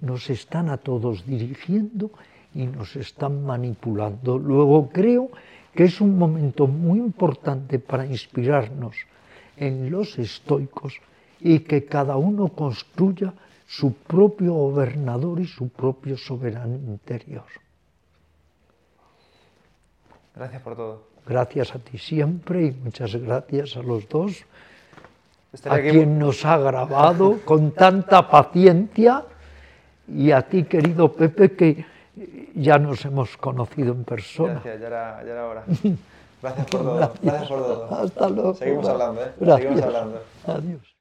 nos 0.01 0.29
están 0.29 0.69
a 0.69 0.77
todos 0.77 1.25
dirigiendo 1.25 2.09
y 2.55 2.65
nos 2.65 2.95
están 2.95 3.45
manipulando. 3.45 4.39
Luego 4.39 4.89
creo 4.89 5.29
que 5.75 5.83
es 5.83 6.01
un 6.01 6.17
momento 6.17 6.67
muy 6.67 6.99
importante 6.99 7.77
para 7.77 8.05
inspirarnos 8.05 8.95
en 9.55 9.91
los 9.91 10.17
estoicos 10.17 10.99
y 11.41 11.59
que 11.59 11.85
cada 11.85 12.17
uno 12.17 12.49
construya 12.49 13.33
su 13.67 13.93
propio 13.93 14.53
gobernador 14.53 15.39
y 15.39 15.47
su 15.47 15.69
propio 15.69 16.17
soberano 16.17 16.75
interior. 16.75 17.45
Gracias 20.35 20.61
por 20.61 20.75
todo. 20.75 21.03
Gracias 21.25 21.75
a 21.75 21.79
ti 21.79 21.97
siempre 21.97 22.65
y 22.65 22.71
muchas 22.71 23.15
gracias 23.15 23.77
a 23.77 23.81
los 23.81 24.07
dos, 24.09 24.43
a 25.65 25.79
quien 25.79 26.17
nos 26.17 26.45
ha 26.45 26.57
grabado 26.57 27.39
con 27.45 27.71
tanta 27.71 28.29
paciencia 28.29 29.25
y 30.07 30.31
a 30.31 30.41
ti, 30.41 30.63
querido 30.63 31.11
Pepe, 31.11 31.51
que 31.55 31.85
ya 32.55 32.77
nos 32.77 33.05
hemos 33.05 33.37
conocido 33.37 33.93
en 33.93 34.03
persona. 34.03 34.53
Gracias, 34.53 34.81
ya 34.81 34.87
era, 34.87 35.23
ya 35.23 35.31
era 35.31 35.47
hora. 35.47 35.63
Gracias 36.41 36.67
por 36.67 36.81
todo. 36.81 37.13
Gracias. 37.21 37.49
por 37.49 37.59
todo. 37.59 37.93
Hasta 37.93 38.29
luego. 38.29 38.53
Seguimos 38.55 38.89
hablando, 38.89 39.21
¿eh? 39.21 39.31
Gracias. 39.39 39.61
Seguimos 39.61 39.83
hablando. 39.83 40.21
Adiós. 40.47 41.00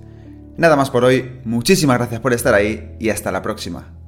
Nada 0.57 0.75
más 0.75 0.89
por 0.89 1.03
hoy, 1.03 1.39
muchísimas 1.45 1.97
gracias 1.97 2.21
por 2.21 2.33
estar 2.33 2.53
ahí 2.53 2.95
y 2.99 3.09
hasta 3.09 3.31
la 3.31 3.41
próxima. 3.41 4.00